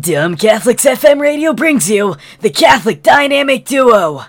Dumb 0.00 0.36
Catholics 0.36 0.84
FM 0.84 1.20
radio 1.20 1.52
brings 1.52 1.90
you 1.90 2.16
the 2.40 2.50
Catholic 2.50 3.02
Dynamic 3.02 3.64
Duo. 3.64 4.24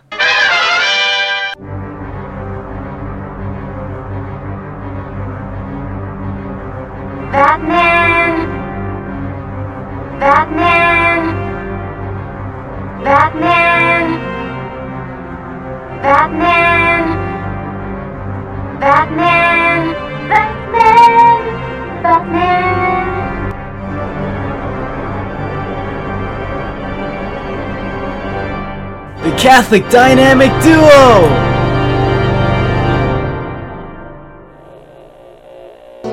Catholic 29.42 29.90
Dynamic 29.90 30.52
Duo. 30.62 31.28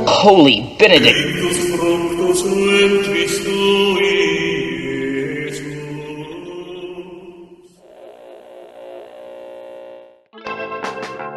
Holy 0.06 0.74
Benedict! 0.78 1.18
Fructus 1.76 2.40
ventris 2.40 3.44
tui, 3.44 4.00
Iesus. 5.52 5.60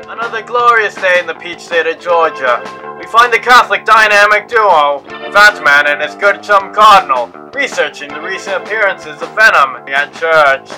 Another 0.07 0.43
glorious 0.43 0.95
day 0.95 1.19
in 1.19 1.27
the 1.27 1.35
peach 1.41 1.59
state 1.59 1.87
of 1.87 1.99
Georgia. 1.99 2.63
We 2.97 3.05
find 3.07 3.33
the 3.33 3.39
Catholic 3.39 3.83
dynamic 3.83 4.47
duo, 4.47 5.03
Batman 5.33 5.87
and 5.87 6.01
his 6.01 6.15
good 6.15 6.41
chum 6.41 6.73
Cardinal, 6.73 7.27
researching 7.53 8.07
the 8.13 8.21
recent 8.21 8.63
appearances 8.63 9.21
of 9.21 9.27
Venom 9.35 9.83
at 9.89 10.13
church. 10.13 10.69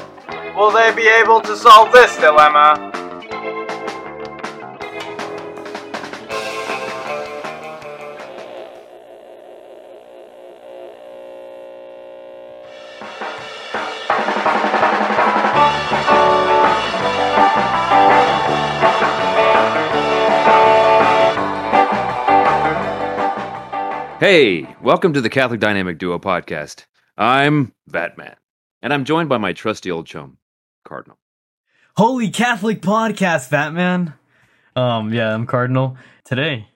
Will 0.55 0.69
they 0.69 0.93
be 0.95 1.07
able 1.07 1.41
to 1.41 1.57
solve 1.57 1.91
this 1.91 2.15
dilemma? 2.17 2.91
Hey, 24.19 24.67
welcome 24.81 25.13
to 25.13 25.19
the 25.21 25.29
Catholic 25.29 25.59
Dynamic 25.59 25.97
Duo 25.97 26.19
podcast. 26.19 26.85
I'm 27.17 27.73
Batman, 27.87 28.35
and 28.81 28.93
I'm 28.93 29.03
joined 29.03 29.29
by 29.29 29.37
my 29.37 29.51
trusty 29.51 29.91
old 29.91 30.05
chum, 30.05 30.37
Cardinal. 30.83 31.17
Holy 31.95 32.29
Catholic 32.29 32.81
podcast, 32.81 33.49
Vatman. 33.49 34.13
Um, 34.75 35.13
yeah, 35.13 35.33
I'm 35.33 35.45
Cardinal. 35.45 35.97
Today, 36.25 36.67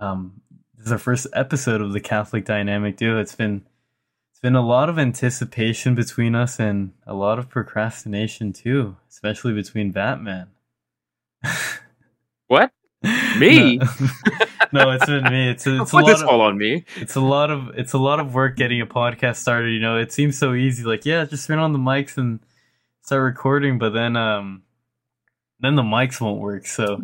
um, 0.00 0.40
this 0.76 0.86
is 0.86 0.92
our 0.92 0.98
first 0.98 1.26
episode 1.32 1.80
of 1.80 1.92
the 1.92 2.00
Catholic 2.00 2.44
Dynamic 2.44 2.96
Duo. 2.96 3.20
It's 3.20 3.34
been 3.34 3.64
it's 4.32 4.40
been 4.40 4.56
a 4.56 4.66
lot 4.66 4.88
of 4.88 4.98
anticipation 4.98 5.94
between 5.94 6.34
us 6.34 6.58
and 6.58 6.92
a 7.06 7.14
lot 7.14 7.38
of 7.38 7.48
procrastination 7.48 8.52
too, 8.52 8.96
especially 9.08 9.52
between 9.52 9.92
Batman. 9.92 10.48
What? 12.48 12.72
Me? 13.38 13.76
No, 13.76 13.86
no, 14.72 14.90
it's 14.92 15.06
been 15.06 15.24
me. 15.24 15.50
It's 15.50 15.66
a, 15.66 15.82
it's 15.82 15.92
a 15.92 15.96
lot 15.96 16.06
this 16.06 16.22
of, 16.22 16.28
all 16.28 16.40
on 16.40 16.56
me. 16.56 16.84
it's 16.96 17.14
a 17.14 17.20
lot 17.20 17.50
of 17.50 17.70
it's 17.76 17.92
a 17.92 17.98
lot 17.98 18.18
of 18.18 18.34
work 18.34 18.56
getting 18.56 18.80
a 18.80 18.86
podcast 18.86 19.36
started 19.36 19.72
you 19.72 19.78
know 19.80 19.98
it 19.98 20.12
seems 20.12 20.36
so 20.38 20.54
easy 20.54 20.82
like 20.82 21.04
yeah 21.04 21.24
just 21.24 21.46
turn 21.46 21.58
on 21.58 21.72
the 21.72 21.78
mics 21.78 22.16
and 22.16 22.40
start 23.06 23.22
recording 23.22 23.78
but 23.78 23.90
then 23.90 24.16
um 24.16 24.62
then 25.60 25.76
the 25.76 25.82
mics 25.82 26.20
won't 26.20 26.40
work 26.40 26.66
so 26.66 27.00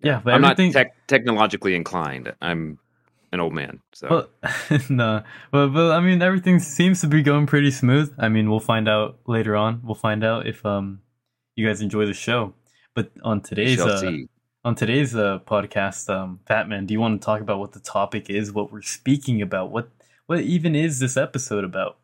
yeah 0.00 0.20
but 0.22 0.34
I'm 0.34 0.42
not 0.42 0.58
tech 0.58 0.94
technologically 1.06 1.74
inclined. 1.74 2.34
I'm 2.42 2.78
an 3.32 3.40
old 3.40 3.54
man, 3.54 3.80
so. 3.94 4.28
Well, 4.42 4.80
no 4.90 5.22
but 5.50 5.68
but 5.68 5.92
i 5.92 6.00
mean 6.00 6.20
everything 6.20 6.58
seems 6.58 7.00
to 7.00 7.06
be 7.06 7.22
going 7.22 7.46
pretty 7.46 7.70
smooth. 7.70 8.14
I 8.18 8.28
mean 8.28 8.50
we'll 8.50 8.60
find 8.60 8.88
out 8.88 9.20
later 9.26 9.56
on. 9.56 9.80
We'll 9.82 9.94
find 9.94 10.22
out 10.22 10.46
if 10.46 10.64
um 10.66 11.00
you 11.56 11.66
guys 11.66 11.80
enjoy 11.80 12.04
the 12.04 12.14
show. 12.14 12.52
But 12.94 13.10
on 13.24 13.40
today's 13.40 13.80
uh, 13.80 14.12
on 14.66 14.74
today's 14.74 15.16
uh, 15.16 15.38
podcast, 15.46 16.10
um, 16.10 16.40
Batman, 16.46 16.84
do 16.84 16.92
you 16.92 17.00
want 17.00 17.20
to 17.20 17.24
talk 17.24 17.40
about 17.40 17.58
what 17.58 17.72
the 17.72 17.80
topic 17.80 18.28
is, 18.28 18.52
what 18.52 18.70
we're 18.70 18.82
speaking 18.82 19.40
about, 19.40 19.70
what 19.70 19.88
what 20.26 20.40
even 20.40 20.76
is 20.76 20.98
this 20.98 21.16
episode 21.16 21.64
about? 21.64 21.96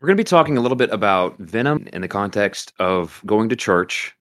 We're 0.00 0.06
going 0.06 0.16
to 0.16 0.20
be 0.20 0.28
talking 0.28 0.56
a 0.56 0.60
little 0.60 0.76
bit 0.76 0.90
about 0.90 1.38
Venom 1.38 1.88
in 1.92 2.02
the 2.02 2.08
context 2.08 2.72
of 2.78 3.20
going 3.26 3.48
to 3.48 3.56
church. 3.56 4.14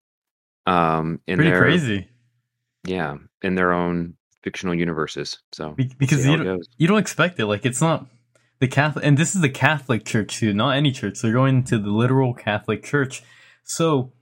Um, 0.65 1.21
in 1.27 1.37
Pretty 1.37 1.51
their 1.51 1.61
crazy 1.61 2.09
yeah, 2.87 3.17
in 3.41 3.55
their 3.55 3.73
own 3.73 4.15
fictional 4.43 4.73
universes. 4.73 5.39
So 5.51 5.71
Be- 5.71 5.93
because 5.97 6.25
you 6.25 6.37
don't, 6.37 6.67
you 6.77 6.87
don't 6.87 6.99
expect 6.99 7.39
it. 7.39 7.45
Like 7.45 7.65
it's 7.65 7.81
not 7.81 8.05
the 8.59 8.67
Catholic, 8.67 9.05
and 9.05 9.17
this 9.17 9.35
is 9.35 9.41
the 9.41 9.49
Catholic 9.49 10.05
Church 10.05 10.39
too, 10.39 10.53
not 10.53 10.75
any 10.75 10.91
church. 10.91 11.21
They're 11.21 11.33
going 11.33 11.63
to 11.65 11.77
the 11.77 11.89
literal 11.89 12.33
Catholic 12.33 12.83
Church, 12.83 13.23
so 13.63 14.13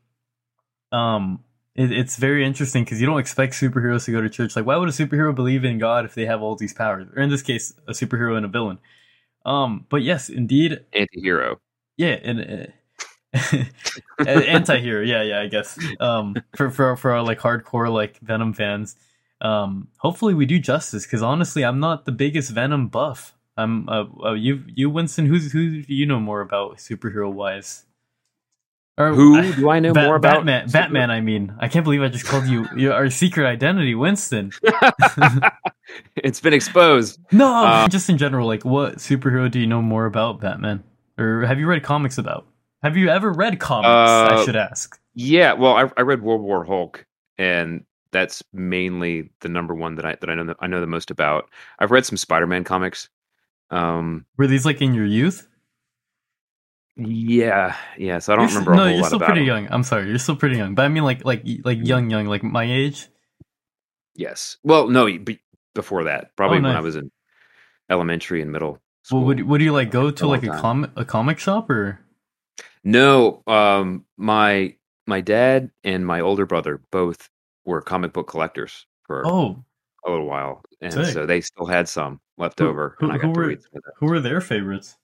um, 0.91 1.43
it, 1.75 1.91
it's 1.91 2.17
very 2.17 2.45
interesting 2.45 2.83
because 2.83 2.99
you 2.99 3.07
don't 3.07 3.19
expect 3.19 3.53
superheroes 3.53 4.05
to 4.05 4.11
go 4.11 4.21
to 4.21 4.29
church. 4.29 4.55
Like, 4.55 4.65
why 4.65 4.75
would 4.75 4.89
a 4.89 4.93
superhero 4.93 5.33
believe 5.33 5.63
in 5.63 5.77
God 5.77 6.05
if 6.05 6.15
they 6.15 6.25
have 6.25 6.41
all 6.41 6.55
these 6.55 6.73
powers? 6.73 7.07
Or 7.15 7.21
in 7.21 7.29
this 7.29 7.43
case, 7.43 7.73
a 7.87 7.91
superhero 7.91 8.35
and 8.35 8.45
a 8.45 8.49
villain. 8.49 8.79
Um, 9.45 9.85
but 9.89 10.01
yes, 10.01 10.29
indeed, 10.29 10.79
anti-hero. 10.93 11.59
Yeah, 11.97 12.17
and 12.23 12.71
uh, 13.33 13.63
anti-hero. 14.27 15.03
Yeah, 15.03 15.21
yeah, 15.21 15.41
I 15.41 15.47
guess. 15.47 15.77
Um, 15.99 16.35
for 16.55 16.69
for 16.69 16.95
for 16.95 17.11
our 17.11 17.21
like 17.21 17.39
hardcore 17.39 17.91
like 17.93 18.19
Venom 18.19 18.53
fans, 18.53 18.95
um, 19.41 19.87
hopefully 19.97 20.33
we 20.33 20.45
do 20.45 20.59
justice 20.59 21.05
because 21.05 21.21
honestly, 21.21 21.63
I'm 21.63 21.79
not 21.79 22.05
the 22.05 22.11
biggest 22.11 22.51
Venom 22.51 22.87
buff. 22.87 23.33
I'm 23.57 23.87
uh, 23.87 24.05
uh 24.23 24.33
you 24.33 24.63
you 24.67 24.89
Winston. 24.89 25.27
Who's 25.27 25.51
who 25.51 25.59
you 25.59 26.05
know 26.05 26.19
more 26.19 26.41
about 26.41 26.77
superhero 26.77 27.31
wise? 27.31 27.84
Or 28.97 29.13
Who 29.13 29.53
do 29.53 29.69
I 29.69 29.79
know 29.79 29.91
Ba- 29.93 30.03
more 30.03 30.15
about? 30.15 30.45
Batman. 30.45 30.69
Batman. 30.69 31.11
I 31.11 31.19
mean, 31.19 31.53
I 31.59 31.67
can't 31.67 31.83
believe 31.83 32.01
I 32.01 32.07
just 32.07 32.25
called 32.25 32.45
you 32.45 32.65
your 32.77 32.93
our 32.93 33.09
secret 33.09 33.45
identity, 33.45 33.93
Winston. 33.93 34.51
it's 36.15 36.39
been 36.41 36.53
exposed. 36.53 37.19
No, 37.31 37.53
Uh, 37.53 37.87
just 37.87 38.09
in 38.09 38.17
general, 38.17 38.47
like 38.47 38.63
what 38.65 38.97
superhero 38.97 39.49
do 39.49 39.59
you 39.59 39.67
know 39.67 39.81
more 39.81 40.05
about 40.05 40.39
Batman? 40.39 40.83
Or 41.17 41.45
have 41.45 41.59
you 41.59 41.67
read 41.67 41.83
comics 41.83 42.17
about? 42.17 42.45
Have 42.83 42.97
you 42.97 43.09
ever 43.09 43.31
read 43.31 43.59
comics? 43.59 43.87
I 43.89 44.35
Uh, 44.35 44.45
should 44.45 44.55
ask. 44.55 44.99
Yeah, 45.13 45.53
well, 45.53 45.75
I, 45.75 45.89
I 45.97 46.01
read 46.01 46.21
World 46.21 46.41
War 46.41 46.63
Hulk, 46.65 47.05
and 47.37 47.85
that's 48.11 48.43
mainly 48.53 49.29
the 49.41 49.49
number 49.49 49.73
one 49.73 49.95
that 49.95 50.05
I 50.05 50.15
that 50.21 50.29
I 50.29 50.35
know 50.35 50.43
the, 50.45 50.55
I 50.59 50.67
know 50.67 50.81
the 50.81 50.87
most 50.87 51.09
about. 51.11 51.49
I've 51.79 51.91
read 51.91 52.05
some 52.05 52.17
Spider-Man 52.17 52.63
comics. 52.63 53.09
Um, 53.71 54.25
Were 54.37 54.47
these 54.47 54.65
like 54.65 54.81
in 54.81 54.93
your 54.93 55.05
youth? 55.05 55.47
Yeah, 56.97 57.75
yeah. 57.97 58.19
So 58.19 58.33
I 58.33 58.35
don't 58.37 58.49
You're 58.49 58.59
remember 58.59 58.73
a 58.73 58.75
no, 58.77 58.85
you're 58.87 58.97
lot 59.01 59.07
still 59.07 59.19
pretty 59.19 59.41
them. 59.41 59.47
young. 59.47 59.67
I'm 59.71 59.83
sorry, 59.83 60.07
you're 60.09 60.17
still 60.19 60.35
pretty 60.35 60.57
young. 60.57 60.75
But 60.75 60.85
I 60.85 60.87
mean, 60.89 61.03
like, 61.03 61.25
like, 61.25 61.43
like 61.63 61.79
young, 61.85 62.09
young, 62.09 62.25
like 62.27 62.43
my 62.43 62.63
age. 62.63 63.07
Yes. 64.15 64.57
Well, 64.63 64.87
no, 64.87 65.05
be, 65.05 65.39
before 65.73 66.05
that, 66.05 66.35
probably 66.35 66.61
when 66.61 66.71
I 66.75 66.79
was 66.79 66.95
in 66.95 67.11
elementary 67.89 68.41
and 68.41 68.51
middle 68.51 68.79
school. 69.03 69.19
Well, 69.19 69.27
would 69.27 69.41
would 69.41 69.61
you 69.61 69.73
like 69.73 69.91
go 69.91 70.09
to 70.09 70.27
like 70.27 70.43
a 70.43 70.47
time. 70.47 70.59
comic 70.61 70.91
a 70.95 71.05
comic 71.05 71.39
shop 71.39 71.69
or? 71.69 71.99
No, 72.83 73.43
um, 73.47 74.05
my 74.17 74.75
my 75.07 75.19
dad 75.21 75.71
and 75.83 76.05
my 76.05 76.21
older 76.21 76.45
brother 76.45 76.81
both 76.91 77.29
were 77.65 77.81
comic 77.81 78.13
book 78.13 78.27
collectors 78.29 78.85
for 79.03 79.25
Oh, 79.27 79.63
a 80.05 80.09
little 80.11 80.25
while, 80.27 80.63
and 80.81 80.93
Sick. 80.93 81.07
so 81.07 81.25
they 81.25 81.41
still 81.41 81.65
had 81.65 81.89
some 81.89 82.21
left 82.37 82.59
Who- 82.59 82.67
over, 82.67 82.95
who- 82.99 83.09
who 83.11 83.29
were- 83.31 83.47
read 83.47 83.61
some 83.61 83.71
of 83.75 83.83
that. 83.83 83.91
who 83.99 84.05
were 84.07 84.19
their 84.21 84.39
favorites? 84.39 84.97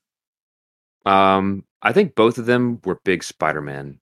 Um, 1.06 1.64
I 1.84 1.94
think 1.94 2.16
both 2.16 2.38
of 2.38 2.46
them 2.46 2.80
were 2.86 3.00
big 3.04 3.24
Spider-Man 3.24 4.00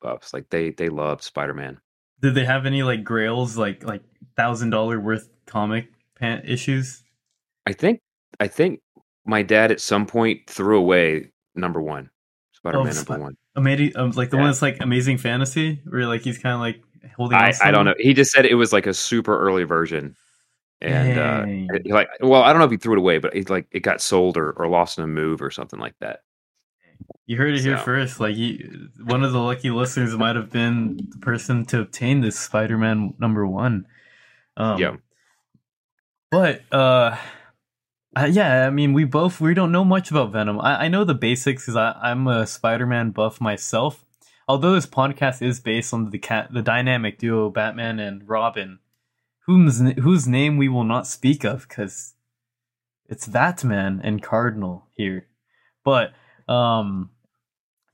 buffs. 0.00 0.32
Like 0.34 0.50
they 0.50 0.70
they 0.70 0.88
loved 0.88 1.22
Spider-Man. 1.22 1.78
Did 2.20 2.34
they 2.34 2.44
have 2.44 2.66
any 2.66 2.82
like 2.82 3.04
grails, 3.04 3.56
like 3.56 3.84
like 3.84 4.02
thousand 4.36 4.70
dollar 4.70 5.00
worth 5.00 5.28
comic 5.46 5.88
pan- 6.18 6.42
issues? 6.44 7.02
I 7.66 7.72
think 7.72 8.00
I 8.38 8.46
think 8.48 8.80
my 9.24 9.42
dad 9.42 9.70
at 9.70 9.80
some 9.80 10.06
point 10.06 10.48
threw 10.48 10.78
away 10.78 11.30
number 11.54 11.80
one, 11.80 12.10
Spider-Man 12.52 12.88
Oh, 12.88 12.92
number 12.92 13.18
one. 13.18 13.36
Amazing, 13.56 13.96
um, 13.96 14.10
like 14.12 14.30
the 14.30 14.36
Yeah. 14.36 14.42
one 14.42 14.50
that's 14.50 14.62
like 14.62 14.78
Amazing 14.80 15.18
Fantasy, 15.18 15.80
where 15.88 16.06
like 16.06 16.22
he's 16.22 16.38
kind 16.38 16.54
of 16.54 16.60
like 16.60 16.82
holding. 17.16 17.36
I, 17.38 17.52
I 17.62 17.70
don't 17.70 17.84
know. 17.84 17.94
He 17.98 18.14
just 18.14 18.30
said 18.30 18.46
it 18.46 18.54
was 18.54 18.72
like 18.72 18.86
a 18.86 18.94
super 18.94 19.38
early 19.38 19.64
version, 19.64 20.14
and 20.80 21.14
Dang. 21.14 21.70
uh, 21.70 21.78
like 21.86 22.08
well, 22.20 22.42
I 22.42 22.52
don't 22.52 22.58
know 22.60 22.64
if 22.66 22.70
he 22.70 22.76
threw 22.76 22.94
it 22.94 22.98
away, 22.98 23.18
but 23.18 23.34
it's 23.34 23.50
like 23.50 23.66
it 23.72 23.80
got 23.80 24.00
sold 24.00 24.36
or, 24.36 24.52
or 24.52 24.68
lost 24.68 24.98
in 24.98 25.04
a 25.04 25.08
move 25.08 25.42
or 25.42 25.50
something 25.50 25.78
like 25.80 25.94
that. 26.00 26.20
You 27.26 27.36
heard 27.36 27.54
it 27.54 27.60
here 27.62 27.76
So- 27.78 27.84
first. 27.84 28.20
Like 28.20 28.36
you, 28.36 28.88
one 29.04 29.22
of 29.22 29.32
the 29.32 29.38
lucky 29.40 29.70
listeners 29.70 30.16
might 30.16 30.36
have 30.36 30.50
been 30.50 30.96
the 31.10 31.18
person 31.18 31.64
to 31.66 31.80
obtain 31.80 32.20
this 32.20 32.38
Spider-Man 32.38 33.14
number 33.18 33.46
one. 33.46 33.86
Um, 34.56 34.78
yeah, 34.78 34.96
But 36.30 36.62
uh, 36.72 37.16
yeah, 38.28 38.66
I 38.66 38.70
mean, 38.70 38.92
we 38.92 39.04
both 39.04 39.40
we 39.40 39.54
don't 39.54 39.72
know 39.72 39.84
much 39.84 40.10
about 40.10 40.32
Venom. 40.32 40.60
I, 40.60 40.84
I 40.84 40.88
know 40.88 41.04
the 41.04 41.14
basics 41.14 41.66
because 41.66 41.76
I'm 41.76 42.26
a 42.26 42.46
Spider-Man 42.46 43.10
buff 43.10 43.40
myself. 43.40 44.04
Although 44.48 44.72
this 44.74 44.86
podcast 44.86 45.42
is 45.42 45.60
based 45.60 45.94
on 45.94 46.10
the 46.10 46.18
cat, 46.18 46.48
the 46.52 46.62
dynamic 46.62 47.18
duo 47.18 47.50
Batman 47.50 48.00
and 48.00 48.28
Robin, 48.28 48.80
whose 49.46 49.78
whose 49.98 50.26
name 50.26 50.56
we 50.56 50.68
will 50.68 50.84
not 50.84 51.06
speak 51.06 51.44
of 51.44 51.68
because 51.68 52.14
it's 53.08 53.28
Batman 53.28 54.00
and 54.02 54.20
Cardinal 54.22 54.88
here. 54.96 55.26
But 55.84 56.12
um, 56.50 57.10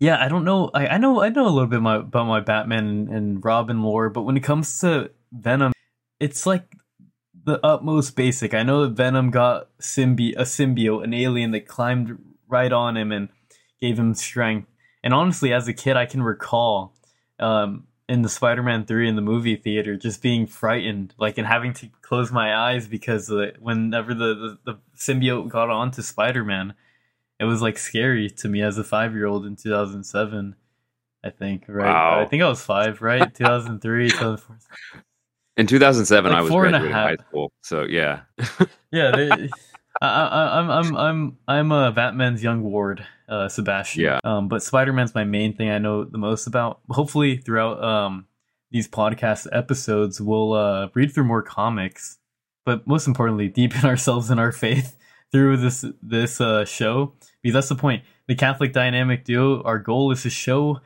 yeah, 0.01 0.23
I 0.23 0.29
don't 0.29 0.45
know. 0.45 0.71
I, 0.75 0.89
I 0.89 0.99
know 0.99 1.23
I 1.23 1.29
know 1.29 1.47
a 1.47 1.51
little 1.51 1.69
bit 1.69 1.81
my, 1.81 1.97
about 1.97 2.27
my 2.27 2.41
Batman 2.41 3.09
and, 3.11 3.45
Robin 3.45 3.83
lore, 3.83 4.11
but 4.11 4.23
when 4.23 4.37
it 4.37 4.43
comes 4.43 4.81
to 4.81 5.11
Venom, 5.31 5.73
it's 6.19 6.47
like 6.47 6.75
the 7.45 7.65
utmost 7.65 8.17
basic. 8.17 8.55
I 8.55 8.63
know 8.63 8.87
that 8.87 8.97
Venom 8.97 9.31
got 9.31 9.69
symbi- 9.79 10.37
a 10.37 10.43
symbiote, 10.43 11.05
an 11.05 11.15
alien 11.15 11.53
that 11.53 11.69
climbed 11.69 12.19
right 12.49 12.73
on 12.73 12.97
him 12.97 13.13
and 13.13 13.29
gave 13.81 13.99
him 13.99 14.15
strength. 14.15 14.69
And 15.03 15.15
honestly, 15.15 15.53
as 15.53 15.69
a 15.69 15.73
kid, 15.73 15.97
I 15.97 16.07
can 16.07 16.23
recall 16.23 16.95
um, 17.39 17.87
in 18.09 18.23
the 18.23 18.29
Spider-Man 18.29 18.87
three 18.87 19.09
in 19.09 19.17
the 19.17 19.23
movie 19.23 19.57
theater 19.57 19.97
just 19.97 20.23
being 20.23 20.47
frightened, 20.47 21.15
like 21.19 21.39
and 21.39 21.47
having 21.47 21.73
to 21.75 21.89
close 22.03 22.33
my 22.33 22.55
eyes 22.55 22.89
because 22.89 23.31
whenever 23.61 24.15
the, 24.15 24.57
the 24.65 24.73
the 24.73 24.79
symbiote 24.97 25.49
got 25.49 25.71
onto 25.71 26.03
Spider-Man, 26.03 26.75
it 27.39 27.45
was 27.45 27.61
like 27.63 27.79
scary 27.79 28.31
to 28.31 28.49
me 28.49 28.63
as 28.63 28.79
a 28.79 28.85
five 28.85 29.13
year 29.15 29.27
old 29.27 29.47
in 29.47 29.57
two 29.57 29.71
thousand 29.71 30.05
seven. 30.05 30.57
I 31.25 31.31
think 31.31 31.65
right. 31.69 31.93
Wow. 31.93 32.21
I 32.21 32.25
think 32.27 32.43
I 32.43 32.49
was 32.49 32.63
five, 32.63 33.03
right? 33.03 33.35
two 33.35 33.45
thousand 33.45 33.81
three, 33.81 34.11
two 34.11 34.17
thousand 34.17 34.39
four. 34.39 34.59
In 35.59 35.67
2007, 35.67 36.31
Like 36.31 36.39
I 36.39 36.43
was 36.43 36.51
four 36.51 36.67
and 36.67 36.77
a 36.77 36.81
graduating 36.81 36.95
half. 36.95 37.09
high 37.19 37.29
school, 37.29 37.53
so 37.63 37.85
yeah. 37.85 38.21
Yeah, 38.93 39.11
they, 39.11 39.31
I, 40.03 40.07
I, 40.07 40.59
I'm 40.61 40.71
I'm 40.71 40.97
I'm 40.97 41.39
I'm 41.49 41.73
a 41.73 41.91
Batman's 41.93 42.43
young 42.43 42.63
ward, 42.63 43.07
uh, 43.29 43.49
Sebastian. 43.49 44.05
Yeah. 44.05 44.21
Um, 44.23 44.49
but 44.49 44.63
Spider 44.63 44.93
Man's 44.93 45.15
my 45.15 45.25
main 45.25 45.55
thing 45.57 45.71
I 45.71 45.79
know 45.79 46.05
the 46.05 46.19
most 46.19 46.47
about. 46.47 46.81
Hopefully, 46.91 47.39
throughout 47.39 47.83
um 47.83 48.27
these 48.71 48.87
podcast 48.89 49.47
episodes, 49.53 50.21
we'll 50.21 50.53
uh 50.53 50.89
read 50.95 51.13
through 51.13 51.25
more 51.25 51.43
comics, 51.43 52.19
but 52.67 52.87
most 52.87 53.07
importantly, 53.07 53.49
deepen 53.49 53.85
ourselves 53.87 54.31
in 54.31 54.39
our 54.39 54.53
faith 54.53 54.97
through 55.37 55.59
this 55.59 55.85
this 56.03 56.41
uh 56.41 56.65
show 56.65 57.13
because 57.43 57.53
that's 57.53 57.69
the 57.69 57.75
point. 57.75 58.03
The 58.27 58.35
Catholic 58.35 58.73
dynamic 58.73 59.25
duo. 59.25 59.63
Our 59.65 59.79
goal 59.79 60.11
is 60.11 60.23
to 60.23 60.31
show 60.31 60.81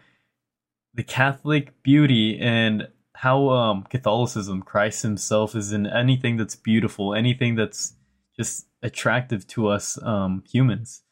the 0.92 1.04
Catholic 1.04 1.80
beauty 1.84 2.36
and 2.40 2.88
how 3.14 3.50
um 3.50 3.84
Catholicism, 3.84 4.62
Christ 4.62 5.02
Himself, 5.02 5.54
is 5.54 5.72
in 5.72 5.86
anything 5.86 6.36
that's 6.36 6.56
beautiful, 6.56 7.14
anything 7.14 7.54
that's 7.54 7.94
just 8.36 8.66
attractive 8.82 9.46
to 9.48 9.68
us 9.68 10.02
um 10.02 10.42
humans, 10.50 11.02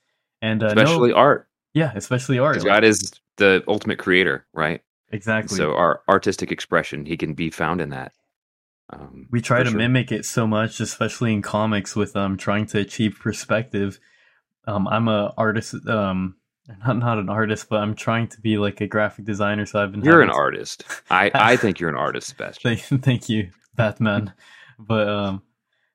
and 0.43 0.61
uh, 0.65 0.75
no- 0.75 0.83
Especially 0.83 1.13
art, 1.13 1.49
yeah, 1.75 1.93
especially 1.95 2.41
art. 2.41 2.65
God 2.65 2.83
is 2.83 3.13
the 3.37 3.63
ultimate 3.69 4.01
creator, 4.01 4.47
right? 4.53 4.83
exactly. 5.13 5.57
So 5.57 5.75
our 5.75 6.03
artistic 6.09 6.51
expression, 6.51 7.07
He 7.07 7.17
can 7.17 7.35
be 7.35 7.51
found 7.51 7.81
in 7.81 7.91
that. 7.91 8.13
Um, 8.91 9.29
we 9.31 9.41
try 9.41 9.63
to 9.63 9.71
sure. 9.71 9.79
mimic 9.79 10.13
it 10.13 10.25
so 10.25 10.47
much, 10.47 10.81
especially 10.81 11.33
in 11.33 11.43
comics, 11.43 11.95
with 11.95 12.17
um 12.17 12.37
trying 12.37 12.67
to 12.67 12.79
achieve 12.79 13.19
perspective. 13.21 13.99
Um, 14.67 14.89
I'm 14.89 15.09
a 15.09 15.35
artist. 15.37 15.75
Um, 15.87 16.37
not 16.87 16.99
not 16.99 17.19
an 17.19 17.29
artist, 17.29 17.69
but 17.69 17.81
I'm 17.81 17.95
trying 17.95 18.29
to 18.29 18.41
be 18.41 18.59
like 18.59 18.81
a 18.81 18.87
graphic 18.87 19.25
designer. 19.25 19.67
So 19.67 19.83
I've 19.83 19.93
been. 19.93 20.03
You're 20.03 20.23
an 20.23 20.29
to- 20.29 20.35
artist. 20.35 20.85
I, 21.11 21.31
I 21.35 21.57
think 21.57 21.81
you're 21.81 21.91
an 21.91 21.97
artist, 21.97 22.29
Sebastian. 22.29 22.77
Thank, 22.77 23.03
thank 23.03 23.29
you, 23.29 23.51
Batman. 23.75 24.33
but 24.79 25.09
um, 25.09 25.43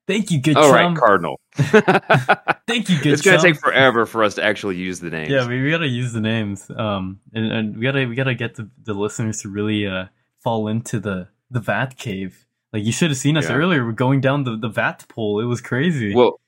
thank 0.07 0.31
you, 0.31 0.41
good 0.41 0.57
All 0.57 0.71
right. 0.71 0.95
Cardinal. 0.95 1.39
Thank 2.65 2.89
you, 2.89 2.97
good 2.99 3.13
it's 3.13 3.21
gonna 3.21 3.41
take 3.41 3.57
forever 3.57 4.05
for 4.05 4.23
us 4.23 4.35
to 4.35 4.43
actually 4.43 4.77
use 4.77 4.99
the 4.99 5.09
names. 5.09 5.29
Yeah, 5.29 5.47
we, 5.47 5.61
we 5.61 5.69
gotta 5.69 5.87
use 5.87 6.13
the 6.13 6.21
names. 6.21 6.71
Um, 6.75 7.19
and, 7.33 7.51
and 7.51 7.77
we 7.77 7.83
gotta 7.83 8.05
we 8.05 8.15
gotta 8.15 8.35
get 8.35 8.55
the, 8.55 8.69
the 8.81 8.93
listeners 8.93 9.41
to 9.41 9.49
really 9.49 9.85
uh 9.85 10.05
fall 10.41 10.67
into 10.67 10.99
the 10.99 11.27
the 11.51 11.59
Vat 11.59 11.97
cave. 11.97 12.45
Like 12.73 12.83
you 12.83 12.91
should 12.91 13.11
have 13.11 13.17
seen 13.17 13.37
us 13.37 13.47
Yeah. 13.49 13.55
earlier. 13.55 13.85
We're 13.85 13.91
going 13.91 14.19
down 14.21 14.43
the 14.43 14.57
the 14.57 14.69
Vat 14.69 15.05
pole. 15.07 15.39
It 15.39 15.45
was 15.45 15.61
crazy. 15.61 16.13
Well, 16.15 16.39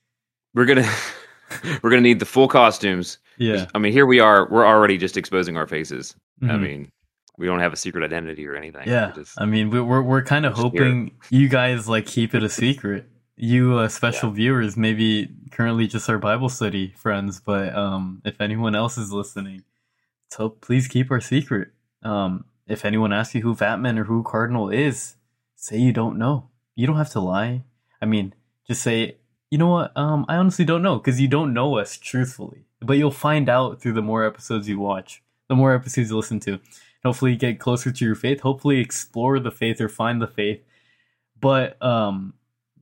we're 0.54 0.64
gonna 0.66 0.88
we're 1.82 1.90
gonna 1.90 2.02
need 2.02 2.18
the 2.18 2.26
full 2.26 2.48
costumes. 2.48 3.18
yeah. 3.38 3.66
I 3.74 3.78
mean, 3.78 3.92
here 3.92 4.06
we 4.06 4.20
are. 4.20 4.48
We're 4.50 4.66
already 4.66 4.98
just 4.98 5.16
exposing 5.16 5.56
our 5.56 5.66
faces. 5.66 6.14
I 6.42 6.46
Mhm. 6.46 6.60
mean, 6.62 6.92
we 7.38 7.46
don't 7.46 7.60
have 7.60 7.72
a 7.72 7.76
secret 7.76 8.02
identity 8.04 8.46
or 8.46 8.56
anything. 8.56 8.88
Yeah, 8.88 9.12
just- 9.14 9.40
I 9.40 9.44
mean, 9.46 9.70
we- 9.70 9.80
we're 9.80 10.02
we're 10.02 10.22
kind 10.24 10.44
of 10.46 10.54
hoping 10.54 11.12
you 11.30 11.48
guys 11.48 11.88
like 11.88 12.06
keep 12.06 12.34
it 12.34 12.42
a 12.42 12.48
secret. 12.64 13.08
You 13.38 13.78
uh, 13.78 13.88
special 13.88 14.30
viewers, 14.30 14.78
maybe 14.78 15.28
currently 15.50 15.86
just 15.86 16.08
our 16.08 16.18
Bible 16.18 16.48
study 16.48 16.94
friends, 16.96 17.38
but 17.38 17.74
um, 17.76 18.22
if 18.24 18.40
anyone 18.40 18.74
else 18.74 18.96
is 18.96 19.12
listening, 19.12 19.62
so 20.30 20.48
please 20.48 20.88
keep 20.88 21.10
our 21.10 21.20
secret. 21.20 21.68
Um, 22.02 22.46
if 22.66 22.86
anyone 22.86 23.12
asks 23.12 23.34
you 23.34 23.42
who 23.42 23.54
Vatman 23.54 23.98
or 23.98 24.04
who 24.04 24.22
Cardinal 24.22 24.70
is, 24.70 25.15
say 25.66 25.78
you 25.78 25.92
don't 25.92 26.18
know. 26.18 26.48
You 26.74 26.86
don't 26.86 26.96
have 26.96 27.10
to 27.10 27.20
lie. 27.20 27.64
I 28.00 28.06
mean, 28.06 28.34
just 28.66 28.82
say, 28.82 29.16
you 29.50 29.58
know 29.58 29.68
what? 29.68 29.96
Um, 29.96 30.26
I 30.28 30.36
honestly 30.36 30.64
don't 30.64 30.82
know 30.82 30.98
because 30.98 31.20
you 31.20 31.28
don't 31.28 31.54
know 31.54 31.78
us 31.78 31.96
truthfully, 31.96 32.66
but 32.80 32.94
you'll 32.94 33.10
find 33.10 33.48
out 33.48 33.80
through 33.80 33.94
the 33.94 34.02
more 34.02 34.24
episodes 34.24 34.68
you 34.68 34.78
watch, 34.78 35.22
the 35.48 35.54
more 35.54 35.74
episodes 35.74 36.10
you 36.10 36.16
listen 36.16 36.40
to 36.40 36.60
hopefully 37.06 37.32
you 37.32 37.36
get 37.36 37.58
closer 37.58 37.90
to 37.90 38.04
your 38.04 38.14
faith 38.14 38.40
hopefully 38.40 38.78
explore 38.78 39.38
the 39.38 39.50
faith 39.50 39.80
or 39.80 39.88
find 39.88 40.20
the 40.20 40.26
faith 40.26 40.60
but 41.40 41.80
um 41.82 42.34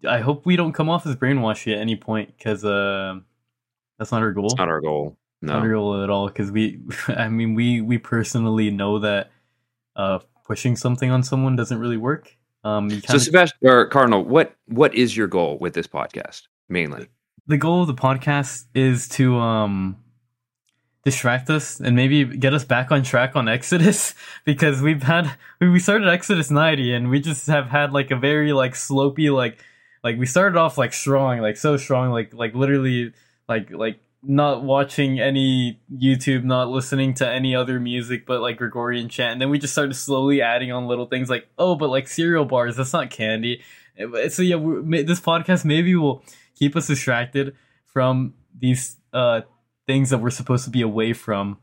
i 0.09 0.21
hope 0.21 0.47
we 0.47 0.57
don't 0.57 0.73
come 0.73 0.89
off 0.89 1.07
as 1.07 1.17
brainwashed 1.17 1.73
at 1.73 1.79
any 1.79 1.97
point 1.97 2.35
because 2.37 2.65
uh, 2.65 3.15
that's 3.99 4.11
not 4.11 4.23
our 4.23 4.33
goal 4.33 4.47
it's 4.47 4.57
not 4.57 4.69
our 4.69 4.81
goal. 4.81 5.17
not 5.43 5.61
our 5.61 5.71
goal 5.71 6.03
at 6.03 6.11
all 6.11 6.27
because 6.27 6.51
we 6.51 6.81
i 7.09 7.29
mean 7.29 7.55
we 7.55 7.81
we 7.81 7.99
personally 7.99 8.71
know 8.71 8.99
that 8.99 9.31
uh 9.97 10.19
pushing 10.45 10.77
something 10.77 11.11
on 11.11 11.23
someone 11.23 11.57
doesn't 11.57 11.79
really 11.79 11.97
work 11.97 12.37
um 12.65 12.91
you 12.91 13.01
So, 13.01 13.07
kinda, 13.07 13.21
Sebastian 13.21 13.59
or 13.69 13.87
Cardinal, 13.87 14.25
what 14.25 14.55
what 14.67 14.95
is 14.95 15.17
your 15.17 15.27
goal 15.27 15.59
with 15.61 15.75
this 15.75 15.87
podcast 15.87 16.43
mainly? 16.69 17.09
the 17.47 17.59
goal 17.59 17.83
of 17.83 17.87
the 17.87 17.95
podcast 17.95 18.65
is 18.75 19.07
to 19.07 19.37
um 19.37 19.97
distract 21.05 21.51
us 21.51 21.81
and 21.81 21.95
maybe 21.95 22.25
get 22.25 22.55
us 22.55 22.65
back 22.65 22.91
on 22.91 23.03
track 23.03 23.37
on 23.37 23.47
Exodus 23.49 24.15
because 24.47 24.81
we've 24.81 25.03
had 25.03 25.31
we 25.61 25.69
we 25.69 25.79
started 25.79 26.09
Exodus 26.09 26.51
90 26.51 26.95
and 26.95 27.11
we 27.11 27.21
just 27.21 27.47
have 27.47 27.67
had 27.67 27.93
like 27.93 28.11
a 28.11 28.17
very 28.17 28.53
like 28.55 28.73
slopey 28.73 29.31
like 29.31 29.59
like 30.03 30.19
we 30.19 30.25
started 30.25 30.57
off 30.59 30.79
like 30.79 30.95
strong 30.95 31.41
like 31.41 31.59
so 31.59 31.77
strong 31.77 32.11
like 32.11 32.33
like 32.33 32.55
literally 32.55 33.13
like 33.49 33.71
like 33.71 33.99
not 34.27 34.63
watching 34.63 35.21
any 35.21 35.81
YouTube 35.93 36.45
not 36.45 36.69
listening 36.69 37.15
to 37.15 37.29
any 37.29 37.55
other 37.55 37.79
music 37.79 38.27
but 38.27 38.41
like 38.41 38.57
Gregorian 38.57 39.09
chant 39.09 39.33
and 39.33 39.43
then 39.43 39.51
we 39.51 39.59
just 39.59 39.73
started 39.73 39.95
slowly 39.95 40.41
adding 40.41 40.73
on 40.73 40.87
little 40.87 41.07
things 41.07 41.29
like 41.29 41.49
oh 41.59 41.75
but 41.75 41.91
like 41.91 42.09
cereal 42.09 42.45
bars 42.45 42.77
that's 42.77 42.93
not 42.93 43.11
candy. 43.11 43.63
Eh, 43.97 44.29
so 44.29 44.43
yeah 44.43 44.57
this 45.05 45.21
podcast 45.21 45.65
maybe 45.65 45.95
will 45.95 46.23
keep 46.55 46.75
us 46.77 46.87
distracted 46.87 47.55
from 47.87 48.35
these 48.59 48.97
uh 49.13 49.43
things 49.87 50.11
that 50.11 50.19
we're 50.19 50.31
supposed 50.31 50.65
to 50.65 50.71
be 50.71 50.81
away 50.81 51.13
from. 51.13 51.59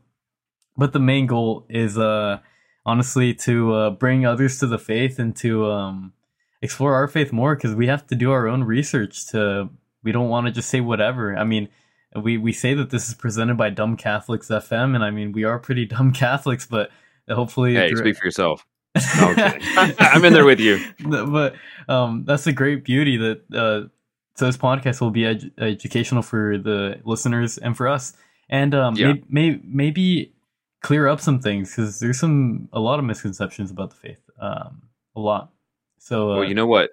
But 0.76 0.92
the 0.92 1.00
main 1.00 1.26
goal 1.26 1.66
is 1.68 1.98
uh 1.98 2.38
honestly 2.86 3.34
to 3.34 3.74
uh 3.74 3.90
bring 3.90 4.24
others 4.24 4.58
to 4.60 4.66
the 4.66 4.78
faith 4.78 5.18
and 5.18 5.34
to 5.36 5.70
um 5.70 6.12
explore 6.60 6.94
our 6.94 7.08
faith 7.08 7.32
more 7.32 7.56
because 7.56 7.74
we 7.74 7.88
have 7.88 8.06
to 8.06 8.14
do 8.14 8.30
our 8.30 8.46
own 8.46 8.62
research 8.64 9.26
to 9.28 9.68
we 10.04 10.12
don't 10.12 10.28
want 10.28 10.46
to 10.46 10.52
just 10.52 10.68
say 10.68 10.80
whatever. 10.80 11.36
I 11.36 11.44
mean 11.44 11.68
we 12.16 12.36
we 12.38 12.52
say 12.52 12.74
that 12.74 12.90
this 12.90 13.08
is 13.08 13.14
presented 13.14 13.56
by 13.56 13.70
dumb 13.70 13.96
catholics 13.96 14.48
fm 14.48 14.94
and 14.94 15.02
i 15.04 15.10
mean 15.10 15.32
we 15.32 15.44
are 15.44 15.58
pretty 15.58 15.84
dumb 15.86 16.12
catholics 16.12 16.66
but 16.66 16.90
hopefully 17.30 17.74
Hey, 17.74 17.94
speak 17.94 18.16
for 18.16 18.24
yourself. 18.24 18.66
No, 19.18 19.34
I'm. 19.36 19.94
I'm 19.98 20.24
in 20.24 20.32
there 20.34 20.44
with 20.44 20.60
you. 20.60 20.78
But 21.00 21.54
um, 21.88 22.24
that's 22.26 22.44
the 22.44 22.52
great 22.52 22.84
beauty 22.84 23.16
that 23.16 23.40
uh, 23.54 23.88
so 24.34 24.46
this 24.46 24.56
podcast 24.58 25.00
will 25.00 25.10
be 25.10 25.22
edu- 25.22 25.50
educational 25.58 26.20
for 26.22 26.58
the 26.58 27.00
listeners 27.04 27.56
and 27.58 27.74
for 27.76 27.88
us, 27.88 28.14
and 28.50 28.74
um, 28.74 28.94
Yeah. 28.96 29.12
may, 29.14 29.22
may, 29.50 29.60
maybe 29.64 30.34
clear 30.82 31.08
up 31.08 31.20
some 31.20 31.38
things 31.40 31.70
because 31.70 32.00
there's 32.00 32.18
some 32.20 32.68
a 32.72 32.80
lot 32.80 32.98
of 32.98 33.04
misconceptions 33.06 33.70
about 33.70 33.90
the 33.90 33.96
faith, 33.96 34.18
um, 34.40 34.82
a 35.16 35.20
lot. 35.20 35.52
So 35.98 36.32
uh, 36.32 36.36
Well, 36.40 36.44
you 36.48 36.54
know 36.54 36.66
what? 36.66 36.90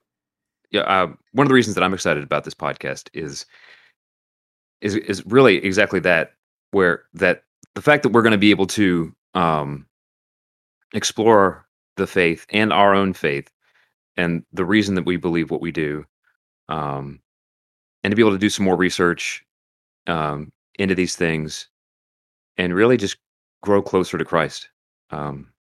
Yeah, 0.71 0.81
uh, 0.81 1.07
one 1.33 1.45
of 1.45 1.49
the 1.49 1.55
reasons 1.55 1.75
that 1.75 1.83
I'm 1.83 1.93
excited 1.93 2.23
about 2.23 2.43
this 2.45 2.53
podcast 2.53 3.09
is 3.13 3.45
is 4.81 4.95
is 4.95 5.25
really 5.25 5.63
exactly 5.63 5.99
that, 6.01 6.33
where 6.71 7.03
that 7.13 7.43
the 7.75 7.81
fact 7.81 8.03
that 8.03 8.09
we're 8.09 8.21
going 8.21 8.31
to 8.31 8.37
be 8.37 8.51
able 8.51 8.67
to 8.67 9.13
um, 9.33 9.85
explore 10.93 11.65
the 11.97 12.07
faith 12.07 12.45
and 12.49 12.71
our 12.73 12.93
own 12.95 13.13
faith, 13.13 13.51
and 14.17 14.43
the 14.53 14.65
reason 14.65 14.95
that 14.95 15.05
we 15.05 15.17
believe 15.17 15.51
what 15.51 15.61
we 15.61 15.71
do, 15.71 16.05
um, 16.69 17.19
and 18.03 18.11
to 18.11 18.15
be 18.15 18.21
able 18.21 18.31
to 18.31 18.37
do 18.37 18.49
some 18.49 18.65
more 18.65 18.77
research 18.77 19.43
um, 20.07 20.51
into 20.77 20.95
these 20.95 21.15
things, 21.15 21.67
and 22.57 22.73
really 22.73 22.97
just 22.97 23.17
grow 23.61 23.81
closer 23.81 24.17
to 24.17 24.25
Christ. 24.25 24.69
Um, 25.11 25.51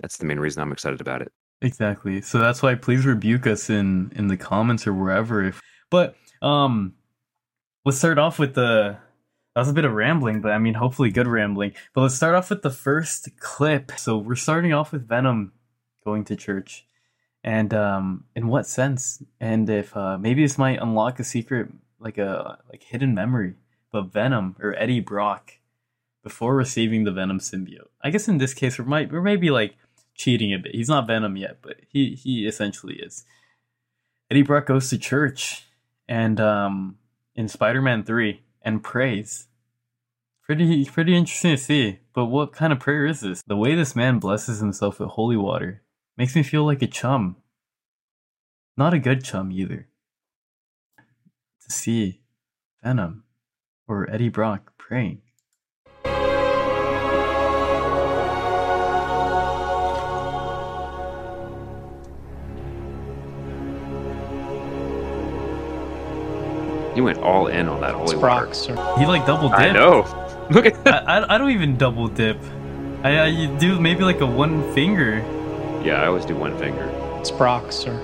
that's 0.00 0.18
the 0.18 0.26
main 0.26 0.38
reason 0.38 0.62
I'm 0.62 0.72
excited 0.72 1.00
about 1.00 1.22
it. 1.22 1.32
Exactly. 1.60 2.20
So 2.22 2.38
that's 2.38 2.62
why 2.62 2.74
please 2.76 3.04
rebuke 3.04 3.46
us 3.46 3.68
in 3.68 4.12
in 4.14 4.28
the 4.28 4.36
comments 4.36 4.86
or 4.86 4.94
wherever. 4.94 5.42
If 5.42 5.60
but 5.90 6.14
um, 6.42 6.94
let's 7.84 7.98
start 7.98 8.18
off 8.18 8.38
with 8.38 8.54
the. 8.54 8.98
That 9.54 9.62
was 9.62 9.68
a 9.70 9.74
bit 9.74 9.84
of 9.84 9.92
rambling, 9.92 10.40
but 10.40 10.52
I 10.52 10.58
mean, 10.58 10.74
hopefully 10.74 11.10
good 11.10 11.26
rambling. 11.26 11.72
But 11.92 12.02
let's 12.02 12.14
start 12.14 12.36
off 12.36 12.50
with 12.50 12.62
the 12.62 12.70
first 12.70 13.28
clip. 13.40 13.92
So 13.96 14.16
we're 14.16 14.36
starting 14.36 14.72
off 14.72 14.92
with 14.92 15.08
Venom 15.08 15.52
going 16.04 16.24
to 16.24 16.36
church, 16.36 16.86
and 17.42 17.74
um, 17.74 18.24
in 18.36 18.46
what 18.46 18.66
sense? 18.66 19.22
And 19.40 19.68
if 19.68 19.96
uh, 19.96 20.16
maybe 20.18 20.42
this 20.42 20.58
might 20.58 20.80
unlock 20.80 21.18
a 21.18 21.24
secret, 21.24 21.68
like 21.98 22.18
a 22.18 22.58
like 22.70 22.84
hidden 22.84 23.14
memory. 23.14 23.54
But 23.90 24.12
Venom 24.12 24.54
or 24.60 24.76
Eddie 24.76 25.00
Brock, 25.00 25.54
before 26.22 26.54
receiving 26.54 27.04
the 27.04 27.12
Venom 27.12 27.40
symbiote, 27.40 27.88
I 28.02 28.10
guess 28.10 28.28
in 28.28 28.38
this 28.38 28.54
case 28.54 28.78
we 28.78 28.84
might 28.84 29.10
we 29.10 29.20
may 29.20 29.36
be 29.36 29.50
like 29.50 29.74
cheating 30.14 30.52
a 30.52 30.58
bit. 30.58 30.74
He's 30.74 30.88
not 30.88 31.06
Venom 31.06 31.36
yet, 31.36 31.58
but 31.62 31.76
he 31.88 32.14
he 32.14 32.46
essentially 32.46 32.96
is. 32.96 33.24
Eddie 34.30 34.42
Brock 34.42 34.66
goes 34.66 34.90
to 34.90 34.98
church 34.98 35.64
and 36.06 36.38
um 36.38 36.98
in 37.38 37.46
Spider-Man 37.46 38.02
3 38.02 38.42
and 38.62 38.82
prays. 38.82 39.46
Pretty 40.42 40.84
pretty 40.86 41.16
interesting 41.16 41.52
to 41.52 41.56
see. 41.56 42.00
But 42.12 42.26
what 42.26 42.52
kind 42.52 42.72
of 42.72 42.80
prayer 42.80 43.06
is 43.06 43.20
this? 43.20 43.42
The 43.46 43.56
way 43.56 43.76
this 43.76 43.94
man 43.94 44.18
blesses 44.18 44.58
himself 44.58 44.98
with 44.98 45.10
holy 45.10 45.36
water 45.36 45.82
makes 46.16 46.34
me 46.34 46.42
feel 46.42 46.64
like 46.64 46.82
a 46.82 46.88
chum. 46.88 47.36
Not 48.76 48.92
a 48.92 48.98
good 48.98 49.22
chum 49.22 49.52
either. 49.52 49.86
To 50.98 51.72
see 51.72 52.22
Venom 52.82 53.22
or 53.86 54.10
Eddie 54.10 54.30
Brock 54.30 54.72
praying. 54.76 55.22
He 66.98 67.02
went 67.02 67.18
all 67.18 67.46
in 67.46 67.68
on 67.68 67.80
that 67.82 67.94
holy 67.94 68.16
water. 68.16 68.18
Brock. 68.18 68.98
He 68.98 69.06
like 69.06 69.24
double 69.24 69.50
dipped. 69.50 69.60
I 69.60 69.70
know. 69.70 70.48
Look 70.50 70.66
at 70.66 70.82
that. 70.82 71.08
I, 71.08 71.18
I, 71.18 71.36
I 71.36 71.38
don't 71.38 71.52
even 71.52 71.76
double 71.76 72.08
dip. 72.08 72.36
I, 73.04 73.18
I 73.18 73.26
you 73.26 73.56
do 73.56 73.78
maybe 73.78 74.02
like 74.02 74.20
a 74.20 74.26
one 74.26 74.74
finger. 74.74 75.18
Yeah, 75.84 76.02
I 76.02 76.08
always 76.08 76.24
do 76.24 76.34
one 76.34 76.58
finger. 76.58 76.88
It's 77.20 77.30
Brock, 77.30 77.70
sir. 77.70 77.94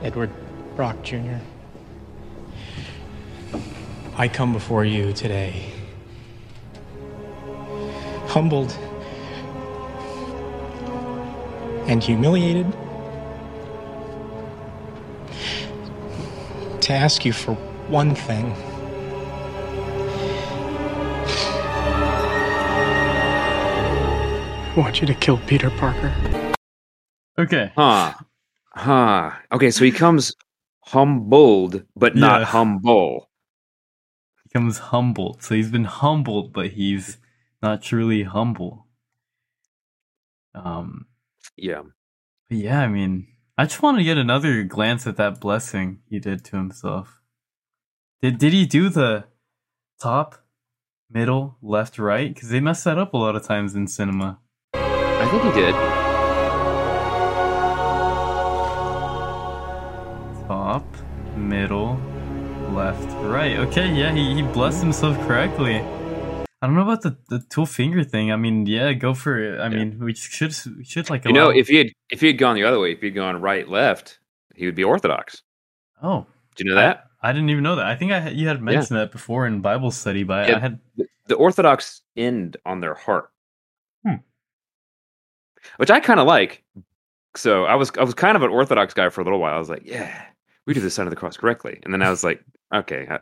Edward 0.00 0.30
Brock 0.74 1.02
Jr. 1.02 1.36
I 4.16 4.26
come 4.26 4.54
before 4.54 4.86
you 4.86 5.12
today, 5.12 5.70
humbled 8.28 8.74
and 11.88 12.02
humiliated, 12.02 12.74
to 16.86 16.92
ask 16.92 17.24
you 17.24 17.32
for 17.32 17.54
one 17.88 18.14
thing. 18.14 18.52
I 24.70 24.74
want 24.76 25.00
you 25.00 25.06
to 25.08 25.14
kill 25.14 25.38
Peter 25.48 25.70
Parker. 25.70 26.14
Okay. 27.36 27.72
Huh. 27.74 28.14
Huh. 28.70 29.32
Okay, 29.50 29.72
so 29.72 29.84
he 29.84 29.90
comes 29.90 30.32
humbled, 30.84 31.82
but 31.96 32.14
not 32.14 32.42
Yeah. 32.42 32.46
humble. 32.46 33.30
Becomes 34.44 34.78
humbled. 34.78 35.42
So 35.42 35.56
he's 35.56 35.72
been 35.72 35.84
humbled, 35.84 36.52
but 36.52 36.68
he's 36.68 37.18
not 37.62 37.82
truly 37.82 38.22
humble. 38.22 38.86
Um 40.54 41.06
Yeah. 41.56 41.82
yeah, 42.48 42.80
I 42.80 42.86
mean 42.86 43.26
I 43.58 43.64
just 43.64 43.80
want 43.80 43.96
to 43.96 44.04
get 44.04 44.18
another 44.18 44.62
glance 44.64 45.06
at 45.06 45.16
that 45.16 45.40
blessing 45.40 46.00
he 46.10 46.18
did 46.18 46.44
to 46.44 46.56
himself. 46.56 47.22
Did 48.20 48.36
did 48.36 48.52
he 48.52 48.66
do 48.66 48.90
the 48.90 49.24
top, 49.98 50.44
middle, 51.10 51.56
left, 51.62 51.98
right? 51.98 52.34
Because 52.34 52.50
they 52.50 52.60
mess 52.60 52.84
that 52.84 52.98
up 52.98 53.14
a 53.14 53.16
lot 53.16 53.34
of 53.34 53.44
times 53.44 53.74
in 53.74 53.86
cinema. 53.86 54.40
I 54.74 55.26
think 55.30 55.42
he 55.44 55.52
did. 55.58 55.74
Top, 60.46 60.84
middle, 61.34 61.98
left, 62.74 63.10
right. 63.24 63.56
Okay, 63.56 63.90
yeah, 63.90 64.12
he, 64.12 64.34
he 64.34 64.42
blessed 64.42 64.82
himself 64.82 65.16
correctly. 65.26 65.82
I 66.66 66.68
don't 66.68 66.74
know 66.74 66.82
about 66.82 67.02
the, 67.02 67.16
the 67.28 67.44
two 67.48 67.64
finger 67.64 68.02
thing. 68.02 68.32
I 68.32 68.36
mean, 68.36 68.66
yeah, 68.66 68.92
go 68.92 69.14
for 69.14 69.38
it. 69.38 69.60
I 69.60 69.64
Yeah. 69.68 69.84
mean, 69.84 70.00
we 70.00 70.14
should 70.14 70.52
we 70.76 70.82
should 70.82 71.08
like 71.10 71.24
You 71.24 71.32
know, 71.32 71.50
if 71.50 71.68
he 71.68 71.76
had 71.76 71.86
if 72.10 72.20
he 72.20 72.26
had 72.26 72.38
gone 72.38 72.56
the 72.56 72.64
other 72.64 72.80
way, 72.80 72.90
if 72.90 72.98
he 73.00 73.06
had 73.06 73.14
gone 73.14 73.40
right 73.40 73.68
left, 73.68 74.18
he 74.56 74.66
would 74.66 74.74
be 74.74 74.82
orthodox. 74.82 75.42
oh, 76.02 76.26
Do 76.56 76.64
you 76.64 76.70
know 76.70 76.74
that? 76.76 77.04
I, 77.22 77.28
I 77.30 77.32
didn't 77.32 77.50
even 77.50 77.62
know 77.62 77.76
that. 77.76 77.86
I 77.86 77.94
think 77.94 78.10
I 78.10 78.18
had- 78.18 78.32
you 78.36 78.48
had 78.48 78.60
mentioned 78.60 78.98
that 78.98 79.12
before 79.12 79.46
in 79.46 79.60
Bible 79.60 79.92
study, 79.92 80.24
but 80.24 80.46
I- 80.46 80.48
Yeah. 80.48 80.56
I 80.56 80.58
had 80.58 80.80
The, 80.96 81.06
the 81.28 81.34
orthodox 81.36 82.02
end 82.16 82.56
on 82.66 82.80
their 82.80 82.94
heart. 82.94 83.30
Hmm. 84.04 84.16
Which 85.76 85.90
I 85.90 86.00
kind 86.00 86.18
of 86.18 86.26
like. 86.26 86.64
So 87.36 87.64
I 87.64 87.76
was 87.76 87.92
I 87.96 88.02
was 88.02 88.14
kind 88.14 88.36
of 88.36 88.42
an 88.42 88.50
orthodox 88.50 88.92
guy 88.92 89.08
for 89.10 89.20
a 89.20 89.24
little 89.24 89.38
while. 89.38 89.54
I 89.54 89.58
was 89.58 89.68
like, 89.68 89.82
yeah, 89.84 90.20
we 90.66 90.74
do 90.74 90.80
the 90.80 90.90
sign 90.90 91.06
of 91.06 91.10
the 91.10 91.16
cross 91.16 91.36
correctly. 91.36 91.78
And 91.84 91.92
then 91.92 92.02
I 92.02 92.10
was 92.10 92.24
like, 92.24 92.42
okay, 92.74 93.06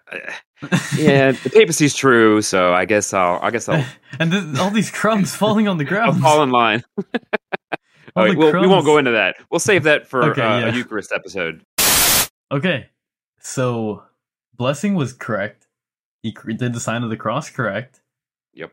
yeah, 0.97 1.33
the 1.33 1.51
papacy's 1.53 1.95
true. 1.95 2.43
So 2.43 2.73
I 2.73 2.85
guess 2.85 3.13
I'll 3.13 3.39
I 3.43 3.51
guess 3.51 3.69
I'll, 3.69 3.85
and 4.19 4.31
th- 4.33 4.59
all 4.59 4.71
these 4.71 4.91
crumbs 4.91 5.35
falling 5.35 5.69
on 5.69 5.79
the 5.79 5.85
I'll 5.91 6.13
ground. 6.13 6.21
fall 6.21 6.43
in 6.43 6.51
line. 6.51 6.83
All 8.17 8.25
right, 8.25 8.37
well, 8.37 8.53
we 8.61 8.67
won't 8.69 8.85
go 8.85 8.99
into 8.99 9.11
that. 9.13 9.37
We'll 9.51 9.59
save 9.59 9.83
that 9.85 10.07
for 10.07 10.23
Okay, 10.31 10.43
uh, 10.43 10.59
yeah. 10.61 10.67
a 10.69 10.73
Eucharist 10.75 11.13
episode. 11.13 11.65
Okay, 12.53 12.87
so 13.41 14.05
blessing 14.57 14.95
was 14.95 15.13
correct. 15.13 15.67
He 16.23 16.31
did 16.57 16.73
the 16.73 16.81
sign 16.81 17.03
of 17.03 17.11
the 17.11 17.17
cross 17.17 17.51
correct. 17.51 18.01
Yep. 18.55 18.71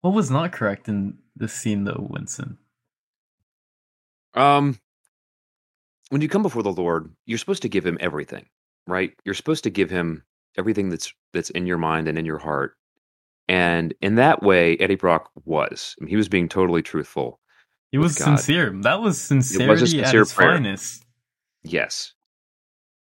What 0.00 0.14
was 0.14 0.30
not 0.30 0.52
correct 0.52 0.88
in 0.88 1.18
this 1.36 1.52
scene, 1.52 1.84
though, 1.84 2.06
Winston? 2.10 2.58
Um, 4.34 4.78
when 6.08 6.22
you 6.22 6.28
come 6.28 6.42
before 6.42 6.62
the 6.62 6.72
Lord, 6.72 7.10
you're 7.26 7.38
supposed 7.38 7.62
to 7.62 7.68
give 7.68 7.86
him 7.86 7.98
everything, 8.00 8.46
right? 8.86 9.12
You're 9.24 9.34
supposed 9.34 9.64
to 9.64 9.70
give 9.70 9.90
him 9.90 10.24
everything 10.56 10.88
that's 10.90 11.12
that's 11.32 11.50
in 11.50 11.66
your 11.66 11.78
mind 11.78 12.08
and 12.08 12.18
in 12.18 12.24
your 12.24 12.38
heart. 12.38 12.76
And 13.48 13.92
in 14.00 14.14
that 14.14 14.42
way, 14.42 14.76
Eddie 14.78 14.94
Brock 14.94 15.30
was. 15.44 15.94
I 16.00 16.04
mean, 16.04 16.10
he 16.10 16.16
was 16.16 16.28
being 16.28 16.48
totally 16.48 16.82
truthful. 16.82 17.40
He 17.90 17.98
was 17.98 18.16
God. 18.16 18.24
sincere. 18.38 18.70
That 18.82 19.00
was 19.02 19.20
sincerity 19.20 19.86
sincere 19.86 20.22
at 20.22 20.28
prayer. 20.30 20.52
finest. 20.56 21.04
Yes. 21.62 22.12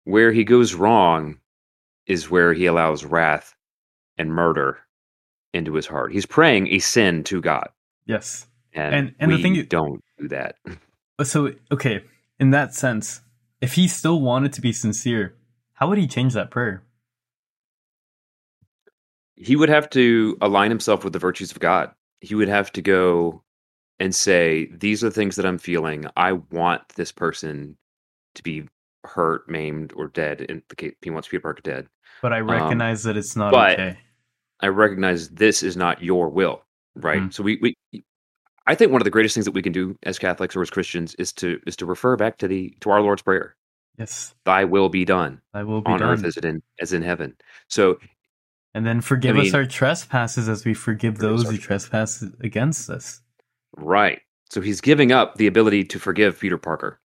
Where 0.04 0.32
he 0.32 0.44
goes 0.44 0.74
wrong 0.74 1.40
is 2.08 2.30
where 2.30 2.54
he 2.54 2.66
allows 2.66 3.06
wrath 3.06 3.56
and 4.18 4.32
murder 4.34 4.80
into 5.54 5.74
his 5.74 5.88
heart. 5.88 6.12
He's 6.12 6.26
praying 6.26 6.68
a 6.68 6.80
sin 6.80 7.24
to 7.26 7.42
God, 7.42 7.70
Yes. 8.06 8.46
and, 8.74 8.94
And- 8.94 9.16
and 9.20 9.32
the 9.32 9.42
thing 9.42 9.56
you- 9.56 9.64
don't 9.64 10.04
do 10.20 10.28
that. 10.30 10.56
So, 11.24 11.54
okay, 11.72 12.04
in 12.42 12.50
that 12.50 12.74
sense, 12.76 13.22
if 13.62 13.76
he 13.76 13.88
still 13.88 14.20
wanted 14.20 14.52
to 14.52 14.60
be 14.62 14.74
sincere, 14.74 15.34
how 15.76 15.88
would 15.88 15.98
he 15.98 16.08
change 16.08 16.34
that 16.34 16.52
prayer? 16.52 16.84
he 19.36 19.56
would 19.56 19.70
have 19.70 19.90
to 19.92 20.38
align 20.42 20.72
himself 20.72 21.04
with 21.04 21.14
the 21.14 21.20
virtues 21.20 21.52
of 21.52 21.60
God. 21.60 21.92
He 22.22 22.36
would 22.36 22.48
have 22.48 22.72
to 22.74 22.82
go 22.82 23.44
and 24.00 24.14
say, 24.14 24.70
These 24.72 25.04
are 25.04 25.10
the 25.10 25.16
things 25.16 25.36
that 25.36 25.46
I'm 25.46 25.58
feeling. 25.58 26.06
I 26.16 26.34
want 26.34 26.82
this 26.96 27.12
person 27.12 27.78
to 28.36 28.44
be 28.44 28.68
hurt, 29.04 29.48
maimed, 29.50 29.94
or 29.96 30.08
dead. 30.08 30.42
In 30.42 30.64
the 30.70 30.76
case, 30.76 30.94
he 31.02 31.10
wants 31.10 31.28
Peter 31.28 31.42
Parker 31.42 31.62
dead. 31.62 31.88
But 32.22 32.34
I 32.34 32.40
recognize 32.40 33.04
that 33.04 33.18
it's 33.18 33.36
not 33.36 33.54
Um, 33.54 33.60
okay. 33.60 33.98
I 34.62 34.68
recognize 34.68 35.30
this 35.30 35.64
is 35.64 35.76
not 35.76 36.02
your 36.02 36.30
will, 36.30 36.64
right? 36.96 37.22
Mm. 37.22 37.34
So 37.34 37.44
we, 37.44 37.60
we, 37.62 38.04
I 38.66 38.74
think 38.74 38.92
one 38.92 39.02
of 39.02 39.04
the 39.06 39.12
greatest 39.12 39.36
things 39.36 39.46
that 39.46 39.54
we 39.54 39.62
can 39.62 39.74
do 39.74 39.98
as 40.04 40.18
Catholics 40.18 40.56
or 40.56 40.62
as 40.62 40.70
Christians 40.70 41.14
is 41.16 41.34
to 41.34 41.60
is 41.68 41.76
to 41.76 41.86
refer 41.86 42.16
back 42.16 42.38
to 42.38 42.48
the 42.48 42.76
to 42.80 42.90
our 42.90 43.02
Lord's 43.02 43.22
prayer. 43.22 43.58
Yes, 43.98 44.34
Thy 44.46 44.66
will 44.66 44.90
be 44.90 45.06
done 45.06 45.42
I 45.54 45.64
will 45.64 45.82
be 45.82 45.90
on 45.92 46.00
done. 46.00 46.10
earth 46.10 46.24
as 46.26 46.36
it 46.38 46.44
in 46.46 46.62
as 46.82 46.92
in 46.94 47.02
heaven. 47.02 47.36
So 47.70 47.98
and 48.74 48.86
then 48.86 49.00
forgive 49.02 49.38
I 49.38 49.42
us 49.42 49.54
our 49.54 49.66
trespasses 49.66 50.50
as 50.50 50.66
we 50.66 50.74
forgive 50.74 51.16
Forgive 51.16 51.30
those 51.30 51.50
who 51.50 51.58
trespass 51.58 52.24
against 52.42 52.90
us. 52.90 53.22
Right. 53.78 54.22
So 54.50 54.60
he's 54.62 54.82
giving 54.82 55.12
up 55.14 55.36
the 55.36 55.48
ability 55.48 55.86
to 55.86 56.00
forgive 56.00 56.40
Peter 56.40 56.58
Parker. 56.58 57.00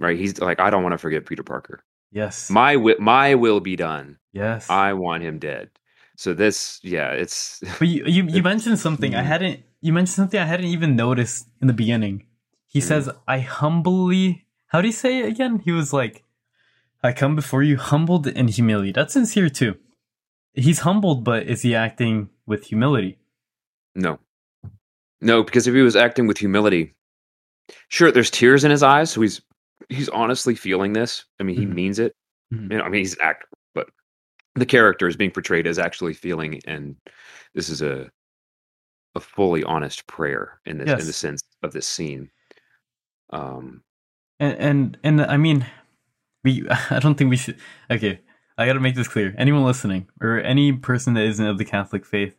Right? 0.00 0.18
He's 0.18 0.40
like, 0.40 0.58
I 0.60 0.70
don't 0.70 0.82
want 0.82 0.92
to 0.92 0.98
forgive 0.98 1.24
Peter 1.26 1.44
Parker. 1.44 1.84
Yes. 2.10 2.50
My 2.50 2.74
will, 2.76 2.96
my 2.98 3.34
will 3.36 3.60
be 3.60 3.76
done. 3.76 4.18
yes. 4.32 4.68
I 4.68 4.92
want 4.94 5.22
him 5.22 5.38
dead. 5.38 5.70
So 6.16 6.34
this, 6.34 6.80
yeah, 6.82 7.10
it's 7.10 7.60
But 7.78 7.88
you, 7.88 8.04
you, 8.06 8.24
you 8.24 8.42
mentioned 8.52 8.78
something 8.78 9.14
I 9.14 9.22
Mm. 9.22 9.26
hadn't. 9.26 9.60
You 9.80 9.92
mentioned 9.92 10.14
something 10.14 10.38
I 10.40 10.44
hadn't 10.44 10.66
even 10.66 10.96
noticed 10.96 11.48
in 11.60 11.66
the 11.68 11.72
beginning. 11.72 12.26
He 12.66 12.80
Mm. 12.80 12.82
says, 12.84 13.10
"I 13.28 13.38
humbly." 13.40 14.43
How 14.74 14.80
do 14.80 14.88
you 14.88 14.92
say 14.92 15.20
it 15.20 15.28
again? 15.28 15.60
He 15.60 15.70
was 15.70 15.92
like, 15.92 16.24
"I 17.00 17.12
come 17.12 17.36
before 17.36 17.62
you 17.62 17.76
humbled 17.76 18.26
and 18.26 18.50
humiliated." 18.50 18.96
That's 18.96 19.12
sincere 19.12 19.48
too. 19.48 19.76
He's 20.52 20.80
humbled, 20.80 21.22
but 21.22 21.44
is 21.44 21.62
he 21.62 21.76
acting 21.76 22.28
with 22.44 22.64
humility? 22.64 23.20
no, 23.94 24.18
no, 25.20 25.44
because 25.44 25.68
if 25.68 25.74
he 25.76 25.80
was 25.82 25.94
acting 25.94 26.26
with 26.26 26.38
humility, 26.38 26.92
sure, 27.86 28.10
there's 28.10 28.32
tears 28.32 28.64
in 28.64 28.72
his 28.72 28.82
eyes, 28.82 29.12
so 29.12 29.20
he's 29.20 29.40
he's 29.90 30.08
honestly 30.08 30.56
feeling 30.56 30.92
this. 30.92 31.24
I 31.38 31.44
mean, 31.44 31.54
he 31.54 31.66
Mhm. 31.66 31.74
means 31.74 32.00
it. 32.00 32.16
Mhm. 32.52 32.72
You 32.72 32.78
know, 32.78 32.82
I 32.82 32.88
mean, 32.88 32.98
he's 32.98 33.14
an 33.14 33.20
actor, 33.22 33.46
but 33.74 33.90
the 34.56 34.66
character 34.66 35.06
is 35.06 35.16
being 35.16 35.30
portrayed 35.30 35.68
as 35.68 35.78
actually 35.78 36.14
feeling, 36.14 36.60
and 36.66 36.96
this 37.54 37.68
is 37.68 37.80
a 37.80 38.10
a 39.14 39.20
fully 39.20 39.62
honest 39.62 40.08
prayer 40.08 40.60
in 40.66 40.78
this 40.78 41.00
in 41.00 41.06
the 41.06 41.12
sense 41.12 41.44
of 41.62 41.72
this 41.72 41.86
scene. 41.86 42.28
Um, 43.30 43.84
And 44.44 44.58
and 44.58 44.98
and 45.02 45.22
I 45.22 45.36
mean, 45.36 45.66
we 46.42 46.66
I 46.90 46.98
don't 46.98 47.16
think 47.16 47.30
we 47.30 47.36
should. 47.36 47.58
Okay, 47.90 48.20
I 48.58 48.66
got 48.66 48.74
to 48.74 48.80
make 48.80 48.94
this 48.94 49.08
clear. 49.08 49.34
Anyone 49.38 49.64
listening 49.64 50.08
or 50.20 50.38
any 50.38 50.72
person 50.72 51.14
that 51.14 51.24
isn't 51.24 51.46
of 51.46 51.58
the 51.58 51.64
Catholic 51.64 52.04
faith, 52.04 52.36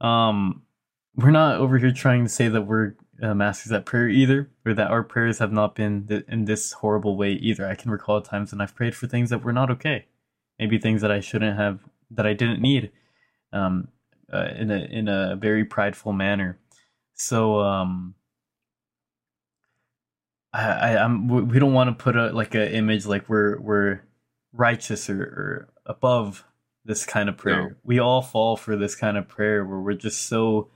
um, 0.00 0.62
we're 1.14 1.30
not 1.30 1.58
over 1.58 1.78
here 1.78 1.92
trying 1.92 2.24
to 2.24 2.28
say 2.30 2.48
that 2.48 2.62
we're 2.62 2.94
uh, 3.22 3.34
masters 3.34 3.72
at 3.72 3.86
prayer 3.86 4.08
either, 4.08 4.50
or 4.64 4.74
that 4.74 4.90
our 4.90 5.02
prayers 5.02 5.38
have 5.38 5.52
not 5.52 5.74
been 5.74 6.06
th- 6.06 6.24
in 6.28 6.44
this 6.44 6.72
horrible 6.72 7.16
way 7.16 7.32
either. 7.32 7.66
I 7.66 7.74
can 7.74 7.90
recall 7.90 8.20
times 8.20 8.52
when 8.52 8.60
I've 8.60 8.74
prayed 8.74 8.94
for 8.94 9.06
things 9.06 9.30
that 9.30 9.42
were 9.42 9.52
not 9.52 9.70
okay, 9.70 10.06
maybe 10.58 10.78
things 10.78 11.00
that 11.00 11.10
I 11.10 11.20
shouldn't 11.20 11.56
have, 11.56 11.80
that 12.10 12.26
I 12.26 12.34
didn't 12.34 12.60
need, 12.60 12.92
um, 13.52 13.88
uh, 14.32 14.48
in 14.56 14.70
a 14.70 14.78
in 14.90 15.08
a 15.08 15.36
very 15.36 15.64
prideful 15.64 16.12
manner. 16.12 16.58
So 17.14 17.60
um, 17.60 18.14
I, 20.56 20.92
I 20.92 21.04
I'm 21.04 21.28
we 21.28 21.58
don't 21.58 21.74
want 21.74 21.88
to 21.96 22.02
put 22.02 22.16
a 22.16 22.30
like 22.30 22.54
a 22.54 22.74
image 22.74 23.06
like 23.06 23.28
we're 23.28 23.60
we're 23.60 24.00
righteous 24.52 25.10
or, 25.10 25.22
or 25.22 25.68
above 25.84 26.44
this 26.84 27.04
kind 27.04 27.28
of 27.28 27.36
prayer. 27.36 27.70
No. 27.70 27.76
We 27.84 27.98
all 27.98 28.22
fall 28.22 28.56
for 28.56 28.76
this 28.76 28.94
kind 28.94 29.16
of 29.16 29.28
prayer 29.28 29.64
where 29.64 29.78
we're 29.78 29.94
just 29.94 30.26
so 30.26 30.70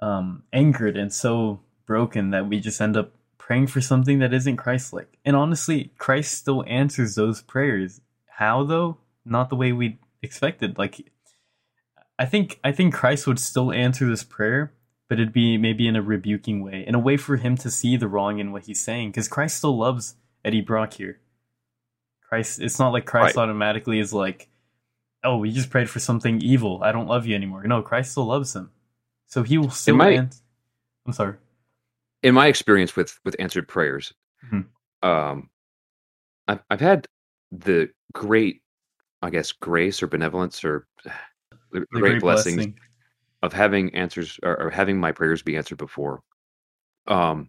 um 0.00 0.44
angered 0.52 0.96
and 0.96 1.12
so 1.12 1.60
broken 1.86 2.30
that 2.30 2.48
we 2.48 2.60
just 2.60 2.80
end 2.80 2.96
up 2.96 3.12
praying 3.36 3.66
for 3.66 3.80
something 3.80 4.20
that 4.20 4.32
isn't 4.32 4.56
Christ-like. 4.56 5.18
And 5.24 5.34
honestly, 5.34 5.92
Christ 5.98 6.32
still 6.32 6.64
answers 6.66 7.16
those 7.16 7.42
prayers. 7.42 8.00
How 8.26 8.64
though? 8.64 8.98
Not 9.24 9.50
the 9.50 9.56
way 9.56 9.72
we 9.72 9.98
expected. 10.22 10.78
Like 10.78 11.10
I 12.18 12.26
think 12.26 12.60
I 12.62 12.72
think 12.72 12.94
Christ 12.94 13.26
would 13.26 13.38
still 13.38 13.72
answer 13.72 14.08
this 14.08 14.24
prayer, 14.24 14.72
but 15.10 15.18
it'd 15.18 15.32
be 15.32 15.58
maybe 15.58 15.88
in 15.88 15.96
a 15.96 16.02
rebuking 16.02 16.62
way, 16.62 16.84
in 16.86 16.94
a 16.94 16.98
way 17.00 17.16
for 17.16 17.36
him 17.36 17.56
to 17.58 17.68
see 17.70 17.96
the 17.96 18.06
wrong 18.08 18.38
in 18.38 18.52
what 18.52 18.62
he's 18.62 18.80
saying, 18.80 19.10
because 19.10 19.26
Christ 19.28 19.56
still 19.58 19.76
loves 19.76 20.14
Eddie 20.44 20.60
Brock 20.60 20.92
here. 20.94 21.18
Christ, 22.28 22.60
it's 22.60 22.78
not 22.78 22.92
like 22.92 23.06
Christ 23.06 23.36
Right. 23.36 23.42
automatically 23.42 23.98
is 23.98 24.12
like, 24.12 24.48
oh, 25.24 25.36
we 25.38 25.50
just 25.50 25.68
prayed 25.68 25.90
for 25.90 25.98
something 25.98 26.40
evil. 26.40 26.80
I 26.84 26.92
don't 26.92 27.08
love 27.08 27.26
you 27.26 27.34
anymore. 27.34 27.64
No, 27.64 27.82
Christ 27.82 28.12
still 28.12 28.26
loves 28.26 28.54
him, 28.54 28.70
so 29.26 29.42
he 29.42 29.58
will 29.58 29.70
still. 29.70 29.96
might- 29.96 30.16
ans- 30.16 30.42
I'm 31.06 31.12
sorry. 31.12 31.36
in 32.22 32.34
my 32.34 32.46
experience 32.46 32.94
with 32.94 33.18
with 33.24 33.34
answered 33.40 33.66
prayers, 33.66 34.12
Mhm. 34.46 34.66
um, 35.02 35.50
I've 36.46 36.62
I've 36.70 36.80
had 36.80 37.08
the 37.50 37.90
great, 38.12 38.62
I 39.22 39.30
guess, 39.30 39.50
grace 39.50 40.02
or 40.04 40.06
benevolence 40.06 40.62
or 40.64 40.86
the, 41.04 41.80
The 41.80 41.86
great, 41.90 42.20
blessings 42.20 42.54
blessing. 42.56 42.78
Of 43.42 43.52
having 43.52 43.94
answers 43.94 44.38
or, 44.42 44.60
or 44.60 44.70
having 44.70 44.98
my 44.98 45.12
prayers 45.12 45.42
be 45.42 45.56
answered 45.56 45.78
before. 45.78 46.22
Um, 47.06 47.48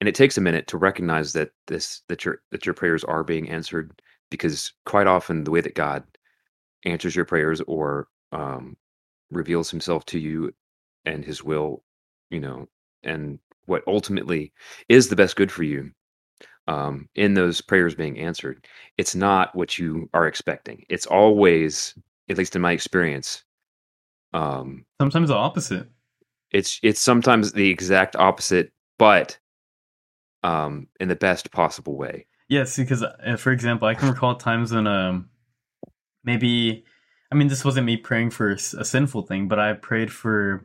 and 0.00 0.08
it 0.08 0.14
takes 0.14 0.38
a 0.38 0.42
minute 0.42 0.66
to 0.68 0.78
recognize 0.78 1.32
that 1.32 1.50
this 1.66 2.02
that 2.08 2.24
your 2.24 2.40
that 2.50 2.66
your 2.66 2.74
prayers 2.74 3.04
are 3.04 3.24
being 3.24 3.48
answered 3.50 4.00
because 4.30 4.72
quite 4.86 5.06
often 5.06 5.44
the 5.44 5.50
way 5.50 5.60
that 5.60 5.74
God 5.74 6.04
answers 6.84 7.16
your 7.16 7.24
prayers 7.24 7.60
or 7.62 8.08
um, 8.32 8.76
reveals 9.30 9.70
Himself 9.70 10.04
to 10.06 10.18
you 10.18 10.52
and 11.04 11.24
His 11.24 11.42
will, 11.42 11.82
you 12.30 12.40
know, 12.40 12.68
and 13.02 13.38
what 13.66 13.82
ultimately 13.86 14.52
is 14.88 15.08
the 15.08 15.16
best 15.16 15.36
good 15.36 15.52
for 15.52 15.62
you 15.62 15.90
um, 16.68 17.08
in 17.14 17.34
those 17.34 17.62
prayers 17.62 17.94
being 17.94 18.18
answered, 18.18 18.66
it's 18.98 19.14
not 19.14 19.54
what 19.56 19.78
you 19.78 20.08
are 20.12 20.26
expecting. 20.26 20.84
It's 20.90 21.06
always, 21.06 21.94
at 22.28 22.36
least 22.36 22.54
in 22.54 22.62
my 22.62 22.72
experience, 22.72 23.42
um, 24.32 24.84
Sometimes 25.00 25.28
the 25.28 25.34
opposite. 25.34 25.88
it's 26.50 26.80
it's 26.82 27.00
sometimes 27.00 27.52
the 27.52 27.70
exact 27.70 28.16
opposite, 28.16 28.72
but 28.98 29.38
um, 30.42 30.88
in 31.00 31.08
the 31.08 31.16
best 31.16 31.50
possible 31.50 31.96
way. 31.96 32.26
Yes, 32.48 32.76
because 32.76 33.02
uh, 33.02 33.36
for 33.36 33.52
example, 33.52 33.88
I 33.88 33.94
can 33.94 34.08
recall 34.08 34.34
times 34.36 34.72
when 34.72 34.86
um 34.86 35.28
maybe 36.24 36.84
I 37.30 37.34
mean 37.34 37.48
this 37.48 37.64
wasn't 37.64 37.86
me 37.86 37.96
praying 37.96 38.30
for 38.30 38.50
a 38.50 38.58
sinful 38.58 39.22
thing, 39.22 39.48
but 39.48 39.58
I 39.58 39.72
prayed 39.74 40.12
for 40.12 40.64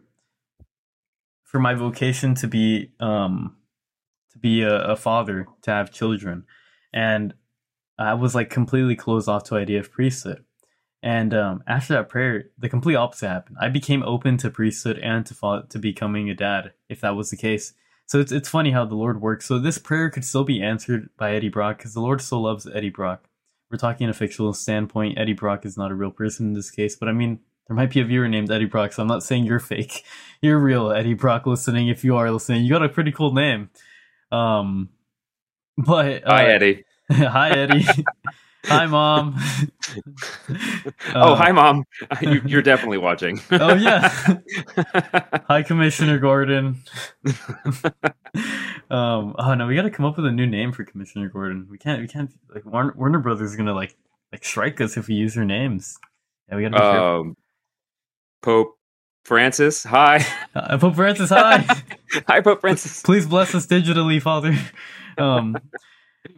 for 1.43 1.59
my 1.59 1.73
vocation 1.73 2.35
to 2.35 2.47
be 2.47 2.91
um 2.99 3.57
to 4.31 4.39
be 4.39 4.61
a, 4.63 4.75
a 4.91 4.95
father, 4.95 5.47
to 5.63 5.71
have 5.71 5.91
children. 5.91 6.45
And 6.93 7.33
I 7.97 8.15
was 8.15 8.33
like 8.33 8.49
completely 8.49 8.95
closed 8.95 9.29
off 9.29 9.43
to 9.45 9.55
idea 9.55 9.79
of 9.79 9.91
priesthood. 9.91 10.43
And 11.03 11.33
um, 11.33 11.63
after 11.67 11.93
that 11.95 12.07
prayer, 12.07 12.45
the 12.57 12.69
complete 12.69 12.95
opposite 12.95 13.27
happened. 13.27 13.57
I 13.59 13.67
became 13.67 14.03
open 14.03 14.37
to 14.37 14.49
priesthood 14.49 14.97
and 14.99 15.25
to 15.25 15.65
to 15.69 15.77
becoming 15.77 16.29
a 16.29 16.33
dad, 16.33 16.71
if 16.87 17.01
that 17.01 17.17
was 17.17 17.29
the 17.29 17.35
case. 17.37 17.73
So 18.05 18.21
it's 18.21 18.31
it's 18.31 18.47
funny 18.47 18.71
how 18.71 18.85
the 18.85 18.95
Lord 18.95 19.19
works. 19.21 19.45
So 19.45 19.59
this 19.59 19.77
prayer 19.77 20.09
could 20.09 20.23
still 20.23 20.45
be 20.45 20.63
answered 20.63 21.09
by 21.17 21.35
Eddie 21.35 21.49
Brock 21.49 21.77
because 21.79 21.93
the 21.93 21.99
Lord 21.99 22.21
still 22.21 22.43
loves 22.43 22.65
Eddie 22.65 22.89
Brock. 22.89 23.25
We're 23.69 23.77
talking 23.77 24.05
in 24.05 24.11
a 24.11 24.13
fictional 24.13 24.53
standpoint. 24.53 25.17
Eddie 25.17 25.33
Brock 25.33 25.65
is 25.65 25.77
not 25.77 25.91
a 25.91 25.95
real 25.95 26.11
person 26.11 26.47
in 26.47 26.53
this 26.53 26.71
case, 26.71 26.95
but 26.95 27.09
I 27.09 27.11
mean, 27.11 27.39
there 27.67 27.75
might 27.75 27.91
be 27.91 27.99
a 27.99 28.05
viewer 28.05 28.29
named 28.29 28.49
Eddie 28.49 28.65
Brock, 28.65 28.93
so 28.93 29.01
I'm 29.01 29.07
not 29.09 29.23
saying 29.23 29.43
you're 29.43 29.59
fake. 29.73 30.05
You're 30.41 30.59
real, 30.59 30.89
Eddie 30.89 31.15
Brock. 31.15 31.45
Listening, 31.45 31.89
if 31.89 32.05
you 32.05 32.15
are 32.15 32.31
listening, 32.31 32.63
you 32.63 32.69
got 32.71 32.83
a 32.83 32.87
pretty 32.89 33.11
cool 33.11 33.33
name. 33.33 33.69
Um, 34.31 34.87
but 35.77 36.23
uh, 36.25 36.31
Hi, 36.31 36.45
Eddie. 36.45 36.85
hi, 37.11 37.49
Eddie. 37.57 37.85
Hi, 38.65 38.85
mom. 38.85 39.35
oh, 41.15 41.33
Uh, 41.33 41.35
hi, 41.35 41.51
mom. 41.51 41.83
you, 42.21 42.41
you're 42.45 42.61
definitely 42.61 42.97
watching. 42.97 43.39
Oh 43.51 43.73
yeah. 43.75 44.09
Hi, 45.47 45.63
Commissioner 45.63 46.17
Gordon. 46.19 46.77
um. 48.89 49.35
Oh 49.37 49.53
no, 49.55 49.67
we 49.67 49.75
got 49.75 49.83
to 49.83 49.89
come 49.91 50.05
up 50.05 50.17
with 50.17 50.25
a 50.25 50.31
new 50.31 50.45
name 50.47 50.71
for 50.71 50.83
Commissioner 50.83 51.29
Gordon. 51.29 51.67
We 51.69 51.77
can't. 51.77 52.01
We 52.01 52.07
can't. 52.07 52.31
Like 52.53 52.65
Warner, 52.65 52.93
Warner 52.97 53.19
Brothers 53.19 53.51
is 53.51 53.55
gonna 53.57 53.73
like 53.73 53.95
like 54.31 54.43
strike 54.45 54.79
us 54.81 54.97
if 54.97 55.07
we 55.07 55.15
use 55.15 55.35
their 55.35 55.45
names. 55.45 55.97
Yeah, 56.49 56.55
we 56.57 56.63
got 56.63 56.69
to 56.69 56.77
be 56.77 56.83
um, 57.29 57.37
Pope 58.41 58.77
Francis. 59.25 59.83
Hi, 59.83 60.25
Uh, 60.55 60.77
Pope 60.77 60.95
Francis, 60.95 61.29
hi. 61.29 61.65
hi, 62.27 62.41
Pope 62.41 62.61
Francis. 62.61 63.01
Please 63.01 63.25
bless 63.25 63.53
us 63.55 63.67
digitally, 63.67 64.21
Father. 64.21 64.57
Um. 65.17 65.57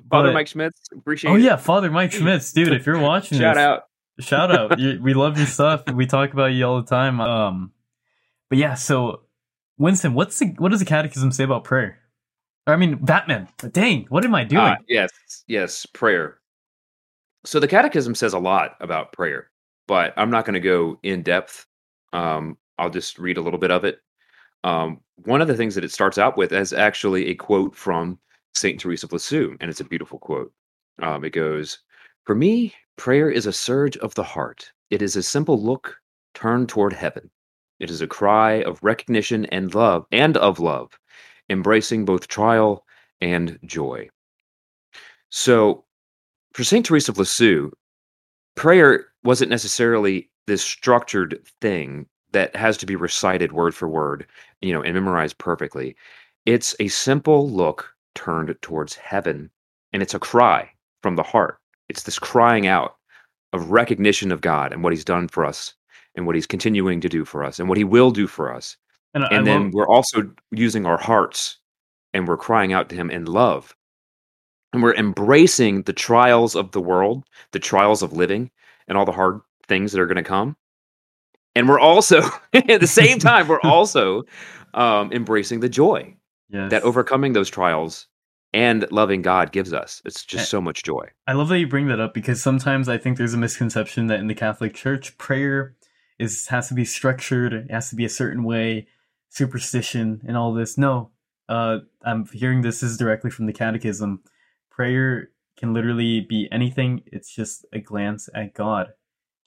Father 0.10 0.30
but- 0.30 0.34
Mike 0.34 0.48
Schmitz. 0.48 0.80
Appreciate. 0.92 1.32
Oh 1.32 1.36
it. 1.36 1.42
yeah, 1.42 1.56
Father 1.56 1.90
Mike 1.92 2.12
Schmitz, 2.12 2.52
dude. 2.52 2.74
If 2.74 2.86
you're 2.86 3.00
watching, 3.00 3.38
Shout 3.40 3.56
this, 3.56 3.62
out. 3.62 3.84
shout 4.20 4.52
out 4.52 4.80
you, 4.80 5.00
we 5.02 5.14
love 5.14 5.38
your 5.38 5.48
stuff 5.48 5.84
we 5.94 6.06
talk 6.06 6.32
about 6.34 6.48
you 6.48 6.66
all 6.66 6.82
the 6.82 6.88
time 6.88 7.20
um 7.20 7.70
but 8.50 8.58
yeah 8.58 8.74
so 8.74 9.20
winston 9.78 10.14
what's 10.14 10.40
the 10.40 10.48
what 10.58 10.72
does 10.72 10.80
the 10.80 10.86
catechism 10.86 11.34
say 11.34 11.44
about 11.44 11.66
prayer 11.66 12.00
or 12.66 12.74
i 12.74 12.78
mean 12.78 12.96
batman 12.96 13.46
dang 13.72 14.06
what 14.08 14.24
am 14.24 14.34
i 14.34 14.46
doing 14.46 14.62
Ah, 14.62 14.78
yes, 14.88 15.12
yes, 15.48 15.86
prayer. 15.86 16.38
So 17.44 17.60
the 17.60 17.68
Catechism 17.68 18.16
says 18.16 18.34
a 18.34 18.40
lot 18.40 18.76
about 18.80 19.12
prayer, 19.14 19.52
but 19.88 20.14
I'm 20.18 20.32
not 20.32 20.46
going 20.46 20.56
to 20.56 20.60
go 20.60 20.98
in 21.04 21.22
depth. 21.22 21.68
Um, 22.12 22.58
I'll 22.80 22.90
just 22.90 23.20
read 23.20 23.38
a 23.38 23.42
little 23.42 23.60
bit 23.60 23.70
of 23.70 23.84
it. 23.86 24.00
Um, 24.64 25.00
one 25.26 25.42
of 25.42 25.48
the 25.48 25.56
things 25.56 25.76
that 25.76 25.84
it 25.84 25.92
starts 25.92 26.18
out 26.18 26.38
with 26.38 26.52
is 26.52 26.74
actually 26.74 27.28
a 27.28 27.36
quote 27.36 27.76
from 27.76 28.18
Saint 28.56 28.80
Teresa 28.80 29.06
of 29.06 29.14
Lisieux, 29.14 29.58
and 29.60 29.70
it's 29.70 29.82
a 29.82 29.86
beautiful 29.86 30.18
quote. 30.20 30.52
Um, 31.02 31.24
it 31.26 31.32
goes, 31.32 31.80
"For 32.26 32.36
me, 32.36 32.74
prayer 32.96 33.30
is 33.30 33.46
a 33.46 33.54
surge 33.54 33.98
of 33.98 34.16
the 34.16 34.24
heart. 34.24 34.72
It 34.90 35.02
is 35.02 35.16
a 35.16 35.24
simple 35.24 35.62
look 35.62 35.98
turned 36.34 36.70
toward 36.70 36.94
heaven. 36.94 37.30
It 37.80 37.90
is 37.90 38.02
a 38.02 38.08
cry 38.08 38.64
of 38.64 38.80
recognition 38.82 39.46
and 39.48 39.76
love, 39.76 40.06
and 40.12 40.38
of 40.38 40.60
love, 40.60 40.98
embracing 41.50 42.06
both 42.06 42.28
trial 42.28 42.86
and 43.22 43.60
joy." 43.66 44.10
So, 45.30 45.86
for 46.54 46.64
St. 46.64 46.86
Teresa 46.86 47.12
of 47.12 47.18
Lisieux, 47.18 47.72
prayer 48.56 49.08
wasn't 49.24 49.52
necessarily 49.52 50.30
this 50.48 50.64
structured 50.64 51.46
thing 51.62 52.08
that 52.32 52.56
has 52.56 52.78
to 52.78 52.86
be 52.86 52.96
recited 52.96 53.52
word 53.52 53.76
for 53.76 53.90
word, 53.90 54.28
you 54.62 54.72
know, 54.72 54.82
and 54.82 54.94
memorized 54.94 55.38
perfectly. 55.38 55.96
It's 56.46 56.76
a 56.80 56.88
simple 56.88 57.50
look 57.50 57.95
turned 58.16 58.56
towards 58.62 58.96
heaven, 58.96 59.50
and 59.94 60.02
it's 60.02 60.14
a 60.14 60.20
cry 60.20 60.70
from 61.04 61.16
the 61.16 61.24
heart. 61.24 61.58
It's 61.90 62.04
this 62.04 62.18
crying 62.20 62.66
out 62.68 62.96
of 63.54 63.70
recognition 63.70 64.32
of 64.32 64.42
God 64.42 64.74
and 64.74 64.84
what 64.84 64.94
He's 64.94 65.06
done 65.06 65.28
for 65.28 65.46
us, 65.46 65.74
and 66.16 66.26
what 66.26 66.36
He's 66.36 66.48
continuing 66.48 67.00
to 67.02 67.10
do 67.10 67.26
for 67.26 67.44
us, 67.44 67.60
and 67.60 67.70
what 67.70 67.78
He 67.78 67.84
will 67.84 68.12
do 68.12 68.28
for 68.28 68.54
us. 68.54 68.78
and, 69.14 69.24
And 69.32 69.46
then 69.46 69.64
love- 69.66 69.74
we're 69.74 69.88
also 69.88 70.32
using 70.52 70.86
our 70.86 70.98
hearts 70.98 71.60
and 72.14 72.28
we're 72.28 72.38
crying 72.38 72.74
out 72.74 72.90
to 72.90 72.96
Him 72.96 73.12
in 73.12 73.26
love 73.26 73.76
and 74.74 74.84
we're 74.84 74.96
embracing 74.96 75.84
the 75.84 75.94
trials 75.94 76.56
of 76.56 76.72
the 76.72 76.82
world, 76.82 77.24
the 77.52 77.60
trials 77.60 78.04
of 78.04 78.12
living, 78.14 78.52
and 78.88 78.98
all 78.98 79.06
the 79.06 79.12
hard 79.12 79.40
things 79.68 79.92
that 79.92 80.02
are 80.02 80.06
going 80.06 80.18
to 80.18 80.24
come. 80.24 80.58
And 81.56 81.70
we're 81.70 81.80
also, 81.80 82.22
at 82.54 82.82
the 82.82 82.88
same 82.88 83.20
time, 83.30 83.48
we're 83.48 83.62
also 83.62 84.24
um, 84.74 85.12
embracing 85.14 85.62
the 85.62 85.70
joy 85.70 86.15
yes. 86.50 86.72
that 86.72 86.84
overcoming 86.84 87.34
those 87.34 87.50
trials 87.50 88.08
and 88.54 88.90
loving 88.92 89.22
God 89.22 89.52
gives 89.52 89.74
us. 89.74 90.02
It's 90.06 90.22
Eh. 90.22 90.26
just 90.28 90.50
so 90.50 90.62
much 90.62 90.84
joy. 90.84 91.10
I 91.28 91.34
love 91.34 91.50
that 91.50 91.60
you 91.60 91.68
bring 91.68 91.88
that 91.88 92.00
up 92.00 92.14
because 92.14 92.42
sometimes 92.42 92.88
I 92.88 92.98
think 92.98 93.18
there's 93.18 93.34
a 93.34 93.38
misconception 93.38 94.08
that 94.08 94.20
in 94.20 94.28
the 94.28 94.36
Catholic 94.36 94.74
Church, 94.74 95.18
prayer 95.18 95.76
is 96.18 96.48
has 96.48 96.70
to 96.70 96.74
be 96.74 96.86
structured, 96.86 97.52
it 97.54 97.70
has 97.72 97.90
to 97.90 97.96
be 97.96 98.06
a 98.06 98.10
certain 98.10 98.44
way, 98.44 98.88
superstition 99.30 100.22
and 100.28 100.38
all 100.38 100.54
this. 100.54 100.78
No, 100.78 101.12
uh, 101.50 101.80
I'm 102.04 102.26
hearing 102.28 102.62
this 102.62 102.82
is 102.82 102.98
directly 102.98 103.30
from 103.30 103.46
the 103.46 103.54
Catechism. 103.54 104.22
Prayer 104.72 105.30
can 105.58 105.74
literally 105.74 106.22
be 106.22 106.48
anything. 106.52 107.04
It's 107.06 107.34
just 107.34 107.66
a 107.74 107.80
glance 107.80 108.30
at 108.34 108.54
God. 108.54 108.94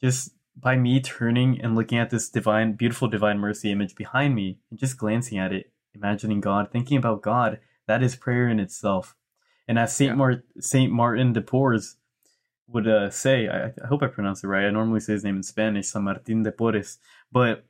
Just 0.02 0.32
by 0.56 0.76
me 0.76 1.00
turning 1.00 1.60
and 1.60 1.74
looking 1.74 1.98
at 1.98 2.10
this 2.10 2.28
divine, 2.28 2.72
beautiful 2.74 3.08
divine 3.08 3.38
mercy 3.38 3.70
image 3.72 3.94
behind 3.94 4.34
me, 4.34 4.58
and 4.70 4.78
just 4.78 4.96
glancing 4.98 5.38
at 5.38 5.52
it, 5.52 5.72
imagining 5.98 6.40
God, 6.40 6.70
thinking 6.70 6.96
about 6.96 7.22
God, 7.22 7.60
that 7.86 8.02
is 8.02 8.16
prayer 8.16 8.48
in 8.48 8.60
itself. 8.60 9.14
And 9.66 9.78
as 9.78 9.94
Saint 9.94 10.12
Yeah. 10.12 10.16
Mart 10.16 10.44
Saint 10.60 10.92
Martin 10.92 11.32
de 11.32 11.40
Porres 11.42 11.96
would 12.66 12.86
uh, 12.86 13.10
say, 13.10 13.48
I, 13.48 13.66
I 13.82 13.86
hope 13.86 14.02
I 14.02 14.06
pronounced 14.08 14.44
it 14.44 14.48
right. 14.48 14.66
I 14.66 14.70
normally 14.70 15.00
say 15.00 15.14
his 15.14 15.24
name 15.24 15.36
in 15.36 15.42
Spanish, 15.42 15.88
San 15.88 16.04
Martin 16.04 16.42
de 16.42 16.52
Porres, 16.52 16.98
but 17.32 17.64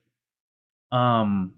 um, 0.90 1.54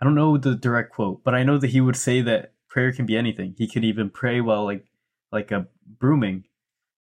I 0.00 0.04
don't 0.04 0.14
know 0.14 0.36
the 0.36 0.54
direct 0.54 0.92
quote, 0.92 1.24
but 1.24 1.34
I 1.34 1.42
know 1.42 1.58
that 1.58 1.70
he 1.70 1.80
would 1.80 1.96
say 1.96 2.20
that 2.22 2.52
prayer 2.68 2.92
can 2.92 3.06
be 3.06 3.16
anything. 3.16 3.54
He 3.56 3.66
could 3.68 3.84
even 3.84 4.10
pray 4.10 4.40
while 4.40 4.64
like 4.64 4.86
like 5.32 5.50
a 5.50 5.66
brooming. 5.98 6.44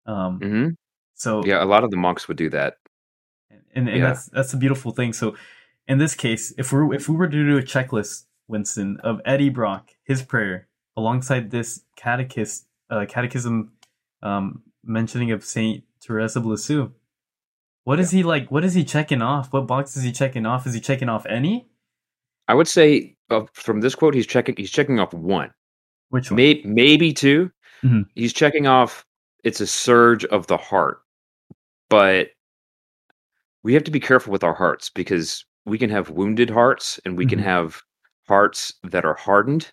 Um, 0.05 0.39
hmm 0.39 0.69
so 1.15 1.43
Yeah, 1.45 1.63
a 1.63 1.65
lot 1.65 1.83
of 1.83 1.91
the 1.91 1.97
monks 1.97 2.27
would 2.27 2.37
do 2.37 2.49
that. 2.49 2.77
and, 3.75 3.87
and 3.87 3.97
Yeah. 3.97 4.09
that's 4.09 4.25
that's 4.27 4.53
a 4.53 4.57
beautiful 4.57 4.91
thing. 4.91 5.13
So 5.13 5.35
in 5.87 5.97
this 5.97 6.15
case, 6.15 6.53
if 6.57 6.71
we 6.71 6.95
if 6.95 7.09
we 7.09 7.15
were 7.15 7.27
to 7.27 7.45
do 7.45 7.57
a 7.57 7.61
checklist, 7.61 8.23
Winston, 8.47 8.97
of 9.03 9.21
Eddie 9.25 9.49
Brock, 9.49 9.89
his 10.03 10.21
prayer 10.21 10.67
alongside 10.97 11.49
this 11.51 11.81
catechist 11.95 12.65
uh, 12.89 13.05
catechism 13.07 13.71
um, 14.21 14.61
mentioning 14.83 15.31
of 15.31 15.43
Saint 15.43 15.83
Teresa 16.01 16.39
of 16.39 16.45
Lisieux, 16.45 16.91
what 17.85 17.99
is 17.99 18.11
he 18.11 18.23
like? 18.23 18.49
What 18.51 18.63
is 18.63 18.73
he 18.73 18.83
checking 18.83 19.21
off? 19.21 19.51
What 19.51 19.67
box 19.67 19.97
is 19.97 20.03
he 20.03 20.11
checking 20.11 20.45
off? 20.45 20.65
Is 20.67 20.73
he 20.73 20.79
checking 20.79 21.09
off 21.09 21.25
any? 21.25 21.67
I 22.47 22.53
would 22.53 22.67
say 22.67 23.15
uh, 23.29 23.41
from 23.53 23.81
this 23.81 23.95
quote, 23.95 24.13
he's 24.13 24.27
checking 24.27 24.55
he's 24.57 24.71
checking 24.71 24.99
off 24.99 25.13
one, 25.13 25.51
Which 26.09 26.29
one? 26.31 26.35
maybe 26.37 26.63
maybe 26.65 27.13
2 27.13 27.51
Mhm. 27.83 28.05
He's 28.15 28.31
checking 28.31 28.65
off. 28.67 29.05
It's 29.43 29.59
a 29.59 29.67
surge 29.67 30.23
of 30.25 30.47
the 30.47 30.55
heart, 30.55 31.01
but 31.89 32.29
we 33.63 33.73
have 33.73 33.83
to 33.85 33.91
be 33.91 33.99
careful 33.99 34.31
with 34.31 34.43
our 34.43 34.53
hearts 34.53 34.89
because 34.89 35.43
we 35.65 35.77
can 35.77 35.89
have 35.89 36.09
wounded 36.09 36.49
hearts 36.49 36.99
and 37.03 37.17
we 37.17 37.25
can 37.25 37.39
Mhm. 37.39 37.43
have 37.43 37.81
hearts 38.27 38.73
that 38.83 39.05
are 39.05 39.13
hardened 39.15 39.71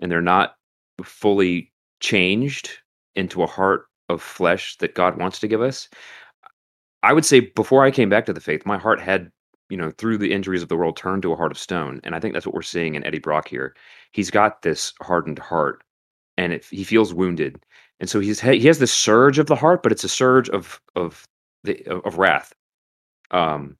and 0.00 0.10
they're 0.10 0.22
not 0.22 0.54
fully 1.02 1.72
changed 2.00 2.70
into 3.14 3.42
a 3.42 3.46
heart 3.46 3.86
of 4.08 4.22
flesh 4.22 4.76
that 4.78 4.94
God 4.94 5.18
wants 5.18 5.38
to 5.40 5.48
give 5.48 5.62
us. 5.62 5.88
I 7.02 7.12
would 7.12 7.24
say 7.24 7.40
before 7.40 7.84
I 7.84 7.90
came 7.90 8.08
back 8.08 8.26
to 8.26 8.32
the 8.32 8.40
faith, 8.40 8.66
my 8.66 8.76
heart 8.76 9.00
had, 9.00 9.30
you 9.68 9.76
know, 9.76 9.90
through 9.92 10.18
the 10.18 10.32
injuries 10.32 10.62
of 10.62 10.68
the 10.68 10.76
world, 10.76 10.96
turned 10.96 11.22
to 11.22 11.32
a 11.32 11.36
heart 11.36 11.52
of 11.52 11.58
stone. 11.58 12.00
And 12.04 12.14
I 12.14 12.20
think 12.20 12.34
that's 12.34 12.46
what 12.46 12.54
we're 12.54 12.62
seeing 12.62 12.94
in 12.94 13.04
Eddie 13.04 13.18
Brock 13.18 13.48
here. 13.48 13.74
He's 14.12 14.30
got 14.30 14.62
this 14.62 14.92
hardened 15.00 15.38
heart, 15.38 15.82
and 16.36 16.52
it, 16.52 16.64
he 16.64 16.84
feels 16.84 17.14
wounded, 17.14 17.64
and 18.00 18.08
so 18.08 18.20
he's 18.20 18.40
he 18.40 18.66
has 18.66 18.78
this 18.78 18.92
surge 18.92 19.38
of 19.38 19.46
the 19.46 19.56
heart, 19.56 19.82
but 19.82 19.92
it's 19.92 20.04
a 20.04 20.08
surge 20.08 20.48
of 20.50 20.80
of 20.96 21.24
the 21.64 21.82
of, 21.86 22.04
of 22.04 22.18
wrath. 22.18 22.52
Um, 23.30 23.76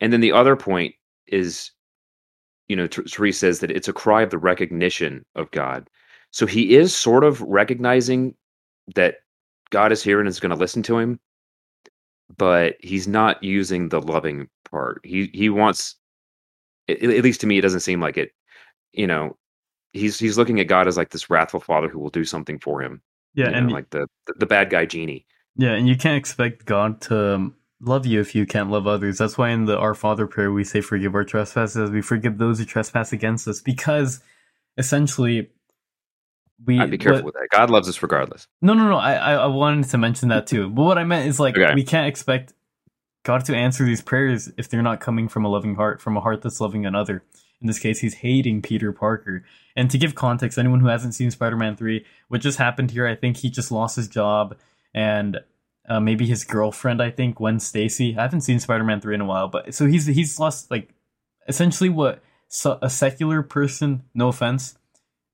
and 0.00 0.12
then 0.12 0.20
the 0.20 0.32
other 0.32 0.56
point 0.56 0.94
is, 1.26 1.72
you 2.68 2.76
know, 2.76 2.86
Ther- 2.86 3.04
Therese 3.04 3.38
says 3.38 3.60
that 3.60 3.70
it's 3.70 3.88
a 3.88 3.92
cry 3.92 4.22
of 4.22 4.30
the 4.30 4.38
recognition 4.38 5.24
of 5.34 5.50
God. 5.50 5.88
So 6.30 6.46
he 6.46 6.76
is 6.76 6.94
sort 6.94 7.24
of 7.24 7.40
recognizing 7.40 8.34
that 8.94 9.16
God 9.70 9.92
is 9.92 10.02
here 10.02 10.20
and 10.20 10.28
is 10.28 10.40
going 10.40 10.50
to 10.50 10.56
listen 10.56 10.82
to 10.84 10.98
him, 10.98 11.20
but 12.36 12.76
he's 12.80 13.08
not 13.08 13.42
using 13.42 13.88
the 13.88 14.00
loving 14.00 14.48
part. 14.70 15.00
He 15.04 15.30
he 15.32 15.48
wants, 15.48 15.96
at, 16.88 17.02
least 17.02 17.40
to 17.40 17.46
me, 17.46 17.58
it 17.58 17.62
doesn't 17.62 17.80
seem 17.80 18.00
like 18.00 18.16
it. 18.16 18.32
You 18.92 19.06
know, 19.06 19.36
he's 19.92 20.18
he's 20.18 20.38
looking 20.38 20.60
at 20.60 20.68
God 20.68 20.86
as 20.86 20.96
like 20.96 21.10
this 21.10 21.30
wrathful 21.30 21.60
father 21.60 21.88
who 21.88 21.98
will 21.98 22.10
do 22.10 22.24
something 22.24 22.58
for 22.58 22.82
him. 22.82 23.02
yeah, 23.34 23.46
you 23.46 23.52
know, 23.52 23.58
and 23.58 23.72
like 23.72 23.90
the 23.90 24.06
the 24.38 24.46
bad 24.46 24.70
guy 24.70 24.84
genie. 24.86 25.26
Yeah, 25.56 25.72
and 25.72 25.88
you 25.88 25.96
can't 25.96 26.16
expect 26.16 26.66
God 26.66 27.00
to 27.02 27.34
um, 27.34 27.56
love 27.80 28.06
you 28.06 28.20
if 28.20 28.34
you 28.34 28.46
can't 28.46 28.70
love 28.70 28.86
others. 28.86 29.18
That's 29.18 29.38
why 29.38 29.50
in 29.50 29.64
the 29.66 29.78
Our 29.78 29.94
Father 29.94 30.26
prayer 30.26 30.50
we 30.52 30.64
say, 30.64 30.80
"Forgive 30.80 31.14
our 31.14 31.24
trespasses, 31.24 31.76
as 31.76 31.90
we 31.90 32.00
forgive 32.02 32.38
those 32.38 32.58
who 32.58 32.64
trespass 32.64 33.12
against 33.12 33.46
us," 33.48 33.60
because 33.60 34.20
essentially 34.76 35.50
we. 36.64 36.78
I'd 36.80 36.90
be 36.90 36.98
careful 36.98 37.18
what- 37.18 37.24
with 37.26 37.34
that. 37.34 37.48
God 37.52 37.70
loves 37.70 37.88
us 37.88 38.02
regardless. 38.02 38.46
No, 38.62 38.74
no, 38.74 38.88
no. 38.88 38.96
I, 38.96 39.34
I 39.34 39.46
wanted 39.46 39.88
to 39.90 39.98
mention 39.98 40.28
that 40.30 40.46
too. 40.46 40.68
But 40.70 40.82
what 40.82 40.98
I 40.98 41.04
meant 41.04 41.28
is 41.28 41.38
like 41.38 41.56
Okay. 41.56 41.74
we 41.74 41.84
can't 41.84 42.06
expect 42.08 42.52
God 43.24 43.44
to 43.46 43.54
answer 43.54 43.84
these 43.84 44.00
prayers 44.02 44.50
if 44.56 44.68
they're 44.68 44.82
not 44.82 45.00
coming 45.00 45.28
from 45.28 45.44
a 45.44 45.48
loving 45.48 45.74
heart, 45.74 46.00
from 46.00 46.16
a 46.16 46.20
heart 46.20 46.42
that's 46.42 46.60
loving 46.60 46.86
another. 46.86 47.22
In 47.60 47.66
this 47.66 47.78
case, 47.80 47.98
he's 47.98 48.14
hating 48.14 48.62
Peter 48.62 48.92
Parker. 48.92 49.44
And 49.74 49.90
to 49.90 49.98
give 49.98 50.14
context, 50.14 50.58
anyone 50.58 50.80
who 50.80 50.86
hasn't 50.86 51.14
seen 51.14 51.30
Spider-Man 51.30 51.76
three, 51.76 52.04
what 52.28 52.40
just 52.40 52.58
happened 52.58 52.92
here, 52.92 53.06
I 53.06 53.16
think 53.16 53.38
he 53.38 53.50
just 53.50 53.70
lost 53.72 53.96
his 53.96 54.06
job, 54.08 54.56
and 54.94 55.40
uh, 55.88 56.00
maybe 56.00 56.26
his 56.26 56.44
girlfriend. 56.44 57.02
I 57.02 57.10
think 57.10 57.36
Gwen 57.36 57.60
Stacy. 57.60 58.16
I 58.16 58.22
haven't 58.22 58.42
seen 58.42 58.60
Spider-Man 58.60 59.00
three 59.00 59.14
in 59.14 59.20
a 59.20 59.26
while, 59.26 59.48
but 59.48 59.74
so 59.74 59.86
he's 59.86 60.06
he's 60.06 60.38
lost 60.38 60.70
like 60.70 60.90
essentially 61.48 61.88
what 61.88 62.22
so, 62.48 62.78
a 62.82 62.90
secular 62.90 63.42
person. 63.42 64.04
No 64.14 64.28
offense 64.28 64.78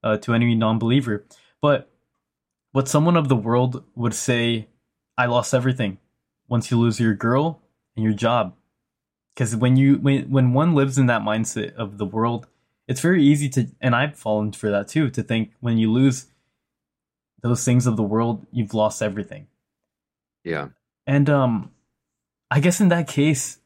uh, 0.03 0.17
to 0.19 0.35
any 0.35 0.55
non-believer, 0.55 1.25
but 1.61 1.91
what 2.73 2.89
someone 2.89 3.17
of 3.17 3.29
the 3.29 3.37
world 3.37 3.85
would 3.95 4.15
say, 4.15 4.69
I 5.17 5.27
lost 5.27 5.55
everything 5.55 5.99
once 6.49 6.71
you 6.71 6.79
lose 6.79 6.99
your 6.99 7.15
girl 7.15 7.63
and 7.95 8.05
your 8.05 8.15
job. 8.15 8.55
Because 9.35 9.57
when 9.57 9.77
you 9.77 9.97
when 9.97 10.31
when 10.31 10.53
one 10.53 10.75
lives 10.75 10.99
in 10.99 11.07
that 11.07 11.23
mindset 11.23 11.75
of 11.75 11.99
the 11.99 12.05
world, 12.05 12.47
it's 12.87 13.01
very 13.01 13.25
easy 13.25 13.49
to 13.51 13.69
and 13.81 13.95
I've 13.95 14.17
fallen 14.17 14.53
for 14.53 14.71
that 14.71 14.89
too, 14.89 15.11
to 15.11 15.23
think 15.23 15.53
when 15.61 15.79
you 15.79 15.91
lose 15.91 16.27
those 17.43 17.65
things 17.65 17.87
of 17.87 17.97
the 17.97 18.03
world, 18.03 18.47
you've 18.53 18.75
lost 18.75 19.03
everything. 19.03 19.49
Yeah. 20.45 20.69
And 21.07 21.29
um 21.29 21.71
I 22.51 22.61
guess 22.61 22.81
in 22.81 22.89
that 22.89 23.09
case 23.09 23.59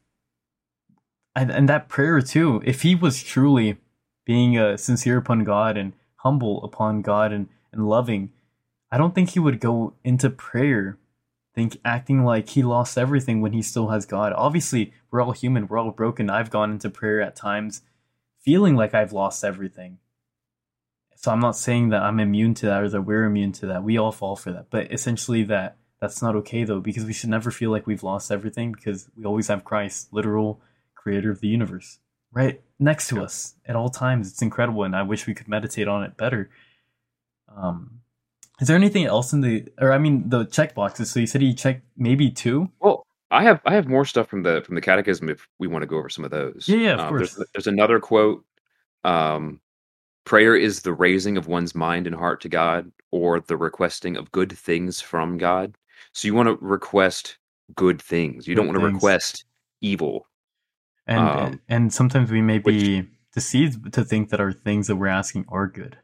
and, 1.35 1.51
and 1.51 1.69
that 1.69 1.89
prayer 1.89 2.21
too, 2.21 2.61
if 2.65 2.81
he 2.81 2.95
was 2.95 3.21
truly 3.21 3.77
being 4.25 4.57
uh, 4.57 4.77
sincere 4.77 5.17
upon 5.17 5.43
God 5.43 5.77
and 5.77 5.93
humble 6.15 6.63
upon 6.63 7.01
God 7.01 7.31
and, 7.31 7.47
and 7.71 7.87
loving, 7.87 8.31
I 8.91 8.97
don't 8.97 9.13
think 9.13 9.31
he 9.31 9.39
would 9.39 9.59
go 9.59 9.93
into 10.03 10.29
prayer 10.29 10.97
think 11.59 11.79
acting 11.83 12.23
like 12.23 12.49
he 12.49 12.63
lost 12.63 12.97
everything 12.97 13.41
when 13.41 13.51
he 13.51 13.61
still 13.61 13.89
has 13.89 14.05
God. 14.05 14.31
Obviously, 14.33 14.93
we're 15.11 15.21
all 15.21 15.33
human, 15.33 15.67
we're 15.67 15.77
all 15.77 15.91
broken. 15.91 16.29
I've 16.29 16.49
gone 16.49 16.71
into 16.71 16.89
prayer 16.89 17.21
at 17.21 17.35
times 17.35 17.81
feeling 18.39 18.75
like 18.75 18.93
I've 18.93 19.11
lost 19.11 19.43
everything. 19.43 19.97
So 21.15 21.31
I'm 21.31 21.41
not 21.41 21.57
saying 21.57 21.89
that 21.89 22.01
I'm 22.01 22.19
immune 22.19 22.53
to 22.55 22.67
that 22.67 22.83
or 22.83 22.89
that 22.89 23.01
we're 23.01 23.25
immune 23.25 23.51
to 23.53 23.65
that. 23.67 23.83
We 23.83 23.97
all 23.97 24.13
fall 24.13 24.37
for 24.37 24.53
that. 24.53 24.67
But 24.69 24.93
essentially 24.93 25.43
that 25.43 25.75
that's 26.01 26.21
not 26.21 26.35
okay 26.37 26.63
though 26.63 26.79
because 26.79 27.05
we 27.05 27.13
should 27.13 27.29
never 27.29 27.51
feel 27.51 27.71
like 27.71 27.85
we've 27.87 28.03
lost 28.03 28.31
everything 28.31 28.71
because 28.71 29.09
we 29.17 29.25
always 29.25 29.47
have 29.47 29.63
Christ, 29.65 30.13
literal 30.13 30.61
creator 30.95 31.31
of 31.31 31.41
the 31.41 31.47
universe, 31.47 31.99
right 32.31 32.61
next 32.79 33.07
to 33.09 33.21
us 33.23 33.55
at 33.65 33.75
all 33.75 33.89
times. 33.89 34.29
It's 34.31 34.41
incredible 34.41 34.83
and 34.83 34.95
I 34.95 35.03
wish 35.03 35.27
we 35.27 35.33
could 35.33 35.47
meditate 35.47 35.87
on 35.87 36.03
it 36.03 36.17
better. 36.17 36.49
Um 37.55 37.99
is 38.61 38.67
there 38.67 38.75
anything 38.75 39.05
else 39.05 39.31
in 39.31 39.41
the 39.41 39.65
or 39.79 39.91
I 39.93 39.97
mean 39.97 40.29
the 40.29 40.45
check 40.45 40.75
boxes? 40.75 41.09
So 41.11 41.19
you 41.19 41.27
said 41.27 41.41
you 41.41 41.53
checked 41.53 41.83
maybe 41.97 42.29
two? 42.29 42.69
Well, 42.79 43.05
I 43.31 43.43
have 43.43 43.61
I 43.65 43.73
have 43.73 43.87
more 43.87 44.05
stuff 44.05 44.27
from 44.27 44.43
the 44.43 44.61
from 44.65 44.75
the 44.75 44.81
catechism 44.81 45.29
if 45.29 45.47
we 45.59 45.67
want 45.67 45.81
to 45.83 45.87
go 45.87 45.97
over 45.97 46.09
some 46.09 46.25
of 46.25 46.31
those. 46.31 46.65
Yeah, 46.67 46.77
yeah, 46.77 46.93
of 46.95 46.99
Um, 46.99 47.17
there's, 47.17 47.35
course. 47.35 47.49
there's 47.53 47.67
another 47.67 47.99
quote. 47.99 48.43
Um, 49.03 49.61
prayer 50.25 50.55
is 50.55 50.81
the 50.81 50.93
raising 50.93 51.37
of 51.37 51.47
one's 51.47 51.73
mind 51.73 52.05
and 52.07 52.15
heart 52.15 52.41
to 52.41 52.49
God, 52.49 52.91
or 53.11 53.39
the 53.39 53.55
requesting 53.57 54.17
of 54.17 54.31
good 54.31 54.51
things 54.51 54.99
from 54.99 55.37
God. 55.37 55.75
So 56.13 56.27
you 56.27 56.33
want 56.33 56.47
to 56.47 56.57
request 56.65 57.37
good 57.75 58.01
things. 58.01 58.47
You 58.47 58.55
don't 58.55 58.67
want 58.67 58.77
to 58.79 58.85
things. 58.85 58.93
request 58.95 59.45
evil. 59.81 60.27
And 61.07 61.19
Um, 61.19 61.61
and 61.69 61.93
sometimes 61.93 62.31
we 62.31 62.41
may 62.41 62.59
which- 62.59 62.75
be 62.83 63.09
deceived 63.33 63.93
to 63.93 64.03
think 64.03 64.29
that 64.29 64.39
our 64.39 64.51
things 64.51 64.87
that 64.87 64.95
we're 64.95 65.07
asking 65.07 65.45
are 65.49 65.67
good. 65.67 65.97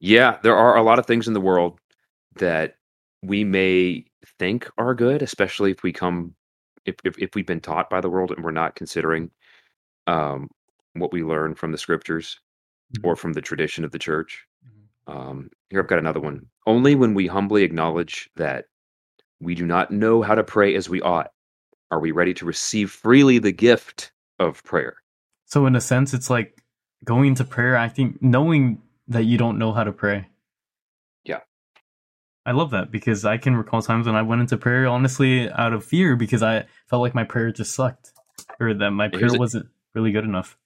Yeah, 0.00 0.38
there 0.42 0.56
are 0.56 0.76
a 0.76 0.82
lot 0.82 0.98
of 0.98 1.06
things 1.06 1.26
in 1.28 1.34
the 1.34 1.40
world 1.40 1.80
that 2.36 2.76
we 3.22 3.44
may 3.44 4.04
think 4.38 4.68
are 4.78 4.94
good, 4.94 5.22
especially 5.22 5.70
if 5.70 5.82
we 5.82 5.92
come 5.92 6.34
if 6.84 6.96
if, 7.04 7.18
if 7.18 7.34
we've 7.34 7.46
been 7.46 7.60
taught 7.60 7.88
by 7.88 8.00
the 8.00 8.10
world 8.10 8.30
and 8.30 8.44
we're 8.44 8.50
not 8.50 8.74
considering 8.76 9.30
um, 10.06 10.50
what 10.92 11.12
we 11.12 11.22
learn 11.22 11.54
from 11.54 11.72
the 11.72 11.78
scriptures 11.78 12.38
Mhm. 12.98 13.04
or 13.04 13.16
from 13.16 13.32
the 13.32 13.40
tradition 13.40 13.84
of 13.84 13.90
the 13.92 13.98
church. 13.98 14.46
Um, 15.06 15.50
here 15.70 15.80
I've 15.80 15.88
got 15.88 15.98
another 15.98 16.20
one. 16.20 16.46
Only 16.66 16.94
when 16.94 17.14
we 17.14 17.26
humbly 17.26 17.62
acknowledge 17.64 18.28
that 18.36 18.66
we 19.40 19.54
do 19.54 19.66
not 19.66 19.90
know 19.90 20.22
how 20.22 20.34
to 20.34 20.44
pray 20.44 20.74
as 20.74 20.88
we 20.88 21.00
ought 21.02 21.30
are 21.90 22.00
we 22.00 22.10
ready 22.10 22.34
to 22.34 22.44
receive 22.44 22.90
freely 22.90 23.38
the 23.38 23.52
gift 23.52 24.12
of 24.38 24.62
prayer. 24.64 24.96
So 25.44 25.66
in 25.66 25.76
a 25.76 25.80
sense, 25.80 26.14
it's 26.14 26.30
like 26.30 26.60
going 27.04 27.34
to 27.36 27.44
prayer, 27.44 27.76
acting, 27.76 28.18
knowing 28.20 28.82
that 29.08 29.24
you 29.24 29.38
don't 29.38 29.58
know 29.58 29.72
how 29.72 29.84
to 29.84 29.92
pray. 29.92 30.26
Yeah. 31.24 31.40
I 32.46 32.52
love 32.52 32.70
that 32.70 32.90
because 32.90 33.24
I 33.24 33.36
can 33.36 33.54
recall 33.54 33.82
times 33.82 34.06
when 34.06 34.16
I 34.16 34.22
went 34.22 34.40
into 34.40 34.56
prayer 34.56 34.86
honestly 34.86 35.50
out 35.50 35.72
of 35.72 35.84
fear 35.84 36.16
because 36.16 36.42
I 36.42 36.64
felt 36.88 37.02
like 37.02 37.14
my 37.14 37.24
prayer 37.24 37.52
just 37.52 37.74
sucked 37.74 38.12
or 38.58 38.74
that 38.74 38.90
my 38.90 39.08
prayer 39.08 39.30
wasn't 39.32 39.68
really 39.94 40.12
good 40.12 40.24
enough. 40.24 40.56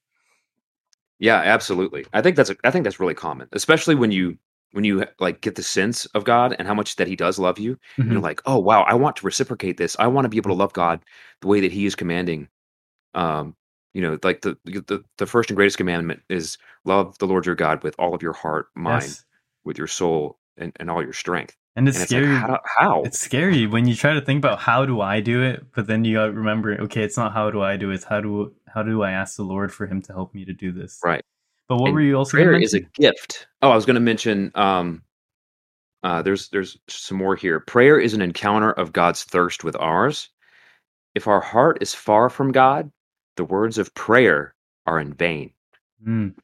Yeah, 1.19 1.37
absolutely. 1.37 2.07
I 2.13 2.23
think 2.23 2.37
that's 2.37 2.51
a, 2.51 2.57
I 2.63 2.71
think 2.71 2.85
that's 2.85 3.01
really 3.01 3.15
common, 3.15 3.49
especially 3.53 3.97
when 3.97 4.13
you 4.13 4.39
when 4.73 4.85
you 4.85 5.05
like 5.19 5.41
get 5.41 5.55
the 5.55 5.63
sense 5.63 6.07
of 6.07 6.25
God 6.25 6.55
and 6.59 6.69
how 6.69 6.75
much 6.75 6.97
that 6.97 7.07
He 7.09 7.17
does 7.17 7.39
love 7.39 7.59
you. 7.59 7.79
and 7.97 8.13
You're 8.13 8.21
like, 8.21 8.43
oh 8.47 8.59
wow, 8.59 8.83
I 8.83 8.95
want 8.95 9.17
to 9.17 9.27
reciprocate 9.27 9.77
this. 9.77 9.97
I 9.99 10.07
want 10.07 10.25
to 10.25 10.29
be 10.29 10.37
able 10.37 10.51
to 10.51 10.57
love 10.57 10.73
God 10.73 11.01
the 11.41 11.49
way 11.49 11.61
that 11.61 11.73
He 11.73 11.87
is 11.87 11.95
commanding. 11.95 12.49
Um, 13.15 13.55
you 13.95 14.03
know, 14.03 14.19
like 14.23 14.43
the 14.43 14.57
the 14.65 15.03
the 15.17 15.27
first 15.27 15.51
and 15.51 15.57
greatest 15.57 15.79
commandment 15.79 16.21
is 16.29 16.59
love 16.85 17.17
the 17.19 17.27
Lord 17.27 17.47
your 17.47 17.55
God 17.55 17.83
with 17.83 17.95
all 17.99 18.15
of 18.15 18.23
your 18.23 18.35
heart, 18.35 18.67
mind, 18.75 19.03
Yes. 19.03 19.25
with 19.65 19.79
your 19.79 19.87
soul, 19.87 20.39
and, 20.57 20.73
and 20.77 20.91
all 20.91 21.03
your 21.03 21.13
strength. 21.15 21.57
And 21.75 21.89
it's 21.89 21.97
and 21.97 22.03
it's 22.03 22.11
scary. 22.11 22.27
like, 22.27 22.41
how? 22.41 22.61
how? 22.77 23.03
It's 23.05 23.19
scary 23.19 23.67
when 23.67 23.87
you 23.87 23.95
try 23.95 24.13
to 24.13 24.21
think 24.21 24.39
about 24.39 24.59
how 24.59 24.85
do 24.85 25.01
I 25.01 25.21
do 25.21 25.43
it, 25.43 25.65
but 25.75 25.87
then 25.87 26.05
you 26.05 26.21
remember, 26.21 26.79
okay, 26.83 27.03
it's 27.03 27.17
not 27.17 27.33
how 27.33 27.51
do 27.51 27.63
I 27.63 27.77
do 27.77 27.91
it, 27.91 27.95
it's 27.95 28.05
how 28.05 28.21
do 28.21 28.53
how 28.67 28.83
do 28.83 29.03
I 29.03 29.13
ask 29.13 29.37
the 29.37 29.45
Lord 29.45 29.73
for 29.73 29.87
him 29.87 30.03
to 30.03 30.13
help 30.13 30.35
me 30.35 30.45
to 30.45 30.53
do 30.53 30.73
this. 30.73 31.01
Right. 31.03 31.25
But 31.69 31.77
what 31.77 31.89
And 31.89 31.95
were 31.95 32.01
you 32.01 32.17
also 32.17 32.31
prayer 32.31 32.55
is 32.55 32.75
a 32.75 32.81
gift. 32.81 33.47
Oh, 33.61 33.71
I 33.71 33.75
was 33.75 33.87
going 33.87 33.95
to 33.95 34.01
mention. 34.01 34.51
Um, 34.55 35.03
uh, 36.03 36.23
there's 36.23 36.49
there's 36.49 36.79
some 36.89 37.19
more 37.19 37.37
here. 37.37 37.61
Prayer 37.61 37.99
is 37.99 38.15
an 38.15 38.23
encounter 38.23 38.73
of 38.73 38.93
God's 38.93 39.25
thirst 39.25 39.65
with 39.65 39.77
ours. 39.77 40.31
If 41.15 41.27
our 41.27 41.41
heart 41.41 41.79
is 41.81 41.93
far 41.93 42.31
from 42.31 42.53
God, 42.53 42.91
the 43.37 43.45
words 43.45 43.79
of 43.79 43.95
prayer 43.95 44.55
are 44.87 44.99
in 44.99 45.13
vain. 45.13 45.53
Mm. 46.07 46.35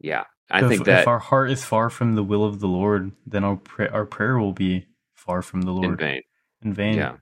Yeah, 0.00 0.24
I 0.50 0.62
if, 0.62 0.68
think 0.68 0.84
that 0.84 1.02
if 1.02 1.08
our 1.08 1.18
heart 1.18 1.50
is 1.50 1.64
far 1.64 1.88
from 1.88 2.14
the 2.14 2.24
will 2.24 2.44
of 2.44 2.60
the 2.60 2.68
Lord, 2.68 3.12
then 3.26 3.44
our 3.44 3.56
pra- 3.56 3.90
our 3.90 4.04
prayer 4.04 4.38
will 4.38 4.52
be 4.52 4.86
far 5.14 5.40
from 5.40 5.62
the 5.62 5.72
Lord 5.72 5.84
in 5.84 5.96
vain. 5.96 6.22
In 6.62 6.74
vain. 6.74 6.94
Yeah. 6.96 7.16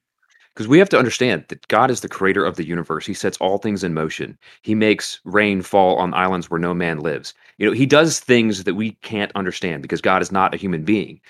Because 0.56 0.68
we 0.68 0.78
have 0.78 0.88
to 0.88 0.98
understand 0.98 1.44
that 1.48 1.68
God 1.68 1.90
is 1.90 2.00
the 2.00 2.08
creator 2.08 2.42
of 2.42 2.56
the 2.56 2.66
universe. 2.66 3.04
He 3.04 3.12
sets 3.12 3.36
all 3.42 3.58
things 3.58 3.84
in 3.84 3.92
motion. 3.92 4.38
He 4.62 4.74
makes 4.74 5.20
rain 5.24 5.60
fall 5.60 5.98
on 5.98 6.14
islands 6.14 6.48
where 6.48 6.58
no 6.58 6.72
man 6.72 7.00
lives. 7.00 7.34
You 7.58 7.66
know, 7.66 7.74
he 7.74 7.84
does 7.84 8.20
things 8.20 8.64
that 8.64 8.74
we 8.74 8.92
can't 9.02 9.30
understand 9.34 9.82
because 9.82 10.00
God 10.00 10.22
is 10.22 10.32
not 10.32 10.54
a 10.54 10.56
human 10.56 10.82
being, 10.82 11.20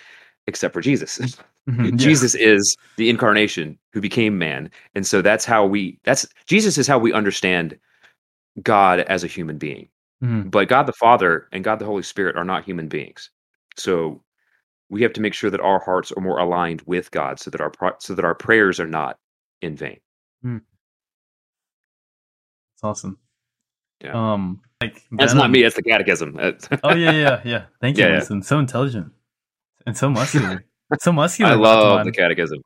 except 0.47 0.73
for 0.73 0.81
Jesus. 0.81 1.19
Mhm, 1.19 1.37
yeah. 1.91 1.97
Jesus 1.97 2.37
is 2.37 2.77
the 2.99 3.11
incarnation 3.11 3.77
who 3.93 4.01
became 4.01 4.39
man. 4.39 4.71
And 4.95 5.05
so 5.05 5.21
that's 5.23 5.45
how 5.45 5.67
we 5.67 5.99
that's 6.05 6.25
Jesus 6.47 6.79
is 6.79 6.87
how 6.87 6.99
we 7.01 7.13
understand 7.13 7.77
God 8.63 9.01
as 9.01 9.25
a 9.25 9.29
human 9.29 9.59
being. 9.59 9.89
Mhm. 10.23 10.53
But 10.53 10.69
God 10.69 10.85
the 10.85 10.93
Father 10.93 11.49
and 11.51 11.65
God 11.65 11.81
the 11.81 11.85
Holy 11.85 12.05
Spirit 12.05 12.37
are 12.37 12.45
not 12.45 12.63
human 12.65 12.87
beings. 12.87 13.29
So 13.77 14.23
we 14.89 15.03
have 15.03 15.13
to 15.15 15.21
make 15.21 15.35
sure 15.35 15.51
that 15.51 15.61
our 15.61 15.79
hearts 15.81 16.13
are 16.13 16.21
more 16.21 16.39
aligned 16.39 16.83
with 16.83 17.11
God 17.11 17.41
so 17.41 17.51
that 17.51 17.61
our 17.61 17.71
pro- 17.71 17.97
so 17.99 18.15
that 18.15 18.25
our 18.25 18.35
prayers 18.35 18.79
are 18.81 18.87
not 18.87 19.19
in 19.63 19.77
vain. 19.77 19.99
It's 22.75 22.85
awesome. 22.85 23.19
Yeah. 24.03 24.33
Um, 24.33 24.61
like 24.83 25.03
That's 25.11 25.33
not 25.35 25.51
me, 25.51 25.63
that's 25.63 25.75
the 25.77 25.83
catechism. 25.83 26.39
Oh 26.85 26.95
yeah, 26.95 27.11
yeah, 27.13 27.41
yeah. 27.45 27.65
Thank 27.81 27.97
you, 27.97 28.05
Yeah, 28.05 28.23
yeah. 28.31 28.41
So 28.43 28.59
intelligent 28.59 29.13
and 29.87 29.97
so 29.97 30.11
muscular. 30.11 30.65
so 31.01 31.13
muscular. 31.13 31.53
I 31.53 31.55
love 31.55 31.99
Batman. 31.99 32.07
the 32.07 32.13
catechism. 32.13 32.63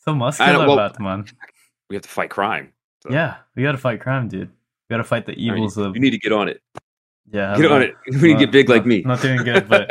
So 0.00 0.14
muscular, 0.14 0.66
well- 0.66 0.76
Batman. 0.76 1.26
We 1.88 1.94
have 1.94 2.02
to 2.02 2.08
fight 2.08 2.30
crime. 2.30 2.72
So 3.04 3.10
Yeah, 3.12 3.36
we 3.54 3.62
gotta 3.62 3.78
fight 3.78 4.00
crime, 4.00 4.28
dude. 4.28 4.48
We 4.90 4.94
gotta 4.94 5.04
fight 5.04 5.24
the 5.26 5.32
I 5.32 5.36
mean, 5.36 5.54
evils 5.58 5.76
of 5.78 5.94
you 5.94 6.00
need 6.00 6.10
to 6.10 6.18
get 6.18 6.32
on 6.32 6.48
it. 6.48 6.60
yeah. 7.30 7.56
Get 7.56 7.66
I'm 7.66 7.72
on 7.72 7.80
not- 7.80 7.88
it. 7.90 7.94
We 8.20 8.28
need 8.28 8.34
to 8.34 8.40
get 8.40 8.50
big 8.50 8.68
like 8.68 8.84
me. 8.84 9.02
Not 9.02 9.22
doing 9.22 9.44
good, 9.44 9.68
but 9.68 9.88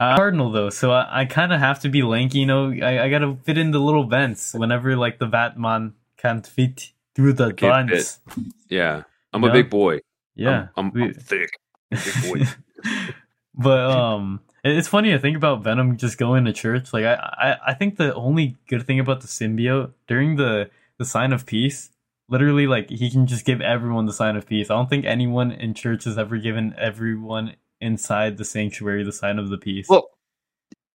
uh, 0.00 0.16
Cardinal 0.16 0.50
though, 0.50 0.70
so 0.70 0.90
I, 0.92 1.20
I 1.20 1.24
kind 1.26 1.52
of 1.52 1.60
have 1.60 1.80
to 1.80 1.88
be 1.88 2.02
lanky. 2.02 2.40
You 2.40 2.46
know, 2.46 2.72
I, 2.72 3.04
I 3.04 3.08
gotta 3.10 3.36
fit 3.44 3.58
in 3.58 3.70
the 3.70 3.78
little 3.78 4.04
vents 4.08 4.54
whenever 4.54 4.96
like 4.96 5.18
the 5.18 5.26
Batman 5.26 5.94
can't 6.16 6.46
fit 6.46 6.92
through 7.14 7.34
the 7.34 7.52
vents. 7.52 8.20
yeah. 8.68 9.02
I'm 9.32 9.42
Yeah. 9.44 9.50
a 9.50 9.52
big 9.52 9.70
boy. 9.70 10.00
Yeah, 10.34 10.68
I'm, 10.76 10.86
I'm, 10.86 10.92
we- 10.92 11.02
I'm 11.04 11.14
thick. 11.14 11.50
Big 11.90 12.00
boy. 12.22 12.46
but 13.54 13.90
um, 13.90 14.40
it's 14.64 14.88
funny 14.88 15.10
to 15.10 15.18
think 15.18 15.36
about 15.36 15.62
Venom 15.62 15.96
just 15.96 16.18
going 16.18 16.44
to 16.46 16.52
church. 16.52 16.92
Like 16.92 17.04
I, 17.04 17.14
I, 17.14 17.56
I 17.68 17.74
think 17.74 17.96
the 17.96 18.14
only 18.14 18.56
good 18.68 18.86
thing 18.86 18.98
about 19.00 19.20
the 19.20 19.26
symbiote 19.28 19.92
during 20.08 20.36
the 20.36 20.70
the 20.98 21.04
sign 21.04 21.32
of 21.32 21.46
peace, 21.46 21.90
literally, 22.28 22.66
like 22.66 22.90
he 22.90 23.10
can 23.10 23.26
just 23.26 23.44
give 23.44 23.60
everyone 23.60 24.06
the 24.06 24.12
sign 24.12 24.36
of 24.36 24.46
peace. 24.46 24.70
I 24.70 24.74
don't 24.74 24.88
think 24.90 25.04
anyone 25.04 25.50
in 25.52 25.74
church 25.74 26.04
has 26.04 26.16
ever 26.18 26.36
given 26.38 26.74
everyone 26.78 27.54
inside 27.80 28.36
the 28.36 28.44
sanctuary 28.44 29.04
the 29.04 29.12
sign 29.12 29.38
of 29.38 29.48
the 29.50 29.58
peace. 29.58 29.86
Well, 29.88 30.08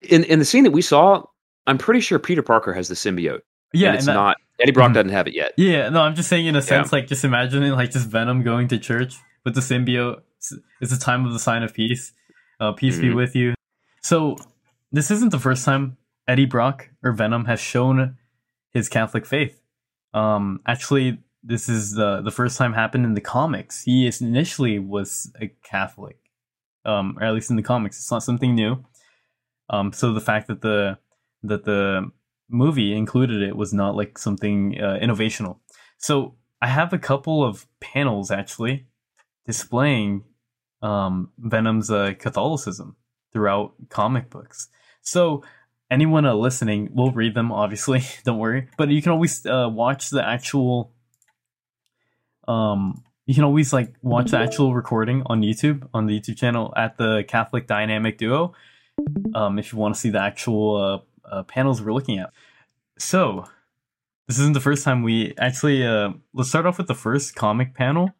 in 0.01 0.23
in 0.25 0.39
the 0.39 0.45
scene 0.45 0.63
that 0.65 0.71
we 0.71 0.81
saw, 0.81 1.23
I'm 1.67 1.77
pretty 1.77 2.01
sure 2.01 2.19
Peter 2.19 2.41
Parker 2.41 2.73
has 2.73 2.87
the 2.89 2.95
symbiote. 2.95 3.41
yeah, 3.73 3.89
and 3.89 3.97
it's 3.97 4.07
and 4.07 4.09
that- 4.15 4.21
not 4.21 4.37
Eddie 4.59 4.71
Brock 4.71 4.91
Mhm. 4.91 4.93
doesn't 4.95 5.09
have 5.09 5.27
it 5.27 5.33
yet. 5.33 5.53
Yeah, 5.57 5.89
no, 5.89 6.01
I'm 6.01 6.13
just 6.15 6.29
saying 6.29 6.45
in 6.45 6.55
a 6.55 6.59
Yeah. 6.59 6.63
sense, 6.65 6.91
like 6.93 7.07
just 7.07 7.23
imagining 7.25 7.71
like 7.71 7.91
just 7.91 8.07
Venom 8.09 8.43
going 8.43 8.67
to 8.69 8.77
church 8.77 9.15
with 9.45 9.55
the 9.55 9.61
symbiote. 9.61 10.21
It's- 10.79 10.91
the 10.91 10.97
time 10.97 11.25
of 11.25 11.33
the 11.33 11.39
sign 11.39 11.63
of 11.63 11.73
peace. 11.73 12.13
Uh, 12.59 12.71
peace 12.73 12.99
be 12.99 13.09
Mhm. 13.09 13.15
with 13.15 13.35
you. 13.35 13.55
So 14.01 14.37
this 14.91 15.09
isn't 15.09 15.29
the 15.31 15.39
first 15.39 15.65
time 15.65 15.97
Eddie 16.27 16.45
Brock 16.45 16.89
or 17.01 17.13
Venom 17.13 17.45
has 17.45 17.59
shown 17.59 18.17
his 18.71 18.89
Catholic 18.89 19.25
faith. 19.25 19.59
Um, 20.13 20.59
actually, 20.67 21.17
this 21.41 21.67
is 21.67 21.93
the 21.93 22.21
the 22.21 22.31
first 22.31 22.57
time 22.57 22.73
happened 22.73 23.05
in 23.05 23.15
the 23.15 23.21
comics. 23.21 23.83
He 23.83 24.05
is, 24.05 24.21
initially 24.21 24.77
was 24.79 25.31
a 25.41 25.47
Catholic, 25.63 26.17
um, 26.85 27.17
or 27.19 27.25
at 27.25 27.33
least 27.33 27.49
in 27.49 27.55
the 27.55 27.63
comics. 27.63 27.97
It's 27.97 28.11
not 28.11 28.23
something 28.23 28.55
new. 28.55 28.83
Um, 29.69 29.93
so 29.93 30.13
the 30.13 30.21
fact 30.21 30.47
that 30.47 30.61
the 30.61 30.97
that 31.43 31.65
the 31.65 32.11
movie 32.49 32.95
included 32.95 33.41
it 33.41 33.55
was 33.55 33.73
not 33.73 33.95
like 33.95 34.17
something 34.17 34.79
uh, 34.79 34.99
innovational. 35.01 35.57
So 35.97 36.35
I 36.61 36.67
have 36.67 36.93
a 36.93 36.99
couple 36.99 37.43
of 37.43 37.67
panels 37.79 38.31
actually 38.31 38.87
displaying 39.45 40.23
um, 40.81 41.31
Venom's 41.37 41.89
uh, 41.89 42.13
Catholicism 42.17 42.95
throughout 43.31 43.73
comic 43.89 44.29
books. 44.29 44.69
So 45.01 45.43
anyone 45.89 46.25
uh, 46.25 46.33
listening 46.33 46.89
will 46.93 47.11
read 47.11 47.35
them, 47.35 47.51
obviously. 47.51 48.03
Don't 48.23 48.37
worry, 48.37 48.69
but 48.77 48.89
you 48.89 49.01
can 49.01 49.11
always 49.11 49.45
uh, 49.45 49.69
watch 49.71 50.09
the 50.09 50.25
actual. 50.25 50.93
Um, 52.47 53.03
you 53.25 53.33
can 53.33 53.43
always 53.43 53.71
like 53.71 53.93
watch 54.01 54.31
the 54.31 54.37
actual 54.37 54.73
recording 54.73 55.23
on 55.27 55.41
YouTube 55.41 55.87
on 55.93 56.07
the 56.07 56.19
YouTube 56.19 56.37
channel 56.37 56.73
at 56.75 56.97
the 56.97 57.23
Catholic 57.27 57.67
Dynamic 57.67 58.17
Duo. 58.17 58.53
Um, 59.33 59.57
if 59.59 59.71
you 59.71 59.79
want 59.79 59.95
to 59.95 59.99
see 59.99 60.09
the 60.09 60.21
actual 60.21 60.75
uh, 60.75 61.27
uh, 61.27 61.43
panels 61.43 61.81
we're 61.81 61.93
looking 61.93 62.19
at. 62.19 62.31
So, 62.99 63.45
this 64.27 64.39
isn't 64.39 64.53
the 64.53 64.59
first 64.59 64.83
time 64.83 65.03
we 65.03 65.33
actually. 65.37 65.85
Uh, 65.85 66.11
let's 66.33 66.49
start 66.49 66.65
off 66.65 66.77
with 66.77 66.87
the 66.87 66.95
first 66.95 67.35
comic 67.35 67.73
panel 67.73 68.11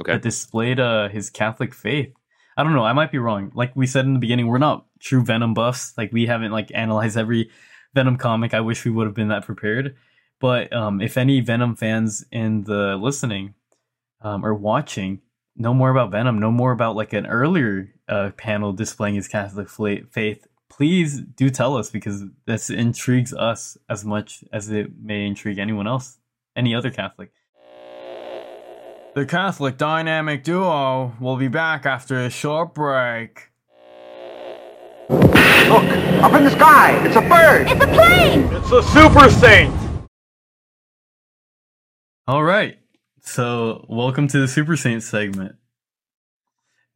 Okay. 0.00 0.12
that 0.12 0.22
displayed 0.22 0.80
uh, 0.80 1.08
his 1.08 1.28
Catholic 1.30 1.74
faith. 1.74 2.12
I 2.56 2.62
don't 2.64 2.72
know. 2.72 2.84
I 2.84 2.92
might 2.94 3.12
be 3.12 3.18
wrong. 3.18 3.52
Like 3.54 3.76
we 3.76 3.86
said 3.86 4.04
in 4.06 4.14
the 4.14 4.18
beginning, 4.18 4.46
we're 4.46 4.58
not 4.58 4.86
true 4.98 5.22
Venom 5.22 5.54
buffs. 5.54 5.96
Like 5.96 6.12
we 6.12 6.26
haven't 6.26 6.52
like 6.52 6.70
analyzed 6.74 7.16
every 7.16 7.50
Venom 7.94 8.16
comic. 8.16 8.54
I 8.54 8.60
wish 8.60 8.84
we 8.84 8.90
would 8.90 9.06
have 9.06 9.14
been 9.14 9.28
that 9.28 9.44
prepared. 9.44 9.96
But 10.40 10.72
um, 10.72 11.00
if 11.00 11.16
any 11.18 11.40
Venom 11.40 11.76
fans 11.76 12.24
in 12.32 12.64
the 12.64 12.96
listening 12.96 13.54
um, 14.20 14.44
or 14.44 14.54
watching 14.54 15.20
know 15.56 15.74
more 15.74 15.90
about 15.90 16.10
Venom, 16.10 16.38
know 16.38 16.50
more 16.50 16.72
about 16.72 16.96
like 16.96 17.12
an 17.12 17.26
earlier 17.26 17.92
uh, 18.08 18.30
panel 18.36 18.72
displaying 18.72 19.14
his 19.14 19.28
Catholic 19.28 19.68
fla- 19.68 20.04
faith, 20.10 20.46
please 20.68 21.20
do 21.20 21.50
tell 21.50 21.76
us 21.76 21.90
because 21.90 22.24
this 22.46 22.70
intrigues 22.70 23.34
us 23.34 23.76
as 23.88 24.04
much 24.04 24.42
as 24.52 24.70
it 24.70 24.90
may 25.00 25.26
intrigue 25.26 25.58
anyone 25.58 25.86
else, 25.86 26.18
any 26.56 26.74
other 26.74 26.90
Catholic. 26.90 27.30
The 29.14 29.26
Catholic 29.26 29.76
Dynamic 29.76 30.44
Duo 30.44 31.14
will 31.20 31.36
be 31.36 31.48
back 31.48 31.84
after 31.84 32.20
a 32.20 32.30
short 32.30 32.74
break. 32.74 33.50
Look, 35.10 35.84
up 36.22 36.32
in 36.34 36.44
the 36.44 36.50
sky, 36.50 37.04
it's 37.04 37.16
a 37.16 37.20
bird. 37.20 37.68
It's 37.68 37.84
a 37.84 37.88
plane! 37.88 38.42
It's 38.52 38.72
a 38.72 38.82
super 38.82 39.28
saint! 39.28 39.74
All 42.26 42.44
right. 42.44 42.79
So, 43.22 43.84
welcome 43.88 44.28
to 44.28 44.38
the 44.40 44.48
Super 44.48 44.76
Saint 44.76 45.02
segment. 45.02 45.56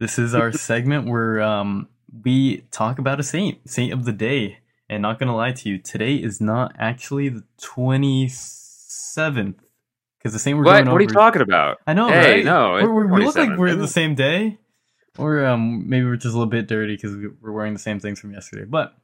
This 0.01 0.19
is 0.19 0.35
our 0.35 0.53
segment 0.53 1.07
where 1.07 1.41
um, 1.43 1.89
we 2.25 2.63
talk 2.71 2.99
about 2.99 3.21
a 3.21 3.23
saint, 3.23 3.69
saint 3.69 3.93
of 3.93 4.05
the 4.05 4.13
day. 4.13 4.59
And 4.89 5.01
not 5.01 5.19
gonna 5.19 5.35
lie 5.35 5.53
to 5.53 5.69
you, 5.71 5.79
today 5.79 6.17
is 6.17 6.43
not 6.43 6.77
actually 6.79 7.31
the 7.31 7.43
twenty 7.61 8.29
seventh 8.29 9.57
because 10.19 10.35
the 10.35 10.39
saint 10.39 10.59
we're 10.59 10.65
What? 10.65 10.73
going 10.85 10.91
What 10.93 10.99
are 10.99 11.01
you 11.01 11.07
over- 11.07 11.15
talking 11.15 11.41
about? 11.43 11.79
I 11.87 11.95
know, 11.95 12.09
Hey, 12.09 12.37
right? 12.37 12.45
no, 12.45 12.73
We're, 12.75 12.93
we're, 12.93 13.07
we 13.15 13.25
look 13.25 13.35
like 13.37 13.57
we're 13.59 13.75
the 13.77 13.89
same 13.89 14.15
day, 14.15 14.59
or 15.19 15.45
um, 15.47 15.89
maybe 15.89 16.05
we're 16.05 16.17
just 16.17 16.35
a 16.35 16.39
little 16.39 16.51
bit 16.51 16.69
dirty 16.69 16.97
because 16.97 17.17
we're 17.41 17.53
wearing 17.53 17.73
the 17.73 17.79
same 17.79 17.99
things 17.99 18.21
from 18.21 18.33
yesterday. 18.35 18.67
But 18.67 18.95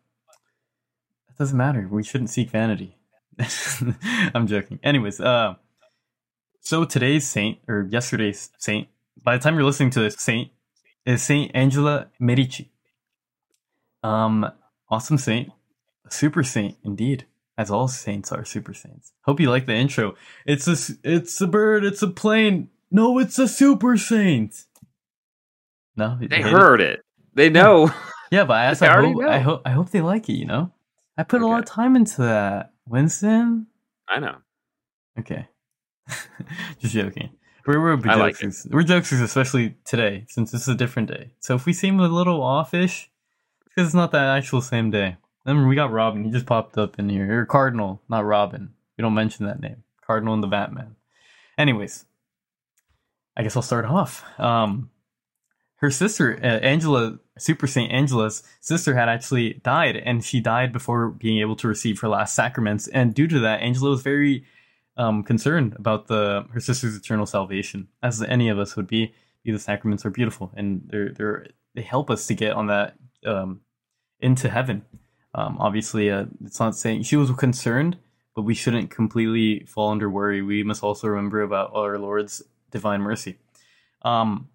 it 1.31 1.39
doesn't 1.39 1.57
matter. 1.57 1.89
We 1.91 2.03
shouldn't 2.03 2.29
seek 2.31 2.51
vanity. 2.51 2.99
I'm 4.35 4.47
joking. 4.47 4.81
Anyways, 4.83 5.19
uh, 5.19 5.55
so 6.61 6.85
today's 6.85 7.29
saint 7.29 7.59
or 7.69 7.87
yesterday's 7.91 8.51
saint, 8.59 8.89
by 9.23 9.37
the 9.37 9.43
time 9.43 9.55
you're 9.55 9.65
listening 9.65 9.91
to 9.91 10.01
this 10.01 10.15
saint, 10.17 10.51
is 11.07 11.23
Saint 11.23 11.51
Angela 11.55 12.09
Merici. 12.21 12.69
Um, 14.03 14.51
awesome 14.89 15.19
saint, 15.19 15.51
super 16.09 16.43
saint 16.43 16.77
indeed, 16.85 17.27
as 17.59 17.71
all 17.71 17.89
saints 17.89 18.33
are 18.33 18.45
super 18.45 18.73
saints. 18.75 19.13
Hope 19.23 19.41
you 19.41 19.51
like 19.51 19.67
the 19.67 19.75
intro. 19.75 20.15
It's 20.47 20.67
a 20.69 20.95
it's 21.05 21.41
a 21.41 21.47
bird. 21.47 21.85
It's 21.85 22.03
a 22.03 22.09
plane. 22.09 22.69
No, 22.91 23.19
it's 23.19 23.39
a 23.39 23.47
super 23.49 23.97
saint. 23.97 24.65
No, 25.97 26.19
They 26.21 26.37
hate 26.37 26.47
it? 26.47 26.51
heard 26.53 26.81
it. 26.81 27.01
They 27.35 27.51
know. 27.51 27.93
Yeah, 28.31 28.45
but 28.45 28.55
I, 28.57 28.65
asked, 28.67 28.83
I, 28.83 29.01
hope, 29.01 29.17
know. 29.17 29.29
I 29.29 29.39
hope 29.39 29.63
I 29.67 29.71
hope 29.71 29.91
they 29.91 30.01
like 30.01 30.29
it. 30.29 30.35
You 30.35 30.47
know, 30.47 30.73
I 31.19 31.23
put 31.25 31.43
a 31.43 31.47
lot 31.47 31.61
of 31.61 31.67
time 31.67 31.97
into 31.97 32.23
that, 32.23 32.73
Winston. 32.87 33.67
I 34.09 34.19
know. 34.19 34.37
Okay, 35.19 35.47
just 36.81 36.95
joking. 36.95 37.31
We're 37.67 37.81
we're 37.81 38.11
I 38.11 38.15
like. 38.15 38.41
We're 38.43 38.83
jokesters, 38.83 39.23
especially 39.23 39.77
today, 39.85 40.25
since 40.29 40.51
this 40.51 40.63
is 40.63 40.69
a 40.69 40.75
different 40.75 41.09
day. 41.11 41.33
So 41.41 41.55
if 41.55 41.67
we 41.67 41.73
seem 41.73 42.01
a 42.01 42.09
little 42.09 42.43
offish, 42.43 43.11
it's 43.61 43.75
because 43.75 43.89
it's 43.89 43.95
not 43.95 44.13
that 44.13 44.37
actual 44.37 44.61
same 44.61 44.91
day. 44.91 45.17
Remember, 45.45 45.69
we 45.69 45.77
got 45.77 45.93
Robin. 45.93 46.25
He 46.25 46.31
just 46.31 46.47
popped 46.47 46.77
up 46.79 46.99
in 46.99 47.09
here. 47.09 47.41
Or 47.41 47.47
Cardinal, 47.47 48.03
not 48.09 48.25
Robin. 48.25 48.75
We 48.97 49.03
don't 49.03 49.15
mention 49.15 49.47
that 49.47 49.61
name. 49.61 49.85
Cardinal 50.07 50.35
and 50.35 50.43
the 50.43 50.49
Batman. 50.49 50.97
Anyways, 51.57 52.05
I 53.37 53.43
guess 53.43 53.57
I'll 53.57 53.63
start 53.63 53.85
off. 53.85 54.25
Um, 54.39 54.91
her 55.77 55.91
sister, 55.91 56.39
uh, 56.43 56.47
Angela, 56.47 57.19
Super 57.39 57.67
Saint 57.67 57.91
Angela's 57.91 58.43
sister, 58.61 58.95
had 58.95 59.09
actually 59.09 59.55
died, 59.55 59.97
and 59.97 60.23
she 60.23 60.41
died 60.41 60.73
before 60.73 61.09
being 61.09 61.41
able 61.41 61.57
to 61.57 61.69
receive 61.69 62.01
her 62.01 62.09
last 62.09 62.35
sacraments. 62.35 62.87
And 62.89 63.15
due 63.15 63.29
to 63.29 63.41
that, 63.41 63.61
Angela 63.61 63.91
was 63.91 64.03
very 64.03 64.45
um, 65.01 65.23
concerned 65.23 65.75
about 65.79 66.09
the 66.09 66.45
her 66.53 66.61
sister's 66.61 66.95
eternal 66.95 67.25
salvation, 67.25 67.89
as 68.03 68.21
any 68.21 68.51
of 68.51 68.59
us 68.59 68.77
would 68.77 68.87
be. 68.87 69.15
The 69.45 69.59
sacraments 69.59 70.05
are 70.05 70.11
beautiful, 70.11 70.53
and 70.55 70.83
they're 70.85 71.13
they're 71.13 71.47
they 71.75 71.81
help 71.81 72.11
us 72.11 72.27
to 72.27 72.35
get 72.35 72.53
on 72.53 72.67
that 72.67 72.97
um, 73.25 73.63
into 74.21 74.51
heaven. 74.51 74.85
Um, 75.35 75.57
obviously, 75.59 76.11
uh, 76.11 76.27
it's 76.45 76.61
not 76.61 76.77
saying 76.77 77.05
she 77.05 77.17
was 77.17 77.31
concerned, 77.31 77.97
but 78.37 78.43
we 78.43 78.55
shouldn't 78.55 78.91
completely 78.91 79.65
fall 79.65 79.91
under 79.91 80.11
worry. 80.11 80.43
We 80.43 80.63
must 80.63 80.83
also 80.83 81.09
remember 81.09 81.41
about 81.41 81.71
our 81.75 81.99
Lord's 81.99 82.43
divine 82.71 83.01
mercy. 83.01 83.39
Um, 84.03 84.51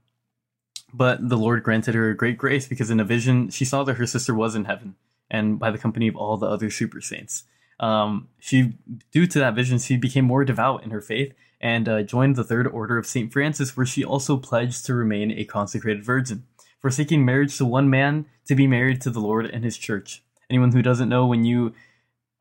but 0.94 1.28
the 1.28 1.38
Lord 1.38 1.64
granted 1.64 1.96
her 1.96 2.12
a 2.12 2.16
great 2.16 2.38
grace 2.38 2.68
because 2.68 2.92
in 2.92 3.00
a 3.00 3.04
vision 3.04 3.50
she 3.50 3.66
saw 3.66 3.84
that 3.84 3.96
her 3.96 4.06
sister 4.06 4.34
was 4.34 4.54
in 4.56 4.66
heaven 4.66 4.96
and 5.30 5.58
by 5.58 5.72
the 5.72 5.78
company 5.78 6.08
of 6.08 6.16
all 6.16 6.38
the 6.38 6.46
other 6.46 6.70
super 6.70 7.02
saints. 7.02 7.46
Um, 7.80 8.30
she, 8.40 8.74
due 9.12 9.28
to 9.28 9.40
that 9.40 9.56
vision, 9.56 9.80
she 9.80 9.98
became 9.98 10.26
more 10.26 10.46
devout 10.46 10.84
in 10.84 10.92
her 10.92 11.02
faith 11.02 11.34
and 11.60 11.90
uh, 11.90 12.04
joined 12.04 12.36
the 12.36 12.44
Third 12.44 12.68
Order 12.68 12.98
of 12.98 13.08
Saint 13.08 13.34
Francis, 13.34 13.76
where 13.76 13.86
she 13.86 14.04
also 14.04 14.38
pledged 14.38 14.86
to 14.86 14.94
remain 14.94 15.32
a 15.32 15.46
consecrated 15.46 16.04
virgin, 16.04 16.46
forsaking 16.80 17.26
marriage 17.26 17.58
to 17.58 17.66
one 17.66 17.90
man 17.90 18.26
to 18.46 18.56
be 18.56 18.68
married 18.68 19.02
to 19.02 19.10
the 19.10 19.20
Lord 19.20 19.46
and 19.46 19.64
His 19.64 19.78
Church. 19.78 20.24
Anyone 20.50 20.72
who 20.72 20.82
doesn't 20.82 21.10
know, 21.10 21.26
when 21.26 21.44
you 21.44 21.74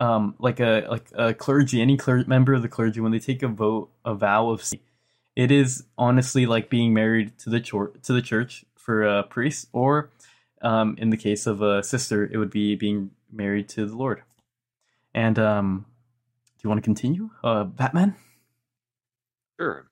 um, 0.01 0.35
like 0.39 0.61
a 0.61 0.87
like 0.91 1.07
a 1.15 1.33
clergy, 1.33 1.81
any 1.81 1.97
cler- 1.97 2.25
member 2.27 2.53
of 2.53 2.63
the 2.63 2.69
clergy, 2.69 3.01
when 3.01 3.13
they 3.13 3.19
take 3.19 3.43
a 3.43 3.49
vote, 3.49 3.91
a 4.05 4.15
vow 4.15 4.51
of 4.51 4.69
it 5.37 5.51
is 5.51 5.85
honestly 5.97 6.47
like 6.47 6.69
being 6.69 6.93
married 6.93 7.39
to 7.39 7.51
the 7.51 7.61
chor- 7.61 7.93
to 8.03 8.13
the 8.13 8.23
church 8.23 8.65
for 8.77 9.05
a 9.05 9.23
priest, 9.23 9.69
or 9.73 10.11
um, 10.63 10.97
in 10.99 11.11
the 11.11 11.17
case 11.17 11.47
of 11.47 11.63
a 11.63 11.83
sister, 11.83 12.29
it 12.31 12.37
would 12.37 12.51
be 12.51 12.75
being 12.75 13.11
married 13.33 13.69
to 13.71 13.87
the 13.87 13.97
Lord. 13.97 14.23
And 15.15 15.39
um, 15.39 15.87
do 16.59 16.61
you 16.65 16.69
want 16.69 16.79
to 16.79 16.85
continue, 16.85 17.31
uh, 17.43 17.65
Batman? 17.65 18.17
Sure. 19.59 19.89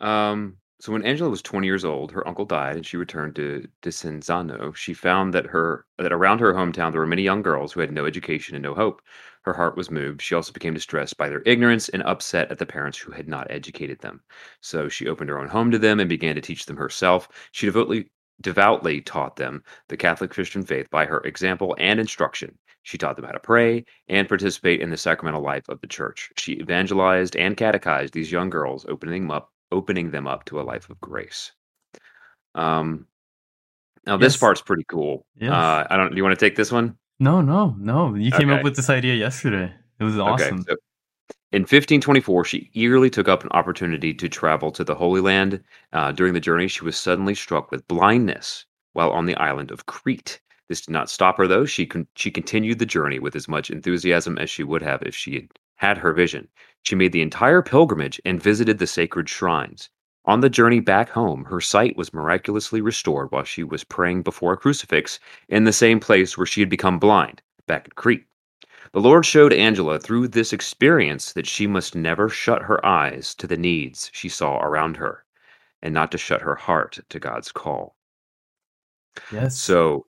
Um, 0.00 0.58
so 0.80 0.92
when 0.92 1.04
Angela 1.04 1.30
was 1.30 1.40
20 1.40 1.66
years 1.66 1.84
old, 1.84 2.12
her 2.12 2.26
uncle 2.28 2.44
died 2.44 2.76
and 2.76 2.84
she 2.84 2.96
returned 2.98 3.36
to 3.36 3.66
Desenzano. 3.82 4.74
She 4.74 4.92
found 4.92 5.32
that 5.32 5.46
her 5.46 5.86
that 5.98 6.12
around 6.12 6.40
her 6.40 6.52
hometown 6.52 6.92
there 6.92 7.00
were 7.00 7.06
many 7.06 7.22
young 7.22 7.42
girls 7.42 7.72
who 7.72 7.80
had 7.80 7.92
no 7.92 8.04
education 8.04 8.54
and 8.54 8.62
no 8.62 8.74
hope. 8.74 9.00
Her 9.44 9.54
heart 9.54 9.76
was 9.76 9.90
moved. 9.90 10.20
She 10.20 10.34
also 10.34 10.52
became 10.52 10.74
distressed 10.74 11.16
by 11.16 11.28
their 11.28 11.42
ignorance 11.46 11.88
and 11.88 12.02
upset 12.02 12.50
at 12.50 12.58
the 12.58 12.66
parents 12.66 12.98
who 12.98 13.12
had 13.12 13.28
not 13.28 13.46
educated 13.50 14.00
them. 14.00 14.22
So 14.60 14.88
she 14.88 15.08
opened 15.08 15.30
her 15.30 15.38
own 15.38 15.48
home 15.48 15.70
to 15.70 15.78
them 15.78 16.00
and 16.00 16.08
began 16.08 16.34
to 16.34 16.40
teach 16.42 16.66
them 16.66 16.76
herself. 16.76 17.28
She 17.52 17.66
devoutly 17.66 18.10
devoutly 18.40 19.00
taught 19.00 19.36
them 19.36 19.62
the 19.88 19.96
Catholic 19.96 20.30
Christian 20.30 20.64
faith 20.64 20.90
by 20.90 21.04
her 21.06 21.20
example 21.20 21.74
and 21.78 22.00
instruction. 22.00 22.58
She 22.82 22.98
taught 22.98 23.16
them 23.16 23.24
how 23.24 23.32
to 23.32 23.40
pray 23.40 23.84
and 24.08 24.28
participate 24.28 24.80
in 24.80 24.90
the 24.90 24.96
sacramental 24.96 25.42
life 25.42 25.68
of 25.68 25.80
the 25.80 25.86
church. 25.86 26.30
She 26.36 26.52
evangelized 26.60 27.34
and 27.36 27.56
catechized 27.56 28.12
these 28.12 28.30
young 28.30 28.50
girls, 28.50 28.84
opening 28.88 29.22
them 29.22 29.30
up, 29.30 29.50
opening 29.72 30.10
them 30.10 30.26
up 30.26 30.44
to 30.46 30.60
a 30.60 30.62
life 30.62 30.90
of 30.90 31.00
grace. 31.00 31.52
Um, 32.54 33.06
now 34.06 34.16
this 34.18 34.34
Yes. 34.34 34.40
part's 34.40 34.60
pretty 34.62 34.84
cool. 34.88 35.26
Yes. 35.36 35.50
Uh, 35.52 35.86
I 35.88 35.96
don't. 35.96 36.10
Do 36.10 36.16
you 36.16 36.22
want 36.22 36.38
to 36.38 36.44
take 36.44 36.56
this 36.56 36.70
one? 36.70 36.98
No, 37.18 37.40
no, 37.40 37.74
no. 37.78 38.14
You 38.14 38.30
came 38.30 38.50
Okay. 38.50 38.58
up 38.58 38.64
with 38.64 38.76
this 38.76 38.90
idea 38.90 39.14
yesterday. 39.14 39.72
It 39.98 40.04
was 40.04 40.18
awesome. 40.18 40.56
Okay. 40.60 40.64
So 40.68 40.76
in 41.54 41.62
1524, 41.62 42.44
she 42.44 42.68
eagerly 42.72 43.08
took 43.08 43.28
up 43.28 43.44
an 43.44 43.50
opportunity 43.52 44.12
to 44.12 44.28
travel 44.28 44.72
to 44.72 44.82
the 44.82 44.96
Holy 44.96 45.20
Land. 45.20 45.62
Uh, 45.92 46.10
during 46.10 46.34
the 46.34 46.40
journey, 46.40 46.66
she 46.66 46.82
was 46.82 46.96
suddenly 46.96 47.36
struck 47.36 47.70
with 47.70 47.86
blindness 47.86 48.66
while 48.92 49.10
on 49.10 49.26
the 49.26 49.36
island 49.36 49.70
of 49.70 49.86
Crete. 49.86 50.40
This 50.68 50.80
did 50.80 50.90
not 50.90 51.08
stop 51.08 51.36
her, 51.36 51.46
though. 51.46 51.64
She 51.64 51.86
con- 51.86 52.08
she 52.16 52.32
continued 52.32 52.80
the 52.80 52.86
journey 52.86 53.20
with 53.20 53.36
as 53.36 53.46
much 53.46 53.70
enthusiasm 53.70 54.36
as 54.36 54.50
she 54.50 54.64
would 54.64 54.82
have 54.82 55.02
if 55.02 55.14
she 55.14 55.34
had 55.34 55.48
had 55.76 55.98
her 55.98 56.12
vision. 56.12 56.48
She 56.82 56.96
made 56.96 57.12
the 57.12 57.22
entire 57.22 57.62
pilgrimage 57.62 58.20
and 58.24 58.42
visited 58.42 58.78
the 58.78 58.88
sacred 58.88 59.28
shrines. 59.28 59.90
On 60.24 60.40
the 60.40 60.50
journey 60.50 60.80
back 60.80 61.08
home, 61.08 61.44
her 61.44 61.60
sight 61.60 61.96
was 61.96 62.12
miraculously 62.12 62.80
restored 62.80 63.30
while 63.30 63.44
she 63.44 63.62
was 63.62 63.84
praying 63.84 64.22
before 64.22 64.54
a 64.54 64.56
crucifix 64.56 65.20
in 65.48 65.62
the 65.62 65.72
same 65.72 66.00
place 66.00 66.36
where 66.36 66.46
she 66.46 66.60
had 66.62 66.68
become 66.68 66.98
blind, 66.98 67.42
back 67.68 67.84
at 67.86 67.94
Crete. 67.94 68.24
The 68.94 69.00
Lord 69.00 69.26
showed 69.26 69.52
Angela 69.52 69.98
through 69.98 70.28
this 70.28 70.52
experience 70.52 71.32
that 71.32 71.46
she 71.46 71.66
must 71.66 71.94
never 71.96 72.28
shut 72.28 72.62
her 72.62 72.84
eyes 72.86 73.34
to 73.34 73.46
the 73.46 73.56
needs 73.56 74.08
she 74.14 74.28
saw 74.28 74.60
around 74.60 74.96
her 74.96 75.24
and 75.82 75.92
not 75.92 76.10
to 76.12 76.18
shut 76.18 76.40
her 76.42 76.54
heart 76.54 77.00
to 77.10 77.18
God's 77.20 77.50
call. 77.52 77.96
yes. 79.32 79.58
So 79.58 80.06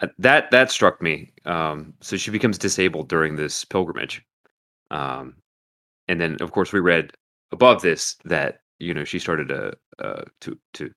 uh, 0.00 0.08
that 0.18 0.50
that 0.50 0.70
struck 0.70 1.00
me. 1.02 1.32
Um, 1.46 1.94
so 2.00 2.16
she 2.16 2.30
becomes 2.30 2.58
disabled 2.58 3.08
during 3.08 3.36
this 3.36 3.64
pilgrimage. 3.64 4.22
Um, 4.90 5.36
and 6.08 6.20
then 6.20 6.36
of 6.40 6.52
course 6.52 6.72
we 6.72 6.80
read 6.80 7.12
above 7.52 7.82
this 7.82 8.16
that 8.26 8.60
you 8.78 8.92
know 8.94 9.04
she 9.04 9.18
started 9.18 9.48
to 9.48 9.72
uh, 9.98 10.24
to 10.42 10.58
to 10.74 10.90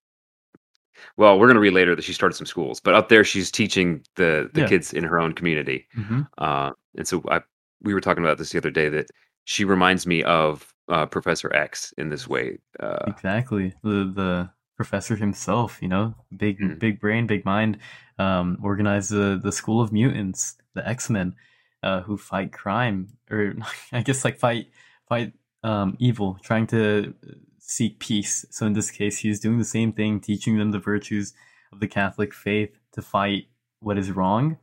well 1.18 1.40
we're 1.40 1.48
going 1.48 1.56
to 1.56 1.62
read 1.62 1.74
later 1.74 1.96
that 1.96 2.04
she 2.04 2.14
started 2.14 2.36
some 2.36 2.46
schools 2.46 2.80
but 2.82 2.94
up 2.94 3.10
there 3.10 3.24
she's 3.24 3.50
teaching 3.50 4.04
the 4.18 4.50
the 4.54 4.62
Yeah. 4.62 4.68
kids 4.68 4.94
in 4.94 5.04
her 5.06 5.20
own 5.20 5.34
community 5.34 5.88
Mhm. 5.98 6.28
uh, 6.38 6.72
and 6.98 7.08
so 7.08 7.22
I, 7.30 7.42
we 7.82 7.94
were 7.94 8.02
talking 8.02 8.24
about 8.24 8.38
this 8.38 8.52
the 8.52 8.58
other 8.58 8.72
day 8.72 8.90
that 8.90 9.08
she 9.46 9.64
reminds 9.66 10.06
me 10.06 10.24
of 10.24 10.74
uh, 10.88 11.06
Professor 11.06 11.54
X 11.56 11.94
in 11.98 12.10
this 12.10 12.28
way. 12.28 12.60
Uh, 12.80 13.06
Exactly. 13.08 13.74
The 13.84 14.12
the 14.16 14.50
professor 14.78 15.16
himself, 15.16 15.78
you 15.82 15.88
know, 15.88 16.16
big 16.36 16.60
Mhm. 16.60 16.80
big 16.80 17.00
brain, 17.00 17.28
big 17.28 17.46
mind, 17.46 17.78
um, 18.20 18.58
organized 18.64 19.12
the 19.12 19.40
the 19.42 19.52
school 19.52 19.82
of 19.82 19.92
mutants, 19.92 20.58
the 20.74 20.88
X 20.88 21.10
Men, 21.10 21.36
uh, 21.84 22.02
who 22.02 22.18
fight 22.18 22.52
crime, 22.52 23.08
or 23.30 23.54
I 23.92 24.02
guess 24.02 24.24
like 24.26 24.38
fight 24.38 24.68
fight 25.08 25.34
um, 25.64 25.96
evil, 26.00 26.40
trying 26.44 26.68
to 26.68 27.14
seek 27.60 28.00
peace. 28.00 28.46
So 28.50 28.66
in 28.66 28.74
this 28.74 28.90
case, 28.92 29.20
he's 29.20 29.40
doing 29.40 29.60
the 29.60 29.64
same 29.64 29.94
thing, 29.94 30.20
teaching 30.20 30.58
them 30.58 30.72
the 30.72 30.80
virtues 30.80 31.34
of 31.72 31.80
the 31.80 31.88
Catholic 31.88 32.34
faith 32.34 32.72
to 32.94 33.02
fight 33.02 33.46
what 33.80 33.98
is 33.98 34.12
wrong, 34.12 34.58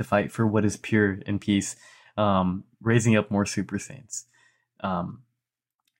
to 0.00 0.04
fight 0.04 0.32
for 0.32 0.46
what 0.46 0.64
is 0.64 0.78
pure 0.78 1.18
and 1.26 1.40
peace, 1.40 1.76
um, 2.16 2.64
raising 2.80 3.16
up 3.16 3.30
more 3.30 3.44
super 3.44 3.78
saints. 3.78 4.24
Um, 4.82 5.24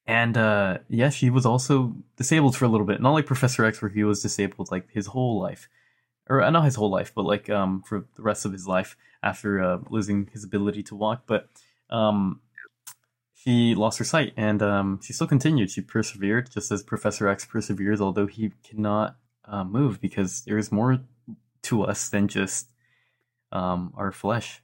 and 0.07 0.39
uh, 0.39 0.79
yeah, 0.89 1.11
she 1.11 1.29
was 1.29 1.45
also 1.45 1.95
disabled 2.17 2.57
for 2.57 2.65
a 2.65 2.69
little 2.69 2.87
bit. 2.87 3.03
Not 3.03 3.13
like 3.13 3.27
Professor 3.27 3.63
X, 3.67 3.83
where 3.83 3.91
he 3.91 4.03
was 4.03 4.23
disabled 4.23 4.71
like 4.71 4.91
his 4.91 5.09
whole 5.09 5.39
life, 5.39 5.69
or 6.31 6.43
uh, 6.43 6.49
not 6.49 6.65
his 6.65 6.77
whole 6.77 6.91
life, 6.91 7.13
but 7.15 7.27
like 7.27 7.51
um, 7.51 7.83
for 7.87 8.07
the 8.17 8.23
rest 8.23 8.47
of 8.47 8.53
his 8.53 8.67
life 8.67 8.97
after 9.23 9.63
uh, 9.63 9.79
losing 9.91 10.31
his 10.33 10.45
ability 10.45 10.83
to 10.85 10.97
walk. 10.97 11.25
But 11.27 11.51
um, 11.91 12.41
she 13.35 13.75
lost 13.75 13.99
her 13.99 14.05
sight, 14.05 14.33
and 14.35 14.63
um, 14.63 15.01
she 15.03 15.13
still 15.13 15.27
continued. 15.27 15.71
She 15.71 15.83
persevered, 15.83 16.51
just 16.51 16.73
as 16.73 16.83
Professor 16.83 17.29
X 17.29 17.45
perseveres, 17.45 18.01
although 18.01 18.27
he 18.27 18.53
cannot 18.65 19.17
uh, 19.45 19.65
move 19.65 20.01
because 20.01 20.43
there 20.47 20.57
is 20.57 20.73
more 20.73 21.01
to 21.65 21.83
us 21.83 22.09
than 22.09 22.29
just 22.29 22.70
um, 23.53 23.93
our 23.97 24.13
flesh. 24.13 24.63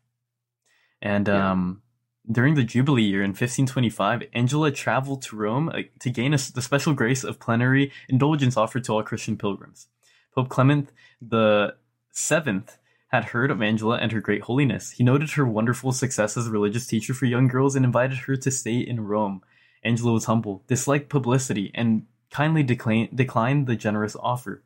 And 1.03 1.29
Yeah. 1.29 1.53
um, 1.53 1.83
during 2.31 2.55
the 2.55 2.65
Jubilee 2.65 3.03
year 3.05 3.23
in 3.23 3.31
1525, 3.31 4.25
Angela 4.33 4.71
traveled 4.73 5.23
to 5.23 5.37
Rome 5.37 5.69
uh, 5.69 5.83
to 6.01 6.11
gain 6.11 6.35
a, 6.35 6.39
the 6.39 6.63
special 6.63 6.93
grace 6.95 7.23
of 7.25 7.39
plenary 7.39 7.93
indulgence 8.09 8.57
offered 8.57 8.85
to 8.85 8.93
all 8.93 9.03
Christian 9.03 9.37
pilgrims. 9.37 9.89
Pope 10.35 10.49
Clement 10.49 10.91
the 11.21 11.77
Seventh 12.11 12.79
had 13.09 13.27
heard 13.27 13.51
of 13.51 13.63
Angela 13.63 13.97
and 13.99 14.11
her 14.13 14.21
great 14.21 14.43
holiness. 14.43 14.93
He 14.93 15.05
noted 15.05 15.31
her 15.33 15.47
wonderful 15.47 15.93
success 15.93 16.37
as 16.37 16.49
a 16.49 16.51
religious 16.51 16.87
teacher 16.87 17.15
for 17.15 17.27
young 17.27 17.47
girls 17.47 17.77
and 17.77 17.85
invited 17.85 18.19
her 18.19 18.37
to 18.37 18.51
stay 18.51 18.79
in 18.79 19.01
Rome. 19.07 19.43
Angela 19.85 20.13
was 20.13 20.25
humble, 20.25 20.65
disliked 20.67 21.09
publicity, 21.09 21.71
and 21.75 22.07
kindly 22.31 22.65
decline, 22.65 23.09
declined 23.15 23.67
the 23.69 23.77
generous 23.77 24.17
offer. 24.19 24.65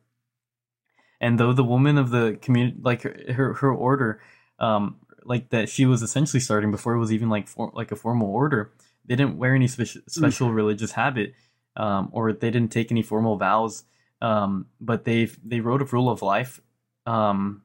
And 1.21 1.39
though 1.39 1.53
the 1.53 1.63
woman 1.63 1.99
of 1.99 2.09
the 2.09 2.37
community, 2.41 2.77
like 2.81 3.03
her, 3.03 3.15
her, 3.33 3.53
her 3.53 3.71
order, 3.71 4.19
um, 4.59 4.97
like 5.23 5.49
that 5.49 5.69
she 5.69 5.85
was 5.85 6.01
essentially 6.01 6.39
starting 6.39 6.71
before 6.71 6.93
it 6.93 6.99
was 6.99 7.13
even 7.13 7.29
like 7.29 7.47
for, 7.47 7.71
like 7.75 7.91
a 7.91 7.95
formal 7.95 8.27
order. 8.27 8.73
They 9.05 9.15
didn't 9.15 9.37
wear 9.37 9.53
any 9.53 9.67
special 9.67 10.01
special 10.07 10.51
religious 10.51 10.93
habit, 10.93 11.33
um, 11.75 12.09
or 12.11 12.33
they 12.33 12.49
didn't 12.49 12.71
take 12.71 12.91
any 12.91 13.03
formal 13.03 13.37
vows. 13.37 13.83
Um, 14.19 14.65
but 14.79 15.05
they 15.05 15.25
they 15.45 15.59
wrote 15.59 15.81
a 15.81 15.85
rule 15.85 16.09
of 16.09 16.23
life, 16.23 16.59
um, 17.05 17.61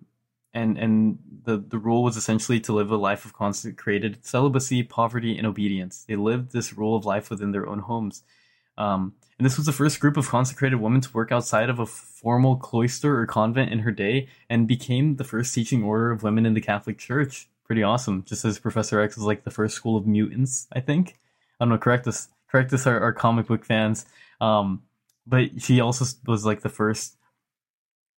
and 0.52 0.76
and 0.78 1.18
the 1.44 1.56
the 1.56 1.78
rule 1.78 2.02
was 2.02 2.16
essentially 2.16 2.60
to 2.60 2.74
live 2.74 2.90
a 2.90 2.96
life 2.96 3.24
of 3.24 3.32
consecrated 3.32 4.24
celibacy, 4.24 4.82
poverty, 4.82 5.36
and 5.36 5.46
obedience. 5.46 6.04
They 6.06 6.16
lived 6.16 6.52
this 6.52 6.76
rule 6.76 6.94
of 6.94 7.06
life 7.06 7.30
within 7.30 7.52
their 7.52 7.66
own 7.66 7.80
homes. 7.80 8.22
Um, 8.78 9.14
and 9.38 9.44
this 9.44 9.56
was 9.56 9.66
the 9.66 9.72
first 9.72 10.00
group 10.00 10.16
of 10.16 10.28
consecrated 10.28 10.76
women 10.76 11.00
to 11.02 11.12
work 11.12 11.30
outside 11.30 11.68
of 11.68 11.78
a 11.78 11.86
formal 11.86 12.56
cloister 12.56 13.18
or 13.18 13.26
convent 13.26 13.70
in 13.70 13.80
her 13.80 13.90
day 13.90 14.28
and 14.48 14.66
became 14.66 15.16
the 15.16 15.24
first 15.24 15.54
teaching 15.54 15.82
order 15.82 16.10
of 16.10 16.22
women 16.22 16.46
in 16.46 16.54
the 16.54 16.60
Catholic 16.60 16.98
Church. 16.98 17.48
Pretty 17.64 17.82
awesome. 17.82 18.24
Just 18.24 18.44
as 18.44 18.58
Professor 18.58 19.00
X 19.00 19.18
is 19.18 19.24
like 19.24 19.44
the 19.44 19.50
first 19.50 19.74
school 19.74 19.96
of 19.96 20.06
mutants, 20.06 20.68
I 20.72 20.80
think. 20.80 21.18
I 21.60 21.64
don't 21.64 21.70
know, 21.70 21.78
correct 21.78 22.06
us, 22.06 22.28
correct 22.50 22.72
us, 22.72 22.86
our, 22.86 22.98
our 23.00 23.12
comic 23.12 23.46
book 23.46 23.64
fans. 23.64 24.06
Um, 24.40 24.82
but 25.26 25.60
she 25.60 25.80
also 25.80 26.04
was 26.26 26.46
like 26.46 26.62
the 26.62 26.68
first 26.68 27.16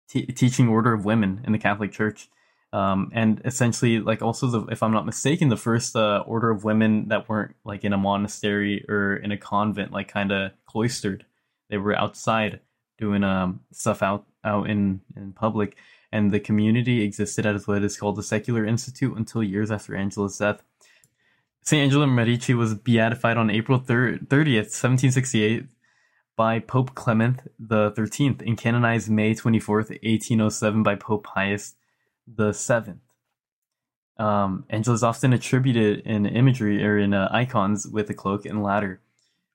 te- 0.09 0.27
teaching 0.27 0.69
order 0.69 0.93
of 0.93 1.05
women 1.05 1.41
in 1.45 1.53
the 1.53 1.59
Catholic 1.59 1.93
Church. 1.93 2.29
Um, 2.73 3.11
and 3.15 3.41
essentially, 3.45 3.99
like 4.01 4.21
also 4.21 4.47
the, 4.47 4.67
if 4.67 4.83
I'm 4.83 4.93
not 4.93 5.07
mistaken, 5.07 5.49
the 5.49 5.57
first 5.57 5.97
uh, 5.97 6.23
order 6.27 6.51
of 6.51 6.65
women 6.65 7.09
that 7.09 7.29
weren't 7.29 7.55
like 7.65 7.85
in 7.85 7.93
a 7.93 7.99
monastery 7.99 8.85
or 8.89 9.17
in 9.17 9.33
a 9.33 9.39
convent, 9.39 9.93
like 9.93 10.09
kind 10.09 10.33
of 10.33 10.53
cloistered. 10.67 11.25
They 11.71 11.79
were 11.79 11.97
outside 11.97 12.61
doing 12.99 13.25
um, 13.25 13.61
stuff 13.73 14.03
out 14.03 14.27
out 14.45 14.69
in 14.69 15.01
in 15.17 15.33
public, 15.33 15.77
and 16.13 16.31
the 16.31 16.41
community 16.41 17.03
existed 17.03 17.47
as 17.47 17.67
what 17.67 17.83
is 17.83 17.97
called 17.97 18.17
the 18.17 18.23
Secular 18.23 18.67
Institute 18.67 19.17
until 19.17 19.43
years 19.43 19.71
after 19.71 19.97
Angela's 19.97 20.37
death. 20.37 20.63
Saint 21.63 21.85
Angela 21.85 22.07
Merici 22.07 22.57
was 22.57 22.75
beatified 22.75 23.37
on 23.37 23.51
April 23.51 23.79
30th, 23.79 24.73
1768, 24.73 25.67
by 26.37 26.59
Pope 26.61 26.95
Clement 26.95 27.43
the 27.59 27.91
Thirteenth, 27.91 28.43
and 28.43 28.57
canonized 28.57 29.11
May 29.11 29.35
twenty 29.35 29.59
fourth, 29.59 29.91
eighteen 30.03 30.41
oh 30.43 30.51
seven, 30.51 30.83
by 30.83 30.97
Pope 30.97 31.25
Pius 31.25 31.75
the 32.37 32.53
Seventh. 32.53 33.01
Um, 34.19 34.65
Angela 34.69 34.95
is 34.95 35.03
often 35.03 35.33
attributed 35.33 36.01
in 36.01 36.27
imagery 36.27 36.85
or 36.85 36.99
in 36.99 37.15
uh, 37.15 37.29
icons 37.31 37.87
with 37.87 38.11
a 38.11 38.15
cloak 38.15 38.47
and 38.47 38.63
ladder. 38.63 39.01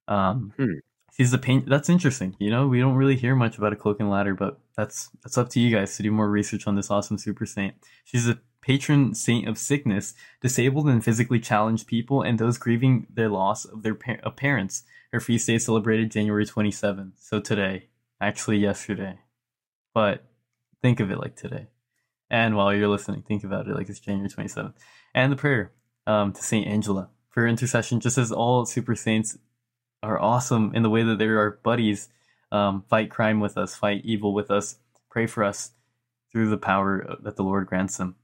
Um, 0.07 0.53
Hmm. 0.57 0.75
She's 1.15 1.31
a 1.31 1.37
paint. 1.37 1.69
That's 1.69 1.89
interesting. 1.89 2.35
You 2.39 2.49
know, 2.49 2.67
we 2.67 2.79
don't 2.79 2.95
really 2.95 3.15
hear 3.15 3.35
much 3.35 3.59
about 3.59 3.71
a 3.71 3.75
cloak 3.75 3.99
and 3.99 4.09
ladder, 4.09 4.33
but 4.33 4.59
that's 4.75 5.11
that's 5.21 5.37
up 5.37 5.49
to 5.49 5.59
you 5.59 5.75
guys 5.75 5.95
to 5.97 6.03
do 6.03 6.11
more 6.11 6.27
research 6.27 6.65
on 6.65 6.75
this 6.75 6.89
awesome 6.89 7.19
super 7.19 7.45
saint. 7.45 7.75
She's 8.03 8.27
a 8.27 8.39
patron 8.61 9.13
saint 9.13 9.47
of 9.47 9.59
sickness, 9.59 10.15
disabled 10.41 10.87
and 10.89 11.03
physically 11.05 11.39
challenged 11.39 11.85
people, 11.85 12.23
and 12.23 12.39
those 12.39 12.57
grieving 12.57 13.05
their 13.13 13.29
loss 13.29 13.63
of 13.63 13.83
their 13.83 13.93
par- 13.93 14.21
of 14.23 14.35
parents. 14.35 14.83
Her 15.11 15.19
feast 15.19 15.45
day 15.45 15.55
is 15.55 15.65
celebrated 15.65 16.09
January 16.09 16.47
27th, 16.47 17.11
so 17.17 17.39
today, 17.39 17.89
actually 18.19 18.57
yesterday, 18.57 19.19
but 19.93 20.23
think 20.81 20.99
of 20.99 21.11
it 21.11 21.19
like 21.19 21.35
today. 21.35 21.67
And 22.33 22.55
while 22.55 22.73
you're 22.73 22.87
listening, 22.87 23.21
think 23.21 23.43
about 23.43 23.67
it 23.67 23.75
like 23.75 23.87
it's 23.89 23.99
January 23.99 24.27
27th. 24.27 24.73
And 25.13 25.31
the 25.31 25.35
prayer 25.35 25.71
um, 26.07 26.33
to 26.33 26.41
Saint 26.41 26.65
Angela 26.65 27.11
for 27.29 27.41
her 27.41 27.47
intercession, 27.47 27.99
just 27.99 28.17
as 28.17 28.31
all 28.31 28.65
super 28.65 28.95
saints 28.95 29.37
are 30.01 30.19
awesome 30.19 30.71
in 30.73 30.81
the 30.81 30.89
way 30.89 31.03
that 31.03 31.19
they 31.19 31.27
are 31.27 31.37
our 31.37 31.59
buddies, 31.61 32.09
um, 32.51 32.85
fight 32.89 33.11
crime 33.11 33.39
with 33.39 33.55
us, 33.55 33.75
fight 33.75 34.01
evil 34.03 34.33
with 34.33 34.49
us, 34.49 34.77
pray 35.11 35.27
for 35.27 35.43
us 35.43 35.73
through 36.31 36.49
the 36.49 36.57
power 36.57 37.17
that 37.21 37.35
the 37.35 37.43
Lord 37.43 37.67
grants 37.67 37.97
them. 37.97 38.15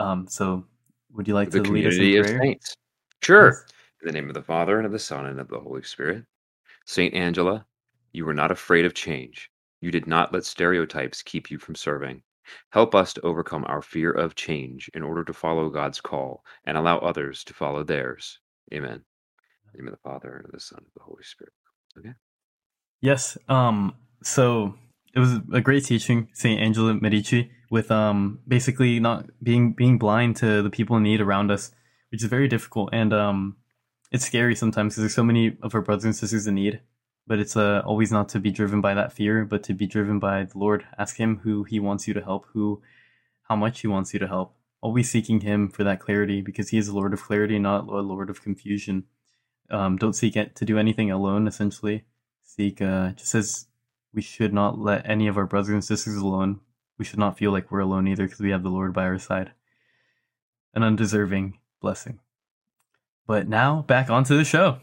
Um, 0.00 0.28
so, 0.28 0.64
would 1.12 1.28
you 1.28 1.34
like 1.34 1.50
the 1.50 1.62
to 1.62 1.70
lead 1.70 1.86
us 1.86 1.96
in 1.96 2.24
prayer? 2.24 2.40
saints. 2.40 2.74
Sure. 3.20 3.48
Yes. 3.48 3.64
In 4.00 4.06
the 4.06 4.12
name 4.12 4.28
of 4.28 4.34
the 4.34 4.42
Father, 4.42 4.78
and 4.78 4.86
of 4.86 4.92
the 4.92 4.98
Son, 4.98 5.26
and 5.26 5.38
of 5.38 5.48
the 5.48 5.60
Holy 5.60 5.82
Spirit. 5.82 6.24
Saint 6.86 7.12
Angela, 7.12 7.66
you 8.12 8.24
were 8.24 8.32
not 8.32 8.50
afraid 8.50 8.86
of 8.86 8.94
change. 8.94 9.50
You 9.82 9.90
did 9.90 10.06
not 10.06 10.32
let 10.32 10.46
stereotypes 10.46 11.20
keep 11.20 11.50
you 11.50 11.58
from 11.58 11.74
serving. 11.74 12.22
Help 12.70 12.94
us 12.94 13.12
to 13.14 13.20
overcome 13.22 13.64
our 13.66 13.82
fear 13.82 14.10
of 14.10 14.34
change 14.34 14.90
in 14.94 15.02
order 15.02 15.24
to 15.24 15.32
follow 15.32 15.68
God's 15.68 16.00
call 16.00 16.44
and 16.64 16.76
allow 16.76 16.98
others 16.98 17.44
to 17.44 17.54
follow 17.54 17.82
theirs. 17.82 18.38
Amen. 18.72 18.92
In 18.92 19.70
the 19.72 19.78
name 19.78 19.88
of 19.88 19.94
the 19.94 20.08
Father, 20.08 20.34
and 20.36 20.44
of 20.44 20.52
the 20.52 20.60
Son, 20.60 20.78
and 20.78 20.86
of 20.86 20.94
the 20.94 21.04
Holy 21.04 21.22
Spirit. 21.22 21.52
Okay. 21.98 22.14
Yes. 23.00 23.36
Um. 23.48 23.94
So 24.22 24.74
it 25.14 25.18
was 25.18 25.38
a 25.52 25.60
great 25.60 25.84
teaching, 25.84 26.28
Saint 26.32 26.60
Angela 26.60 26.94
Merici, 26.94 27.50
with 27.70 27.90
um 27.90 28.40
basically 28.46 29.00
not 29.00 29.26
being 29.42 29.72
being 29.72 29.98
blind 29.98 30.36
to 30.36 30.62
the 30.62 30.70
people 30.70 30.96
in 30.96 31.02
need 31.02 31.20
around 31.20 31.50
us, 31.50 31.72
which 32.10 32.22
is 32.22 32.28
very 32.28 32.48
difficult 32.48 32.90
and 32.92 33.12
um 33.12 33.56
it's 34.12 34.26
scary 34.26 34.54
sometimes 34.54 34.92
because 34.92 35.02
there's 35.02 35.14
so 35.14 35.24
many 35.24 35.56
of 35.62 35.74
our 35.74 35.80
brothers 35.80 36.04
and 36.04 36.14
sisters 36.14 36.46
in 36.46 36.54
need. 36.54 36.80
But 37.26 37.38
it's 37.38 37.56
uh, 37.56 37.82
always 37.86 38.10
not 38.10 38.28
to 38.30 38.40
be 38.40 38.50
driven 38.50 38.80
by 38.80 38.94
that 38.94 39.12
fear, 39.12 39.44
but 39.44 39.62
to 39.64 39.74
be 39.74 39.86
driven 39.86 40.18
by 40.18 40.44
the 40.44 40.58
Lord. 40.58 40.84
Ask 40.98 41.18
Him 41.18 41.40
who 41.44 41.64
He 41.64 41.78
wants 41.78 42.08
you 42.08 42.14
to 42.14 42.20
help, 42.20 42.46
who, 42.52 42.82
how 43.44 43.56
much 43.56 43.80
He 43.80 43.86
wants 43.86 44.12
you 44.12 44.18
to 44.20 44.26
help. 44.26 44.56
Always 44.80 45.08
seeking 45.08 45.40
Him 45.40 45.68
for 45.68 45.84
that 45.84 46.00
clarity, 46.00 46.40
because 46.40 46.70
He 46.70 46.78
is 46.78 46.90
Lord 46.90 47.12
of 47.12 47.22
clarity, 47.22 47.58
not 47.58 47.86
a 47.86 48.00
Lord 48.00 48.28
of 48.28 48.42
confusion. 48.42 49.04
Um, 49.70 49.96
don't 49.96 50.16
seek 50.16 50.36
it 50.36 50.56
to 50.56 50.64
do 50.64 50.78
anything 50.78 51.10
alone. 51.12 51.46
Essentially, 51.46 52.04
seek 52.42 52.82
uh, 52.82 53.12
just 53.12 53.34
as 53.34 53.66
we 54.12 54.20
should 54.20 54.52
not 54.52 54.78
let 54.78 55.08
any 55.08 55.28
of 55.28 55.38
our 55.38 55.46
brothers 55.46 55.72
and 55.72 55.84
sisters 55.84 56.16
alone. 56.16 56.60
We 56.98 57.04
should 57.04 57.20
not 57.20 57.38
feel 57.38 57.52
like 57.52 57.70
we're 57.70 57.80
alone 57.80 58.08
either, 58.08 58.24
because 58.24 58.40
we 58.40 58.50
have 58.50 58.64
the 58.64 58.68
Lord 58.68 58.92
by 58.92 59.04
our 59.04 59.18
side. 59.18 59.52
An 60.74 60.82
undeserving 60.82 61.58
blessing. 61.80 62.18
But 63.26 63.48
now 63.48 63.82
back 63.82 64.10
onto 64.10 64.36
the 64.36 64.44
show. 64.44 64.80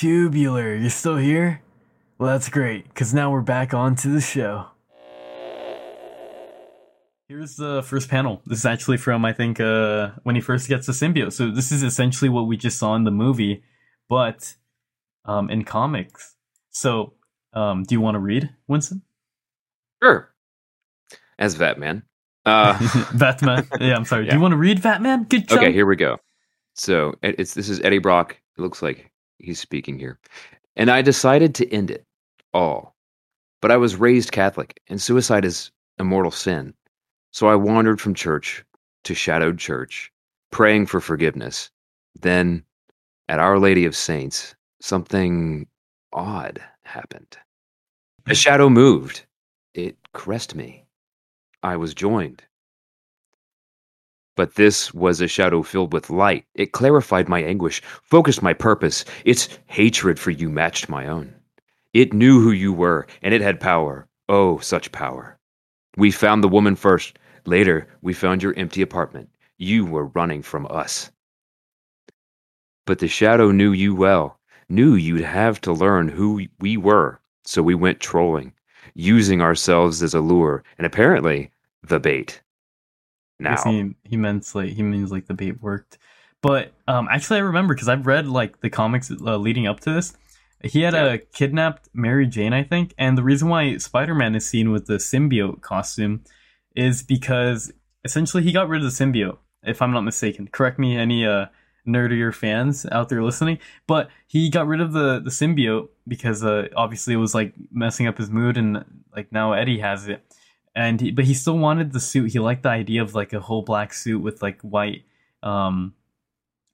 Tubular, 0.00 0.74
you're 0.76 0.88
still 0.88 1.18
here? 1.18 1.60
Well, 2.16 2.30
that's 2.30 2.48
great, 2.48 2.88
because 2.88 3.12
now 3.12 3.30
we're 3.30 3.42
back 3.42 3.74
onto 3.74 4.10
the 4.10 4.22
show. 4.22 4.68
Here's 7.28 7.56
the 7.56 7.82
first 7.82 8.08
panel. 8.08 8.40
This 8.46 8.60
is 8.60 8.64
actually 8.64 8.96
from, 8.96 9.26
I 9.26 9.34
think, 9.34 9.60
uh, 9.60 10.12
when 10.22 10.36
he 10.36 10.40
first 10.40 10.68
gets 10.68 10.86
the 10.86 10.94
symbiote. 10.94 11.34
So 11.34 11.50
this 11.50 11.70
is 11.70 11.82
essentially 11.82 12.30
what 12.30 12.46
we 12.46 12.56
just 12.56 12.78
saw 12.78 12.94
in 12.94 13.04
the 13.04 13.10
movie, 13.10 13.62
but 14.08 14.56
um, 15.26 15.50
in 15.50 15.64
comics. 15.64 16.34
So, 16.70 17.12
um, 17.52 17.82
do 17.82 17.94
you 17.94 18.00
want 18.00 18.14
to 18.14 18.20
read, 18.20 18.48
Winston? 18.68 19.02
Sure. 20.02 20.32
As 21.38 21.56
Batman. 21.56 22.04
Uh, 22.46 22.78
Batman. 23.14 23.66
Yeah, 23.78 23.96
I'm 23.96 24.06
sorry. 24.06 24.28
Do 24.28 24.34
you 24.34 24.40
want 24.40 24.52
to 24.52 24.56
read 24.56 24.80
Batman? 24.80 25.24
Good 25.24 25.46
job. 25.46 25.58
Okay, 25.58 25.74
here 25.74 25.84
we 25.84 25.96
go. 25.96 26.16
So 26.72 27.12
it's 27.22 27.52
this 27.52 27.68
is 27.68 27.82
Eddie 27.82 27.98
Brock. 27.98 28.40
It 28.56 28.62
looks 28.62 28.80
like 28.80 29.10
he's 29.42 29.60
speaking 29.60 29.98
here. 29.98 30.18
And 30.76 30.90
I 30.90 31.02
decided 31.02 31.54
to 31.56 31.72
end 31.72 31.90
it 31.90 32.04
all. 32.52 32.94
But 33.60 33.70
I 33.70 33.76
was 33.76 33.96
raised 33.96 34.32
Catholic, 34.32 34.80
and 34.88 35.00
suicide 35.00 35.44
is 35.44 35.70
a 35.98 36.04
mortal 36.04 36.30
sin. 36.30 36.74
So 37.32 37.48
I 37.48 37.54
wandered 37.54 38.00
from 38.00 38.14
church 38.14 38.64
to 39.04 39.14
shadowed 39.14 39.58
church, 39.58 40.10
praying 40.50 40.86
for 40.86 41.00
forgiveness. 41.00 41.70
Then, 42.20 42.64
at 43.28 43.38
Our 43.38 43.58
Lady 43.58 43.84
of 43.84 43.94
Saints, 43.94 44.54
something 44.80 45.66
odd 46.12 46.60
happened. 46.84 47.36
A 48.26 48.34
shadow 48.34 48.68
moved. 48.68 49.24
It 49.74 49.96
caressed 50.12 50.54
me. 50.54 50.84
I 51.62 51.76
was 51.76 51.94
joined. 51.94 52.42
But 54.36 54.54
this 54.54 54.94
was 54.94 55.20
a 55.20 55.28
shadow 55.28 55.62
filled 55.62 55.92
with 55.92 56.10
light. 56.10 56.46
It 56.54 56.72
clarified 56.72 57.28
my 57.28 57.42
anguish, 57.42 57.82
focused 58.02 58.42
my 58.42 58.52
purpose. 58.52 59.04
Its 59.24 59.48
hatred 59.66 60.18
for 60.18 60.30
you 60.30 60.48
matched 60.48 60.88
my 60.88 61.06
own. 61.06 61.34
It 61.92 62.12
knew 62.12 62.40
who 62.40 62.52
you 62.52 62.72
were, 62.72 63.06
and 63.22 63.34
it 63.34 63.40
had 63.40 63.60
power. 63.60 64.08
Oh, 64.28 64.58
such 64.58 64.92
power. 64.92 65.38
We 65.96 66.10
found 66.10 66.44
the 66.44 66.48
woman 66.48 66.76
first. 66.76 67.18
Later, 67.44 67.88
we 68.00 68.12
found 68.12 68.42
your 68.42 68.54
empty 68.56 68.80
apartment. 68.80 69.28
You 69.58 69.84
were 69.84 70.06
running 70.06 70.42
from 70.42 70.66
us. 70.70 71.10
But 72.86 73.00
the 73.00 73.08
shadow 73.08 73.50
knew 73.50 73.72
you 73.72 73.94
well, 73.94 74.38
knew 74.68 74.94
you'd 74.94 75.22
have 75.22 75.60
to 75.62 75.72
learn 75.72 76.08
who 76.08 76.46
we 76.60 76.76
were. 76.76 77.20
So 77.44 77.62
we 77.62 77.74
went 77.74 78.00
trolling, 78.00 78.52
using 78.94 79.40
ourselves 79.40 80.02
as 80.02 80.14
a 80.14 80.20
lure, 80.20 80.62
and 80.78 80.86
apparently 80.86 81.50
the 81.82 81.98
bait. 81.98 82.40
Now, 83.40 83.62
he 83.64 83.94
he 84.04 84.16
meant 84.16 84.54
like 84.54 84.70
he 84.70 84.82
means 84.82 85.10
like 85.10 85.26
the 85.26 85.34
bait 85.34 85.60
worked. 85.62 85.98
But 86.42 86.72
um, 86.88 87.08
actually, 87.10 87.38
I 87.38 87.42
remember 87.42 87.74
because 87.74 87.88
I've 87.88 88.06
read 88.06 88.26
like 88.26 88.60
the 88.60 88.70
comics 88.70 89.10
uh, 89.10 89.36
leading 89.36 89.66
up 89.66 89.80
to 89.80 89.92
this. 89.92 90.14
He 90.62 90.82
had 90.82 90.94
Yeah. 90.94 91.04
uh, 91.04 91.16
kidnapped 91.32 91.88
Mary 91.94 92.26
Jane, 92.26 92.52
I 92.52 92.62
think, 92.62 92.94
and 92.98 93.16
the 93.16 93.22
reason 93.22 93.48
why 93.48 93.76
Spider 93.78 94.14
Man 94.14 94.34
is 94.34 94.46
seen 94.48 94.70
with 94.70 94.86
the 94.86 94.94
symbiote 94.94 95.60
costume 95.62 96.22
is 96.76 97.02
because 97.02 97.72
essentially 98.04 98.42
he 98.42 98.52
got 98.52 98.68
rid 98.68 98.82
of 98.84 98.90
the 98.96 99.04
symbiote. 99.04 99.38
If 99.62 99.82
I'm 99.82 99.92
not 99.92 100.02
mistaken, 100.02 100.48
correct 100.48 100.78
me, 100.78 100.96
any 100.96 101.26
uh 101.26 101.46
nerdier 101.86 102.32
fans 102.34 102.84
out 102.92 103.08
there 103.08 103.22
listening. 103.22 103.58
But 103.86 104.10
he 104.26 104.50
got 104.50 104.66
rid 104.66 104.80
of 104.80 104.92
the 104.92 105.18
the 105.20 105.30
symbiote 105.30 105.88
because 106.06 106.44
uh, 106.44 106.68
obviously 106.76 107.14
it 107.14 107.18
was 107.18 107.34
like 107.34 107.54
messing 107.72 108.06
up 108.06 108.18
his 108.18 108.30
mood, 108.30 108.56
and 108.56 108.84
like 109.16 109.32
now 109.32 109.52
Eddie 109.52 109.80
has 109.80 110.08
it. 110.08 110.24
And 110.74 111.00
he, 111.00 111.10
but 111.10 111.24
he 111.24 111.34
still 111.34 111.58
wanted 111.58 111.92
the 111.92 112.00
suit. 112.00 112.32
He 112.32 112.38
liked 112.38 112.62
the 112.62 112.68
idea 112.68 113.02
of 113.02 113.14
like 113.14 113.32
a 113.32 113.40
whole 113.40 113.62
black 113.62 113.92
suit 113.92 114.20
with 114.20 114.42
like 114.42 114.60
white 114.62 115.04
um 115.42 115.94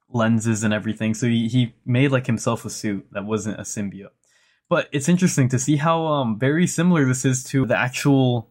lenses 0.09 0.63
and 0.63 0.73
everything. 0.73 1.13
So 1.13 1.27
he, 1.27 1.47
he 1.47 1.73
made 1.85 2.11
like 2.11 2.27
himself 2.27 2.65
a 2.65 2.69
suit 2.69 3.07
that 3.11 3.25
wasn't 3.25 3.59
a 3.59 3.63
symbiote. 3.63 4.09
But 4.69 4.89
it's 4.91 5.09
interesting 5.09 5.49
to 5.49 5.59
see 5.59 5.77
how 5.77 6.05
um 6.05 6.37
very 6.39 6.67
similar 6.67 7.05
this 7.05 7.25
is 7.25 7.43
to 7.45 7.65
the 7.65 7.77
actual 7.77 8.49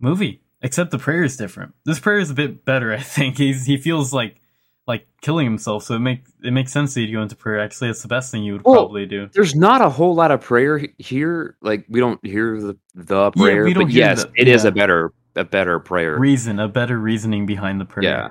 movie, 0.00 0.42
except 0.62 0.90
the 0.90 0.98
prayer 0.98 1.24
is 1.24 1.36
different. 1.36 1.74
This 1.84 2.00
prayer 2.00 2.18
is 2.18 2.30
a 2.30 2.34
bit 2.34 2.64
better, 2.64 2.92
I 2.94 3.00
think. 3.00 3.38
He's 3.38 3.66
he 3.66 3.76
feels 3.76 4.12
like 4.12 4.40
like 4.88 5.06
killing 5.20 5.44
himself, 5.44 5.84
so 5.84 5.94
it 5.94 5.98
make 6.00 6.22
it 6.42 6.50
makes 6.52 6.72
sense 6.72 6.94
that 6.94 7.00
he'd 7.00 7.12
go 7.12 7.22
into 7.22 7.36
prayer. 7.36 7.60
Actually, 7.60 7.90
it's 7.90 8.02
the 8.02 8.08
best 8.08 8.32
thing 8.32 8.42
you 8.42 8.54
would 8.54 8.64
Well, 8.64 8.74
probably 8.74 9.06
do. 9.06 9.28
There's 9.32 9.54
not 9.54 9.82
a 9.82 9.88
whole 9.90 10.14
lot 10.14 10.30
of 10.32 10.40
prayer 10.40 10.80
here. 10.98 11.56
Like 11.60 11.84
we 11.88 12.00
don't 12.00 12.24
hear 12.26 12.60
the 12.60 12.76
the 12.94 13.30
prayer. 13.32 13.58
Yeah, 13.58 13.64
we 13.64 13.74
don't 13.74 13.84
but 13.84 13.92
yes, 13.92 14.24
the- 14.24 14.32
it 14.34 14.48
is 14.48 14.64
yeah. 14.64 14.68
a 14.70 14.72
better 14.72 15.12
a 15.36 15.44
better 15.44 15.78
prayer. 15.78 16.18
Reason, 16.18 16.58
a 16.58 16.66
better 16.66 16.98
reasoning 16.98 17.46
behind 17.46 17.80
the 17.80 17.84
prayer. 17.84 18.10
yeah, 18.10 18.28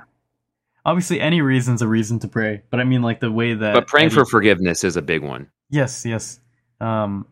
Obviously, 0.86 1.22
any 1.22 1.42
reason's 1.42 1.82
a 1.82 1.88
reason 1.88 2.18
to 2.20 2.28
pray, 2.28 2.64
but 2.70 2.80
I 2.80 2.84
mean 2.86 3.02
like 3.02 3.20
the 3.20 3.32
way 3.32 3.54
that. 3.54 3.74
but 3.74 3.88
praying 3.88 4.10
for 4.10 4.26
forgiveness 4.26 4.84
is 4.84 4.98
a 4.98 5.02
big 5.02 5.22
one. 5.24 5.50
Yes, 5.70 6.06
yes. 6.06 6.40
Um, 6.82 7.28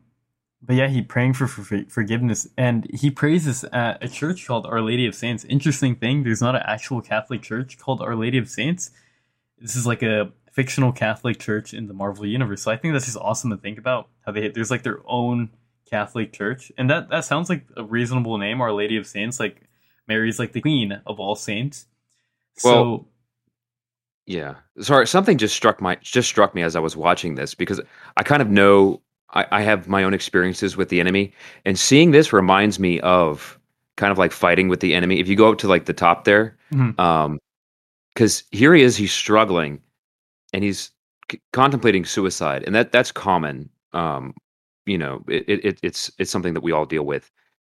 but 0.61 0.75
yeah, 0.75 0.87
he 0.87 1.01
praying 1.01 1.33
for, 1.33 1.47
for 1.47 1.63
forgiveness, 1.89 2.47
and 2.57 2.87
he 2.93 3.09
prays 3.11 3.45
this 3.45 3.63
at 3.71 4.03
a 4.03 4.07
church 4.09 4.47
called 4.47 4.65
Our 4.65 4.81
Lady 4.81 5.05
of 5.05 5.13
Saints. 5.15 5.45
Interesting 5.45 5.95
thing, 5.95 6.23
there's 6.23 6.41
not 6.41 6.55
an 6.55 6.63
actual 6.65 7.01
Catholic 7.01 7.41
church 7.41 7.77
called 7.77 8.01
Our 8.01 8.15
Lady 8.15 8.37
of 8.37 8.49
Saints. 8.49 8.91
This 9.59 9.75
is 9.75 9.85
like 9.87 10.03
a 10.03 10.31
fictional 10.51 10.91
Catholic 10.91 11.39
church 11.39 11.73
in 11.73 11.87
the 11.87 11.93
Marvel 11.93 12.25
universe. 12.25 12.61
So 12.61 12.71
I 12.71 12.77
think 12.77 12.93
that's 12.93 13.05
just 13.05 13.17
awesome 13.17 13.49
to 13.51 13.57
think 13.57 13.77
about 13.77 14.09
how 14.25 14.31
they 14.31 14.49
there's 14.49 14.71
like 14.71 14.83
their 14.83 14.99
own 15.05 15.49
Catholic 15.89 16.33
church, 16.33 16.71
and 16.77 16.89
that 16.89 17.09
that 17.09 17.25
sounds 17.25 17.49
like 17.49 17.65
a 17.77 17.83
reasonable 17.83 18.37
name, 18.37 18.61
Our 18.61 18.71
Lady 18.73 18.97
of 18.97 19.05
Saints. 19.07 19.39
Like 19.39 19.61
Mary's 20.07 20.39
like 20.39 20.51
the 20.53 20.61
queen 20.61 21.01
of 21.05 21.19
all 21.19 21.35
saints. 21.35 21.87
So 22.57 22.69
Well, 22.71 23.07
Yeah. 24.25 24.55
Sorry, 24.79 25.07
something 25.07 25.37
just 25.37 25.55
struck 25.55 25.81
my 25.81 25.95
just 26.01 26.27
struck 26.29 26.55
me 26.55 26.61
as 26.63 26.75
I 26.75 26.79
was 26.79 26.95
watching 26.97 27.35
this 27.35 27.53
because 27.53 27.79
I 28.17 28.23
kind 28.23 28.41
of 28.41 28.49
know 28.49 29.01
I, 29.31 29.45
I 29.51 29.61
have 29.61 29.87
my 29.87 30.03
own 30.03 30.13
experiences 30.13 30.77
with 30.77 30.89
the 30.89 30.99
enemy, 30.99 31.33
and 31.65 31.77
seeing 31.77 32.11
this 32.11 32.31
reminds 32.33 32.79
me 32.79 32.99
of 33.01 33.59
kind 33.97 34.11
of 34.11 34.17
like 34.17 34.31
fighting 34.31 34.67
with 34.67 34.79
the 34.81 34.93
enemy. 34.93 35.19
If 35.19 35.27
you 35.27 35.35
go 35.35 35.51
up 35.51 35.57
to 35.59 35.67
like 35.67 35.85
the 35.85 35.93
top 35.93 36.25
there, 36.25 36.57
Mhm. 36.73 36.99
um, 36.99 37.39
because 38.15 38.43
here 38.51 38.73
he 38.75 38.83
is, 38.83 38.97
he's 38.97 39.13
struggling, 39.13 39.81
and 40.53 40.63
he's 40.63 40.91
c- 41.31 41.41
contemplating 41.53 42.05
suicide, 42.05 42.63
and 42.65 42.75
that 42.75 42.91
that's 42.91 43.11
common. 43.11 43.69
Um, 43.93 44.33
you 44.85 44.97
know, 44.97 45.23
it, 45.27 45.45
it 45.47 45.65
it- 45.65 45.79
it's 45.83 46.11
it's 46.19 46.31
something 46.31 46.53
that 46.55 46.63
we 46.63 46.71
all 46.73 46.85
deal 46.85 47.05
with 47.05 47.31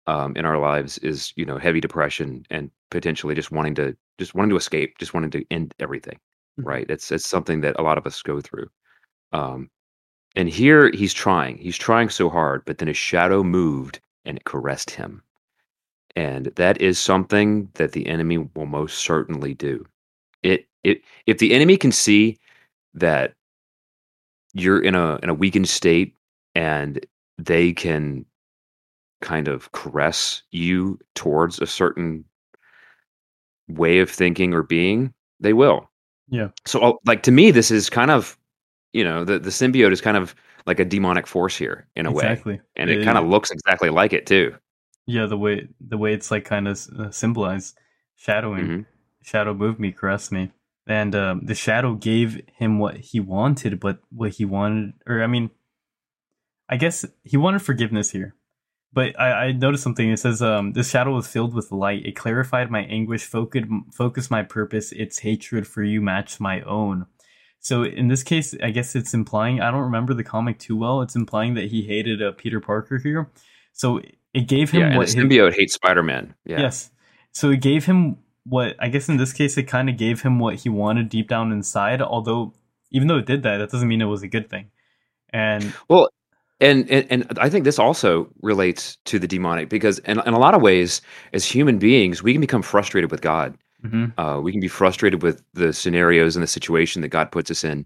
um, 0.07 0.35
in 0.37 0.45
our 0.45 0.59
lives 0.59 0.97
is 0.99 1.33
you 1.37 1.45
know 1.45 1.57
heavy 1.57 1.81
depression 1.81 2.45
and 2.51 2.71
potentially 2.91 3.35
just 3.35 3.51
wanting 3.51 3.75
to 3.75 3.95
just 4.19 4.35
wanting 4.35 4.51
to 4.51 4.57
escape, 4.57 4.97
just 4.99 5.13
wanting 5.15 5.31
to 5.31 5.45
end 5.51 5.73
everything. 5.79 6.19
Mhm. 6.59 6.65
Right? 6.67 6.91
It's 6.91 7.11
it's 7.11 7.27
something 7.27 7.61
that 7.61 7.77
a 7.79 7.83
lot 7.83 7.97
of 7.99 8.07
us 8.07 8.21
go 8.23 8.41
through. 8.41 8.69
Um, 9.33 9.69
and 10.35 10.49
here 10.49 10.91
he's 10.93 11.13
trying, 11.13 11.57
he's 11.57 11.77
trying 11.77 12.09
so 12.09 12.29
hard, 12.29 12.63
but 12.65 12.77
then 12.79 12.87
his 12.89 12.97
shadow 12.97 13.43
moved 13.43 13.99
and 14.25 14.37
it 14.37 14.45
caressed 14.45 14.91
him, 14.91 15.23
and 16.15 16.47
that 16.57 16.81
is 16.81 16.99
something 16.99 17.69
that 17.75 17.93
the 17.93 18.07
enemy 18.07 18.37
will 18.39 18.65
most 18.65 18.99
certainly 18.99 19.53
do. 19.53 19.85
It 20.45 20.67
it 20.83 21.01
if 21.25 21.39
the 21.39 21.53
enemy 21.53 21.77
can 21.77 21.91
see 21.91 22.37
that 22.93 23.33
you're 24.53 24.81
in 24.81 24.95
a 24.95 25.19
in 25.23 25.29
a 25.29 25.33
weakened 25.33 25.67
state 25.67 26.15
and 26.53 27.05
they 27.37 27.73
can 27.73 28.25
kind 29.21 29.47
of 29.47 29.71
caress 29.71 30.43
you 30.51 30.99
towards 31.15 31.59
a 31.59 31.67
certain 31.67 32.23
way 33.67 33.99
of 33.99 34.09
thinking 34.09 34.53
or 34.53 34.61
being, 34.63 35.13
they 35.39 35.53
will. 35.53 35.89
Yeah. 36.29 36.49
So, 36.65 36.79
uh, 36.79 36.93
like 37.05 37.23
to 37.23 37.31
me, 37.31 37.51
this 37.51 37.71
is 37.71 37.89
kind 37.89 38.11
of, 38.11 38.37
you 38.93 39.03
know, 39.03 39.25
the 39.25 39.39
the 39.39 39.49
symbiote 39.49 39.91
is 39.91 40.01
kind 40.01 40.17
of 40.17 40.35
like 40.65 40.79
a 40.79 40.85
demonic 40.85 41.27
force 41.27 41.57
here 41.57 41.87
in 41.95 42.05
a 42.05 42.11
way, 42.11 42.39
and 42.75 42.89
it 42.89 43.03
kind 43.03 43.17
of 43.17 43.25
looks 43.27 43.51
exactly 43.51 43.89
like 43.89 44.13
it 44.13 44.25
too. 44.25 44.55
yeah 45.07 45.27
the 45.27 45.37
way 45.37 45.67
the 45.79 45.97
way 45.97 46.13
it's 46.13 46.31
like 46.31 46.45
kind 46.45 46.67
of 46.67 46.87
uh, 46.97 47.11
symbolized 47.11 47.77
shadowing. 48.15 48.65
Mhm. 48.65 48.85
Shadow 49.25 49.53
moved 49.53 49.79
me, 49.79 49.91
caressed 49.91 50.31
me, 50.31 50.51
and 50.87 51.15
um, 51.15 51.41
the 51.45 51.55
shadow 51.55 51.95
gave 51.95 52.41
him 52.57 52.77
what 52.79 52.97
he 52.97 53.19
wanted, 53.19 53.79
but 53.79 53.99
what 54.11 54.31
he 54.33 54.45
wanted, 54.45 54.93
or 55.07 55.23
I 55.23 55.27
mean, 55.27 55.49
I 56.69 56.77
guess 56.77 57.05
he 57.23 57.37
wanted 57.37 57.61
forgiveness 57.61 58.11
here. 58.11 58.35
But 58.93 59.19
I, 59.19 59.47
I 59.47 59.51
noticed 59.51 59.83
something. 59.83 60.09
It 60.09 60.19
says, 60.19 60.41
um, 60.41 60.71
"This 60.73 60.89
shadow 60.89 61.11
was 61.13 61.27
filled 61.27 61.53
with 61.53 61.71
light. 61.71 62.05
It 62.05 62.15
clarified 62.15 62.71
my 62.71 62.81
anguish, 62.83 63.25
focused, 63.25 63.67
focused 63.93 64.31
my 64.31 64.43
purpose. 64.43 64.91
Its 64.91 65.19
hatred 65.19 65.67
for 65.67 65.83
you 65.83 66.01
matched 66.01 66.39
my 66.39 66.61
own." 66.61 67.07
So 67.59 67.83
in 67.83 68.07
this 68.07 68.21
case, 68.23 68.55
I 68.63 68.69
guess 68.69 68.95
it's 68.95 69.13
implying. 69.13 69.59
I 69.59 69.71
don't 69.71 69.81
remember 69.81 70.13
the 70.13 70.23
comic 70.23 70.59
too 70.59 70.77
well. 70.77 71.01
It's 71.01 71.15
implying 71.15 71.55
that 71.55 71.65
he 71.65 71.81
hated 71.81 72.21
uh, 72.21 72.31
Peter 72.37 72.59
Parker 72.61 72.99
here. 72.99 73.29
So 73.73 73.99
it 74.35 74.47
gave 74.47 74.69
him 74.71 74.81
Yeah, 74.81 74.97
what 74.97 75.07
the 75.07 75.15
his- 75.15 75.25
symbiote 75.25 75.55
hates 75.55 75.73
Spider 75.73 76.03
Man. 76.03 76.35
Yeah. 76.45 76.61
Yes. 76.61 76.91
So 77.31 77.49
it 77.49 77.61
gave 77.61 77.85
him 77.85 78.17
what 78.45 78.75
I 78.79 78.89
guess 78.89 79.09
in 79.09 79.17
this 79.17 79.33
case 79.33 79.57
it 79.57 79.63
kind 79.63 79.89
of 79.89 79.97
gave 79.97 80.21
him 80.21 80.39
what 80.39 80.55
he 80.55 80.69
wanted 80.69 81.09
deep 81.09 81.27
down 81.27 81.51
inside. 81.51 82.01
Although, 82.01 82.53
even 82.91 83.07
though 83.07 83.17
it 83.17 83.25
did 83.25 83.43
that, 83.43 83.57
that 83.57 83.71
doesn't 83.71 83.87
mean 83.87 84.01
it 84.01 84.05
was 84.05 84.23
a 84.23 84.27
good 84.27 84.49
thing. 84.49 84.71
And 85.31 85.73
Well, 85.89 86.09
and, 86.61 86.89
and 86.89 87.05
and 87.09 87.39
I 87.39 87.49
think 87.49 87.65
this 87.65 87.79
also 87.79 88.29
relates 88.41 88.97
to 89.05 89.19
the 89.19 89.27
demonic 89.27 89.69
because 89.69 89.99
in, 89.99 90.19
in 90.25 90.33
a 90.33 90.39
lot 90.39 90.53
of 90.53 90.61
ways, 90.61 91.01
as 91.33 91.45
human 91.45 91.79
beings, 91.79 92.23
we 92.23 92.31
can 92.31 92.41
become 92.41 92.61
frustrated 92.61 93.11
with 93.11 93.21
God. 93.21 93.57
mhm, 93.83 94.13
Uh, 94.17 94.39
we 94.41 94.51
can 94.51 94.61
be 94.61 94.69
frustrated 94.69 95.21
with 95.21 95.43
the 95.53 95.73
scenarios 95.73 96.35
and 96.35 96.43
the 96.43 96.47
situation 96.47 97.01
that 97.01 97.09
God 97.09 97.31
puts 97.31 97.51
us 97.51 97.63
in, 97.63 97.85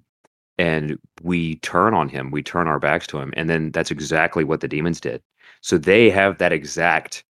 and 0.58 1.00
we 1.24 1.56
turn 1.58 1.94
on 1.94 2.10
Him. 2.10 2.30
We 2.32 2.44
turn 2.44 2.68
our 2.68 2.80
backs 2.80 3.08
to 3.08 3.18
Him, 3.20 3.34
and 3.36 3.50
then 3.50 3.72
that's 3.72 3.92
exactly 3.92 4.44
what 4.44 4.60
the 4.62 4.68
demons 4.68 5.00
did. 5.02 5.24
So 5.62 5.78
they 5.78 6.10
have 6.12 6.38
that 6.38 6.54
exact 6.54 7.24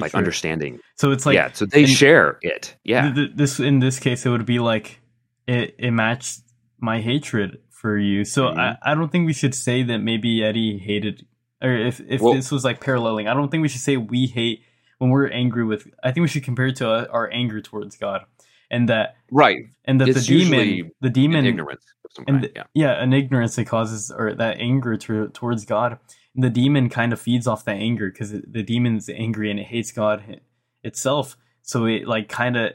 like 0.00 0.14
understanding. 0.14 0.80
So 0.96 1.10
it's 1.12 1.26
like 1.26 1.34
yeah, 1.34 1.52
so 1.52 1.66
they 1.66 1.86
share 1.86 2.38
it. 2.42 2.76
Yeah, 2.84 3.02
th- 3.02 3.14
th- 3.14 3.30
this 3.36 3.60
in 3.60 3.78
this 3.80 3.98
case 3.98 4.24
it 4.26 4.30
would 4.30 4.46
be 4.46 4.58
like 4.58 5.00
it 5.46 5.74
it 5.78 5.90
matched 5.90 6.40
my 6.80 7.00
hatred 7.00 7.58
for 7.70 7.96
you. 7.98 8.24
So 8.24 8.46
Mhm. 8.48 8.58
I, 8.58 8.76
I 8.92 8.94
don't 8.94 9.10
think 9.10 9.26
we 9.26 9.32
should 9.32 9.54
say 9.54 9.82
that 9.84 9.98
maybe 9.98 10.42
Eddie 10.44 10.78
hated 10.78 11.26
or 11.62 11.72
if 11.72 12.00
if 12.08 12.20
Well- 12.20 12.34
this 12.34 12.50
was 12.50 12.64
like 12.64 12.80
paralleling. 12.80 13.28
I 13.28 13.34
don't 13.34 13.50
think 13.50 13.62
we 13.62 13.68
should 13.68 13.80
say 13.80 13.96
we 13.96 14.26
hate 14.26 14.62
when 14.98 15.10
we're 15.10 15.28
angry 15.28 15.64
with 15.64 15.86
I 16.02 16.12
think 16.12 16.22
we 16.22 16.28
should 16.28 16.44
compare 16.44 16.66
it 16.66 16.76
to 16.76 16.88
uh, 16.90 17.06
our 17.10 17.30
anger 17.32 17.60
towards 17.60 17.96
God. 17.96 18.22
And 18.70 18.88
that 18.90 19.16
right. 19.32 19.60
and 19.86 19.98
that 20.00 20.08
It's 20.08 20.26
the 20.26 20.38
demon 20.44 20.90
the 21.00 21.08
demon 21.08 21.46
ignorance 21.46 21.84
of 22.04 22.10
some 22.12 22.24
and 22.28 22.42
the- 22.44 22.52
yeah. 22.54 22.64
yeah 22.74 23.02
an 23.02 23.12
ignorance 23.14 23.56
that 23.56 23.66
causes 23.66 24.10
or 24.10 24.34
that 24.34 24.58
anger 24.60 24.96
to, 24.98 25.28
towards 25.28 25.64
god 25.64 25.98
the 26.38 26.50
demon 26.50 26.88
kind 26.88 27.12
of 27.12 27.20
feeds 27.20 27.46
off 27.46 27.64
that 27.64 27.76
anger 27.76 28.10
because 28.10 28.30
the 28.30 28.62
demon's 28.62 29.08
angry 29.08 29.50
and 29.50 29.58
it 29.60 29.66
hates 29.66 29.90
god 29.92 30.40
itself 30.84 31.36
so 31.62 31.84
it 31.84 32.06
like 32.06 32.28
kind 32.28 32.56
of 32.56 32.72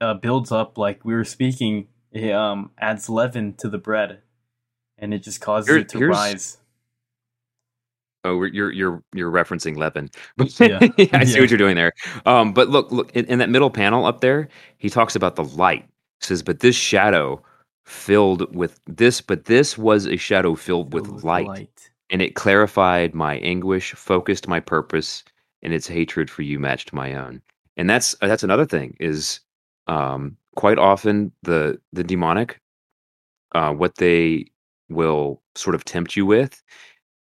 uh, 0.00 0.14
builds 0.14 0.50
up 0.52 0.76
like 0.76 1.04
we 1.04 1.14
were 1.14 1.24
speaking 1.24 1.86
it 2.12 2.32
um 2.32 2.70
adds 2.78 3.08
leaven 3.08 3.54
to 3.54 3.68
the 3.68 3.78
bread 3.78 4.20
and 4.98 5.14
it 5.14 5.22
just 5.22 5.40
causes 5.40 5.68
Here- 5.68 5.78
it 5.78 5.88
to 5.90 6.06
rise 6.06 6.58
Oh, 8.24 8.42
you're 8.42 8.72
you're 8.72 9.02
you're 9.14 9.30
referencing 9.30 9.76
leaven. 9.76 10.10
Yeah. 10.58 10.80
I 10.80 11.24
see 11.24 11.34
Yeah. 11.36 11.40
what 11.40 11.50
you're 11.50 11.56
doing 11.56 11.76
there. 11.76 11.92
Um, 12.26 12.52
but 12.52 12.68
look, 12.68 12.90
look 12.90 13.12
in, 13.14 13.24
in 13.26 13.38
that 13.38 13.48
middle 13.48 13.70
panel 13.70 14.04
up 14.04 14.20
there, 14.20 14.48
he 14.76 14.90
talks 14.90 15.14
about 15.14 15.36
the 15.36 15.44
light. 15.44 15.84
He 16.20 16.26
says, 16.26 16.42
"But 16.42 16.58
this 16.58 16.74
shadow 16.74 17.40
filled 17.86 18.54
with 18.54 18.80
this, 18.86 19.20
but 19.20 19.44
this 19.44 19.78
was 19.78 20.06
a 20.06 20.16
shadow 20.16 20.56
filled 20.56 20.92
with, 20.92 21.06
Filled 21.06 21.24
light, 21.24 21.87
and 22.10 22.22
it 22.22 22.34
clarified 22.34 23.14
my 23.14 23.36
anguish, 23.38 23.92
focused 23.94 24.48
my 24.48 24.60
purpose, 24.60 25.24
and 25.62 25.72
its 25.72 25.86
hatred 25.86 26.30
for 26.30 26.42
you 26.42 26.58
matched 26.58 26.92
my 26.92 27.14
own." 27.14 27.42
And 27.76 27.88
that's 27.88 28.14
that's 28.20 28.42
another 28.42 28.66
thing 28.66 28.96
is 29.00 29.40
um, 29.86 30.36
quite 30.56 30.78
often 30.78 31.32
the 31.42 31.80
the 31.92 32.04
demonic, 32.04 32.60
uh, 33.54 33.72
what 33.72 33.96
they 33.96 34.46
will 34.88 35.42
sort 35.54 35.74
of 35.74 35.84
tempt 35.84 36.16
you 36.16 36.26
with 36.26 36.62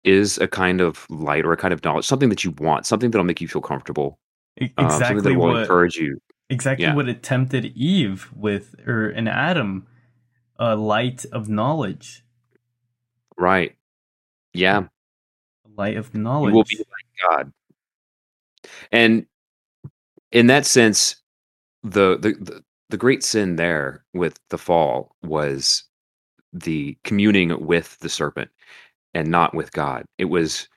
is 0.03 0.37
a 0.37 0.47
kind 0.47 0.81
of 0.81 1.05
light 1.09 1.45
or 1.45 1.51
a 1.53 1.57
kind 1.57 1.73
of 1.73 1.83
knowledge, 1.83 2.05
something 2.05 2.29
that 2.29 2.43
you 2.43 2.51
want, 2.59 2.85
something 2.85 3.11
that'll 3.11 3.25
make 3.25 3.41
you 3.41 3.47
feel 3.47 3.61
comfortable, 3.61 4.19
E- 4.61 4.71
um, 4.77 5.03
something 5.03 5.21
exactly 5.21 5.33
that 5.33 5.39
will 5.39 5.53
what 5.53 5.61
encourage 5.61 5.95
you. 5.97 6.19
exactly 6.49 6.83
yeah. 6.85 6.93
what 6.93 7.09
it 7.09 7.23
tempted 7.23 7.65
eve 7.75 8.29
with 8.35 8.75
or 8.87 9.09
an 9.09 9.27
adam 9.27 9.85
a 10.59 10.75
light 10.75 11.25
of 11.31 11.49
knowledge 11.49 12.23
Right. 13.37 13.76
Yeah. 14.57 14.79
a 15.65 15.69
light 15.75 15.97
of 15.97 16.13
You 16.13 16.21
knowledge 16.21 16.53
will 16.53 16.63
be 16.63 16.77
like 16.77 17.29
God. 17.29 17.53
And 18.91 19.25
in 20.31 20.47
that 20.47 20.65
sense, 20.65 21.15
the, 21.83 22.17
the 22.17 22.33
the 22.39 22.63
the 22.89 22.97
great 22.97 23.23
sin 23.23 23.55
there 23.57 24.03
with 24.13 24.39
the 24.49 24.57
fall 24.57 25.15
was 25.21 25.83
the 26.53 26.97
communing 27.03 27.65
with 27.65 27.97
the 27.99 28.09
serpent 28.09 28.49
and 29.13 29.29
not 29.29 29.53
with 29.53 29.71
God. 29.73 30.05
It 30.17 30.25
was, 30.25 30.67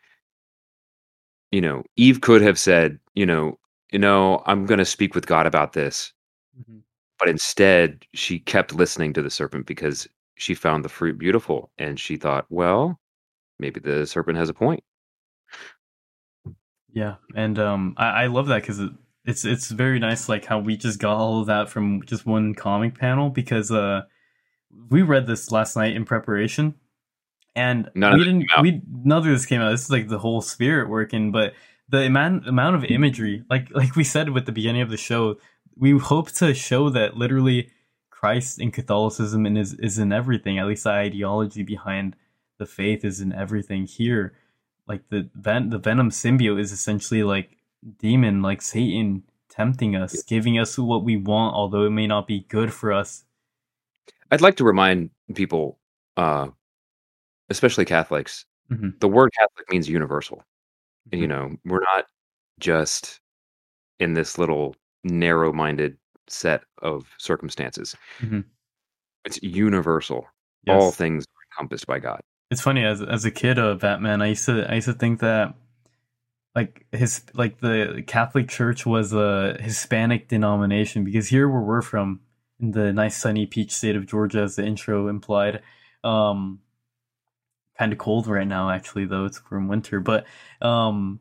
you 1.52 1.60
know, 1.60 1.84
Eve 1.96 2.20
could 2.20 2.42
have 2.42 2.58
said, 2.58 2.98
you 3.14 3.24
know, 3.26 3.58
you 3.92 3.98
know, 3.98 4.42
I'm 4.46 4.66
going 4.66 4.78
to 4.78 4.84
speak 4.84 5.14
with 5.14 5.26
God 5.26 5.46
about 5.46 5.72
this. 5.72 6.12
Mhm. 6.58 6.82
But 7.18 7.28
instead, 7.28 8.04
she 8.14 8.38
kept 8.40 8.74
listening 8.74 9.12
to 9.14 9.22
the 9.22 9.30
serpent 9.30 9.66
because 9.66 10.06
she 10.36 10.54
found 10.54 10.84
the 10.84 10.88
fruit 10.88 11.18
beautiful 11.18 11.70
and 11.78 11.98
she 11.98 12.16
thought, 12.16 12.46
well, 12.50 12.99
maybe 13.61 13.78
the 13.78 14.06
serpent 14.06 14.38
has 14.38 14.48
a 14.48 14.54
point. 14.54 14.82
Yeah, 16.92 17.16
and 17.36 17.58
um, 17.58 17.94
I, 17.96 18.24
I 18.24 18.26
love 18.26 18.48
that 18.48 18.62
because 18.62 18.80
it, 18.80 18.90
it's 19.24 19.44
it's 19.44 19.70
very 19.70 19.98
nice, 19.98 20.28
like 20.28 20.44
how 20.44 20.58
we 20.58 20.76
just 20.76 20.98
got 20.98 21.16
all 21.16 21.40
of 21.40 21.46
that 21.46 21.68
from 21.68 22.02
just 22.04 22.26
one 22.26 22.54
comic 22.54 22.98
panel 22.98 23.30
because 23.30 23.70
uh, 23.70 24.02
we 24.88 25.02
read 25.02 25.26
this 25.26 25.52
last 25.52 25.76
night 25.76 25.94
in 25.94 26.04
preparation, 26.04 26.74
and 27.54 27.90
None 27.94 28.18
we 28.18 28.24
didn't 28.24 28.50
we 28.61 28.82
none 29.04 29.18
of 29.18 29.24
this 29.24 29.46
came 29.46 29.61
out. 29.61 29.70
This 29.70 29.84
is 29.84 29.90
like 29.90 30.08
the 30.08 30.18
whole 30.18 30.40
spirit 30.40 30.88
working, 30.88 31.30
but 31.30 31.52
the 31.88 32.06
amount 32.06 32.48
amount 32.48 32.76
of 32.76 32.84
imagery, 32.84 33.44
like 33.48 33.68
like 33.74 33.94
we 33.94 34.04
said 34.04 34.30
with 34.30 34.46
the 34.46 34.52
beginning 34.52 34.82
of 34.82 34.90
the 34.90 34.96
show, 34.96 35.36
we 35.76 35.96
hope 35.98 36.30
to 36.32 36.54
show 36.54 36.90
that 36.90 37.16
literally 37.16 37.70
Christ 38.11 38.61
in 38.61 38.70
Catholicism 38.70 39.46
and 39.46 39.56
is 39.56 39.74
is 39.74 39.98
in 39.98 40.12
everything. 40.12 40.58
At 40.58 40.66
least 40.66 40.84
the 40.84 40.90
ideology 40.90 41.62
behind 41.62 42.16
the 42.61 42.66
faith 42.66 43.04
is 43.04 43.20
in 43.20 43.32
everything 43.32 43.84
here 43.86 44.34
like 44.86 45.02
the 45.08 45.28
ven- 45.34 45.70
the 45.70 45.78
venom 45.78 46.11
symbiote 46.11 46.61
is 46.61 46.70
essentially 46.72 47.22
like 47.24 47.56
demon 47.98 48.42
like 48.42 48.62
satan 48.62 49.22
tempting 49.48 49.96
us 49.96 50.22
giving 50.22 50.58
us 50.58 50.78
what 50.78 51.02
we 51.02 51.16
want 51.16 51.54
although 51.54 51.84
it 51.84 51.90
may 51.90 52.06
not 52.06 52.26
be 52.28 52.40
good 52.48 52.72
for 52.72 52.92
us 52.92 53.24
I'd 54.30 54.40
like 54.40 54.54
to 54.58 54.64
remind 54.64 55.11
people, 55.34 55.76
uh, 56.16 56.48
especially 57.48 57.84
Catholics, 57.84 58.44
Mhm. 58.70 59.00
the 59.00 59.08
word 59.08 59.32
Catholic 59.36 59.68
means 59.72 59.88
universal. 59.88 60.44
And, 61.11 61.20
you 61.20 61.26
know, 61.26 61.56
we're 61.64 61.80
not 61.92 62.06
just 62.61 63.20
in 63.98 64.14
this 64.14 64.38
little 64.38 64.76
narrow 65.02 65.52
minded 65.52 65.98
set 66.28 66.62
of 66.80 67.12
circumstances. 67.18 67.96
Mhm. 68.20 68.44
It's 69.24 69.42
universal. 69.42 70.28
All 70.68 70.92
things 70.92 71.24
are 71.24 71.42
encompassed 71.52 71.88
by 71.88 71.98
God. 71.98 72.20
It's 72.51 72.61
funny 72.61 72.84
as 72.84 73.01
as 73.03 73.24
a 73.24 73.30
kid 73.30 73.59
of 73.59 73.80
batman 73.80 74.20
i 74.22 74.26
used 74.28 74.44
to 74.46 74.68
i 74.70 74.74
used 74.76 74.86
to 74.86 74.92
think 74.94 75.20
that 75.20 75.55
like 76.55 76.84
his 76.92 77.22
like 77.34 77.61
the 77.61 78.03
catholic 78.07 78.48
church 78.48 78.84
was 78.84 79.12
a 79.12 79.57
hispanic 79.61 80.28
denomination 80.28 81.05
because 81.05 81.28
here 81.28 81.48
where 81.48 81.61
we're 81.61 81.82
from 81.82 82.20
in 82.61 82.72
the 82.72 82.92
nice 82.92 83.16
sunny 83.16 83.46
peach 83.46 83.72
state 83.72 83.96
of 83.96 84.07
georgia 84.07 84.40
as 84.40 84.57
the 84.57 84.64
intro 84.64 85.09
implied 85.09 85.62
um 86.05 86.59
kind 87.78 87.92
of 87.92 87.98
cold 87.98 88.26
right 88.26 88.48
now 88.48 88.70
actually 88.70 89.05
though 89.07 89.24
it's 89.24 89.40
we're 89.51 89.64
winter 89.64 90.01
but 90.01 90.26
um 90.61 91.20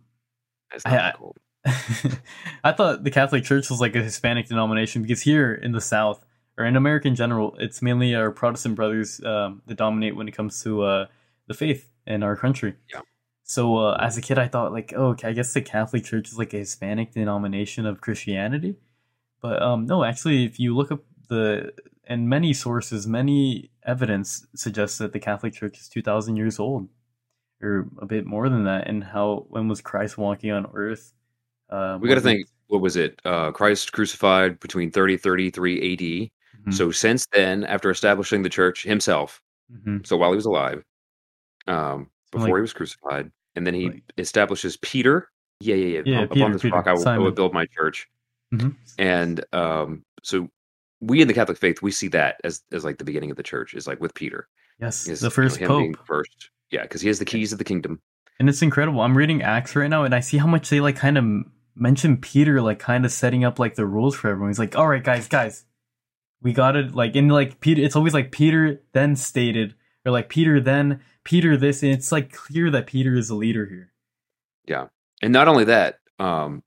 It's 0.74 0.86
I- 0.86 0.92
not 0.96 1.06
I- 1.16 1.18
cold. 1.18 1.38
I 2.64 2.72
thought 2.72 3.04
the 3.04 3.12
Catholic 3.12 3.44
Church 3.44 3.70
was 3.70 3.82
like 3.82 3.94
a 3.94 4.02
Hispanic 4.02 4.48
denomination 4.48 5.02
because 5.02 5.22
here 5.22 5.54
in 5.54 5.74
the 5.74 5.82
South 5.82 6.24
or 6.58 6.64
in 6.64 6.78
America 6.78 7.10
in 7.10 7.16
general, 7.16 7.56
it's 7.60 7.82
mainly 7.82 8.16
our 8.16 8.32
Protestant 8.32 8.76
brothers 8.76 9.22
um, 9.26 9.62
that 9.68 9.76
dominate 9.76 10.16
when 10.16 10.30
it 10.30 10.32
comes 10.32 10.64
to 10.64 10.84
uh, 10.84 11.06
the 11.50 11.54
faith 11.54 11.90
in 12.08 12.24
our 12.24 12.38
country. 12.38 12.76
Yeah. 12.94 13.02
So 13.44 13.78
uh, 13.78 13.98
as 14.00 14.16
a 14.18 14.22
kid, 14.22 14.38
I 14.38 14.48
thought 14.48 14.72
like, 14.72 14.94
oh, 14.96 15.08
okay, 15.10 15.28
I 15.30 15.34
guess 15.34 15.54
the 15.54 15.62
Catholic 15.62 16.06
Church 16.06 16.30
is 16.30 16.38
like 16.38 16.54
a 16.54 16.60
Hispanic 16.60 17.12
denomination 17.12 17.86
of 17.86 18.00
Christianity. 18.00 18.76
But 19.42 19.62
um, 19.62 19.86
no, 19.88 20.04
actually, 20.04 20.46
if 20.46 20.60
you 20.60 20.76
look 20.76 20.92
up 20.92 21.02
the 21.28 21.74
and 22.06 22.30
many 22.30 22.54
sources, 22.54 23.08
many 23.08 23.72
evidence 23.84 24.46
suggests 24.56 24.98
that 25.00 25.14
the 25.14 25.20
Catholic 25.20 25.54
Church 25.54 25.80
is 25.80 25.90
two 25.90 26.02
thousand 26.04 26.36
years 26.38 26.60
old, 26.60 26.88
or 27.62 27.88
a 28.00 28.06
bit 28.06 28.26
more 28.26 28.50
than 28.50 28.66
that. 28.66 28.88
And 28.88 29.04
how 29.04 29.46
when 29.50 29.68
was 29.68 29.82
Christ 29.82 30.18
walking 30.18 30.52
on 30.52 30.68
Earth? 30.74 31.14
Uh, 31.70 31.98
We 32.02 32.10
got 32.10 32.16
to 32.16 32.22
think, 32.22 32.48
what 32.68 32.82
was 32.82 32.96
it? 32.96 33.20
Uh, 33.26 33.52
Christ 33.52 33.92
crucified 33.94 34.60
between 34.60 34.92
30 34.92 35.18
33 35.18 35.78
AD. 35.94 36.32
Mhm. 36.68 36.74
So 36.74 36.92
since 36.92 37.26
then, 37.34 37.64
after 37.64 37.90
establishing 37.90 38.44
the 38.44 38.50
church 38.50 38.84
himself, 38.84 39.42
Mhm. 39.72 40.06
so 40.06 40.18
while 40.18 40.32
he 40.32 40.36
was 40.36 40.46
alive, 40.46 40.84
um, 41.70 42.10
before 42.32 42.48
like- 42.48 42.56
he 42.58 42.62
was 42.62 42.74
crucified, 42.74 43.32
and 43.56 43.66
then 43.68 43.74
he 43.74 43.90
like- 43.90 44.04
establishes 44.18 44.78
Peter. 44.78 45.30
Yeah, 45.62 45.76
yeah, 45.76 45.86
yeah. 45.98 46.02
Yeah, 46.06 46.22
Up- 46.24 46.30
Peter, 46.32 46.42
upon 46.44 46.52
this 46.54 46.62
Peter, 46.62 46.76
rock, 46.76 46.88
I 46.88 46.94
will, 46.94 47.08
I 47.08 47.18
will 47.18 47.32
build 47.32 47.54
my 47.54 47.66
church. 47.78 48.08
Mhm. 48.54 48.76
And 48.98 49.44
um, 49.54 50.04
so 50.24 50.50
we 51.02 51.22
in 51.22 51.28
the 51.28 51.34
Catholic 51.34 51.58
faith, 51.58 51.82
we 51.82 51.92
see 51.92 52.08
that 52.10 52.40
as 52.44 52.64
as 52.72 52.84
like 52.84 52.98
the 52.98 53.04
beginning 53.04 53.32
of 53.32 53.38
the 53.38 53.44
church 53.44 53.74
is 53.74 53.86
like 53.88 54.00
with 54.02 54.14
Peter. 54.14 54.48
Yes, 54.80 55.08
Is, 55.08 55.20
the 55.20 55.26
you 55.26 55.30
know, 55.30 55.32
first 55.32 55.58
him 55.58 55.68
being 55.68 55.94
pope, 55.94 56.08
first. 56.08 56.50
Yeah, 56.72 56.84
because 56.84 57.02
he 57.02 57.08
has 57.10 57.20
the 57.20 57.26
keys 57.26 57.52
of 57.52 57.58
the 57.58 57.64
kingdom. 57.66 58.00
and 58.40 58.48
it's 58.48 58.62
incredible. 58.62 59.02
I'm 59.02 59.18
reading 59.18 59.42
Acts 59.42 59.76
right 59.76 59.90
now, 59.90 60.04
and 60.06 60.16
I 60.16 60.22
see 60.22 60.38
how 60.38 60.48
much 60.48 60.70
they 60.70 60.80
like 60.80 60.96
kind 60.96 61.18
of 61.18 61.26
mention 61.76 62.16
Peter, 62.18 62.62
like 62.62 62.80
kind 62.80 63.04
of 63.06 63.12
setting 63.12 63.44
up 63.44 63.60
like 63.60 63.76
the 63.76 63.86
rules 63.86 64.16
for 64.16 64.30
everyone. 64.30 64.50
He's 64.50 64.60
like, 64.60 64.78
"All 64.78 64.88
right, 64.88 65.04
guys, 65.04 65.28
guys, 65.28 65.66
we 66.42 66.54
got 66.54 66.76
it." 66.78 66.96
like 66.96 67.16
in 67.16 67.28
like 67.28 67.60
Peter. 67.60 67.82
It's 67.82 67.96
always 67.98 68.14
like 68.14 68.32
Peter 68.32 68.82
then 68.94 69.16
stated, 69.18 69.76
or 70.06 70.12
like 70.14 70.30
Peter 70.30 70.60
then 70.62 71.02
Peter 71.30 71.56
this, 71.56 71.84
and 71.84 71.92
it's 71.92 72.12
like 72.12 72.34
clear 72.34 72.72
that 72.72 72.88
Peter 72.88 73.14
is 73.16 73.28
the 73.28 73.36
leader 73.36 73.68
here. 73.68 73.92
Yeah, 74.66 74.88
and 75.22 75.32
not 75.32 75.48
only 75.48 75.66
that, 75.66 76.00
um, 76.18 76.64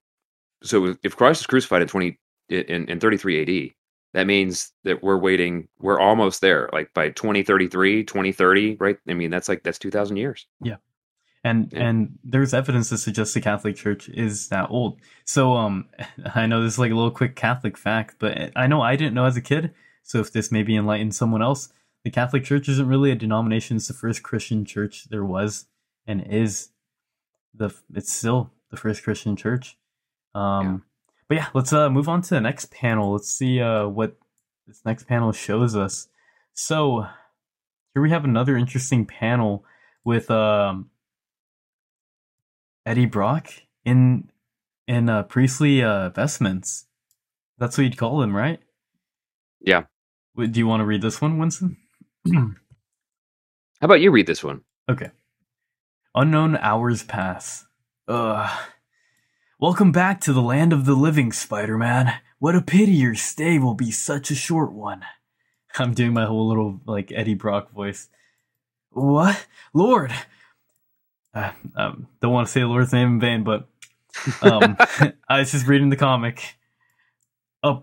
so 0.62 0.94
if 1.02 1.16
Christ 1.16 1.40
is 1.40 1.46
crucified 1.48 1.82
in 1.82 1.88
twenty 1.88 2.20
in, 2.48 2.88
in 2.88 3.00
thirty 3.00 3.16
three 3.16 3.42
AD, 3.42 3.72
that 4.14 4.26
means 4.28 4.70
that 4.84 5.02
we're 5.02 5.18
waiting. 5.18 5.66
We're 5.80 5.98
almost 5.98 6.40
there. 6.42 6.70
Like 6.72 6.94
by 6.94 7.08
2033, 7.10 8.04
2030, 8.04 8.76
right? 8.78 8.98
I 9.08 9.14
mean, 9.14 9.30
that's 9.30 9.48
like 9.48 9.64
that's 9.64 9.80
two 9.80 9.90
thousand 9.90 10.18
years. 10.18 10.46
Yeah. 10.62 10.76
And 11.42 11.72
Yeah. 11.72 11.88
and 11.88 12.18
there's 12.22 12.54
evidence 12.54 12.88
to 12.90 12.98
suggest 12.98 13.34
the 13.34 13.40
Catholic 13.40 13.74
Church 13.74 14.08
is 14.10 14.48
that 14.50 14.70
old. 14.70 15.00
So 15.24 15.54
um, 15.54 15.88
I 16.36 16.46
know 16.46 16.62
this 16.62 16.74
is 16.74 16.78
like 16.78 16.92
a 16.92 16.94
little 16.94 17.10
quick 17.10 17.34
Catholic 17.34 17.76
fact, 17.76 18.16
but 18.20 18.52
I 18.54 18.68
know 18.68 18.80
I 18.80 18.94
didn't 18.94 19.14
know 19.14 19.24
as 19.24 19.36
a 19.36 19.40
kid. 19.40 19.74
So 20.04 20.20
if 20.20 20.32
this 20.32 20.52
maybe 20.52 20.76
enlightens 20.76 21.16
someone 21.16 21.42
else, 21.42 21.72
the 22.04 22.10
Catholic 22.10 22.44
Church 22.44 22.68
isn't 22.68 22.88
really 22.88 23.10
a 23.10 23.14
denomination. 23.14 23.76
It's 23.76 23.88
the 23.88 23.94
first 23.94 24.22
Christian 24.22 24.64
church 24.64 25.08
there 25.08 25.24
was 25.24 25.66
and 26.06 26.26
is. 26.26 26.68
The 27.54 27.74
it's 27.94 28.12
still 28.12 28.50
the 28.70 28.76
first 28.76 29.02
Christian 29.02 29.36
church. 29.36 29.76
Um, 30.34 30.84
but 31.28 31.36
yeah, 31.36 31.48
let's 31.54 31.72
uh 31.72 31.90
move 31.90 32.08
on 32.08 32.22
to 32.22 32.30
the 32.34 32.40
next 32.40 32.70
panel. 32.70 33.12
Let's 33.12 33.30
see 33.30 33.60
uh 33.60 33.86
what 33.88 34.16
this 34.66 34.82
next 34.84 35.06
panel 35.06 35.32
shows 35.32 35.76
us. 35.76 36.08
So 36.54 37.06
here 37.92 38.02
we 38.02 38.10
have 38.10 38.24
another 38.24 38.56
interesting 38.56 39.04
panel 39.04 39.64
with 40.04 40.30
um 40.30 40.90
Eddie 42.86 43.06
Brock 43.06 43.48
in 43.84 44.30
in 44.88 45.08
uh, 45.08 45.22
priestly 45.24 45.82
uh, 45.82 46.10
vestments. 46.10 46.86
That's 47.58 47.78
what 47.78 47.84
you'd 47.84 47.96
call 47.96 48.22
him, 48.22 48.34
right? 48.34 48.60
Yeah. 49.60 49.84
Do 50.36 50.50
you 50.52 50.66
want 50.66 50.80
to 50.80 50.86
read 50.86 51.02
this 51.02 51.20
one, 51.20 51.38
Winston? 51.38 51.76
How 52.32 52.54
about 53.80 54.00
you 54.00 54.12
read 54.12 54.28
this 54.28 54.44
one? 54.44 54.60
Okay. 54.88 55.10
Unknown 56.14 56.56
hours 56.56 57.02
pass. 57.02 57.66
Ugh. 58.06 58.50
Welcome 59.58 59.90
back 59.90 60.20
to 60.20 60.32
the 60.32 60.42
land 60.42 60.72
of 60.72 60.84
the 60.84 60.94
living, 60.94 61.32
Spider 61.32 61.76
Man. 61.76 62.12
What 62.38 62.54
a 62.54 62.62
pity 62.62 62.92
your 62.92 63.16
stay 63.16 63.58
will 63.58 63.74
be 63.74 63.90
such 63.90 64.30
a 64.30 64.36
short 64.36 64.72
one. 64.72 65.04
I'm 65.78 65.94
doing 65.94 66.12
my 66.12 66.26
whole 66.26 66.48
little, 66.48 66.80
like, 66.86 67.10
Eddie 67.10 67.34
Brock 67.34 67.72
voice. 67.72 68.08
What? 68.90 69.46
Lord! 69.74 70.12
Uh, 71.34 71.52
um, 71.74 72.06
don't 72.20 72.32
want 72.32 72.46
to 72.46 72.52
say 72.52 72.60
the 72.60 72.66
Lord's 72.66 72.92
name 72.92 73.14
in 73.14 73.20
vain, 73.20 73.42
but 73.42 73.68
um, 74.42 74.76
I 75.28 75.40
was 75.40 75.50
just 75.50 75.66
reading 75.66 75.88
the 75.88 75.96
comic. 75.96 76.54
A, 77.64 77.78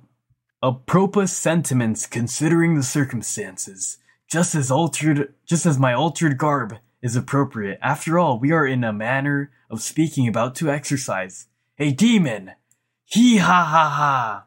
apropos 0.64 1.26
sentiments 1.26 2.06
considering 2.06 2.76
the 2.76 2.84
circumstances, 2.84 3.98
just 4.30 4.56
as 4.56 4.72
altered, 4.72 5.34
just 5.46 5.66
as 5.66 5.80
my 5.80 5.94
altered 5.94 6.38
garb 6.38 6.78
is 7.02 7.16
appropriate. 7.16 7.80
After 7.82 8.20
all, 8.20 8.40
we 8.40 8.52
are 8.52 8.66
in 8.66 8.84
a 8.84 8.94
manner 8.94 9.52
of 9.70 9.82
speaking 9.82 10.28
about 10.28 10.56
to 10.56 10.70
exorcise. 10.70 11.48
A 11.78 11.92
demon! 11.92 12.52
Hee 13.06 13.38
ha 13.38 13.64
ha 13.64 13.90
ha! 13.90 14.46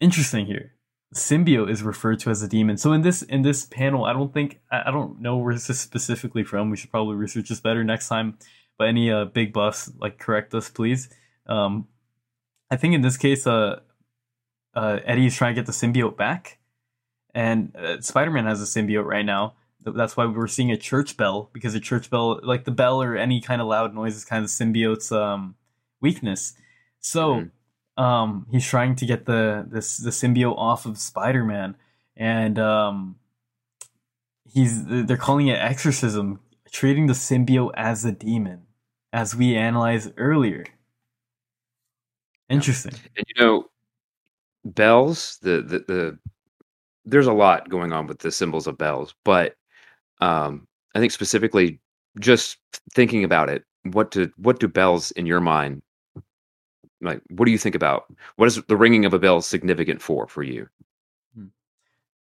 Interesting 0.00 0.46
here. 0.46 0.72
Symbiote 1.14 1.70
is 1.70 1.82
referred 1.82 2.18
to 2.20 2.30
as 2.30 2.42
a 2.42 2.48
demon. 2.48 2.76
So 2.76 2.92
in 2.92 3.02
this 3.02 3.22
in 3.22 3.42
this 3.42 3.64
panel, 3.64 4.04
I 4.04 4.12
don't 4.12 4.34
think 4.34 4.60
I, 4.72 4.84
I 4.86 4.90
don't 4.90 5.20
know 5.20 5.36
where 5.36 5.54
this 5.54 5.70
is 5.70 5.78
specifically 5.78 6.42
from. 6.42 6.70
We 6.70 6.76
should 6.76 6.90
probably 6.90 7.14
research 7.14 7.48
this 7.48 7.60
better 7.60 7.84
next 7.84 8.08
time. 8.08 8.36
But 8.76 8.88
any 8.88 9.12
uh, 9.12 9.26
big 9.26 9.52
buffs, 9.52 9.92
like 10.00 10.18
correct 10.18 10.52
us, 10.54 10.68
please. 10.68 11.08
Um, 11.46 11.86
I 12.70 12.76
think 12.76 12.94
in 12.94 13.02
this 13.02 13.16
case, 13.16 13.46
uh, 13.46 13.80
uh, 14.74 14.98
Eddie 15.04 15.26
is 15.26 15.36
trying 15.36 15.54
to 15.54 15.60
get 15.60 15.66
the 15.66 15.72
symbiote 15.72 16.16
back, 16.16 16.58
and 17.34 17.74
uh, 17.76 18.00
Spider-Man 18.00 18.46
has 18.46 18.62
a 18.62 18.64
symbiote 18.64 19.04
right 19.04 19.24
now. 19.24 19.54
That's 19.84 20.16
why 20.16 20.24
we're 20.26 20.46
seeing 20.46 20.70
a 20.70 20.76
church 20.78 21.16
bell 21.16 21.50
because 21.52 21.74
a 21.74 21.80
church 21.80 22.08
bell, 22.08 22.40
like 22.42 22.64
the 22.64 22.70
bell 22.70 23.02
or 23.02 23.16
any 23.16 23.40
kind 23.40 23.60
of 23.60 23.66
loud 23.68 23.94
noise, 23.94 24.16
is 24.16 24.24
kind 24.24 24.42
of 24.44 24.50
symbiote's 24.50 25.12
um, 25.12 25.56
weakness. 26.00 26.54
So 27.00 27.44
Mhm. 27.98 28.02
um, 28.02 28.46
he's 28.50 28.66
trying 28.66 28.96
to 28.96 29.06
get 29.06 29.26
the 29.26 29.66
this 29.68 29.98
the 29.98 30.10
symbiote 30.10 30.56
off 30.56 30.86
of 30.86 30.96
Spider-Man, 30.98 31.76
and 32.16 32.58
um, 32.58 33.16
he's 34.52 34.84
they're 34.86 35.16
calling 35.16 35.48
it 35.48 35.58
exorcism, 35.58 36.40
treating 36.70 37.06
the 37.06 37.12
symbiote 37.14 37.72
as 37.74 38.04
a 38.04 38.12
demon, 38.12 38.62
as 39.12 39.34
we 39.36 39.54
analyzed 39.56 40.12
earlier. 40.16 40.64
Interesting. 42.48 42.94
And 43.16 43.26
you 43.28 43.44
know, 43.44 43.66
bells, 44.64 45.38
the 45.42 45.62
the, 45.62 45.78
the 45.80 46.18
there's 47.04 47.26
a 47.26 47.32
lot 47.32 47.68
going 47.68 47.92
on 47.92 48.06
with 48.06 48.18
the 48.20 48.32
symbols 48.32 48.66
of 48.66 48.78
bells, 48.78 49.14
but 49.24 49.56
um 50.20 50.66
I 50.94 51.00
think 51.00 51.12
specifically 51.12 51.80
just 52.20 52.58
thinking 52.92 53.24
about 53.24 53.48
it, 53.50 53.64
what 53.84 54.10
do 54.10 54.30
what 54.36 54.60
do 54.60 54.68
bells 54.68 55.10
in 55.12 55.26
your 55.26 55.40
mind 55.40 55.82
like 57.00 57.20
what 57.28 57.46
do 57.46 57.52
you 57.52 57.58
think 57.58 57.74
about? 57.74 58.04
What 58.36 58.46
is 58.46 58.62
the 58.62 58.76
ringing 58.76 59.04
of 59.04 59.14
a 59.14 59.18
bell 59.18 59.42
significant 59.42 60.00
for 60.00 60.26
for 60.26 60.42
you? 60.42 60.68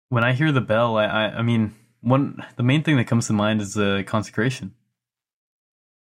When 0.08 0.24
I 0.24 0.32
hear 0.34 0.52
the 0.52 0.60
bell, 0.60 0.98
I, 0.98 1.04
I, 1.04 1.22
I 1.38 1.42
mean, 1.42 1.74
one 2.00 2.44
the 2.56 2.62
main 2.62 2.82
thing 2.82 2.96
that 2.96 3.06
comes 3.06 3.26
to 3.28 3.32
mind 3.32 3.60
is 3.60 3.74
the 3.74 4.04
consecration. 4.06 4.74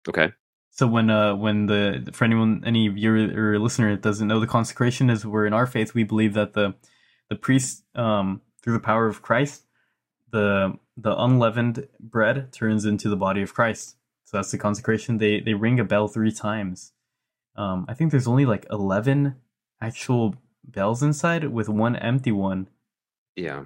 Okay. 0.08 0.32
So 0.72 0.88
when 0.88 1.10
uh 1.10 1.36
when 1.36 1.68
the 1.68 2.10
for 2.14 2.26
anyone 2.26 2.64
any 2.66 2.88
viewer 2.88 3.30
or 3.36 3.60
listener 3.60 3.92
that 3.92 4.02
doesn't 4.02 4.28
know 4.28 4.40
the 4.40 4.48
consecration 4.48 5.10
is 5.10 5.26
where 5.26 5.46
in 5.46 5.54
our 5.54 5.68
faith 5.68 5.94
we 5.94 6.04
believe 6.04 6.34
that 6.34 6.54
the 6.54 6.74
the 7.30 7.36
priest 7.36 7.84
um 7.96 8.42
through 8.62 8.74
the 8.74 8.80
power 8.80 9.08
of 9.08 9.22
Christ 9.22 9.64
the 10.32 10.78
the 10.98 11.16
unleavened 11.18 11.88
bread 12.00 12.52
turns 12.54 12.86
into 12.86 13.10
the 13.10 13.16
body 13.16 13.42
of 13.42 13.54
Christ. 13.54 13.96
So 14.26 14.38
that's 14.38 14.52
the 14.52 14.58
consecration. 14.58 15.18
They 15.18 15.40
they 15.40 15.54
ring 15.54 15.80
a 15.80 15.84
bell 15.84 16.08
three 16.08 16.32
times. 16.32 16.92
Um 17.56 17.86
I 17.88 17.94
think 17.94 18.12
there's 18.12 18.28
only 18.28 18.46
like 18.46 18.66
11 18.72 19.36
actual 19.82 20.36
bells 20.66 21.04
inside 21.04 21.44
with 21.50 21.70
one 21.70 21.96
empty 21.96 22.32
one. 22.32 22.68
Yeah. 23.36 23.66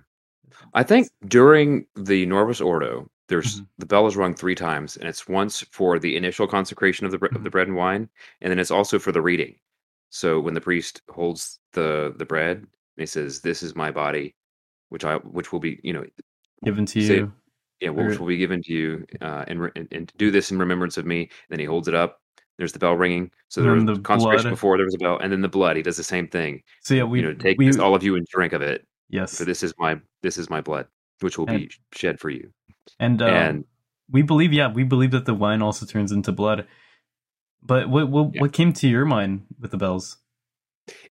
I 0.74 0.84
think 0.84 1.10
during 1.28 1.86
the 1.96 2.26
Novus 2.26 2.62
Ordo, 2.62 3.10
there's 3.28 3.62
Mhm. 3.62 3.68
the 3.78 3.86
bell 3.86 4.08
is 4.08 4.16
rung 4.18 4.34
three 4.34 4.56
times, 4.56 4.98
and 4.98 5.08
it's 5.08 5.28
once 5.28 5.62
for 5.72 6.00
the 6.00 6.16
initial 6.16 6.48
consecration 6.48 7.06
of 7.06 7.12
the 7.12 7.18
bre- 7.20 7.36
of 7.36 7.44
the 7.44 7.50
bread 7.50 7.68
and 7.68 7.76
wine, 7.78 8.10
and 8.42 8.50
then 8.52 8.60
it's 8.60 8.72
also 8.72 8.98
for 9.00 9.12
the 9.12 9.22
reading. 9.22 9.56
So 10.10 10.40
when 10.40 10.54
the 10.54 10.62
priest 10.62 11.02
holds 11.10 11.60
the 11.74 12.14
the 12.18 12.26
bread, 12.26 12.66
he 12.98 13.06
says, 13.06 13.42
"This 13.42 13.62
is 13.64 13.76
my 13.76 13.92
body, 13.92 14.36
which 14.90 15.04
I 15.06 15.16
which 15.18 15.52
will 15.52 15.60
be 15.60 15.80
you 15.84 15.94
know 15.94 16.06
Given 16.64 16.86
to 16.88 17.02
Say- 17.02 17.16
you. 17.18 17.34
yeah 17.80 17.90
which 17.90 18.16
Or- 18.16 18.20
will 18.22 18.28
be 18.28 18.38
given 18.38 18.62
to 18.64 18.74
you, 18.74 19.06
uh, 19.22 19.46
and, 19.48 19.72
and 19.76 19.88
and 19.92 20.12
do 20.18 20.32
this 20.32 20.52
in 20.52 20.58
remembrance 20.60 20.98
of 20.98 21.06
me." 21.06 21.22
And 21.22 21.30
then 21.50 21.60
he 21.60 21.66
holds 21.66 21.88
it 21.88 21.94
up. 21.96 22.22
There's 22.58 22.72
the 22.72 22.80
bell 22.80 22.96
ringing. 22.96 23.30
So 23.50 23.62
there 23.62 23.74
was 23.74 23.86
the 23.86 24.00
consecration 24.00 24.46
blood. 24.46 24.50
before 24.50 24.78
there 24.78 24.86
was 24.86 24.96
a 24.96 24.98
bell, 24.98 25.20
and 25.20 25.32
then 25.32 25.42
the 25.42 25.48
blood. 25.48 25.78
He 25.78 25.84
does 25.84 25.98
the 25.98 26.04
same 26.04 26.28
thing. 26.28 26.64
So 26.82 26.96
yeah, 26.96 27.04
we 27.04 27.20
you 27.20 27.26
know, 27.28 27.34
take 27.36 27.58
we, 27.60 27.68
this, 27.68 27.78
all 27.78 27.94
of 27.94 28.02
you, 28.04 28.16
and 28.16 28.26
drink 28.28 28.54
of 28.54 28.62
it. 28.64 28.86
yes. 29.10 29.38
For 29.38 29.46
this 29.46 29.62
is 29.62 29.74
my 29.78 30.00
this 30.24 30.38
is 30.40 30.50
my 30.50 30.60
blood, 30.62 30.88
which 31.20 31.38
will 31.38 31.48
And- 31.48 31.60
be 31.60 31.72
shed 31.94 32.20
for 32.20 32.30
you. 32.32 32.52
And, 33.00 33.22
uh, 33.22 33.26
and 33.28 33.66
we 34.10 34.22
believe 34.24 34.54
yeah, 34.54 34.72
we 34.74 34.84
believe 34.84 35.12
that 35.12 35.26
the 35.26 35.34
wine 35.36 35.62
also 35.62 35.86
turns 35.86 36.12
into 36.12 36.32
blood. 36.32 36.66
But 37.62 37.90
what 37.90 38.10
what 38.10 38.34
Yeah. 38.34 38.42
what 38.42 38.54
came 38.54 38.74
to 38.74 38.88
your 38.88 39.06
mind 39.06 39.46
with 39.60 39.70
the 39.72 39.78
bells? 39.78 40.18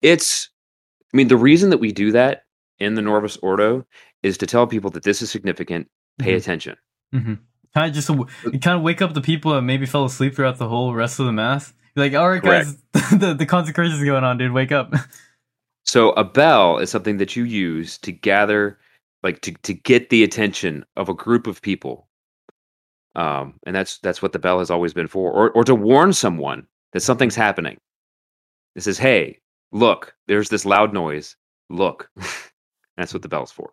It's, 0.02 0.50
I 1.14 1.18
mean, 1.18 1.28
the 1.28 1.38
reason 1.38 1.70
that 1.70 1.78
we 1.80 1.92
do 1.92 2.12
that 2.14 2.44
in 2.80 2.96
the 2.96 3.02
Novus 3.02 3.38
Ordo 3.38 3.86
is 4.24 4.38
to 4.40 4.48
tell 4.48 4.66
people 4.68 4.90
that 4.92 5.04
this 5.04 5.22
is 5.22 5.30
significant. 5.30 5.88
Pay 6.20 6.34
Mhm. 6.34 6.38
attention. 6.38 6.76
Mm-hmm. 7.14 7.34
Kind 7.74 7.88
of 7.90 7.94
just 7.94 8.08
to, 8.08 8.26
kind 8.60 8.78
of 8.78 8.82
wake 8.82 9.02
up 9.02 9.14
the 9.14 9.22
people 9.22 9.54
that 9.54 9.62
maybe 9.64 9.86
fell 9.86 10.06
asleep 10.06 10.36
throughout 10.36 10.58
the 10.58 10.68
whole 10.70 10.94
rest 10.94 11.20
of 11.20 11.26
the 11.26 11.32
mass. 11.32 11.74
You're 11.96 12.06
like, 12.06 12.16
all 12.16 12.30
right, 12.30 12.42
guys, 12.42 12.76
the 13.12 13.36
the 13.38 13.46
consecration 13.46 13.96
is 13.98 14.04
going 14.04 14.24
on, 14.24 14.38
dude. 14.38 14.52
Wake 14.52 14.72
up. 14.72 14.94
So 15.86 16.12
a 16.12 16.24
bell 16.24 16.78
is 16.78 16.90
something 16.90 17.18
that 17.18 17.36
you 17.36 17.44
use 17.44 17.98
to 18.00 18.14
gather, 18.14 18.80
like 19.22 19.42
to 19.42 19.52
to 19.64 19.74
get 19.74 20.10
the 20.10 20.24
attention 20.24 20.86
of 20.96 21.10
a 21.10 21.14
group 21.14 21.46
of 21.46 21.62
people. 21.62 22.08
Um, 23.16 23.60
and 23.66 23.76
that's 23.76 24.00
that's 24.00 24.22
what 24.22 24.32
the 24.32 24.40
bell 24.40 24.60
has 24.60 24.72
always 24.72 24.94
been 24.94 25.08
for, 25.08 25.30
or 25.32 25.52
or 25.52 25.64
to 25.66 25.76
warn 25.76 26.14
someone 26.14 26.68
that 26.94 27.02
something's 27.02 27.36
happening. 27.36 27.80
This 28.76 28.88
is 28.88 28.98
"Hey, 28.98 29.40
look, 29.74 30.16
there's 30.28 30.48
this 30.50 30.66
loud 30.66 30.94
noise. 30.94 31.36
Look." 31.70 32.10
that's 32.98 33.14
what 33.14 33.22
the 33.24 33.28
bell's 33.30 33.52
for. 33.52 33.72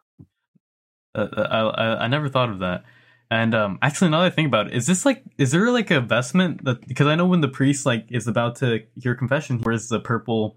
Uh, 1.14 1.26
I, 1.36 1.58
I 1.60 2.04
I 2.04 2.08
never 2.08 2.28
thought 2.28 2.50
of 2.50 2.58
that. 2.60 2.84
And 3.32 3.54
um, 3.54 3.78
actually, 3.80 4.12
I 4.12 4.28
think 4.30 4.48
about 4.48 4.66
it, 4.66 4.72
is 4.74 4.86
this 4.88 5.06
like 5.06 5.22
is 5.38 5.52
there 5.52 5.70
like 5.70 5.90
a 5.92 6.00
vestment 6.00 6.64
that 6.64 6.86
because 6.88 7.06
I 7.06 7.14
know 7.14 7.26
when 7.26 7.40
the 7.40 7.48
priest 7.48 7.86
like 7.86 8.06
is 8.10 8.26
about 8.26 8.56
to 8.56 8.80
hear 9.00 9.14
confession, 9.14 9.58
he 9.58 9.62
wears 9.64 9.88
the 9.88 10.00
purple, 10.00 10.56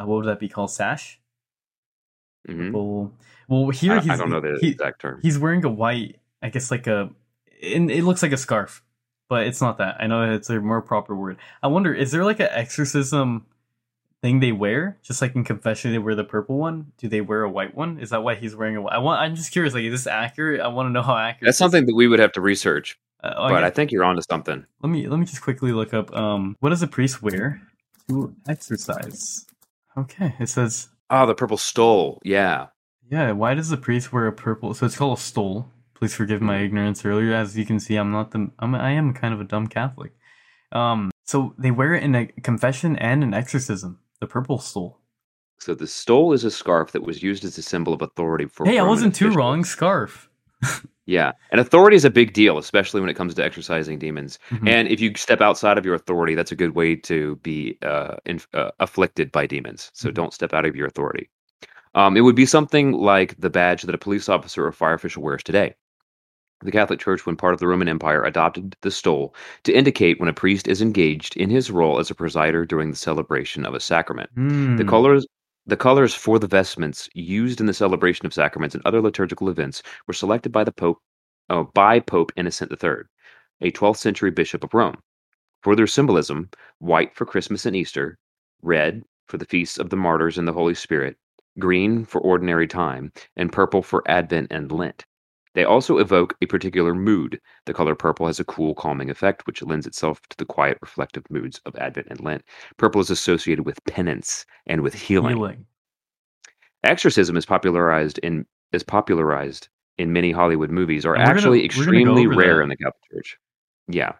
uh, 0.00 0.06
what 0.06 0.16
would 0.16 0.26
that 0.26 0.40
be 0.40 0.48
called, 0.48 0.70
sash? 0.70 1.20
Mhm. 2.48 2.72
Well, 2.72 3.12
well 3.48 3.68
here 3.70 3.94
I, 3.94 4.00
he's 4.00 4.10
I 4.10 4.16
don't 4.16 4.30
know 4.30 4.40
the 4.40 4.56
he- 4.60 4.70
exact 4.70 5.02
term. 5.02 5.20
he's 5.22 5.38
wearing 5.38 5.64
a 5.66 5.68
white, 5.68 6.16
I 6.40 6.48
guess 6.48 6.70
like 6.70 6.86
a, 6.86 7.10
it, 7.60 7.82
it 7.90 8.04
looks 8.04 8.22
like 8.22 8.32
a 8.32 8.38
scarf, 8.38 8.82
but 9.28 9.46
it's 9.46 9.60
not 9.60 9.76
that. 9.78 9.96
I 10.00 10.06
know 10.06 10.32
it's 10.32 10.48
a 10.48 10.60
more 10.60 10.80
proper 10.80 11.14
word. 11.14 11.36
I 11.62 11.66
wonder, 11.66 11.92
is 11.92 12.10
there 12.10 12.24
like 12.24 12.40
an 12.40 12.48
exorcism 12.52 13.44
thing 14.22 14.40
they 14.40 14.52
wear? 14.52 14.98
Just 15.02 15.22
like 15.22 15.34
in 15.34 15.44
confession, 15.44 15.92
they 15.92 15.98
wear 15.98 16.14
the 16.14 16.24
purple 16.24 16.58
one. 16.58 16.92
Do 16.98 17.08
they 17.08 17.20
wear 17.20 17.42
a 17.42 17.50
white 17.50 17.74
one? 17.74 17.98
Is 17.98 18.10
that 18.10 18.22
why 18.22 18.34
he's 18.34 18.54
wearing 18.56 18.76
a 18.76 18.82
white? 18.82 18.94
I 18.94 18.98
want. 18.98 19.20
I'm 19.20 19.34
just 19.34 19.52
curious. 19.52 19.74
Like, 19.74 19.84
is 19.84 19.92
this 19.92 20.06
accurate? 20.06 20.60
I 20.60 20.68
want 20.68 20.86
to 20.88 20.90
know 20.92 21.02
how 21.02 21.16
accurate. 21.16 21.46
That's 21.48 21.58
something 21.58 21.86
that 21.86 21.94
we 21.94 22.08
would 22.08 22.18
have 22.18 22.32
to 22.32 22.40
research, 22.40 22.98
Uh, 23.22 23.34
oh, 23.36 23.48
but 23.48 23.60
yeah. 23.60 23.66
I 23.66 23.70
think 23.70 23.92
you're 23.92 24.04
onto 24.04 24.22
something. 24.28 24.64
let 24.82 24.88
me 24.90 25.06
let 25.08 25.18
me 25.18 25.26
just 25.26 25.42
quickly 25.42 25.72
look 25.72 25.92
up. 25.94 26.14
Um, 26.16 26.56
what 26.60 26.70
does 26.70 26.82
a 26.82 26.88
priest 26.88 27.22
wear 27.22 27.60
to 28.08 28.34
exorcise? 28.48 29.46
Okay, 29.96 30.34
it 30.38 30.48
says 30.48 30.88
Oh, 31.10 31.26
the 31.26 31.34
purple 31.34 31.56
stole. 31.56 32.20
Yeah. 32.24 32.66
Yeah, 33.10 33.32
why 33.32 33.54
does 33.54 33.70
the 33.70 33.78
priest 33.78 34.12
wear 34.12 34.26
a 34.26 34.32
purple? 34.32 34.74
So 34.74 34.84
it's 34.84 34.96
called 34.96 35.16
a 35.16 35.20
stole. 35.20 35.70
Please 35.94 36.14
forgive 36.14 36.42
my 36.42 36.58
ignorance 36.58 37.04
earlier. 37.04 37.32
As 37.34 37.56
you 37.56 37.64
can 37.64 37.80
see, 37.80 37.96
I'm 37.96 38.12
not 38.12 38.30
the. 38.30 38.50
I'm. 38.58 38.74
I 38.74 38.90
am 38.92 39.14
kind 39.14 39.32
of 39.34 39.40
a 39.40 39.44
dumb 39.44 39.66
Catholic. 39.66 40.12
Um. 40.72 41.10
So 41.24 41.54
they 41.58 41.70
wear 41.70 41.94
it 41.94 42.02
in 42.02 42.14
a 42.14 42.26
confession 42.26 42.96
and 42.96 43.24
an 43.24 43.32
exorcism. 43.34 43.98
The 44.20 44.26
purple 44.26 44.58
stole. 44.58 45.00
So 45.60 45.74
the 45.74 45.86
stole 45.86 46.32
is 46.32 46.44
a 46.44 46.50
scarf 46.50 46.92
that 46.92 47.02
was 47.02 47.22
used 47.22 47.44
as 47.44 47.58
a 47.58 47.62
symbol 47.62 47.92
of 47.92 48.02
authority 48.02 48.46
for. 48.46 48.66
Hey, 48.66 48.78
I 48.78 48.82
wasn't 48.84 49.14
too 49.14 49.26
officials. 49.26 49.36
wrong. 49.36 49.64
Scarf. 49.64 50.28
Yeah, 51.06 51.32
and 51.50 51.60
authority 51.60 51.96
is 51.96 52.04
a 52.04 52.10
big 52.10 52.32
deal, 52.34 52.58
especially 52.58 53.00
when 53.00 53.08
it 53.08 53.14
comes 53.14 53.32
to 53.34 53.42
exorcising 53.44 53.98
demons. 53.98 54.38
Mhm. 54.50 54.68
And 54.68 54.88
if 54.88 55.00
you 55.00 55.14
step 55.16 55.40
outside 55.40 55.78
of 55.78 55.86
your 55.86 55.94
authority, 55.94 56.34
that's 56.34 56.52
a 56.52 56.56
good 56.56 56.74
way 56.74 56.96
to 56.96 57.36
be 57.36 57.78
uh, 57.82 58.16
in, 58.26 58.40
uh, 58.52 58.72
afflicted 58.78 59.32
by 59.32 59.46
demons. 59.46 59.90
So 59.94 60.10
Mhm. 60.10 60.14
don't 60.14 60.34
step 60.34 60.52
out 60.52 60.66
of 60.66 60.76
your 60.76 60.86
authority. 60.86 61.30
Um, 61.94 62.16
it 62.16 62.20
would 62.20 62.36
be 62.36 62.44
something 62.44 62.92
like 62.92 63.34
the 63.40 63.48
badge 63.48 63.82
that 63.82 63.94
a 63.94 63.98
police 63.98 64.28
officer 64.28 64.66
or 64.66 64.72
fire 64.72 64.92
official 64.94 65.22
wears 65.22 65.42
today. 65.42 65.74
The 66.60 66.72
Catholic 66.72 66.98
Church, 66.98 67.24
when 67.24 67.36
part 67.36 67.54
of 67.54 67.60
the 67.60 67.68
Roman 67.68 67.88
Empire, 67.88 68.24
adopted 68.24 68.76
the 68.82 68.90
stole 68.90 69.34
to 69.64 69.72
indicate 69.72 70.18
when 70.18 70.28
a 70.28 70.32
priest 70.32 70.66
is 70.66 70.82
engaged 70.82 71.36
in 71.36 71.50
his 71.50 71.70
role 71.70 71.98
as 71.98 72.10
a 72.10 72.14
presider 72.14 72.66
during 72.66 72.90
the 72.90 72.96
celebration 72.96 73.64
of 73.64 73.74
a 73.74 73.80
sacrament. 73.80 74.30
The 74.34 74.40
Hmm. 74.40 74.88
colors 74.88 75.26
the 75.66 75.76
colors 75.76 76.14
for 76.14 76.38
the 76.38 76.46
vestments 76.48 77.08
used 77.14 77.60
in 77.60 77.66
the 77.66 77.74
celebration 77.74 78.24
of 78.26 78.32
sacraments 78.34 78.74
and 78.74 78.84
other 78.86 79.00
liturgical 79.02 79.50
events 79.50 79.82
were 80.06 80.14
selected 80.14 80.50
by 80.50 80.64
the 80.64 80.72
Pope 80.72 81.00
oh, 81.50 81.70
by 81.74 82.00
Pope 82.00 82.32
Innocent 82.36 82.72
III, 82.72 83.04
a 83.60 83.70
12th 83.70 83.98
century 83.98 84.30
bishop 84.30 84.64
of 84.64 84.72
Rome. 84.74 84.96
For 85.62 85.76
their 85.76 85.86
symbolism, 85.86 86.50
white 86.78 87.14
for 87.14 87.26
Christmas 87.26 87.66
and 87.66 87.76
Easter, 87.76 88.18
red 88.62 89.04
for 89.26 89.38
the 89.38 89.44
feasts 89.46 89.78
of 89.78 89.90
the 89.90 89.96
martyrs 89.96 90.38
and 90.38 90.48
the 90.48 90.52
Holy 90.52 90.74
Spirit, 90.74 91.16
green 91.58 92.04
for 92.04 92.20
ordinary 92.20 92.66
time, 92.66 93.12
and 93.36 93.52
purple 93.52 93.82
for 93.82 94.02
Advent 94.10 94.48
and 94.50 94.72
Lent. 94.72 95.04
They 95.58 95.64
also 95.64 95.98
evoke 95.98 96.36
a 96.40 96.46
particular 96.46 96.94
mood. 96.94 97.40
The 97.66 97.74
color 97.74 97.96
purple 97.96 98.28
has 98.28 98.38
a 98.38 98.44
cool, 98.44 98.76
calming 98.76 99.10
effect, 99.10 99.44
which 99.44 99.60
lends 99.60 99.88
itself 99.88 100.20
to 100.28 100.36
the 100.36 100.44
quiet, 100.44 100.78
reflective 100.80 101.28
moods 101.30 101.60
of 101.66 101.74
Advent 101.74 102.06
and 102.10 102.20
Lent. 102.20 102.44
Purple 102.76 103.00
is 103.00 103.10
associated 103.10 103.66
with 103.66 103.82
penance 103.84 104.46
and 104.68 104.82
with 104.82 104.94
healing. 104.94 105.34
Healing. 105.34 105.66
Exorcism 106.84 107.36
is 107.36 107.44
popularized 107.44 108.18
in 108.18 108.46
is 108.70 108.84
popularized 108.84 109.66
in 109.96 110.12
many 110.12 110.30
Hollywood 110.30 110.70
movies 110.70 111.04
are 111.04 111.14
And 111.16 111.22
we're 111.22 111.26
gonna- 111.26 111.36
actually 111.38 111.58
gonna 111.58 111.64
extremely 111.64 112.26
over 112.28 112.36
rare 112.36 112.56
that. 112.58 112.62
in 112.62 112.68
the 112.68 112.76
Catholic 112.76 113.02
Church. 113.12 113.36
Yeah. 113.88 114.12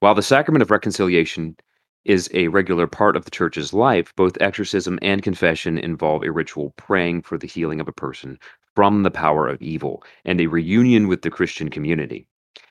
While 0.00 0.14
the 0.14 0.20
sacrament 0.22 0.60
of 0.60 0.70
reconciliation 0.70 1.56
is 2.04 2.28
a 2.34 2.48
regular 2.48 2.86
part 2.86 3.16
of 3.16 3.24
the 3.24 3.30
church's 3.30 3.72
life, 3.72 4.12
both 4.16 4.36
exorcism 4.38 4.98
and 5.00 5.22
confession 5.22 5.78
involve 5.78 6.24
a 6.24 6.30
ritual 6.32 6.74
praying 6.76 7.22
for 7.22 7.38
the 7.38 7.46
healing 7.46 7.80
of 7.80 7.88
a 7.88 7.92
person 7.92 8.38
from 8.74 9.02
the 9.02 9.10
power 9.10 9.48
of 9.48 9.60
evil 9.62 10.02
and 10.24 10.40
a 10.40 10.46
reunion 10.46 11.08
with 11.08 11.22
the 11.22 11.30
Christian 11.30 11.68
community. 11.68 12.26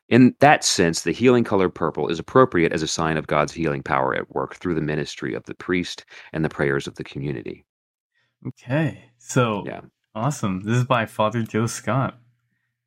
In 0.08 0.36
that 0.40 0.64
sense, 0.64 1.04
the 1.04 1.12
healing 1.12 1.44
color 1.44 1.70
purple 1.70 2.08
is 2.08 2.18
appropriate 2.18 2.74
as 2.74 2.82
a 2.82 2.88
sign 2.88 3.16
of 3.16 3.28
God's 3.28 3.54
healing 3.54 3.84
power 3.84 4.16
at 4.16 4.34
work 4.34 4.56
through 4.56 4.76
the 4.76 4.82
ministry 4.82 5.36
of 5.36 5.44
the 5.44 5.54
priest 5.54 6.04
and 6.34 6.44
the 6.44 6.50
prayers 6.50 6.88
of 6.88 6.96
the 6.96 7.04
community. 7.04 7.66
Okay. 8.48 9.12
So 9.20 9.64
Yeah. 9.68 9.82
awesome. 10.16 10.62
This 10.62 10.78
is 10.78 10.86
by 10.86 11.06
Father 11.06 11.44
Joe 11.44 11.68
Scott. 11.68 12.20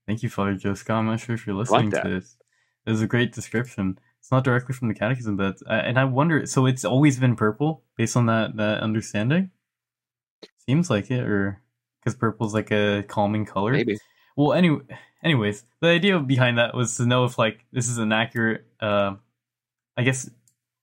Thank 0.06 0.22
you, 0.24 0.28
Father 0.28 0.54
Joe 0.54 0.74
Scott. 0.74 0.98
I'm 0.98 1.06
not 1.06 1.20
sure 1.20 1.34
if 1.34 1.46
you're 1.46 1.54
listening 1.54 1.90
that. 1.90 2.02
to 2.02 2.10
this. 2.10 2.36
It 2.84 2.90
was 2.90 3.02
a 3.02 3.06
great 3.06 3.32
description. 3.32 3.98
It's 4.18 4.32
not 4.32 4.44
directly 4.44 4.74
from 4.74 4.88
the 4.88 4.94
Catechism, 4.94 5.36
but 5.36 5.58
uh, 5.68 5.72
and 5.72 5.98
I 5.98 6.04
wonder. 6.04 6.46
So 6.46 6.66
it's 6.66 6.84
always 6.84 7.18
been 7.18 7.36
purple, 7.36 7.84
based 7.96 8.16
on 8.16 8.26
that 8.26 8.56
that 8.56 8.80
understanding. 8.80 9.50
Seems 10.58 10.90
like 10.90 11.10
it, 11.10 11.20
or 11.20 11.60
because 12.02 12.16
purple's 12.16 12.52
like 12.54 12.70
a 12.72 13.04
calming 13.06 13.44
color. 13.46 13.72
Maybe. 13.72 13.98
Well, 14.36 14.52
anyway, 14.52 14.80
anyways, 15.22 15.64
the 15.80 15.88
idea 15.88 16.18
behind 16.18 16.58
that 16.58 16.74
was 16.74 16.96
to 16.96 17.06
know 17.06 17.24
if 17.24 17.38
like 17.38 17.64
this 17.72 17.88
is 17.88 17.98
an 17.98 18.12
accurate, 18.12 18.64
uh, 18.80 19.14
I 19.96 20.02
guess, 20.02 20.28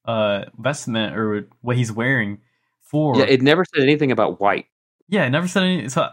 uh 0.06 0.46
vestment 0.58 1.16
or 1.16 1.48
what 1.62 1.76
he's 1.78 1.92
wearing 1.92 2.40
for. 2.82 3.18
Yeah, 3.18 3.26
it 3.26 3.42
never 3.42 3.66
said 3.66 3.84
anything 3.84 4.12
about 4.12 4.40
white. 4.40 4.66
yeah, 5.08 5.26
it 5.26 5.30
never 5.30 5.48
said 5.48 5.64
any. 5.64 5.90
So 5.90 6.08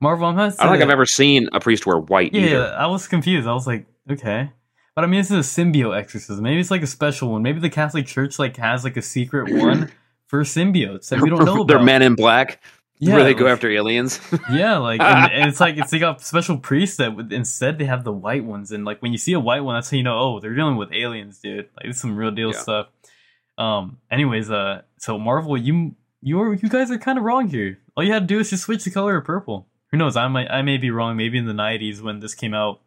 Marvel, 0.00 0.26
I'm 0.26 0.36
not. 0.36 0.54
I 0.60 0.64
don't 0.64 0.74
think 0.74 0.84
I've 0.84 0.90
ever 0.90 1.06
seen 1.06 1.48
a 1.52 1.60
priest 1.60 1.84
wear 1.86 1.98
white 1.98 2.32
Yeah, 2.32 2.42
either. 2.42 2.74
I 2.78 2.86
was 2.86 3.08
confused. 3.08 3.48
I 3.48 3.52
was 3.52 3.66
like, 3.66 3.86
okay. 4.10 4.50
But 4.94 5.04
I 5.04 5.06
mean, 5.06 5.20
this 5.20 5.30
is 5.30 5.58
a 5.58 5.62
symbiote 5.62 5.96
exorcism. 5.96 6.42
Maybe 6.42 6.60
it's 6.60 6.70
like 6.70 6.82
a 6.82 6.86
special 6.86 7.30
one. 7.30 7.42
Maybe 7.42 7.60
the 7.60 7.70
Catholic 7.70 8.06
Church 8.06 8.38
like 8.38 8.56
has 8.56 8.84
like 8.84 8.96
a 8.96 9.02
secret 9.02 9.52
one 9.54 9.90
for 10.26 10.42
symbiotes 10.42 11.08
that 11.10 11.20
we 11.20 11.28
don't 11.30 11.44
know 11.44 11.54
about. 11.62 11.68
They're 11.68 11.82
men 11.82 12.02
in 12.02 12.14
black. 12.14 12.60
Yeah, 13.00 13.14
where 13.14 13.24
they 13.24 13.34
go 13.34 13.44
like- 13.44 13.52
after 13.52 13.70
aliens. 13.70 14.20
Yeah, 14.50 14.78
like 14.78 15.00
and, 15.00 15.32
and 15.32 15.48
it's 15.48 15.60
like 15.60 15.76
it's 15.76 15.90
they 15.90 15.98
got 15.98 16.20
special 16.20 16.58
priests 16.58 16.96
that 16.96 17.14
would, 17.14 17.32
instead 17.32 17.78
they 17.78 17.84
have 17.84 18.02
the 18.04 18.12
white 18.12 18.44
ones, 18.44 18.72
and 18.72 18.84
like 18.84 19.00
when 19.02 19.12
you 19.12 19.18
see 19.18 19.32
a 19.34 19.40
white 19.40 19.60
one, 19.60 19.74
that's 19.76 19.90
how 19.90 19.96
you 19.96 20.02
know 20.02 20.18
oh 20.18 20.40
they're 20.40 20.54
dealing 20.54 20.76
with 20.76 20.92
aliens, 20.92 21.38
dude. 21.38 21.68
Like 21.76 21.86
it's 21.86 22.00
some 22.00 22.16
real 22.16 22.30
deal 22.30 22.52
Yeah. 22.52 22.58
stuff. 22.58 22.86
Um. 23.56 23.98
Anyways, 24.10 24.50
uh, 24.50 24.82
so 24.98 25.18
Marvel, 25.18 25.56
you 25.56 25.94
you 26.22 26.40
are 26.40 26.54
you 26.54 26.68
guys 26.68 26.90
are 26.90 26.98
kind 26.98 27.18
of 27.18 27.24
wrong 27.24 27.48
here. 27.48 27.78
All 27.96 28.02
you 28.04 28.12
had 28.12 28.26
to 28.28 28.34
do 28.34 28.40
is 28.40 28.50
just 28.50 28.64
switch 28.64 28.84
the 28.84 28.90
color 28.90 29.16
of 29.16 29.24
purple. 29.24 29.66
Who 29.90 29.96
knows? 29.96 30.16
I 30.16 30.28
might 30.28 30.50
I 30.50 30.62
may 30.62 30.76
be 30.76 30.90
wrong. 30.90 31.16
Maybe 31.16 31.38
in 31.38 31.46
the 31.46 31.52
'90s 31.52 32.00
when 32.00 32.20
this 32.20 32.34
came 32.34 32.54
out, 32.54 32.80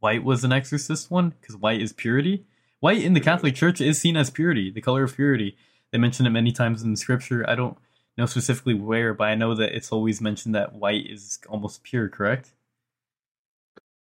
white 0.00 0.24
was 0.24 0.44
an 0.44 0.52
exorcist 0.52 1.10
one 1.10 1.30
because 1.40 1.56
white 1.56 1.80
is 1.80 1.92
purity. 1.92 2.44
White 2.80 3.02
in 3.02 3.14
the 3.14 3.20
Catholic 3.20 3.54
Church 3.54 3.80
is 3.80 3.98
seen 3.98 4.16
as 4.16 4.28
purity, 4.30 4.70
the 4.70 4.80
color 4.82 5.04
of 5.04 5.14
purity. 5.14 5.56
They 5.90 5.98
mention 5.98 6.26
it 6.26 6.30
many 6.30 6.52
times 6.52 6.82
in 6.82 6.90
the 6.90 6.96
scripture. 6.96 7.48
I 7.48 7.54
don't 7.54 7.78
know 8.18 8.26
specifically 8.26 8.74
where, 8.74 9.14
but 9.14 9.24
I 9.24 9.34
know 9.34 9.54
that 9.54 9.74
it's 9.76 9.90
always 9.92 10.20
mentioned 10.20 10.54
that 10.54 10.74
white 10.74 11.06
is 11.10 11.38
almost 11.48 11.82
pure, 11.82 12.08
correct? 12.08 12.52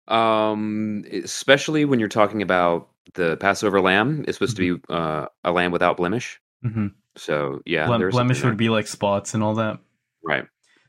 um, 0.08 1.04
especially 1.12 1.84
when 1.84 2.00
you're 2.00 2.08
talking 2.08 2.42
about 2.42 2.88
the 3.14 3.36
Passover 3.36 3.80
lamb, 3.80 4.24
it's 4.26 4.36
supposed 4.38 4.56
to 4.56 4.76
be 4.76 4.82
uh, 4.92 5.26
a 5.44 5.52
lamb 5.52 5.70
without 5.72 5.96
blemish. 5.96 6.40
Mm-hmm. 6.64 6.88
So 7.16 7.60
yeah, 7.64 7.86
Blem- 7.86 8.10
blemish 8.10 8.42
would 8.42 8.56
be 8.56 8.68
like 8.68 8.86
spots 8.86 9.34
and 9.34 9.42
all 9.42 9.54
that. 9.54 9.78
right. 10.24 10.46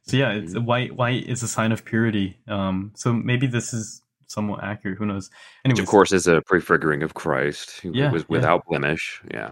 So 0.07 0.17
yeah, 0.17 0.31
it's 0.31 0.53
Mhm. 0.55 0.65
white. 0.65 0.95
White 0.95 1.27
is 1.27 1.43
a 1.43 1.47
sign 1.47 1.71
of 1.71 1.85
purity. 1.85 2.39
Um, 2.47 2.91
so 2.95 3.13
maybe 3.13 3.45
this 3.45 3.71
is 3.73 4.01
somewhat 4.25 4.63
accurate. 4.63 4.97
Who 4.97 5.05
knows? 5.05 5.29
Which 5.63 5.77
of 5.79 5.85
course 5.85 6.11
is 6.11 6.25
a 6.25 6.41
prefiguring 6.41 7.03
of 7.03 7.13
Christ, 7.13 7.79
who 7.81 7.91
Yeah, 7.93 8.11
was 8.11 8.23
yeah. 8.23 8.27
without 8.29 8.65
blemish. 8.65 9.21
Yeah. 9.31 9.51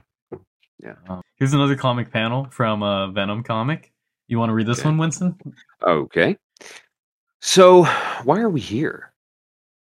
Uh, 1.09 1.21
here's 1.35 1.53
another 1.53 1.75
comic 1.75 2.11
panel 2.11 2.47
from 2.51 2.83
a 2.83 3.11
Venom 3.11 3.43
comic. 3.43 3.91
You 4.27 4.39
want 4.39 4.49
to 4.49 4.53
read 4.53 4.67
this 4.67 4.79
Okay. 4.79 4.89
one, 4.89 4.97
Winston? 4.97 5.35
Okay. 5.83 6.37
So 7.41 7.85
why 8.23 8.39
are 8.39 8.49
we 8.49 8.59
here? 8.61 9.13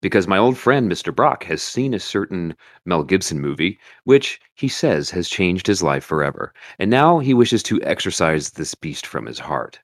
Because 0.01 0.27
my 0.27 0.37
old 0.37 0.57
friend 0.57 0.91
Mr. 0.91 1.15
Brock 1.15 1.43
has 1.45 1.63
seen 1.63 1.93
a 1.93 1.99
certain 1.99 2.55
Mel 2.85 3.03
Gibson 3.03 3.39
movie, 3.39 3.79
which 4.03 4.39
he 4.53 4.67
says 4.67 5.09
has 5.09 5.29
changed 5.29 5.65
his 5.65 5.81
life 5.81 6.03
forever, 6.03 6.53
and 6.77 6.91
now 6.91 7.17
he 7.19 7.33
wishes 7.33 7.63
to 7.63 7.81
exorcise 7.81 8.51
this 8.51 8.75
beast 8.75 9.07
from 9.07 9.25
his 9.25 9.39
heart. 9.39 9.79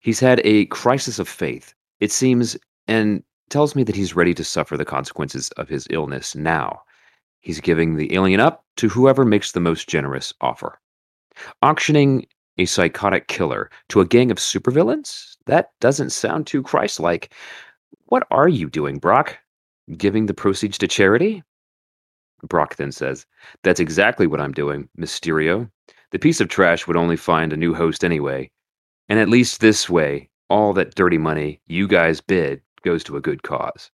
He's 0.00 0.20
had 0.20 0.40
a 0.44 0.66
crisis 0.66 1.18
of 1.18 1.28
faith, 1.28 1.74
it 1.98 2.12
seems, 2.12 2.56
and 2.86 3.22
tells 3.48 3.74
me 3.74 3.82
that 3.84 3.96
he's 3.96 4.14
ready 4.14 4.34
to 4.34 4.44
suffer 4.44 4.76
the 4.76 4.84
consequences 4.84 5.50
of 5.52 5.68
his 5.68 5.88
illness 5.90 6.36
now. 6.36 6.82
He's 7.40 7.60
giving 7.60 7.96
the 7.96 8.14
alien 8.14 8.40
up 8.40 8.64
to 8.76 8.88
whoever 8.88 9.24
makes 9.24 9.52
the 9.52 9.60
most 9.60 9.88
generous 9.88 10.32
offer. 10.40 10.80
Auctioning 11.62 12.26
a 12.58 12.64
psychotic 12.64 13.28
killer 13.28 13.70
to 13.88 14.00
a 14.00 14.06
gang 14.06 14.30
of 14.30 14.38
supervillains? 14.38 15.36
That 15.46 15.70
doesn't 15.80 16.10
sound 16.10 16.46
too 16.46 16.62
Christ 16.62 17.00
like. 17.00 17.32
What 18.06 18.26
are 18.30 18.48
you 18.48 18.68
doing, 18.68 18.98
Brock? 18.98 19.38
Giving 19.96 20.26
the 20.26 20.34
proceeds 20.34 20.78
to 20.78 20.88
charity? 20.88 21.42
Brock 22.42 22.76
then 22.76 22.92
says, 22.92 23.26
That's 23.62 23.80
exactly 23.80 24.26
what 24.26 24.40
I'm 24.40 24.52
doing, 24.52 24.88
Mysterio. 24.98 25.70
The 26.10 26.18
piece 26.18 26.40
of 26.40 26.48
trash 26.48 26.86
would 26.86 26.96
only 26.96 27.16
find 27.16 27.52
a 27.52 27.56
new 27.56 27.74
host 27.74 28.04
anyway. 28.04 28.50
And 29.08 29.18
at 29.18 29.28
least 29.28 29.60
this 29.60 29.88
way, 29.88 30.28
all 30.50 30.72
that 30.74 30.94
dirty 30.94 31.18
money 31.18 31.60
you 31.66 31.86
guys 31.86 32.20
bid 32.20 32.62
goes 32.82 33.04
to 33.04 33.16
a 33.16 33.20
good 33.20 33.42
cause. 33.42 33.90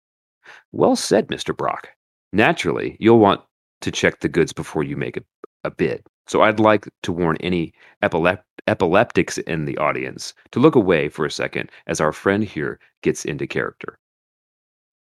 Well 0.71 0.95
said, 0.95 1.27
Mr. 1.27 1.55
Brock. 1.55 1.89
Naturally, 2.31 2.95
you'll 2.99 3.19
want 3.19 3.41
to 3.81 3.91
check 3.91 4.19
the 4.19 4.29
goods 4.29 4.53
before 4.53 4.83
you 4.83 4.95
make 4.95 5.17
a, 5.17 5.21
a 5.63 5.71
bid. 5.71 6.03
So 6.27 6.41
I'd 6.41 6.59
like 6.59 6.87
to 7.03 7.11
warn 7.11 7.37
any 7.39 7.73
epilep- 8.03 8.43
epileptics 8.67 9.39
in 9.39 9.65
the 9.65 9.77
audience 9.77 10.33
to 10.51 10.59
look 10.59 10.75
away 10.75 11.09
for 11.09 11.25
a 11.25 11.31
second 11.31 11.71
as 11.87 11.99
our 11.99 12.11
friend 12.11 12.43
here 12.43 12.79
gets 13.01 13.25
into 13.25 13.47
character. 13.47 13.97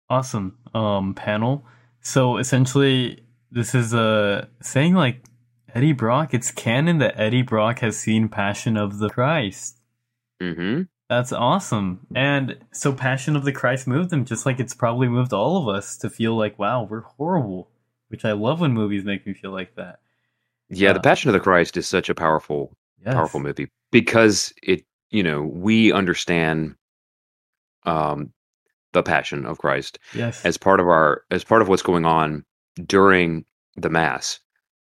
Awesome. 0.09 0.57
Um, 0.73 1.13
panel. 1.13 1.65
So 2.01 2.37
essentially, 2.37 3.25
this 3.51 3.75
is 3.75 3.93
a 3.93 4.47
saying 4.61 4.93
like 4.93 5.25
Eddie 5.75 5.93
Brock. 5.93 6.33
It's 6.33 6.51
canon 6.51 6.99
that 6.99 7.19
Eddie 7.19 7.41
Brock 7.41 7.79
has 7.79 7.97
seen 7.97 8.29
Passion 8.29 8.77
of 8.77 8.99
the 8.99 9.09
Christ. 9.09 9.79
Mm-hmm. 10.41 10.83
That's 11.09 11.31
awesome. 11.33 12.05
And 12.15 12.57
so 12.71 12.93
Passion 12.93 13.35
of 13.35 13.43
the 13.43 13.51
Christ 13.51 13.87
moved 13.87 14.11
them 14.11 14.25
just 14.25 14.45
like 14.45 14.59
it's 14.59 14.75
probably 14.75 15.07
moved 15.07 15.33
all 15.33 15.57
of 15.57 15.75
us 15.75 15.97
to 15.97 16.09
feel 16.09 16.35
like, 16.35 16.59
wow, 16.59 16.83
we're 16.83 17.01
horrible. 17.01 17.69
Which 18.09 18.25
I 18.25 18.31
love 18.33 18.59
when 18.61 18.73
movies 18.73 19.03
make 19.03 19.25
me 19.25 19.33
feel 19.33 19.51
like 19.51 19.75
that. 19.75 19.99
Yeah, 20.69 20.93
the 20.93 20.99
Uh, 20.99 21.03
Passion 21.03 21.29
of 21.29 21.33
the 21.33 21.39
Christ 21.39 21.77
is 21.77 21.87
such 21.87 22.09
a 22.09 22.15
powerful, 22.15 22.75
Yes. 23.03 23.13
powerful 23.15 23.39
movie 23.39 23.69
because 23.91 24.53
it, 24.61 24.83
you 25.09 25.23
know, 25.23 25.41
we 25.43 25.91
understand 25.91 26.75
um, 27.83 28.31
the 28.93 29.01
Passion 29.03 29.45
of 29.45 29.57
Christ 29.57 29.97
Yes. 30.13 30.43
as 30.45 30.57
part 30.57 30.79
of 30.79 30.87
our 30.87 31.23
as 31.31 31.43
part 31.43 31.61
of 31.61 31.69
what's 31.69 31.81
going 31.81 32.05
on 32.05 32.43
during 32.85 33.45
the 33.77 33.89
Mass. 33.89 34.39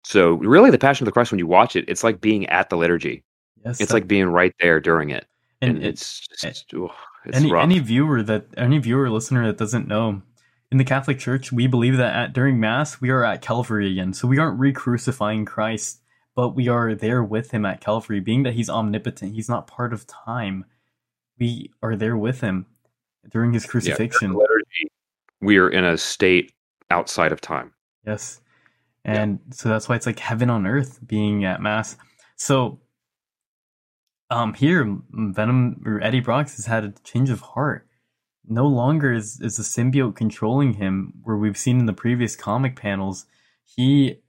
So 0.04 0.34
really, 0.34 0.70
the 0.70 0.78
Passion 0.78 1.04
of 1.04 1.06
the 1.06 1.12
Christ, 1.12 1.30
when 1.30 1.38
you 1.38 1.46
watch 1.46 1.76
it, 1.76 1.84
it's 1.88 2.02
like 2.02 2.20
being 2.20 2.46
at 2.46 2.68
the 2.70 2.76
liturgy. 2.76 3.22
yes. 3.64 3.80
It's 3.80 3.88
that- 3.90 3.94
like 3.94 4.08
being 4.08 4.26
right 4.26 4.54
there 4.60 4.80
during 4.80 5.10
it, 5.10 5.26
and, 5.60 5.76
and, 5.76 5.78
it- 5.84 5.88
it's 5.88 6.26
just, 6.40 6.72
it's 7.24 7.36
any 7.36 7.50
rough. 7.52 7.62
any 7.62 7.78
viewer 7.78 8.22
that 8.22 8.46
any 8.56 8.78
viewer 8.78 9.10
listener 9.10 9.46
that 9.46 9.58
doesn't 9.58 9.86
know 9.88 10.22
in 10.72 10.78
the 10.78 10.84
catholic 10.84 11.18
church 11.18 11.52
we 11.52 11.66
believe 11.66 11.96
that 11.96 12.14
at, 12.14 12.32
during 12.32 12.58
mass 12.58 13.00
we 13.00 13.10
are 13.10 13.24
at 13.24 13.42
calvary 13.42 13.90
again 13.92 14.12
so 14.14 14.26
we 14.28 14.38
aren't 14.38 14.58
re-crucifying 14.58 15.44
christ 15.44 16.00
but 16.34 16.50
we 16.56 16.68
are 16.68 16.94
there 16.94 17.22
with 17.22 17.50
him 17.50 17.66
at 17.66 17.80
calvary 17.80 18.20
being 18.20 18.42
that 18.44 18.54
he's 18.54 18.70
omnipotent 18.70 19.34
he's 19.34 19.48
not 19.48 19.66
part 19.66 19.92
of 19.92 20.06
time 20.06 20.64
we 21.38 21.70
are 21.82 21.96
there 21.96 22.16
with 22.16 22.40
him 22.40 22.66
during 23.30 23.52
his 23.52 23.66
crucifixion 23.66 24.32
the 24.32 24.38
liturgy, 24.38 24.90
we 25.42 25.58
are 25.58 25.68
in 25.68 25.84
a 25.84 25.96
state 25.98 26.52
outside 26.90 27.32
of 27.32 27.40
time. 27.40 27.72
Yes. 28.06 28.40
And 29.04 29.38
so 29.52 29.68
that's 29.68 29.88
why 29.88 29.96
it's 29.96 30.06
like 30.06 30.18
heaven 30.18 30.50
on 30.50 30.66
earth 30.66 30.98
being 31.06 31.44
at 31.44 31.60
mass. 31.62 31.96
So 32.36 32.80
um 34.30 34.54
here 34.54 34.98
Venom 35.12 35.82
or 35.84 36.02
Eddie 36.02 36.20
Brox 36.20 36.56
has 36.56 36.66
had 36.66 36.84
a 36.84 36.94
change 37.04 37.30
of 37.30 37.40
heart. 37.40 37.86
No 38.46 38.66
longer 38.66 39.12
is 39.12 39.40
is 39.40 39.56
the 39.56 39.62
symbiote 39.62 40.16
controlling 40.16 40.74
him 40.74 41.14
where 41.22 41.36
we've 41.36 41.58
seen 41.58 41.78
in 41.78 41.86
the 41.86 41.92
previous 41.92 42.36
comic 42.36 42.76
panels. 42.76 43.26
He 43.64 44.20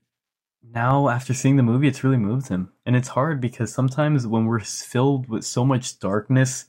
now 0.63 1.09
after 1.09 1.33
seeing 1.33 1.55
the 1.55 1.63
movie 1.63 1.87
it's 1.87 2.03
really 2.03 2.17
moved 2.17 2.49
him. 2.49 2.71
And 2.85 2.95
it's 2.95 3.09
hard 3.09 3.41
because 3.41 3.73
sometimes 3.73 4.27
when 4.27 4.45
we're 4.45 4.59
filled 4.59 5.29
with 5.29 5.43
so 5.43 5.65
much 5.65 5.99
darkness, 5.99 6.65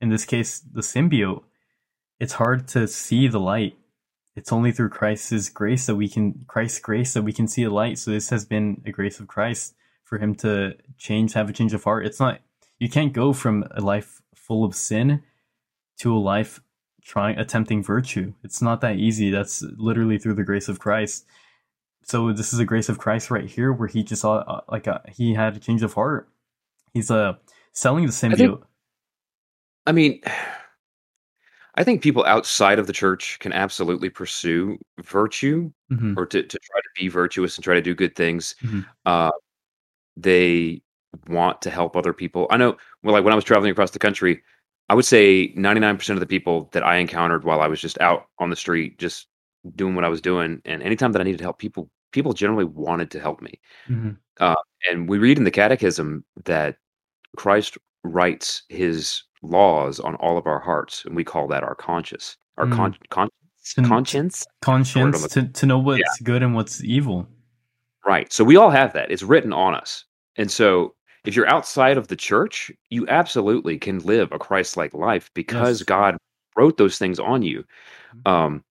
in 0.00 0.08
this 0.08 0.24
case 0.24 0.60
the 0.60 0.82
symbiote, 0.82 1.42
it's 2.20 2.34
hard 2.34 2.68
to 2.68 2.86
see 2.88 3.28
the 3.28 3.40
light 3.40 3.76
it's 4.34 4.52
only 4.52 4.72
through 4.72 4.88
Christ's 4.88 5.48
grace 5.48 5.86
that 5.86 5.96
we 5.96 6.08
can 6.08 6.44
Christ's 6.46 6.80
grace 6.80 7.14
that 7.14 7.22
we 7.22 7.32
can 7.32 7.46
see 7.46 7.64
a 7.64 7.70
light. 7.70 7.98
So 7.98 8.10
this 8.10 8.30
has 8.30 8.44
been 8.44 8.80
a 8.86 8.90
grace 8.90 9.20
of 9.20 9.28
Christ 9.28 9.74
for 10.04 10.18
him 10.18 10.34
to 10.36 10.74
change, 10.98 11.34
have 11.34 11.50
a 11.50 11.52
change 11.52 11.74
of 11.74 11.84
heart. 11.84 12.06
It's 12.06 12.20
not 12.20 12.40
you 12.82 12.88
can't 12.88 13.12
go 13.12 13.32
from 13.32 13.64
a 13.70 13.80
life 13.80 14.20
full 14.34 14.64
of 14.64 14.74
sin 14.74 15.22
to 16.00 16.14
a 16.14 16.18
life 16.18 16.60
trying 17.04 17.38
attempting 17.38 17.82
virtue. 17.82 18.32
It's 18.42 18.60
not 18.60 18.80
that 18.80 18.96
easy. 18.96 19.30
That's 19.30 19.62
literally 19.76 20.18
through 20.18 20.34
the 20.34 20.44
grace 20.44 20.68
of 20.68 20.78
Christ. 20.78 21.26
So 22.04 22.32
this 22.32 22.52
is 22.52 22.58
a 22.58 22.64
grace 22.64 22.88
of 22.88 22.98
Christ 22.98 23.30
right 23.30 23.48
here, 23.48 23.72
where 23.72 23.88
he 23.88 24.02
just 24.02 24.22
saw 24.22 24.38
uh, 24.38 24.60
like 24.68 24.86
a, 24.88 25.02
he 25.08 25.32
had 25.34 25.56
a 25.56 25.60
change 25.60 25.82
of 25.84 25.94
heart. 25.94 26.28
He's 26.92 27.10
uh 27.10 27.34
selling 27.72 28.06
the 28.06 28.12
think- 28.12 28.34
symbiote. 28.34 28.62
I 29.86 29.92
mean, 29.92 30.20
I 31.74 31.84
think 31.84 32.02
people 32.02 32.24
outside 32.26 32.78
of 32.78 32.86
the 32.86 32.92
church 32.92 33.38
can 33.38 33.52
absolutely 33.52 34.10
pursue 34.10 34.76
virtue 35.04 35.70
Mhm. 35.90 36.16
or 36.16 36.26
to, 36.26 36.42
to 36.42 36.58
try 36.58 36.80
to 36.80 36.88
be 37.00 37.08
virtuous 37.08 37.56
and 37.56 37.64
try 37.64 37.74
to 37.74 37.80
do 37.82 37.94
good 37.94 38.14
things. 38.16 38.54
Mhm. 38.62 38.84
Uh, 39.06 39.30
they 40.16 40.81
want 41.28 41.60
to 41.62 41.70
help 41.70 41.96
other 41.96 42.12
people. 42.12 42.46
I 42.50 42.56
know, 42.56 42.76
well, 43.02 43.12
like 43.14 43.24
when 43.24 43.32
I 43.32 43.36
was 43.36 43.44
traveling 43.44 43.70
across 43.70 43.90
the 43.90 43.98
country, 43.98 44.42
I 44.88 44.94
would 44.94 45.04
say 45.04 45.52
99% 45.54 46.10
of 46.10 46.20
the 46.20 46.26
people 46.26 46.68
that 46.72 46.82
I 46.82 46.96
encountered 46.96 47.44
while 47.44 47.60
I 47.60 47.68
was 47.68 47.80
just 47.80 48.00
out 48.00 48.26
on 48.38 48.50
the 48.50 48.56
street, 48.56 48.98
just 48.98 49.28
doing 49.76 49.94
what 49.94 50.04
I 50.04 50.08
was 50.08 50.20
doing, 50.20 50.60
and 50.64 50.82
anytime 50.82 51.12
that 51.12 51.20
I 51.20 51.24
needed 51.24 51.40
help, 51.40 51.58
people 51.58 51.88
people 52.10 52.34
generally 52.34 52.64
wanted 52.66 53.10
to 53.10 53.18
help 53.20 53.40
me. 53.40 53.58
Mhm. 53.88 54.16
And 54.90 55.08
we 55.08 55.16
read 55.18 55.38
in 55.38 55.44
the 55.44 55.50
Catechism 55.50 56.24
that 56.44 56.76
Christ 57.36 57.78
writes 58.04 58.64
His 58.68 59.22
laws 59.42 59.98
on 60.00 60.16
all 60.16 60.36
of 60.36 60.46
our 60.46 60.58
hearts, 60.58 61.04
and 61.06 61.16
we 61.16 61.24
call 61.24 61.46
that 61.48 61.62
our 61.62 61.74
conscience, 61.74 62.36
our 62.58 62.66
con- 62.66 62.96
conscience, 63.08 63.74
And- 63.78 63.86
conscience. 63.86 64.46
Conscience 64.60 65.26
to, 65.28 65.48
to 65.48 65.66
know 65.66 65.78
what's 65.78 66.20
good 66.20 66.42
and 66.42 66.54
what's 66.54 66.82
evil. 66.84 67.26
Right. 68.04 68.30
So 68.32 68.42
we 68.44 68.56
all 68.56 68.70
have 68.70 68.92
that. 68.94 69.10
It's 69.10 69.22
written 69.22 69.52
on 69.52 69.74
us. 69.74 70.04
And 70.36 70.50
so 70.50 70.94
if 71.24 71.36
you're 71.36 71.48
outside 71.48 71.96
of 71.96 72.08
the 72.08 72.16
church, 72.16 72.70
you 72.90 73.06
absolutely 73.08 73.78
can 73.78 73.98
live 74.00 74.32
a 74.32 74.38
Christ-like 74.38 74.94
life 74.94 75.30
because 75.34 75.80
Yes. 75.80 75.86
God 75.86 76.16
wrote 76.56 76.76
those 76.76 76.98
things 76.98 77.18
on 77.18 77.42
you. 77.42 77.64
Um, 78.26 78.64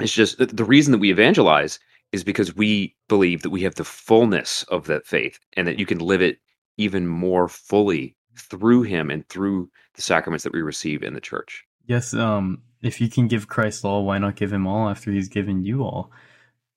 it's 0.00 0.12
just 0.12 0.38
the, 0.38 0.46
the 0.46 0.64
reason 0.64 0.92
that 0.92 0.98
we 0.98 1.10
evangelize 1.10 1.78
is 2.12 2.24
because 2.24 2.54
we 2.54 2.94
believe 3.08 3.42
that 3.42 3.50
we 3.50 3.62
have 3.62 3.74
the 3.76 3.84
fullness 3.84 4.64
of 4.64 4.86
that 4.86 5.06
faith 5.06 5.38
and 5.56 5.66
that 5.66 5.78
you 5.78 5.86
can 5.86 5.98
live 5.98 6.22
it 6.22 6.38
even 6.76 7.06
more 7.06 7.48
fully 7.48 8.16
through 8.36 8.82
him 8.82 9.10
and 9.10 9.26
through 9.28 9.70
the 9.94 10.02
sacraments 10.02 10.44
that 10.44 10.52
we 10.52 10.60
receive 10.62 11.02
in 11.02 11.14
the 11.14 11.20
church. 11.20 11.64
Yes, 11.86 12.12
um, 12.14 12.62
if 12.82 13.00
you 13.00 13.08
can 13.08 13.28
give 13.28 13.48
Christ 13.48 13.84
all, 13.84 14.04
why 14.04 14.18
not 14.18 14.36
give 14.36 14.52
him 14.52 14.66
all 14.66 14.88
after 14.88 15.10
he's 15.10 15.28
given 15.28 15.62
you 15.64 15.82
all? 15.82 16.10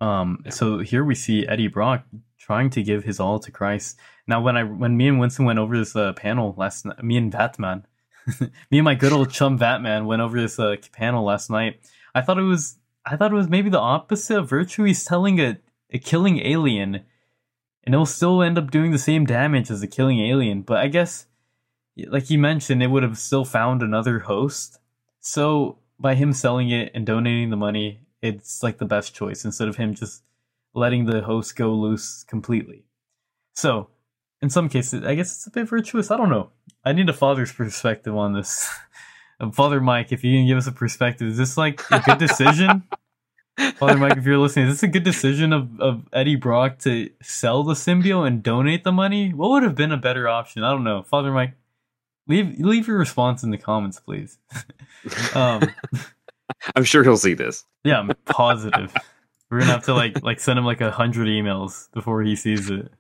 Um, 0.02 0.44
so 0.50 0.80
here 0.80 1.04
we 1.04 1.16
see 1.16 1.46
Eddie 1.48 1.68
Brock 1.68 2.06
trying 2.38 2.70
to 2.72 2.84
give 2.84 3.04
his 3.04 3.20
all 3.20 3.40
to 3.40 3.52
Christ. 3.52 4.00
Now, 4.30 4.42
when 4.42 4.56
I 4.56 4.64
when 4.64 4.96
me 4.96 5.08
and 5.08 5.20
Winston 5.20 5.46
went 5.46 5.58
over 5.58 5.76
this 5.76 5.96
uh, 5.96 6.14
panel 6.14 6.54
last 6.56 6.86
night, 6.86 7.04
me 7.04 7.18
and 7.18 7.34
Vatman, 7.34 7.86
me 8.70 8.78
and 8.78 8.84
my 8.84 8.94
good 8.94 9.12
old 9.12 9.32
chum 9.32 9.58
Vatman 9.58 10.06
went 10.06 10.22
over 10.22 10.40
this 10.40 10.60
uh, 10.60 10.76
panel 10.92 11.26
last 11.26 11.50
night. 11.50 11.80
I 12.14 12.22
thought 12.22 12.38
it 12.38 12.44
was 12.44 12.78
I 13.04 13.18
thought 13.18 13.32
it 13.32 13.36
was 13.36 13.50
maybe 13.50 13.72
the 13.72 13.80
opposite 13.80 14.38
of 14.38 14.48
virtue. 14.48 14.84
He's 14.84 15.04
telling 15.04 15.40
a, 15.40 15.58
a 15.92 15.98
killing 15.98 16.46
alien, 16.46 17.06
and 17.84 17.96
it'll 17.96 18.06
still 18.06 18.44
end 18.44 18.60
up 18.60 18.70
doing 18.70 18.92
the 18.92 19.00
same 19.00 19.26
damage 19.26 19.72
as 19.72 19.82
a 19.82 19.88
killing 19.88 20.20
alien. 20.20 20.62
But 20.62 20.78
I 20.78 20.90
guess, 20.90 21.26
like 21.98 22.30
you 22.30 22.38
mentioned, 22.38 22.84
it 22.84 22.92
would 22.92 23.02
have 23.02 23.18
still 23.18 23.46
found 23.46 23.82
another 23.82 24.20
host. 24.20 24.78
So 25.22 25.80
by 26.00 26.14
him 26.14 26.34
selling 26.34 26.70
it 26.70 26.92
and 26.94 27.04
donating 27.04 27.50
the 27.50 27.58
money, 27.58 28.02
it's 28.22 28.62
like 28.62 28.78
the 28.78 28.86
best 28.86 29.16
choice 29.16 29.44
instead 29.44 29.68
of 29.68 29.78
him 29.78 29.96
just 29.96 30.22
letting 30.76 31.06
the 31.06 31.24
host 31.24 31.56
go 31.56 31.74
loose 31.74 32.24
completely. 32.26 32.86
So, 33.54 33.90
in 34.42 34.50
some 34.50 34.70
cases, 34.70 35.04
I 35.04 35.16
guess 35.16 35.36
it's 35.36 35.48
a 35.48 35.52
bit 35.52 35.68
virtuous. 35.68 36.12
I 36.12 36.18
don't 36.18 36.30
know. 36.30 36.52
I 36.84 36.94
need 36.94 37.10
a 37.10 37.14
father's 37.14 37.52
perspective 37.52 38.16
on 38.16 38.34
this. 38.34 38.70
Father 39.54 39.80
Mike, 39.80 40.12
if 40.12 40.24
you 40.24 40.38
can 40.38 40.48
give 40.48 40.58
us 40.58 40.68
a 40.68 40.72
perspective, 40.72 41.28
is 41.28 41.38
this 41.38 41.58
like 41.58 41.82
a 41.92 42.02
good 42.02 42.18
decision? 42.18 42.84
Father 43.76 43.98
Mike, 43.98 44.18
if 44.18 44.26
you're 44.26 44.38
listening, 44.38 44.68
is 44.68 44.76
this 44.76 44.84
a 44.84 44.88
good 44.88 45.04
decision 45.04 45.54
of, 45.54 45.80
of 45.80 46.08
Eddie 46.14 46.36
Brock 46.36 46.80
to 46.80 47.10
sell 47.22 47.64
the 47.64 47.74
symbiote 47.74 48.28
and 48.28 48.44
donate 48.44 48.84
the 48.84 48.92
money? 48.92 49.34
What 49.34 49.52
would 49.52 49.64
have 49.64 49.76
been 49.76 49.92
a 49.92 49.98
better 49.98 50.28
option? 50.28 50.64
I 50.64 50.72
don't 50.72 50.84
know. 50.84 51.04
Father 51.04 51.32
Mike, 51.32 51.54
leave 52.28 52.60
leave 52.60 52.88
your 52.88 52.98
response 52.98 53.44
in 53.44 53.50
the 53.50 53.58
comments, 53.58 54.00
please. 54.00 54.38
um, 55.36 55.64
I'm 56.76 56.84
sure 56.84 57.04
he'll 57.04 57.18
see 57.18 57.34
this. 57.34 57.66
yeah, 57.84 58.00
I'm 58.00 58.12
positive. 58.26 58.94
We're 59.50 59.60
gonna 59.60 59.72
have 59.72 59.86
to 59.86 59.94
like 59.94 60.22
like 60.22 60.40
send 60.40 60.60
him 60.60 60.66
like 60.66 60.82
a 60.82 60.92
hundred 60.92 61.28
emails 61.28 61.92
before 61.94 62.22
he 62.22 62.36
sees 62.36 62.70
it. 62.70 62.92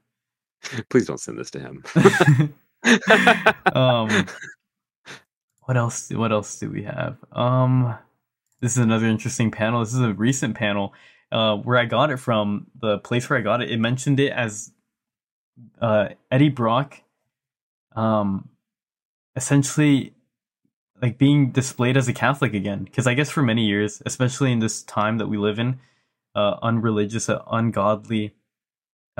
Please 0.89 1.07
don't 1.07 1.19
send 1.19 1.37
this 1.37 1.51
to 1.51 1.59
him. 1.59 1.83
um, 3.75 4.25
what 5.61 5.77
else? 5.77 6.09
What 6.09 6.31
else 6.31 6.57
do 6.59 6.69
we 6.69 6.83
have? 6.83 7.17
Um, 7.31 7.97
this 8.61 8.73
is 8.73 8.79
another 8.79 9.07
interesting 9.07 9.51
panel. 9.51 9.79
This 9.81 9.93
is 9.93 10.01
a 10.01 10.13
recent 10.13 10.55
panel. 10.55 10.93
Uh, 11.31 11.57
where 11.57 11.77
I 11.77 11.85
got 11.85 12.09
it 12.09 12.17
from, 12.17 12.67
the 12.81 12.97
place 12.97 13.29
where 13.29 13.37
I 13.37 13.43
got 13.43 13.61
it, 13.61 13.69
it 13.69 13.79
mentioned 13.79 14.19
it 14.19 14.31
as 14.31 14.71
uh, 15.79 16.09
Eddie 16.31 16.49
Brock, 16.49 17.03
um, 17.95 18.49
essentially 19.35 20.13
like 21.01 21.19
being 21.19 21.51
displayed 21.51 21.97
as 21.97 22.07
a 22.07 22.13
Catholic 22.13 22.55
again. 22.55 22.83
Because 22.83 23.05
I 23.05 23.13
guess 23.13 23.29
for 23.29 23.43
many 23.43 23.65
years, 23.65 24.01
especially 24.07 24.51
in 24.51 24.57
this 24.57 24.81
time 24.81 25.19
that 25.19 25.27
we 25.27 25.37
live 25.37 25.59
in, 25.59 25.79
uh, 26.35 26.55
unreligious, 26.63 27.29
uh, 27.29 27.43
ungodly 27.51 28.33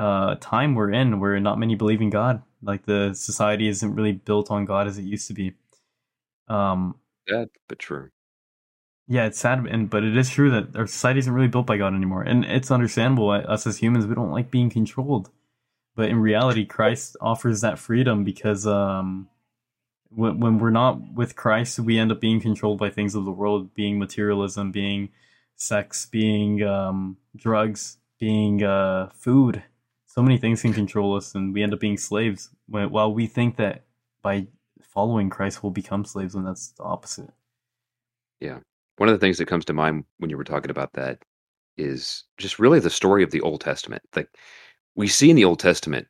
uh, 0.00 0.36
time 0.40 0.74
we're 0.74 0.90
in, 0.92 1.20
where 1.20 1.38
not 1.40 1.58
many 1.58 1.74
believe 1.74 2.00
in 2.00 2.10
God. 2.10 2.42
Like 2.62 2.86
the 2.86 3.14
society 3.14 3.68
isn't 3.68 3.94
really 3.94 4.12
built 4.12 4.50
on 4.50 4.64
God 4.64 4.86
as 4.86 4.98
it 4.98 5.02
used 5.02 5.28
to 5.28 5.34
be. 5.34 5.54
Um, 6.48 6.96
Sad, 7.28 7.48
but 7.68 7.78
true. 7.78 8.10
yeah, 9.06 9.26
it's 9.26 9.38
sad, 9.38 9.66
and 9.66 9.90
but 9.90 10.04
it 10.04 10.16
is 10.16 10.30
true 10.30 10.50
that 10.50 10.76
our 10.76 10.86
society 10.86 11.20
isn't 11.20 11.32
really 11.32 11.48
built 11.48 11.66
by 11.66 11.76
God 11.76 11.94
anymore, 11.94 12.22
and 12.22 12.44
it's 12.44 12.70
understandable. 12.70 13.30
Us 13.30 13.66
as 13.66 13.78
humans, 13.78 14.06
we 14.06 14.14
don't 14.14 14.32
like 14.32 14.50
being 14.50 14.70
controlled, 14.70 15.30
but 15.96 16.08
in 16.08 16.18
reality, 16.18 16.64
Christ 16.64 17.16
offers 17.20 17.60
that 17.60 17.78
freedom 17.78 18.24
because 18.24 18.66
um, 18.66 19.28
when 20.10 20.40
when 20.40 20.58
we're 20.58 20.70
not 20.70 21.14
with 21.14 21.36
Christ, 21.36 21.78
we 21.78 21.98
end 21.98 22.12
up 22.12 22.20
being 22.20 22.40
controlled 22.40 22.78
by 22.78 22.90
things 22.90 23.14
of 23.14 23.24
the 23.24 23.32
world, 23.32 23.74
being 23.74 23.98
materialism, 23.98 24.72
being 24.72 25.10
sex, 25.56 26.06
being 26.06 26.62
um, 26.62 27.16
drugs, 27.36 27.98
being 28.18 28.62
uh, 28.64 29.10
food. 29.14 29.62
So 30.12 30.22
many 30.22 30.38
things 30.38 30.62
can 30.62 30.72
control 30.72 31.14
us, 31.14 31.36
and 31.36 31.54
we 31.54 31.62
end 31.62 31.72
up 31.72 31.78
being 31.78 31.96
slaves. 31.96 32.50
While 32.66 33.14
we 33.14 33.28
think 33.28 33.56
that 33.58 33.84
by 34.22 34.48
following 34.82 35.30
Christ, 35.30 35.62
we'll 35.62 35.70
become 35.70 36.04
slaves, 36.04 36.34
when 36.34 36.44
that's 36.44 36.72
the 36.72 36.82
opposite. 36.82 37.30
Yeah. 38.40 38.58
One 38.96 39.08
of 39.08 39.14
the 39.14 39.24
things 39.24 39.38
that 39.38 39.46
comes 39.46 39.64
to 39.66 39.72
mind 39.72 40.04
when 40.18 40.28
you 40.28 40.36
were 40.36 40.42
talking 40.42 40.72
about 40.72 40.94
that 40.94 41.22
is 41.76 42.24
just 42.38 42.58
really 42.58 42.80
the 42.80 42.90
story 42.90 43.22
of 43.22 43.30
the 43.30 43.40
Old 43.42 43.60
Testament. 43.60 44.02
Like 44.16 44.28
we 44.96 45.06
see 45.06 45.30
in 45.30 45.36
the 45.36 45.44
Old 45.44 45.60
Testament, 45.60 46.08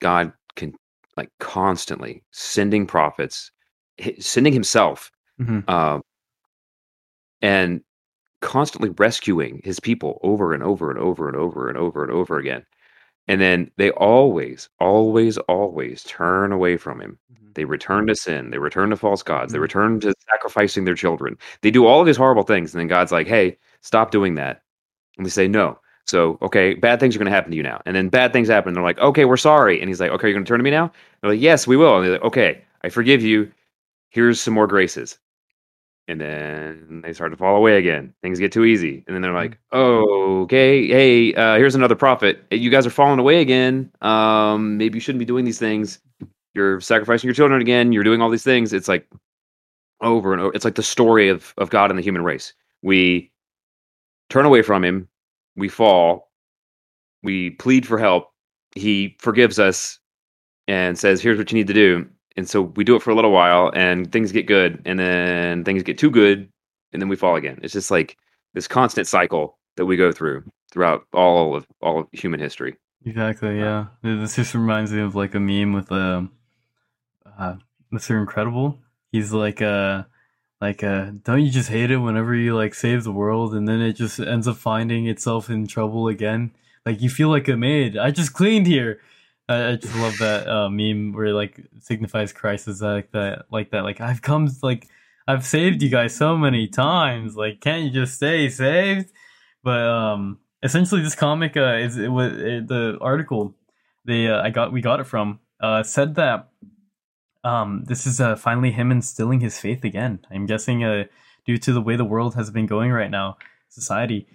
God 0.00 0.30
can 0.54 0.74
like 1.16 1.30
constantly 1.40 2.22
sending 2.32 2.86
prophets, 2.86 3.50
sending 4.18 4.52
Himself, 4.52 5.10
Mhm. 5.40 5.66
um, 5.70 6.02
and 7.40 7.80
constantly 8.42 8.90
rescuing 8.90 9.62
His 9.64 9.80
people 9.80 10.20
over 10.22 10.52
and 10.52 10.62
over 10.62 10.90
and 10.90 10.98
over 10.98 11.28
and 11.28 11.36
over 11.36 11.70
and 11.70 11.78
over 11.78 12.02
and 12.02 12.12
over 12.12 12.38
again. 12.38 12.66
And 13.28 13.40
then 13.40 13.70
they 13.76 13.90
always, 13.92 14.68
always, 14.80 15.38
always 15.38 16.02
turn 16.04 16.52
away 16.52 16.76
from 16.76 17.00
Him. 17.00 17.18
They 17.54 17.64
return 17.64 18.06
to 18.06 18.14
sin. 18.14 18.50
They 18.50 18.58
return 18.58 18.90
to 18.90 18.96
false 18.96 19.22
gods. 19.22 19.52
They 19.52 19.58
Mhm. 19.58 19.62
return 19.62 20.00
to 20.00 20.14
sacrificing 20.30 20.84
their 20.84 20.94
children. 20.94 21.36
They 21.62 21.70
do 21.70 21.86
all 21.86 22.00
of 22.00 22.06
these 22.06 22.16
horrible 22.16 22.44
things. 22.44 22.72
And 22.74 22.80
then 22.80 22.88
God's 22.88 23.12
like, 23.12 23.26
hey, 23.26 23.58
stop 23.82 24.10
doing 24.10 24.34
that. 24.36 24.62
And 25.16 25.26
they 25.26 25.30
say, 25.30 25.48
no. 25.48 25.78
So, 26.06 26.38
okay, 26.42 26.74
bad 26.74 27.00
things 27.00 27.14
are 27.14 27.18
going 27.18 27.26
to 27.26 27.32
happen 27.32 27.50
to 27.50 27.56
you 27.56 27.62
now. 27.62 27.82
And 27.84 27.94
then 27.96 28.08
bad 28.08 28.32
things 28.32 28.48
happen. 28.48 28.72
They're 28.74 28.82
like, 28.82 28.98
okay, 28.98 29.24
we're 29.26 29.36
sorry. 29.36 29.80
And 29.80 29.88
he's 29.90 30.00
like, 30.00 30.10
okay, 30.12 30.28
you're 30.28 30.34
going 30.34 30.44
to 30.44 30.48
turn 30.48 30.58
to 30.58 30.64
me 30.64 30.70
now? 30.70 30.90
They're 31.20 31.32
like, 31.32 31.40
yes, 31.40 31.66
we 31.66 31.76
will. 31.76 31.96
And 31.96 32.04
they're 32.04 32.12
like, 32.12 32.22
okay, 32.24 32.62
I 32.82 32.88
forgive 32.88 33.22
you. 33.22 33.50
Here's 34.10 34.40
some 34.40 34.54
more 34.54 34.66
graces. 34.66 35.18
And 36.08 36.20
then 36.20 37.02
they 37.04 37.12
start 37.12 37.32
to 37.32 37.36
fall 37.36 37.54
away 37.54 37.76
again. 37.76 38.14
Things 38.22 38.38
get 38.38 38.50
too 38.50 38.64
easy. 38.64 39.04
And 39.06 39.14
then 39.14 39.20
they're 39.20 39.34
like, 39.34 39.58
oh, 39.72 40.40
okay, 40.42 40.86
hey, 40.88 41.34
uh, 41.34 41.56
here's 41.56 41.74
another 41.74 41.94
prophet. 41.94 42.44
You 42.50 42.70
guys 42.70 42.86
are 42.86 42.90
falling 42.90 43.18
away 43.18 43.42
again. 43.42 43.92
Um, 44.00 44.78
maybe 44.78 44.96
you 44.96 45.00
shouldn't 45.00 45.20
be 45.20 45.26
doing 45.26 45.44
these 45.44 45.58
things 45.58 46.00
you're 46.58 46.80
sacrificing 46.80 47.28
your 47.28 47.34
children 47.34 47.60
again 47.60 47.92
you're 47.92 48.04
doing 48.04 48.20
all 48.20 48.30
these 48.30 48.42
things 48.42 48.72
it's 48.72 48.88
like 48.88 49.08
over 50.02 50.32
and 50.32 50.42
over 50.42 50.54
it's 50.54 50.64
like 50.64 50.74
the 50.74 50.82
story 50.82 51.28
of 51.28 51.54
of 51.56 51.70
god 51.70 51.90
and 51.90 51.98
the 51.98 52.02
human 52.02 52.22
race 52.22 52.52
we 52.82 53.30
turn 54.28 54.44
away 54.44 54.60
from 54.60 54.84
him 54.84 55.08
we 55.56 55.68
fall 55.68 56.30
we 57.22 57.50
plead 57.50 57.86
for 57.86 57.98
help 57.98 58.32
he 58.74 59.16
forgives 59.20 59.58
us 59.58 59.98
and 60.66 60.98
says 60.98 61.20
here's 61.22 61.38
what 61.38 61.50
you 61.50 61.56
need 61.56 61.66
to 61.66 61.74
do 61.74 62.06
and 62.38 62.48
so 62.48 62.62
we 62.62 62.84
do 62.84 62.96
it 62.96 63.02
for 63.02 63.10
a 63.10 63.14
little 63.14 63.32
while 63.32 63.70
and 63.74 64.10
things 64.10 64.32
get 64.32 64.46
good 64.46 64.80
and 64.86 64.98
then 64.98 65.64
things 65.64 65.82
get 65.82 65.98
too 65.98 66.10
good 66.10 66.48
and 66.92 67.02
then 67.02 67.08
we 67.10 67.16
fall 67.16 67.36
again 67.36 67.58
it's 67.62 67.74
just 67.74 67.90
like 67.90 68.16
this 68.54 68.66
constant 68.66 69.06
cycle 69.06 69.58
that 69.76 69.84
we 69.84 69.96
go 69.96 70.10
through 70.10 70.42
throughout 70.72 71.04
all 71.12 71.54
of 71.54 71.66
all 71.82 72.00
of 72.00 72.06
human 72.12 72.40
history 72.40 72.76
Exactly. 73.04 73.58
Yeah. 73.58 73.86
This 74.02 74.36
just 74.36 74.54
reminds 74.54 74.92
me 74.92 75.00
of 75.00 75.14
like 75.14 75.34
a 75.34 75.40
meme 75.40 75.72
with 75.72 75.90
um, 75.92 76.32
uh, 77.38 77.54
Mr. 77.92 78.18
Incredible. 78.18 78.78
He's 79.12 79.32
like, 79.32 79.62
uh, 79.62 80.04
like, 80.60 80.82
uh, 80.82 81.12
don't 81.22 81.42
you 81.42 81.50
just 81.50 81.70
hate 81.70 81.90
it 81.90 81.98
whenever 81.98 82.34
you 82.34 82.54
like 82.54 82.74
save 82.74 83.04
the 83.04 83.12
world 83.12 83.54
and 83.54 83.68
then 83.68 83.80
it 83.80 83.94
just 83.94 84.18
ends 84.18 84.48
up 84.48 84.56
finding 84.56 85.06
itself 85.06 85.48
in 85.48 85.66
trouble 85.66 86.08
again? 86.08 86.52
Like 86.84 87.00
you 87.00 87.08
feel 87.08 87.28
like 87.28 87.48
a 87.48 87.56
maid. 87.56 87.96
I 87.96 88.10
just 88.10 88.32
cleaned 88.32 88.66
here. 88.66 89.00
I, 89.48 89.70
I 89.70 89.76
just 89.76 89.96
love 89.96 90.18
that 90.18 90.48
uh, 90.48 90.68
meme 90.68 91.12
where 91.12 91.26
it, 91.26 91.34
like 91.34 91.60
signifies 91.80 92.32
crisis 92.32 92.80
like 92.80 93.12
that, 93.12 93.46
like 93.50 93.70
that. 93.70 93.84
Like 93.84 94.00
I've 94.00 94.22
come, 94.22 94.48
like 94.62 94.88
I've 95.26 95.44
saved 95.44 95.82
you 95.82 95.88
guys 95.88 96.14
so 96.14 96.36
many 96.36 96.68
times. 96.68 97.36
Like 97.36 97.60
can't 97.60 97.84
you 97.84 97.90
just 97.90 98.14
stay 98.14 98.48
saved? 98.48 99.10
But 99.62 99.80
um, 99.80 100.38
essentially, 100.62 101.02
this 101.02 101.14
comic 101.14 101.56
uh, 101.56 101.76
is 101.76 101.96
it 101.96 102.08
was 102.08 102.32
it, 102.32 102.68
the 102.68 102.98
article 103.00 103.54
they 104.04 104.28
uh, 104.28 104.42
I 104.42 104.50
got 104.50 104.72
we 104.72 104.80
got 104.80 105.00
it 105.00 105.04
from 105.04 105.40
uh, 105.60 105.82
said 105.82 106.14
that 106.16 106.48
um, 107.44 107.84
this 107.86 108.06
is 108.06 108.20
uh, 108.20 108.36
finally 108.36 108.72
him 108.72 108.90
instilling 108.90 109.40
his 109.40 109.58
faith 109.58 109.84
again. 109.84 110.20
I'm 110.30 110.46
guessing 110.46 110.84
uh, 110.84 111.04
due 111.46 111.58
to 111.58 111.72
the 111.72 111.80
way 111.80 111.96
the 111.96 112.04
world 112.04 112.34
has 112.34 112.50
been 112.50 112.66
going 112.66 112.90
right 112.90 113.10
now, 113.10 113.38
society, 113.68 114.26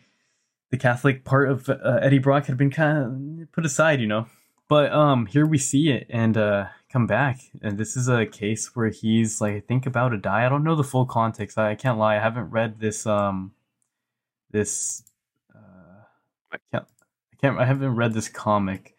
the 0.71 0.77
Catholic 0.77 1.23
part 1.23 1.49
of 1.49 1.69
uh, 1.69 1.99
Eddie 2.01 2.19
Brock 2.19 2.45
had 2.45 2.57
been 2.57 2.71
kind 2.71 3.41
of 3.41 3.51
put 3.51 3.65
aside, 3.65 3.99
you 3.99 4.07
know. 4.07 4.27
But 4.69 4.91
um, 4.93 5.25
here 5.25 5.45
we 5.45 5.57
see 5.57 5.89
it 5.89 6.07
and 6.09 6.37
uh, 6.37 6.67
come 6.91 7.07
back, 7.07 7.41
and 7.61 7.77
this 7.77 7.97
is 7.97 8.07
a 8.07 8.25
case 8.25 8.75
where 8.75 8.89
he's 8.89 9.41
like 9.41 9.55
I 9.55 9.59
think 9.59 9.85
about 9.85 10.09
to 10.09 10.17
die. 10.17 10.45
I 10.45 10.49
don't 10.49 10.63
know 10.63 10.75
the 10.75 10.83
full 10.83 11.05
context. 11.05 11.57
I, 11.57 11.71
I 11.71 11.75
can't 11.75 11.97
lie. 11.97 12.15
I 12.15 12.19
haven't 12.19 12.51
read 12.51 12.79
this 12.79 13.05
um 13.05 13.53
this 14.51 15.03
uh, 15.53 16.03
I 16.51 16.57
can't 16.71 16.85
I 17.33 17.35
can't 17.41 17.59
I 17.59 17.65
haven't 17.65 17.95
read 17.95 18.13
this 18.13 18.29
comic. 18.29 18.95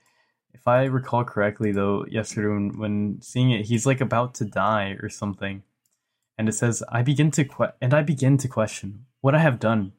If 0.53 0.69
I 0.69 0.85
recall 0.85 1.25
correctly, 1.25 1.73
though, 1.73 2.07
yesterday 2.09 2.49
when, 2.49 2.79
when 2.79 3.19
seeing 3.23 3.51
it, 3.51 3.67
he's 3.67 3.87
like 3.87 4.01
about 4.01 4.35
to 4.37 4.45
die 4.45 4.97
or 5.03 5.09
something, 5.09 5.63
and 6.39 6.49
it 6.49 6.53
says, 6.53 6.83
"I 6.91 7.03
begin 7.03 7.31
to 7.33 7.45
que- 7.45 7.73
and 7.81 7.95
I 7.95 8.03
begin 8.03 8.37
to 8.39 8.49
question 8.49 9.07
what 9.21 9.35
I 9.35 9.39
have 9.39 9.59
done, 9.61 9.93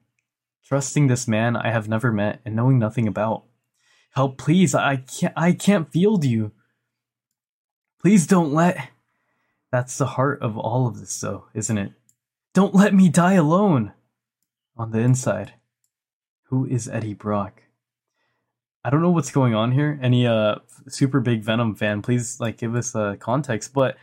trusting 0.64 1.08
this 1.08 1.28
man 1.28 1.56
I 1.56 1.72
have 1.72 1.88
never 1.88 2.12
met 2.12 2.42
and 2.46 2.56
knowing 2.56 2.78
nothing 2.80 3.08
about. 3.08 3.44
Help, 4.16 4.38
please! 4.38 4.74
I 4.74 4.98
can't 4.98 5.34
I 5.36 5.52
can't 5.52 5.92
field 5.92 6.24
you. 6.24 6.52
Please 8.00 8.26
don't 8.26 8.54
let." 8.54 8.90
That's 9.72 9.98
the 9.98 10.06
heart 10.06 10.42
of 10.42 10.58
all 10.58 10.88
of 10.88 11.00
this, 11.00 11.20
though, 11.20 11.48
isn't 11.54 11.78
it? 11.78 11.92
Don't 12.54 12.74
let 12.74 12.94
me 12.94 13.10
die 13.10 13.34
alone. 13.34 13.92
On 14.78 14.92
the 14.92 15.00
inside, 15.00 15.54
who 16.44 16.66
is 16.66 16.88
Eddie 16.88 17.14
Brock? 17.14 17.64
I 18.84 18.90
don't 18.90 19.02
know 19.02 19.12
what's 19.12 19.32
going 19.32 19.56
on 19.56 19.72
here. 19.72 20.00
Any 20.02 20.28
uh 20.28 20.56
super 20.88 21.20
big 21.20 21.42
Venom 21.42 21.76
fan, 21.76 22.02
please 22.02 22.40
like 22.40 22.58
give 22.58 22.76
us 22.76 22.96
uh 22.96 23.16
context. 23.20 23.74
But 23.74 23.98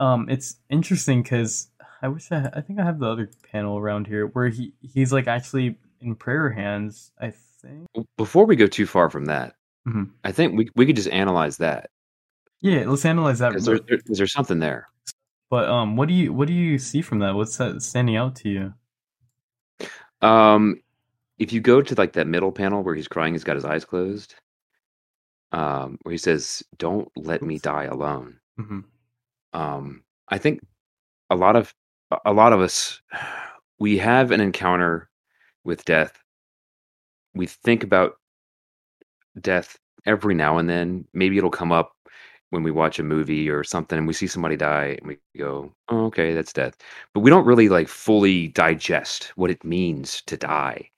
um, 0.00 0.28
it's 0.28 0.56
interesting 0.68 1.22
because 1.22 1.68
I 2.02 2.08
wish 2.08 2.32
I 2.32 2.50
I 2.54 2.60
think 2.60 2.80
I 2.80 2.84
have 2.84 2.98
the 2.98 3.08
other 3.08 3.30
panel 3.52 3.78
around 3.78 4.06
here 4.06 4.26
where 4.26 4.48
he 4.48 4.72
he's 4.80 5.12
like 5.12 5.28
actually 5.28 5.76
in 6.00 6.14
prayer 6.16 6.50
hands. 6.50 7.12
I 7.20 7.34
think. 7.64 8.06
Before 8.16 8.46
we 8.46 8.56
go 8.56 8.66
too 8.66 8.86
far 8.86 9.10
from 9.10 9.24
that, 9.26 9.54
Mhm. 9.86 10.10
I 10.24 10.32
think 10.32 10.56
we 10.56 10.68
we 10.76 10.86
could 10.86 10.96
just 10.96 11.08
analyze 11.08 11.56
that 11.58 11.90
Yeah, 12.60 12.84
let's 12.88 13.04
analyze 13.04 13.38
that. 13.40 13.50
because 13.50 13.66
there, 13.66 13.78
there, 13.80 13.98
'cause 13.98 14.16
there's 14.18 14.32
something 14.32 14.58
there. 14.58 14.88
But 15.50 15.68
um, 15.68 15.96
what 15.96 16.08
do 16.08 16.14
you 16.14 16.32
what 16.32 16.48
do 16.48 16.54
you 16.54 16.78
see 16.78 17.02
from 17.02 17.18
that? 17.20 17.34
What's 17.34 17.56
that 17.58 17.82
standing 17.82 18.16
out 18.16 18.36
to 18.36 18.48
you? 18.48 18.74
Um, 20.22 20.80
if 21.38 21.52
you 21.52 21.60
go 21.60 21.82
to 21.82 21.94
like 21.96 22.12
that 22.14 22.26
middle 22.26 22.52
panel 22.52 22.82
where 22.82 22.94
he's 22.94 23.08
crying, 23.08 23.34
he's 23.34 23.44
got 23.44 23.56
his 23.56 23.64
eyes 23.64 23.84
closed. 23.84 24.34
Um, 25.52 25.98
where 26.02 26.12
he 26.12 26.18
says, 26.18 26.62
"Don't 26.78 27.08
let 27.16 27.42
me 27.42 27.58
die 27.58 27.84
alone." 27.84 28.40
hmm 28.56 28.80
Um, 29.52 30.04
I 30.28 30.38
think 30.38 30.60
a 31.30 31.36
lot 31.36 31.56
of 31.56 31.74
a 32.24 32.32
lot 32.32 32.52
of 32.52 32.60
us 32.60 33.00
we 33.78 33.98
have 33.98 34.30
an 34.32 34.40
encounter 34.40 35.10
with 35.64 35.84
death. 35.84 36.23
We 37.34 37.46
think 37.46 37.82
about 37.82 38.16
death 39.40 39.78
every 40.06 40.34
now 40.34 40.58
and 40.58 40.68
then. 40.68 41.06
Maybe 41.12 41.38
it'll 41.38 41.50
come 41.50 41.72
up 41.72 41.92
when 42.50 42.62
we 42.62 42.70
watch 42.70 42.98
a 42.98 43.02
movie 43.02 43.48
or 43.50 43.64
something 43.64 43.98
and 43.98 44.06
we 44.06 44.12
see 44.12 44.26
somebody 44.26 44.56
die 44.56 44.96
and 45.00 45.06
we 45.08 45.18
go, 45.38 45.72
oh, 45.88 46.06
okay, 46.06 46.32
that's 46.34 46.52
death. 46.52 46.76
But 47.12 47.20
we 47.20 47.30
don't 47.30 47.46
really 47.46 47.68
like 47.68 47.88
fully 47.88 48.48
digest 48.48 49.32
what 49.36 49.50
it 49.50 49.64
means 49.64 50.22
to 50.26 50.36
die. 50.36 50.90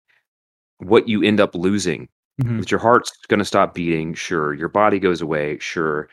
What 0.78 1.08
you 1.08 1.22
end 1.22 1.40
up 1.40 1.54
losing. 1.54 2.08
Mhm. 2.42 2.60
That 2.60 2.70
your 2.70 2.80
heart's 2.80 3.12
going 3.28 3.38
to 3.38 3.44
stop 3.46 3.74
beating, 3.74 4.14
sure. 4.14 4.54
Your 4.54 4.68
body 4.68 4.98
goes 4.98 5.22
away, 5.22 5.58
sure. 5.58 6.08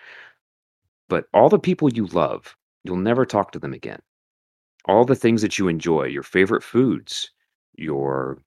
But 1.08 1.28
all 1.34 1.48
the 1.48 1.60
people 1.60 1.94
you 1.94 2.08
love, 2.08 2.58
you'll 2.84 2.98
never 2.98 3.26
talk 3.26 3.52
to 3.54 3.60
them 3.60 3.74
again. 3.74 4.02
All 4.86 5.06
the 5.06 5.16
things 5.16 5.42
that 5.44 5.60
you 5.60 5.68
enjoy, 5.70 6.06
your 6.06 6.24
favorite 6.24 6.64
foods, 6.64 7.32
your 7.76 8.40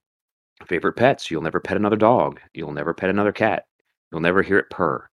favorite 0.64 0.94
pets, 0.94 1.30
you'll 1.30 1.42
never 1.42 1.60
pet 1.60 1.76
another 1.76 1.96
dog, 1.96 2.40
you'll 2.54 2.72
never 2.72 2.94
pet 2.94 3.10
another 3.10 3.32
cat, 3.32 3.66
you'll 4.10 4.20
never 4.20 4.42
hear 4.42 4.58
it 4.58 4.70
purr. 4.70 5.08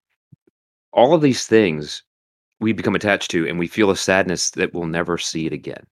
All 0.94 1.14
of 1.14 1.22
these 1.22 1.46
things 1.46 2.04
we 2.60 2.72
become 2.72 2.96
attached 2.96 3.30
to 3.32 3.48
and 3.48 3.60
we 3.60 3.68
feel 3.68 3.92
a 3.92 3.98
sadness 3.98 4.52
that 4.52 4.74
we'll 4.74 4.86
never 4.86 5.18
see 5.18 5.46
it 5.46 5.54
again. 5.54 5.86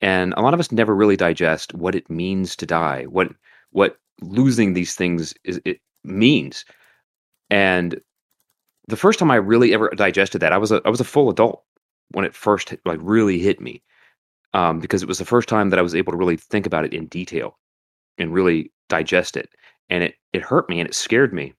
And 0.00 0.34
a 0.36 0.42
lot 0.42 0.54
of 0.54 0.60
us 0.60 0.72
never 0.72 0.96
really 0.96 1.16
digest 1.16 1.74
what 1.74 1.94
it 1.94 2.10
means 2.10 2.56
to 2.56 2.66
die, 2.66 3.04
what 3.04 3.32
what 3.70 3.98
losing 4.20 4.72
these 4.74 4.94
things 4.94 5.34
is 5.44 5.60
it 5.64 5.80
means. 6.04 6.64
And 7.50 8.00
the 8.88 8.96
first 8.96 9.18
time 9.18 9.30
I 9.30 9.36
really 9.36 9.72
ever 9.72 9.90
digested 9.90 10.40
that, 10.40 10.52
I 10.52 10.58
was 10.58 10.72
a 10.72 10.82
I 10.84 10.90
was 10.90 11.00
a 11.00 11.04
full 11.04 11.30
adult 11.30 11.62
when 12.10 12.24
it 12.24 12.34
first 12.34 12.74
like 12.84 12.98
really 13.02 13.38
hit 13.38 13.60
me, 13.60 13.82
um, 14.54 14.80
because 14.80 15.02
it 15.02 15.08
was 15.08 15.18
the 15.18 15.24
first 15.24 15.48
time 15.48 15.70
that 15.70 15.78
I 15.78 15.82
was 15.82 15.94
able 15.94 16.12
to 16.12 16.18
really 16.18 16.36
think 16.36 16.66
about 16.66 16.84
it 16.84 16.92
in 16.92 17.06
detail 17.06 17.56
and 18.18 18.32
really 18.32 18.72
digest 18.88 19.36
it, 19.36 19.48
and 19.90 20.04
it 20.04 20.14
it 20.32 20.42
hurt 20.42 20.68
me 20.68 20.80
and 20.80 20.88
it 20.88 20.94
scared 20.94 21.32
me, 21.32 21.54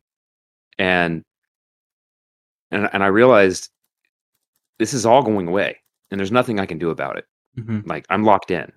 and 0.79 1.23
and 2.71 2.89
and 2.93 3.03
I 3.03 3.07
realized 3.07 3.69
this 4.79 4.93
is 4.93 5.05
all 5.05 5.23
going 5.23 5.47
away, 5.47 5.77
and 6.11 6.19
there's 6.19 6.31
nothing 6.31 6.59
I 6.59 6.65
can 6.65 6.77
do 6.77 6.89
about 6.89 7.17
it. 7.17 7.25
Mhm. 7.57 7.85
Like 7.87 8.05
I'm 8.09 8.23
locked 8.23 8.51
in. 8.51 8.71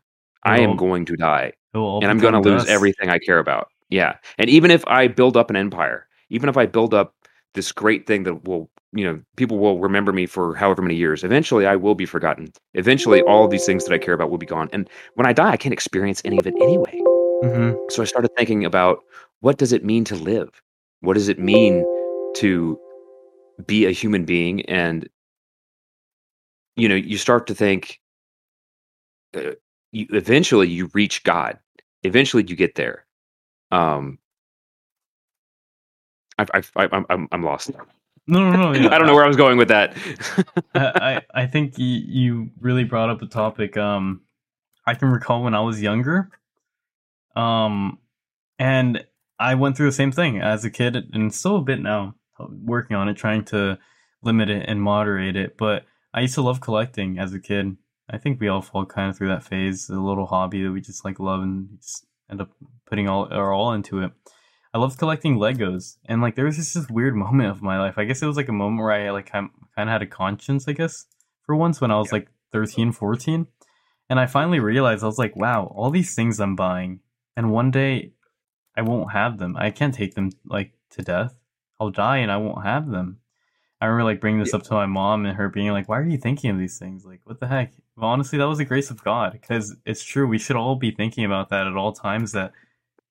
I 0.45 0.61
am 0.61 0.77
going 0.77 1.05
to 1.07 1.17
die 1.17 1.53
It 1.75 1.79
will 1.79 1.85
all 1.87 2.01
and 2.03 2.11
I'm 2.11 2.19
going 2.19 2.35
to 2.35 2.41
lose 2.41 2.67
everything 2.69 3.09
I 3.11 3.19
care 3.19 3.39
about. 3.39 3.69
Yeah. 3.91 4.17
And 4.39 4.49
even 4.51 4.71
if 4.71 4.87
I 4.87 5.09
build 5.09 5.37
up 5.37 5.51
an 5.51 5.57
empire, 5.57 6.07
even 6.31 6.49
if 6.49 6.57
I 6.57 6.67
build 6.67 6.95
up 6.95 7.15
this 7.55 7.73
great 7.73 8.07
thing 8.07 8.23
that 8.25 8.45
will, 8.47 8.71
you 8.93 9.05
know, 9.05 9.21
people 9.37 9.59
will 9.59 9.81
remember 9.81 10.13
me 10.13 10.27
for 10.27 10.55
however 10.55 10.83
many 10.83 10.95
years, 10.95 11.25
eventually 11.25 11.67
I 11.67 11.77
will 11.77 11.95
be 11.97 12.07
forgotten. 12.07 12.53
Eventually 12.75 13.23
all 13.23 13.45
of 13.45 13.51
these 13.51 13.65
things 13.67 13.85
that 13.85 13.95
I 13.95 13.99
care 13.99 14.15
about 14.15 14.31
will 14.31 14.39
be 14.39 14.47
gone. 14.47 14.69
And 14.73 14.89
when 15.15 15.27
I 15.27 15.33
die, 15.33 15.51
I 15.51 15.57
can't 15.57 15.73
experience 15.73 16.23
any 16.25 16.39
of 16.39 16.47
it 16.47 16.55
anyway. 16.61 17.05
Mhm. 17.43 17.81
So 17.91 18.03
I 18.03 18.07
started 18.07 18.31
thinking 18.37 18.65
about 18.65 19.05
what 19.41 19.59
does 19.59 19.73
it 19.73 19.85
mean 19.85 20.05
to 20.05 20.15
live? 20.17 20.63
What 21.01 21.15
does 21.15 21.29
it 21.29 21.39
mean 21.39 21.89
to 22.35 22.81
be 23.67 23.87
a 23.87 23.91
human 23.93 24.25
being? 24.25 24.63
And, 24.67 25.09
you 26.77 26.89
know, 26.89 26.95
you 26.95 27.19
start 27.19 27.47
to 27.49 27.55
think, 27.55 28.01
uh, 29.35 29.53
you, 29.93 30.07
eventually 30.11 30.69
you 30.69 30.91
reach 30.95 31.23
God. 31.25 31.59
Eventually 32.03 32.45
you 32.47 32.57
get 32.57 32.75
there. 32.75 33.07
Um, 33.71 34.19
I- 36.39 36.63
I'm, 36.77 37.07
I'm, 37.09 37.29
I'm 37.33 37.43
lost. 37.43 37.71
No, 38.27 38.51
no, 38.51 38.73
no. 38.73 38.73
yeah. 38.73 38.89
I 38.95 38.99
don't 38.99 39.07
know 39.07 39.15
where 39.15 39.25
I 39.25 39.29
was 39.29 39.37
going 39.37 39.57
with 39.59 39.69
that. 39.69 39.97
I, 40.75 40.81
I 41.35 41.43
I 41.43 41.47
think 41.47 41.79
you, 41.79 41.87
you 41.87 42.51
really 42.61 42.85
brought 42.85 43.09
up 43.09 43.23
a 43.23 43.27
topic. 43.27 43.77
Um, 43.77 44.23
I 44.87 44.95
can 44.95 45.09
recall 45.11 45.43
when 45.43 45.55
I 45.55 45.61
was 45.61 45.83
younger. 45.83 46.31
Um, 47.37 47.99
and 48.59 49.05
I 49.39 49.55
went 49.55 49.77
through 49.77 49.87
the 49.87 49.93
same 49.93 50.13
thing 50.13 50.41
as 50.41 50.65
a 50.65 50.71
kid, 50.71 50.97
and 51.13 51.33
still 51.33 51.57
a 51.57 51.63
bit 51.63 51.81
now, 51.81 52.15
working 52.39 52.97
on 52.97 53.09
it, 53.09 53.15
trying 53.15 53.45
to 53.47 53.79
limit 54.23 54.49
it 54.51 54.65
and 54.67 54.83
moderate 54.83 55.37
it. 55.37 55.57
But 55.57 55.85
I 56.15 56.23
used 56.23 56.35
to 56.35 56.43
love 56.43 56.61
collecting 56.61 57.19
as 57.19 57.35
a 57.35 57.39
kid. 57.39 57.77
I 58.09 58.19
think 58.19 58.41
we 58.41 58.49
all 58.49 58.63
fall 58.63 58.87
kind 58.87 59.11
of 59.11 59.17
through 59.17 59.29
that 59.29 59.45
phase, 59.45 59.89
a 59.91 60.01
little 60.01 60.27
hobby 60.27 60.63
that 60.63 60.73
we 60.73 60.81
just 60.81 61.05
like 61.05 61.21
love 61.21 61.43
and 61.43 61.69
just 61.81 62.07
end 62.31 62.41
up 62.41 62.51
putting 62.87 63.09
all 63.09 63.29
our 63.33 63.53
all 63.53 63.73
into 63.73 64.01
it. 64.01 64.13
I 64.73 64.79
loved 64.79 64.99
collecting 64.99 65.39
Legos, 65.39 65.97
and 66.07 66.21
like 66.21 66.35
there 66.35 66.45
was 66.45 66.57
just 66.57 66.75
this 66.75 66.89
weird 66.89 67.15
moment 67.25 67.51
of 67.51 67.63
my 67.63 67.79
life. 67.79 67.99
I 67.99 68.05
guess 68.05 68.23
it 68.23 68.27
was 68.27 68.37
like 68.37 68.49
a 68.49 68.53
moment 68.53 68.83
where 68.83 68.93
I 68.93 69.11
like 69.11 69.31
kind 69.31 69.51
of 69.77 69.89
had 69.89 70.03
a 70.03 70.07
conscience, 70.07 70.67
I 70.69 70.73
guess, 70.73 71.07
for 71.45 71.57
once 71.57 71.81
when 71.81 71.91
I 71.91 71.99
was 71.99 72.13
like 72.13 72.29
13, 72.53 72.93
14. 72.93 73.47
and 74.09 74.21
I 74.21 74.27
finally 74.27 74.61
realized 74.61 75.03
I 75.03 75.07
was 75.07 75.19
like, 75.19 75.37
wow, 75.37 75.73
all 75.75 75.91
these 75.91 76.15
things 76.15 76.41
I'm 76.41 76.57
buying, 76.57 77.01
and 77.37 77.53
one 77.53 77.71
day 77.71 78.13
I 78.77 78.83
won't 78.83 79.13
have 79.13 79.39
them. 79.39 79.57
I 79.57 79.71
can't 79.71 79.95
take 79.95 80.15
them 80.15 80.31
like 80.45 80.73
to 80.91 81.03
death. 81.03 81.35
I'll 81.81 81.91
die 81.91 82.19
and 82.19 82.31
I 82.33 82.37
won't 82.39 82.65
have 82.65 82.91
them. 82.91 83.19
I 83.81 83.87
remember 83.87 84.05
like 84.05 84.21
bringing 84.21 84.41
this 84.41 84.55
up 84.55 84.63
to 84.65 84.75
my 84.75 84.87
mom 84.87 85.27
and 85.27 85.37
her 85.37 85.49
being 85.51 85.71
like, 85.71 85.89
"Why 85.89 85.99
are 85.99 86.05
you 86.07 86.17
thinking 86.17 86.51
of 86.51 86.59
these 86.59 86.79
things? 86.79 87.05
Like, 87.05 87.21
what 87.25 87.41
the 87.41 87.47
heck?" 87.47 87.73
Well, 87.97 88.09
honestly, 88.09 88.39
that 88.39 88.49
was 88.49 88.59
the 88.59 88.65
grace 88.65 88.91
of 88.91 89.03
God 89.05 89.33
because 89.33 89.77
it's 89.85 90.03
true. 90.03 90.27
We 90.27 90.39
should 90.39 90.57
all 90.57 90.77
be 90.77 90.91
thinking 90.91 91.25
about 91.27 91.51
that 91.51 91.67
at 91.67 91.77
all 91.77 91.93
times. 91.93 92.33
That 92.33 92.53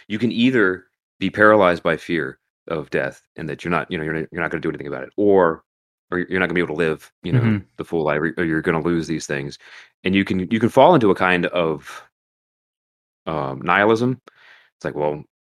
you 0.07 0.18
can 0.18 0.31
either 0.31 0.85
be 1.19 1.30
paralyzed 1.30 1.84
by 1.84 1.97
fear 1.97 2.39
of 2.68 2.89
death 2.89 3.27
and 3.35 3.47
that 3.47 3.64
you're 3.64 3.72
not, 3.72 3.89
you 3.91 3.97
know, 3.97 4.03
you're, 4.03 4.14
not- 4.14 4.27
you're 4.31 4.41
not 4.41 4.49
going 4.52 4.60
to 4.61 4.65
do 4.65 4.69
anything 4.72 4.88
about 4.88 5.03
it, 5.03 5.11
or 5.18 5.64
or 6.11 6.19
you're 6.19 6.39
not 6.39 6.47
going 6.47 6.49
to 6.49 6.53
be 6.56 6.61
able 6.61 6.76
to 6.76 6.80
live, 6.80 7.11
you 7.23 7.31
know, 7.31 7.41
Mhm. 7.41 7.64
the 7.77 7.85
full 7.85 8.03
life, 8.03 8.19
or 8.38 8.43
you're 8.43 8.61
going 8.61 8.80
to 8.80 8.88
lose 8.88 9.07
these 9.07 9.26
things, 9.27 9.57
and 10.03 10.14
you 10.15 10.26
can 10.26 10.39
you 10.52 10.60
can 10.60 10.69
fall 10.69 10.93
into 10.95 11.11
a 11.11 11.15
kind 11.15 11.45
of 11.47 12.03
um, 13.26 13.61
nihilism. 13.61 14.22
It's 14.76 14.85
like, 14.85 14.95
well, 14.95 15.14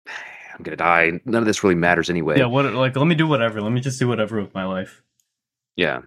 I'm 0.08 0.64
going 0.64 0.78
to 0.78 0.84
die. 0.84 1.20
None 1.26 1.42
of 1.42 1.46
this 1.46 1.64
really 1.64 1.76
matters 1.76 2.10
anyway. 2.10 2.38
yeah, 2.38 2.46
what 2.46 2.66
like 2.74 2.96
let 2.96 3.08
me 3.08 3.16
do 3.16 3.28
whatever. 3.28 3.62
Let 3.62 3.72
me 3.72 3.82
just 3.82 4.00
do 4.00 4.08
whatever 4.08 4.42
with 4.42 4.54
my 4.54 4.66
life. 4.66 5.02
Yeah. 5.76 6.02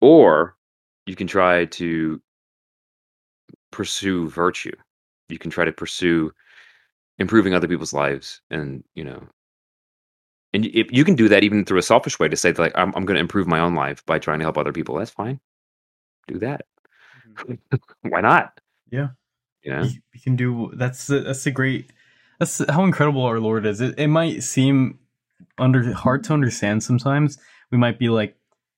Or 0.00 0.56
you 1.06 1.16
can 1.16 1.26
try 1.26 1.64
to 1.66 2.20
pursue 3.72 4.28
virtue. 4.28 4.74
You 5.28 5.38
can 5.38 5.50
try 5.50 5.64
to 5.64 5.72
pursue 5.72 6.32
improving 7.18 7.54
other 7.54 7.68
people's 7.68 7.92
lives 7.92 8.40
and, 8.50 8.82
you 8.94 9.04
know, 9.04 9.22
and 10.52 10.66
if 10.66 10.90
you 10.90 11.04
can 11.04 11.14
do 11.14 11.28
that 11.28 11.44
even 11.44 11.64
through 11.64 11.78
a 11.78 11.82
selfish 11.82 12.18
way 12.18 12.28
to 12.28 12.36
say 12.36 12.52
like 12.52 12.72
I'm 12.74 12.92
I'm 12.96 13.04
going 13.04 13.14
to 13.14 13.20
improve 13.20 13.46
my 13.46 13.60
own 13.60 13.74
life 13.74 14.04
by 14.06 14.18
trying 14.18 14.40
to 14.40 14.44
help 14.44 14.58
other 14.58 14.72
people. 14.72 14.96
That's 14.96 15.10
fine. 15.10 15.38
Do 16.26 16.38
that. 16.40 16.62
Why 18.02 18.20
not? 18.20 18.60
Yeah. 18.90 19.08
Yeah. 19.62 19.84
you, 19.84 19.90
you 20.14 20.20
can 20.20 20.36
do 20.36 20.72
that's 20.74 21.06
the, 21.06 21.20
that's 21.20 21.44
a 21.46 21.50
great 21.50 21.90
that's 22.38 22.62
how 22.70 22.82
incredible 22.84 23.24
our 23.24 23.38
lord 23.40 23.66
is 23.66 23.80
it, 23.80 23.98
it 23.98 24.06
might 24.08 24.42
seem 24.42 24.98
under 25.58 25.92
hard 25.92 26.24
to 26.24 26.32
understand 26.32 26.82
sometimes 26.82 27.38
we 27.70 27.76
might 27.78 27.98
be 27.98 28.08
like 28.08 28.36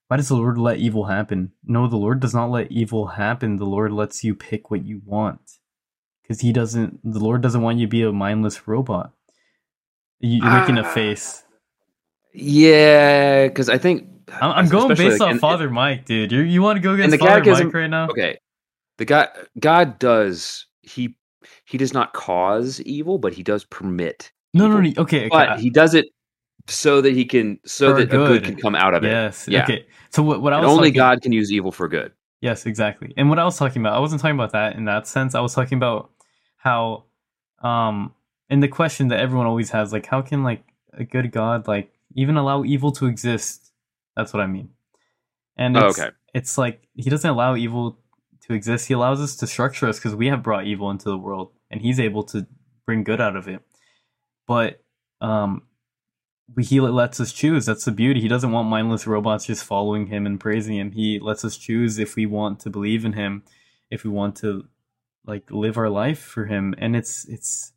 why 0.08 0.16
does 0.16 0.28
the 0.28 0.34
lord 0.36 0.58
let 0.58 0.78
evil 0.78 1.04
happen 1.04 1.52
no 1.64 1.86
the 1.86 1.96
lord 1.96 2.18
does 2.20 2.34
not 2.34 2.50
let 2.50 2.70
evil 2.72 3.06
happen 3.06 3.56
the 3.56 3.64
lord 3.64 3.92
lets 3.92 4.24
you 4.24 4.34
pick 4.34 4.70
what 4.70 4.84
you 4.84 5.00
want 5.06 5.40
because 6.22 6.40
he 6.40 6.52
doesn't 6.52 6.98
the 7.04 7.20
lord 7.20 7.40
doesn't 7.42 7.62
want 7.62 7.78
you 7.78 7.86
to 7.86 7.90
be 7.90 8.02
a 8.02 8.10
mindless 8.12 8.66
robot 8.66 9.12
you, 10.20 10.38
you're 10.42 10.60
making 10.60 10.78
a 10.78 10.82
Ah. 10.82 10.92
face 10.94 11.44
Yeah, 12.32 13.46
because 13.48 13.68
I 13.68 13.78
think 13.78 14.08
I'm, 14.40 14.50
I'm 14.52 14.68
going 14.68 14.88
based 14.96 15.20
like, 15.20 15.28
off 15.28 15.32
in- 15.32 15.38
Father 15.38 15.68
Mike, 15.70 16.06
dude. 16.06 16.32
You 16.32 16.40
you 16.40 16.62
want 16.62 16.76
to 16.76 16.80
go 16.80 16.94
against 16.94 17.12
the 17.12 17.18
Father. 17.18 17.64
Mike 17.64 17.74
right 17.74 17.86
now? 17.90 18.08
Okay, 18.08 18.38
the 18.98 19.04
God 19.04 19.28
God 19.60 19.98
does 19.98 20.66
he 20.82 21.16
he 21.64 21.78
does 21.78 21.92
not 21.92 22.12
cause 22.12 22.80
evil, 22.82 23.18
but 23.18 23.32
he 23.32 23.42
does 23.42 23.64
permit. 23.64 24.30
No, 24.54 24.68
no, 24.68 24.78
evil. 24.80 24.92
no. 24.96 25.02
Okay, 25.02 25.20
okay. 25.26 25.28
but 25.30 25.60
he 25.60 25.70
does 25.70 25.94
it 25.94 26.06
so 26.68 27.00
that 27.00 27.12
he 27.14 27.24
can 27.24 27.58
so 27.64 27.92
that 27.94 28.10
good 28.10 28.28
good. 28.28 28.44
can 28.44 28.56
come 28.56 28.74
out 28.74 28.94
of 28.94 29.02
it. 29.04 29.08
yes. 29.08 29.46
Yeah. 29.48 29.64
Okay. 29.64 29.84
So 30.10 30.22
what? 30.22 30.42
What 30.42 30.52
I 30.52 30.58
And 30.58 30.66
was 30.66 30.72
only 30.76 30.88
talking- 30.90 30.96
God 30.98 31.22
can 31.22 31.32
use 31.32 31.50
evil 31.52 31.72
for 31.72 31.88
good. 31.88 32.12
Yes, 32.40 32.66
exactly. 32.66 33.14
And 33.16 33.28
what 33.30 33.38
I 33.38 33.44
was 33.44 33.56
talking 33.56 33.80
about, 33.82 33.96
I 33.96 34.00
wasn't 34.00 34.20
talking 34.20 34.34
about 34.34 34.50
that 34.52 34.74
in 34.76 34.84
that 34.86 35.06
sense. 35.06 35.36
I 35.36 35.40
was 35.40 35.54
talking 35.54 35.78
about 35.78 36.10
how, 36.56 37.04
um, 37.62 38.12
in 38.50 38.58
the 38.58 38.66
question 38.66 39.08
that 39.08 39.20
everyone 39.20 39.46
always 39.46 39.70
has, 39.70 39.92
like, 39.92 40.06
how 40.06 40.22
can 40.22 40.42
like 40.42 40.64
a 40.92 41.04
good 41.04 41.30
God 41.30 41.68
like 41.68 41.92
even 42.16 42.36
allow 42.36 42.64
evil 42.64 42.90
to 42.92 43.06
exist? 43.06 43.72
That's 44.16 44.32
what 44.32 44.40
I 44.42 44.46
mean. 44.48 44.70
And 45.56 45.76
Oh, 45.76 45.86
okay. 45.90 46.10
it's 46.34 46.58
like 46.58 46.86
he 46.94 47.08
doesn't 47.10 47.30
allow 47.30 47.54
evil 47.54 47.96
to 48.46 48.54
exist. 48.54 48.88
He 48.88 48.94
allows 48.94 49.20
us 49.20 49.36
to 49.36 49.46
structure 49.46 49.88
us 49.88 49.98
because 49.98 50.14
we 50.14 50.28
have 50.28 50.42
brought 50.42 50.66
evil 50.66 50.90
into 50.90 51.08
the 51.08 51.18
world, 51.18 51.52
and 51.70 51.80
he's 51.80 52.00
able 52.00 52.22
to 52.24 52.46
bring 52.86 53.04
good 53.04 53.20
out 53.20 53.36
of 53.36 53.48
it. 53.48 53.60
But 54.46 54.82
um, 55.20 55.62
he 56.60 56.80
lets 56.80 57.20
us 57.20 57.32
choose. 57.32 57.66
That's 57.66 57.84
the 57.84 57.92
beauty. 57.92 58.20
He 58.20 58.28
doesn't 58.28 58.50
want 58.50 58.68
mindless 58.68 59.06
robots 59.06 59.46
just 59.46 59.64
following 59.64 60.06
him 60.06 60.26
and 60.26 60.40
praising 60.40 60.76
him. 60.76 60.92
He 60.92 61.18
lets 61.20 61.44
us 61.44 61.56
choose 61.56 61.98
if 61.98 62.16
we 62.16 62.26
want 62.26 62.60
to 62.60 62.70
believe 62.70 63.04
in 63.04 63.14
him, 63.14 63.44
if 63.90 64.04
we 64.04 64.10
want 64.10 64.36
to 64.36 64.66
like 65.24 65.50
live 65.50 65.78
our 65.78 65.88
life 65.88 66.18
for 66.18 66.46
him, 66.46 66.74
and 66.78 66.96
it's 66.96 67.24
it's 67.28 67.72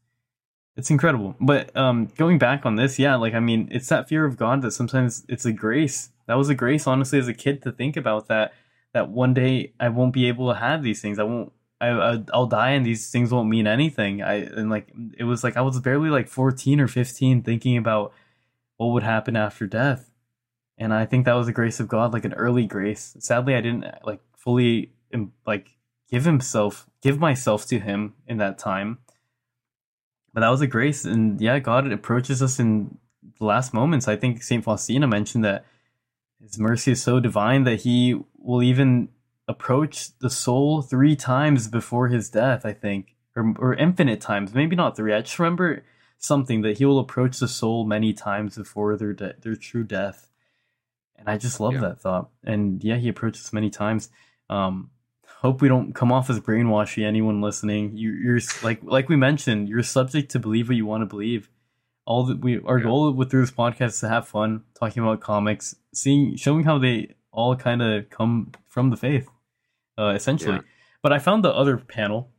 it's 0.75 0.89
incredible. 0.89 1.35
But 1.39 1.75
um, 1.75 2.07
going 2.17 2.37
back 2.37 2.65
on 2.65 2.75
this, 2.75 2.99
yeah, 2.99 3.15
like 3.15 3.33
I 3.33 3.39
mean, 3.39 3.69
it's 3.71 3.89
that 3.89 4.09
fear 4.09 4.25
of 4.25 4.37
God 4.37 4.61
that 4.63 4.71
sometimes 4.71 5.25
it's 5.29 5.45
a 5.45 5.53
grace. 5.53 6.09
That 6.27 6.35
was 6.35 6.49
a 6.49 6.55
grace, 6.55 6.87
honestly, 6.87 7.19
as 7.19 7.27
a 7.27 7.33
kid 7.33 7.61
to 7.63 7.71
think 7.71 7.95
about 7.95 8.27
that. 8.27 8.53
That 8.95 9.09
one 9.09 9.33
day 9.33 9.73
I 9.77 9.89
won't 9.89 10.13
be 10.13 10.29
able 10.29 10.51
to 10.51 10.57
have 10.57 10.81
these 10.81 11.01
things. 11.01 11.19
I 11.19 11.23
won't. 11.23 11.51
I, 11.81 11.89
I 11.89 12.23
I'll 12.33 12.47
die 12.47 12.71
and 12.71 12.85
these 12.85 13.11
things 13.11 13.31
won't 13.31 13.49
mean 13.49 13.67
anything. 13.67 14.23
I 14.23 14.35
and 14.35 14.69
like 14.69 14.87
it 15.17 15.25
was 15.25 15.43
like 15.43 15.57
I 15.57 15.61
was 15.61 15.77
barely 15.81 16.09
like 16.09 16.29
fourteen 16.29 16.79
or 16.79 16.87
fifteen 16.87 17.43
thinking 17.43 17.75
about 17.75 18.13
what 18.77 18.87
would 18.87 19.03
happen 19.03 19.35
after 19.35 19.67
death. 19.67 20.09
And 20.77 20.93
I 20.93 21.05
think 21.05 21.25
that 21.25 21.33
was 21.33 21.49
a 21.49 21.53
grace 21.53 21.81
of 21.81 21.89
God, 21.89 22.13
like 22.13 22.23
an 22.23 22.33
early 22.33 22.65
grace. 22.65 23.17
Sadly, 23.19 23.55
I 23.55 23.61
didn't 23.61 23.85
like 24.05 24.21
fully 24.37 24.93
like 25.45 25.71
give 26.09 26.23
himself, 26.23 26.89
give 27.01 27.19
myself 27.19 27.65
to 27.67 27.79
him 27.79 28.13
in 28.27 28.37
that 28.37 28.57
time. 28.57 28.99
But 30.33 30.41
that 30.41 30.49
was 30.49 30.61
a 30.61 30.67
grace, 30.67 31.05
and 31.05 31.39
yeah, 31.41 31.59
God 31.59 31.91
approaches 31.91 32.41
us 32.41 32.59
in 32.59 32.97
the 33.39 33.45
last 33.45 33.73
moments. 33.73 34.07
I 34.07 34.15
think 34.15 34.43
Saint 34.43 34.63
Faustina 34.63 35.07
mentioned 35.07 35.43
that 35.45 35.65
His 36.45 36.59
mercy 36.59 36.91
is 36.91 37.01
so 37.01 37.19
divine 37.19 37.63
that 37.63 37.81
He 37.81 38.19
will 38.37 38.61
even 38.63 39.09
approach 39.47 40.17
the 40.19 40.29
soul 40.29 40.81
three 40.81 41.15
times 41.15 41.67
before 41.67 42.07
His 42.07 42.29
death. 42.29 42.65
I 42.65 42.73
think, 42.73 43.15
or 43.35 43.53
or 43.57 43.73
infinite 43.73 44.21
times, 44.21 44.53
maybe 44.53 44.75
not 44.75 44.95
three. 44.95 45.13
I 45.13 45.21
just 45.21 45.39
remember 45.39 45.83
something 46.17 46.61
that 46.61 46.77
He 46.77 46.85
will 46.85 46.99
approach 46.99 47.39
the 47.39 47.47
soul 47.47 47.85
many 47.85 48.13
times 48.13 48.57
before 48.57 48.95
their 48.97 49.13
de- 49.13 49.35
their 49.41 49.55
true 49.55 49.83
death. 49.83 50.29
And 51.17 51.29
I 51.29 51.37
just 51.37 51.59
love 51.59 51.73
Yeah. 51.73 51.81
that 51.81 52.01
thought. 52.01 52.29
And 52.43 52.83
yeah, 52.83 52.97
He 52.97 53.09
approaches 53.09 53.51
many 53.53 53.69
times. 53.69 54.09
Um, 54.49 54.91
hope 55.39 55.61
we 55.61 55.67
don't 55.67 55.93
come 55.93 56.11
off 56.11 56.29
as 56.29 56.39
brainwashy 56.39 57.03
anyone 57.05 57.41
listening 57.41 57.95
you, 57.97 58.11
you're 58.11 58.39
like 58.63 58.79
like 58.83 59.09
we 59.09 59.15
mentioned 59.15 59.67
you're 59.69 59.83
subject 59.83 60.31
to 60.31 60.39
believe 60.39 60.69
what 60.69 60.77
you 60.77 60.85
want 60.85 61.01
to 61.01 61.05
believe 61.05 61.49
all 62.05 62.23
that 62.25 62.39
we 62.39 62.59
our 62.65 62.77
Yeah. 62.79 62.85
goal 62.85 63.11
with 63.13 63.29
through 63.31 63.41
this 63.41 63.51
podcast 63.51 63.87
is 63.87 63.99
to 64.01 64.09
have 64.09 64.27
fun 64.27 64.63
talking 64.79 65.01
about 65.03 65.21
comics 65.21 65.75
seeing 65.93 66.35
showing 66.35 66.63
how 66.63 66.77
they 66.77 67.15
all 67.31 67.55
kind 67.55 67.81
of 67.81 68.09
come 68.09 68.51
from 68.67 68.89
the 68.91 68.97
faith 68.97 69.27
uh 69.97 70.09
essentially 70.15 70.55
Yeah. 70.55 70.61
but 71.01 71.11
i 71.13 71.19
found 71.19 71.43
the 71.43 71.53
other 71.53 71.77
panel 71.77 72.29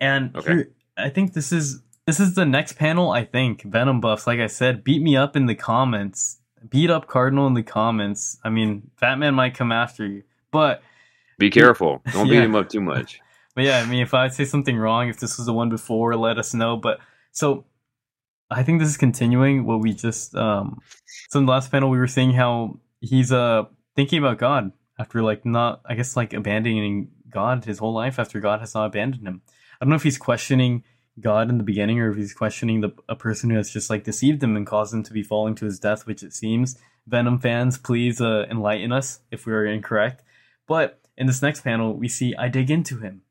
and 0.00 0.34
Okay. 0.36 0.52
here 0.52 0.70
i 0.96 1.08
think 1.08 1.32
this 1.34 1.52
is 1.52 1.82
this 2.06 2.18
is 2.20 2.34
the 2.34 2.44
next 2.44 2.72
panel 2.74 3.10
i 3.10 3.24
think 3.24 3.62
venom 3.62 4.00
buffs 4.00 4.26
like 4.26 4.40
i 4.40 4.46
said 4.46 4.82
beat 4.84 5.02
me 5.02 5.16
up 5.16 5.36
in 5.36 5.46
the 5.46 5.54
comments 5.54 6.38
beat 6.68 6.90
up 6.90 7.06
cardinal 7.06 7.46
in 7.46 7.54
the 7.54 7.62
comments 7.62 8.38
i 8.44 8.50
mean 8.50 8.90
vatman 9.00 9.34
might 9.34 9.54
come 9.54 9.72
after 9.72 10.06
you 10.06 10.22
but 10.50 10.82
Be 11.38 11.48
careful. 11.48 12.02
Don't 12.12 12.28
beat 12.28 12.34
Yeah. 12.34 12.42
him 12.44 12.54
up 12.54 12.68
too 12.68 12.80
much. 12.82 13.18
but 13.54 13.64
yeah, 13.64 13.78
I 13.78 13.86
mean, 13.86 14.02
if 14.02 14.12
I 14.12 14.28
say 14.28 14.44
something 14.44 14.76
wrong, 14.76 15.08
if 15.08 15.18
this 15.20 15.38
was 15.38 15.46
the 15.46 15.54
one 15.54 15.70
before, 15.70 16.14
let 16.16 16.36
us 16.36 16.52
know. 16.52 16.76
But 16.76 16.98
so 17.32 17.64
I 18.50 18.62
think 18.62 18.80
this 18.80 18.88
is 18.88 18.96
continuing 18.96 19.64
what 19.64 19.80
we 19.80 19.92
just 19.92 20.34
um 20.34 20.80
so 21.28 21.38
in 21.38 21.46
the 21.46 21.52
last 21.52 21.70
panel 21.70 21.90
we 21.90 21.98
were 21.98 22.06
seeing 22.06 22.32
how 22.32 22.80
he's 23.00 23.32
uh 23.32 23.64
thinking 23.96 24.18
about 24.18 24.38
God 24.38 24.72
after 24.98 25.22
like 25.22 25.44
not 25.44 25.80
I 25.84 25.94
guess 25.94 26.16
like 26.16 26.32
abandoning 26.32 27.10
God 27.28 27.64
his 27.64 27.78
whole 27.78 27.94
life 27.94 28.18
after 28.18 28.40
God 28.40 28.60
has 28.60 28.74
not 28.74 28.86
abandoned 28.86 29.26
him. 29.26 29.42
I 29.80 29.84
don't 29.84 29.90
know 29.90 29.96
if 29.96 30.02
he's 30.02 30.18
questioning 30.18 30.84
God 31.20 31.48
in 31.48 31.58
the 31.58 31.64
beginning 31.64 32.00
or 32.00 32.10
if 32.10 32.16
he's 32.16 32.34
questioning 32.34 32.80
the 32.80 32.90
a 33.08 33.16
person 33.16 33.50
who 33.50 33.56
has 33.56 33.70
just 33.70 33.90
like 33.90 34.04
deceived 34.04 34.42
him 34.42 34.56
and 34.56 34.66
caused 34.66 34.92
him 34.92 35.02
to 35.04 35.12
be 35.12 35.22
falling 35.22 35.54
to 35.56 35.64
his 35.64 35.78
death, 35.78 36.06
which 36.06 36.22
it 36.22 36.32
seems. 36.32 36.76
Venom 37.06 37.38
fans, 37.38 37.78
please 37.78 38.20
uh, 38.20 38.46
enlighten 38.50 38.92
us 38.92 39.20
if 39.30 39.46
we 39.46 39.52
are 39.52 39.66
incorrect. 39.66 40.22
But 40.66 41.00
in 41.16 41.26
this 41.26 41.42
next 41.42 41.62
panel, 41.62 41.94
we 41.94 42.08
see 42.08 42.34
I 42.36 42.48
dig 42.48 42.70
into 42.70 42.98
him. 42.98 43.22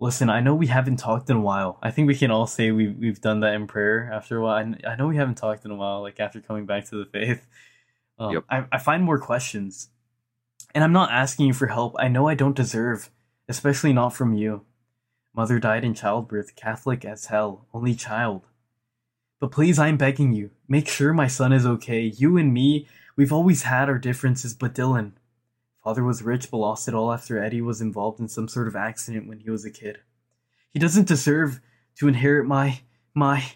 Listen, 0.00 0.30
I 0.30 0.40
know 0.40 0.54
we 0.54 0.68
haven't 0.68 0.98
talked 0.98 1.28
in 1.28 1.36
a 1.36 1.40
while. 1.40 1.78
I 1.82 1.90
think 1.90 2.06
we 2.06 2.14
can 2.14 2.30
all 2.30 2.46
say 2.46 2.70
we've 2.70 2.96
we've 2.96 3.20
done 3.20 3.40
that 3.40 3.54
in 3.54 3.66
prayer 3.66 4.10
after 4.12 4.38
a 4.38 4.42
while. 4.42 4.54
I, 4.84 4.88
I 4.88 4.96
know 4.96 5.08
we 5.08 5.16
haven't 5.16 5.36
talked 5.36 5.64
in 5.64 5.72
a 5.72 5.74
while, 5.74 6.02
like 6.02 6.20
after 6.20 6.40
coming 6.40 6.66
back 6.66 6.86
to 6.86 6.96
the 6.96 7.10
faith. 7.10 7.46
Um, 8.20 8.32
Yep. 8.32 8.44
I, 8.50 8.64
I 8.72 8.78
find 8.78 9.04
more 9.04 9.20
questions, 9.20 9.90
and 10.74 10.82
I'm 10.82 10.92
not 10.92 11.12
asking 11.12 11.46
you 11.46 11.52
for 11.52 11.68
help. 11.68 11.94
I 12.00 12.08
know 12.08 12.26
I 12.26 12.34
don't 12.34 12.56
deserve, 12.56 13.10
especially 13.48 13.92
not 13.92 14.08
from 14.08 14.34
you. 14.34 14.64
Mother 15.32 15.60
died 15.60 15.84
in 15.84 15.94
childbirth, 15.94 16.56
Catholic 16.56 17.04
as 17.04 17.26
hell, 17.26 17.68
only 17.72 17.94
child. 17.94 18.48
But 19.38 19.52
please, 19.52 19.78
I'm 19.78 19.96
begging 19.96 20.32
you, 20.32 20.50
make 20.66 20.88
sure 20.88 21.12
my 21.12 21.28
son 21.28 21.52
is 21.52 21.64
okay. 21.64 22.00
You 22.00 22.36
and 22.36 22.52
me, 22.52 22.88
we've 23.14 23.32
always 23.32 23.62
had 23.62 23.88
our 23.88 23.98
differences, 23.98 24.52
but 24.52 24.74
Dylan, 24.74 25.12
Father 25.82 26.04
was 26.04 26.22
rich 26.22 26.50
but 26.50 26.58
lost 26.58 26.88
it 26.88 26.94
all 26.94 27.12
after 27.12 27.42
Eddie 27.42 27.62
was 27.62 27.80
involved 27.80 28.20
in 28.20 28.28
some 28.28 28.48
sort 28.48 28.68
of 28.68 28.76
accident 28.76 29.28
when 29.28 29.40
he 29.40 29.50
was 29.50 29.64
a 29.64 29.70
kid. 29.70 29.98
He 30.72 30.78
doesn't 30.78 31.08
deserve 31.08 31.60
to 31.98 32.08
inherit 32.08 32.46
my 32.46 32.80
my 33.14 33.52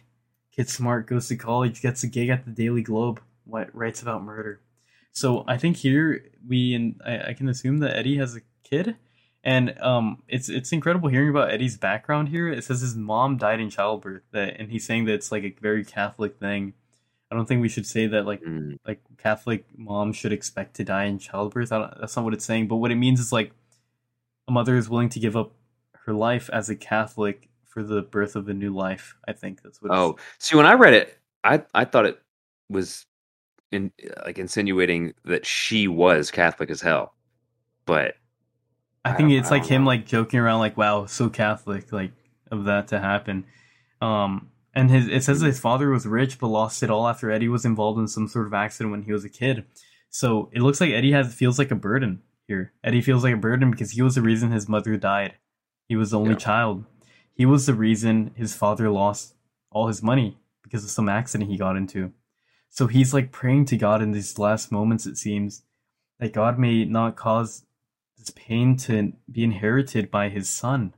kid 0.55 0.69
smart 0.69 1.07
goes 1.07 1.29
to 1.29 1.37
college, 1.37 1.83
gets 1.83 2.03
a 2.03 2.07
gig 2.07 2.29
at 2.29 2.45
the 2.45 2.51
Daily 2.51 2.83
Globe, 2.83 3.21
what 3.45 3.75
writes 3.75 4.03
about 4.03 4.25
murder. 4.25 4.61
So 5.13 5.45
I 5.47 5.59
think 5.59 5.77
here 5.77 6.25
we 6.47 6.75
and 6.75 7.01
I, 7.05 7.31
I 7.31 7.35
can 7.35 7.49
assume 7.49 7.79
that 7.79 7.97
Eddie 7.97 8.17
has 8.19 8.37
a 8.37 8.41
kid. 8.63 8.97
And 9.45 9.79
um 9.81 10.23
it's 10.29 10.49
it's 10.49 10.73
incredible 10.73 11.09
hearing 11.09 11.31
about 11.31 11.51
Eddie's 11.51 11.77
background 11.77 12.29
here. 12.29 12.49
It 12.49 12.65
says 12.65 12.81
his 12.81 12.97
mom 12.97 13.37
died 13.37 13.61
in 13.61 13.71
childbirth 13.71 14.23
that 14.33 14.57
and 14.59 14.71
he's 14.71 14.87
saying 14.87 15.05
that 15.07 15.15
it's 15.15 15.33
like 15.33 15.45
a 15.45 15.55
very 15.61 15.85
Catholic 15.85 16.39
thing. 16.39 16.75
I 17.33 17.35
don't 17.35 17.47
think 17.47 17.63
we 17.63 17.69
should 17.71 17.87
say 17.87 18.07
that 18.09 18.27
like 18.27 18.43
Mm. 18.43 18.77
like 18.87 19.01
Catholic 19.17 19.65
moms 19.77 20.17
should 20.17 20.33
expect 20.35 20.77
to 20.77 20.85
die 20.85 21.05
in 21.05 21.19
childbirth. 21.19 21.73
I 21.73 21.79
don't, 21.79 21.95
that's 21.99 22.15
not 22.15 22.25
what 22.27 22.35
it's 22.35 22.45
saying. 22.45 22.69
But 22.69 22.77
what 22.77 22.91
it 22.93 22.97
means 22.97 23.19
is 23.21 23.33
like 23.33 23.53
a 24.47 24.53
mother 24.53 24.77
is 24.77 24.91
willing 24.91 25.09
to 25.11 25.19
give 25.21 25.35
up 25.37 25.55
her 26.05 26.13
life 26.13 26.51
as 26.53 26.69
a 26.69 26.77
Catholic 26.77 27.49
for 27.65 27.83
the 27.83 28.03
birth 28.03 28.37
of 28.37 28.49
a 28.51 28.55
new 28.55 28.71
life. 28.75 29.17
I 29.27 29.33
think 29.33 29.63
that's 29.63 29.81
what. 29.81 29.91
It's 29.93 29.97
Oh, 29.99 30.17
see, 30.39 30.57
when 30.57 30.67
I 30.67 30.75
read 30.75 30.93
it, 30.93 31.19
I 31.43 31.63
I 31.75 31.87
thought 31.87 32.05
it 32.07 32.21
was 32.69 33.07
in 33.71 33.91
like 34.27 34.39
insinuating 34.39 35.15
that 35.25 35.47
she 35.47 35.89
was 35.89 36.31
Catholic 36.31 36.69
as 36.71 36.83
hell, 36.83 37.15
but 37.87 38.17
I 39.07 39.15
think 39.15 39.31
it's 39.33 39.49
I 39.49 39.53
like 39.53 39.63
don't 39.63 39.71
him 39.73 39.83
know. 39.85 39.89
like 39.89 40.05
joking 40.07 40.39
around, 40.39 40.61
like 40.61 40.77
wow, 40.77 41.07
so 41.07 41.31
Catholic, 41.31 41.91
like 41.93 42.13
of 42.51 42.65
that 42.67 42.89
to 42.89 43.01
happen. 43.01 43.47
Um, 44.03 44.51
and 44.75 44.91
his 44.91 45.09
it 45.09 45.23
says 45.25 45.41
his 45.41 45.61
father 45.61 45.91
was 45.91 46.07
rich 46.07 46.39
but 46.39 46.49
lost 46.49 46.83
it 46.83 46.91
all 46.91 47.07
after 47.09 47.31
Eddie 47.31 47.49
was 47.49 47.65
involved 47.65 47.99
in 47.99 48.09
some 48.09 48.29
sort 48.29 48.47
of 48.47 48.55
accident 48.55 48.91
when 48.91 49.03
he 49.03 49.13
was 49.13 49.25
a 49.25 49.29
kid. 49.29 49.65
So 50.11 50.51
it 50.53 50.61
looks 50.63 50.81
like 50.81 50.91
Eddie 50.91 51.13
has 51.13 51.35
feels 51.35 51.59
like 51.59 51.71
a 51.71 51.75
burden 51.77 52.23
here. 52.47 52.73
Eddie 52.85 53.01
feels 53.01 53.25
like 53.25 53.35
a 53.35 53.39
burden 53.39 53.71
because 53.71 53.93
he 53.93 54.03
was 54.03 54.15
the 54.15 54.23
reason 54.23 54.51
his 54.51 54.69
mother 54.69 54.97
died. 54.97 55.35
He 55.89 55.97
was 55.97 56.11
the 56.11 56.19
only 56.19 56.31
Yeah. 56.33 56.37
child. 56.39 56.85
He 57.35 57.47
was 57.47 57.67
the 57.67 57.75
reason 57.75 58.33
his 58.35 58.55
father 58.55 58.91
lost 58.91 59.35
all 59.71 59.89
his 59.89 60.03
money 60.03 60.39
because 60.63 60.85
of 60.85 60.91
some 60.91 61.09
accident 61.09 61.51
he 61.51 61.57
got 61.57 61.77
into. 61.77 62.13
So 62.69 62.87
he's 62.87 63.13
like 63.15 63.33
praying 63.33 63.67
to 63.67 63.77
God 63.77 64.01
in 64.03 64.13
these 64.13 64.39
last 64.39 64.71
moments, 64.73 65.07
it 65.07 65.17
seems, 65.17 65.63
that 66.19 66.33
God 66.33 66.59
may 66.59 66.85
not 66.85 67.17
cause 67.17 67.65
this 68.19 68.31
pain 68.31 68.77
to 68.79 69.13
be 69.31 69.45
inherited 69.45 70.11
by 70.11 70.29
his 70.29 70.49
son. 70.49 70.95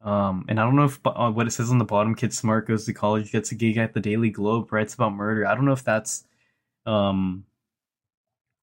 Um, 0.00 0.44
and 0.48 0.60
I 0.60 0.64
don't 0.64 0.76
know 0.76 0.84
if 0.84 1.00
uh, 1.04 1.30
what 1.30 1.46
it 1.46 1.50
says 1.50 1.70
on 1.70 1.78
the 1.78 1.84
bottom, 1.84 2.14
kid 2.14 2.32
smart 2.32 2.68
goes 2.68 2.84
to 2.86 2.92
college, 2.92 3.32
gets 3.32 3.50
a 3.50 3.54
gig 3.54 3.76
at 3.78 3.94
the 3.94 4.00
Daily 4.00 4.30
Globe, 4.30 4.72
writes 4.72 4.94
about 4.94 5.14
murder. 5.14 5.46
I 5.46 5.54
don't 5.54 5.64
know 5.64 5.72
if 5.72 5.84
that's 5.84 6.24
um 6.86 7.44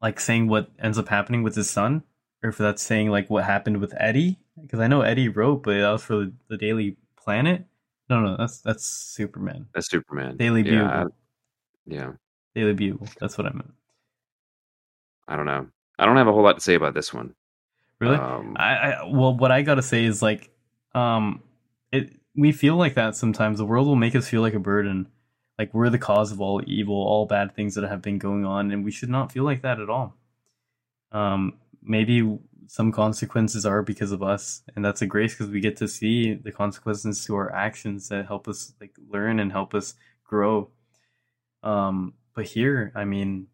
like 0.02 0.20
saying 0.20 0.48
what 0.48 0.70
ends 0.80 0.98
up 0.98 1.10
happening 1.10 1.44
with 1.44 1.56
his 1.56 1.70
son, 1.70 2.04
or 2.42 2.50
if 2.50 2.58
that's 2.58 2.82
saying 2.82 3.10
like 3.10 3.30
what 3.30 3.44
happened 3.44 3.78
with 3.78 3.94
Eddie. 3.98 4.40
Because 4.62 4.80
I 4.80 4.88
know 4.88 5.02
Eddie 5.02 5.28
wrote, 5.28 5.64
but 5.64 5.74
that 5.78 5.92
was 5.92 6.04
for 6.04 6.16
the, 6.16 6.34
the 6.48 6.58
Daily 6.58 6.96
Planet. 7.18 7.66
No, 8.10 8.22
no, 8.22 8.38
that's 8.38 8.60
that's 8.60 8.86
Superman. 8.86 9.68
that's 9.74 9.90
Superman. 9.90 10.38
Daily 10.38 10.62
yeah, 10.62 10.72
Bugle. 10.72 10.88
I- 10.90 11.06
yeah. 11.88 12.12
Daily 12.56 12.74
Bugle. 12.74 13.08
That's 13.20 13.38
what 13.38 13.48
I 13.48 13.52
meant. 13.52 13.74
I 15.28 15.36
don't 15.36 15.46
know. 15.46 15.68
I 16.00 16.06
don't 16.06 16.18
have 16.18 16.28
a 16.28 16.32
whole 16.32 16.44
lot 16.44 16.54
to 16.54 16.62
say 16.62 16.76
about 16.76 16.94
this 16.94 17.14
one. 17.14 17.34
Really? 18.00 18.16
Um, 18.16 18.56
I, 18.60 18.76
I 18.76 19.04
well, 19.06 19.36
what 19.36 19.52
I 19.52 19.62
gotta 19.62 19.82
say 19.82 20.06
is 20.06 20.22
like, 20.22 20.50
um, 20.96 21.44
it 21.92 22.14
we 22.36 22.52
feel 22.52 22.76
like 22.76 22.96
that 22.96 23.16
sometimes. 23.16 23.60
The 23.60 23.66
world 23.66 23.88
will 23.88 23.96
make 23.96 24.16
us 24.16 24.28
feel 24.28 24.42
like 24.42 24.54
a 24.54 24.60
burden, 24.60 25.08
like 25.60 25.74
we're 25.74 25.90
the 25.90 25.98
cause 25.98 26.32
of 26.32 26.42
all 26.42 26.62
evil, 26.66 26.96
all 26.96 27.26
bad 27.26 27.56
things 27.56 27.76
that 27.76 27.88
have 27.88 28.02
been 28.02 28.18
going 28.18 28.46
on, 28.46 28.72
and 28.72 28.84
we 28.84 28.92
should 28.92 29.10
not 29.10 29.32
feel 29.32 29.44
like 29.44 29.62
that 29.62 29.80
at 29.80 29.90
all. 29.90 30.16
Um, 31.12 31.54
maybe 31.84 32.38
some 32.68 32.92
consequences 32.92 33.66
are 33.66 33.82
because 33.82 34.12
of 34.12 34.24
us, 34.24 34.64
and 34.76 34.84
that's 34.84 35.02
a 35.02 35.06
grace 35.06 35.34
because 35.34 35.52
we 35.52 35.60
get 35.60 35.78
to 35.78 35.88
see 35.88 36.34
the 36.34 36.52
consequences 36.52 37.24
to 37.26 37.36
our 37.36 37.54
actions 37.54 38.10
that 38.10 38.26
help 38.26 38.48
us 38.48 38.74
like 38.82 38.96
learn 39.10 39.40
and 39.40 39.52
help 39.52 39.74
us 39.74 39.96
grow. 40.24 40.70
Um, 41.64 42.14
but 42.34 42.46
here, 42.46 42.92
I 42.96 43.06
mean, 43.06 43.48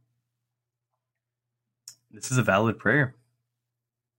this 2.11 2.31
is 2.31 2.37
a 2.37 2.43
valid 2.43 2.79
prayer. 2.79 3.15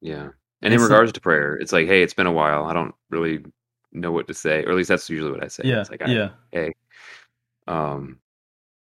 Yeah. 0.01 0.31
And 0.63 0.73
in 0.73 0.81
It's 0.81 0.83
regards 0.89 1.13
to 1.13 1.21
prayer, 1.21 1.55
it's 1.57 1.73
like, 1.73 1.87
hey, 1.87 2.03
it's 2.03 2.15
been 2.15 2.27
a 2.27 2.33
while. 2.33 2.65
I 2.65 2.73
don't 2.73 2.95
really 3.11 3.45
know 3.93 4.13
what 4.13 4.27
to 4.29 4.35
say, 4.35 4.65
or 4.65 4.71
at 4.71 4.77
least 4.77 4.89
that's 4.89 5.11
usually 5.11 5.33
what 5.33 5.43
I 5.45 5.49
say. 5.49 5.65
Yeah, 5.67 5.81
It's 5.81 5.91
like, 5.91 6.03
I, 6.03 6.07
yeah. 6.11 6.31
hey, 6.53 6.73
um, 7.67 8.19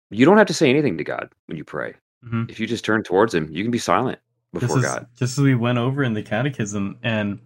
you 0.10 0.26
don't 0.26 0.38
have 0.38 0.48
to 0.48 0.54
say 0.54 0.70
anything 0.70 0.98
to 0.98 1.04
God 1.04 1.30
when 1.46 1.58
you 1.58 1.64
pray. 1.64 1.94
Mhm. 2.26 2.50
If 2.50 2.60
you 2.60 2.68
just 2.68 2.84
turn 2.86 3.04
towards 3.04 3.34
Him, 3.34 3.48
you 3.52 3.64
can 3.64 3.72
be 3.72 3.78
silent 3.78 4.20
before 4.54 4.78
just 4.78 4.78
as, 4.78 4.84
God. 4.84 5.08
Just 5.16 5.38
as 5.38 5.44
we 5.44 5.56
went 5.56 5.78
over 5.78 6.04
in 6.04 6.14
the 6.14 6.24
catechism, 6.24 6.98
and 7.04 7.40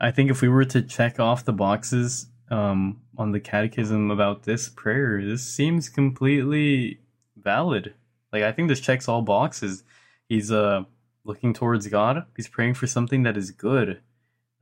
I 0.00 0.10
think 0.10 0.30
if 0.30 0.42
we 0.42 0.48
were 0.48 0.64
to 0.66 0.82
check 0.82 1.18
off 1.18 1.44
the 1.44 1.52
boxes 1.52 2.26
um, 2.50 3.00
on 3.16 3.32
the 3.32 3.40
catechism 3.40 4.10
about 4.10 4.42
this 4.42 4.68
prayer, 4.68 5.24
this 5.24 5.42
seems 5.42 5.88
completely 5.88 7.00
valid. 7.36 7.94
Like 8.32 8.42
I 8.42 8.52
think 8.52 8.68
this 8.68 8.80
checks 8.80 9.08
all 9.08 9.22
boxes. 9.22 9.84
He's 10.28 10.52
uh 10.52 10.84
looking 11.24 11.52
towards 11.52 11.86
God. 11.88 12.24
He's 12.36 12.48
praying 12.48 12.74
for 12.74 12.86
something 12.86 13.22
that 13.22 13.36
is 13.36 13.50
good, 13.50 14.00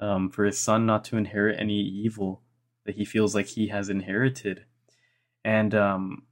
um, 0.01 0.31
for 0.31 0.45
his 0.45 0.59
son 0.59 0.87
not 0.87 1.05
to 1.05 1.17
inherit 1.17 1.61
any 1.61 1.81
evil 1.81 2.43
that 2.85 2.97
he 2.97 3.05
feels 3.05 3.35
like 3.35 3.47
he 3.47 3.69
has 3.69 3.89
inherited, 3.89 4.65
and 5.45 5.75
um, 5.75 6.23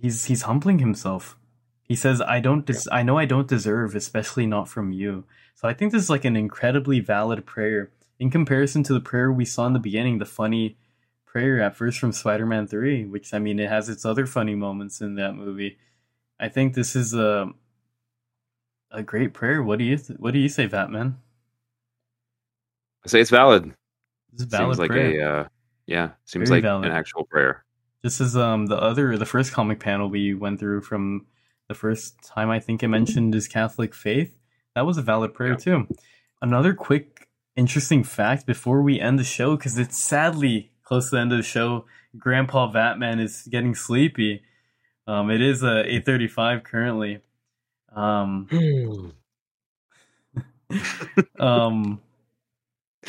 he's 0.00 0.26
he's 0.26 0.42
humbling 0.42 0.78
himself. 0.78 1.36
He 1.82 1.94
says, 1.94 2.20
"I 2.20 2.40
don't. 2.40 2.64
Des- 2.64 2.90
I 2.90 3.02
know 3.02 3.18
I 3.18 3.26
don't 3.26 3.48
deserve, 3.48 3.94
especially 3.94 4.46
not 4.46 4.68
from 4.68 4.92
you." 4.92 5.24
So 5.54 5.68
I 5.68 5.74
think 5.74 5.92
this 5.92 6.02
is 6.02 6.10
like 6.10 6.24
an 6.24 6.36
incredibly 6.36 7.00
valid 7.00 7.46
prayer 7.46 7.90
in 8.18 8.30
comparison 8.30 8.82
to 8.84 8.92
the 8.92 9.00
prayer 9.00 9.30
we 9.30 9.44
saw 9.44 9.66
in 9.66 9.72
the 9.72 9.78
beginning, 9.78 10.18
the 10.18 10.24
funny 10.24 10.76
prayer 11.26 11.60
at 11.60 11.76
first 11.76 11.98
from 11.98 12.12
Spider-Man 12.12 12.66
Three, 12.66 13.04
which 13.04 13.34
I 13.34 13.38
mean, 13.38 13.58
it 13.58 13.68
has 13.68 13.88
its 13.88 14.04
other 14.04 14.26
funny 14.26 14.54
moments 14.54 15.00
in 15.00 15.16
that 15.16 15.34
movie. 15.34 15.76
I 16.40 16.48
think 16.48 16.74
this 16.74 16.96
is 16.96 17.14
a 17.14 17.50
a 18.96 19.02
great 19.02 19.34
prayer. 19.34 19.62
What 19.62 19.78
do 19.78 19.84
you 19.84 19.96
th- 19.96 20.18
What 20.18 20.32
do 20.32 20.38
you 20.40 20.48
say, 20.48 20.66
Vatman? 20.68 21.14
I 23.04 23.08
say 23.08 23.20
it's 23.20 23.30
valid. 23.30 23.72
This 24.32 24.40
is 24.40 24.46
a 24.46 24.56
valid 24.56 24.76
seems 24.76 24.88
like 24.88 24.98
a, 24.98 25.22
uh, 25.22 25.48
yeah, 25.86 26.10
seems 26.24 26.48
Very 26.48 26.58
like 26.58 26.62
valid. 26.64 26.86
an 26.86 26.92
actual 26.92 27.24
prayer. 27.24 27.64
This 28.02 28.20
is 28.20 28.36
um 28.36 28.66
the 28.66 28.76
other 28.76 29.16
the 29.16 29.26
first 29.26 29.52
comic 29.52 29.80
panel 29.80 30.08
we 30.08 30.34
went 30.34 30.58
through 30.58 30.82
from 30.82 31.26
the 31.68 31.74
first 31.74 32.22
time 32.24 32.50
I 32.50 32.60
think 32.60 32.82
I 32.82 32.86
mentioned 32.86 33.34
is 33.34 33.48
Catholic 33.48 33.94
faith. 33.94 34.36
That 34.74 34.86
was 34.86 34.98
a 34.98 35.02
valid 35.02 35.34
prayer 35.34 35.56
too. 35.56 35.88
Another 36.42 36.74
quick 36.74 37.28
interesting 37.56 38.04
fact 38.04 38.46
before 38.46 38.82
we 38.82 39.00
end 39.00 39.18
the 39.18 39.24
show 39.24 39.56
because 39.56 39.78
it's 39.78 39.96
sadly 39.98 40.70
close 40.84 41.10
to 41.10 41.16
the 41.16 41.20
end 41.22 41.32
of 41.32 41.38
the 41.38 41.42
show. 41.44 41.86
Grandpa 42.16 42.70
Vatman 42.72 43.20
is 43.20 43.48
getting 43.50 43.74
sleepy. 43.74 44.42
Um, 45.06 45.30
it 45.30 45.40
is 45.40 45.62
uh, 45.64 45.82
eight 45.86 46.04
thirty 46.04 46.28
five 46.28 46.64
currently. 46.64 47.20
Um, 47.96 48.46
um, 51.38 52.00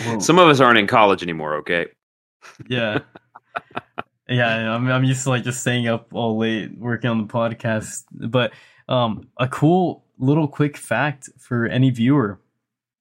well- 0.05 0.19
Some 0.21 0.39
of 0.39 0.47
us 0.47 0.59
aren't 0.59 0.79
in 0.79 0.87
college 0.87 1.21
anymore. 1.23 1.55
Okay. 1.57 1.87
yeah. 2.67 2.99
Yeah, 4.29 4.75
I'm 4.75 4.89
I'm 4.89 5.03
used 5.05 5.23
to 5.23 5.29
like 5.29 5.43
just 5.45 5.61
staying 5.61 5.87
up 5.87 6.09
all 6.13 6.37
late 6.37 6.77
working 6.77 7.09
on 7.09 7.17
the 7.25 7.31
podcast. 7.33 8.03
But 8.11 8.51
um 8.89 9.29
a 9.37 9.47
cool 9.47 10.03
little 10.19 10.47
quick 10.49 10.75
fact 10.75 11.29
for 11.39 11.65
any 11.65 11.89
viewer. 11.91 12.39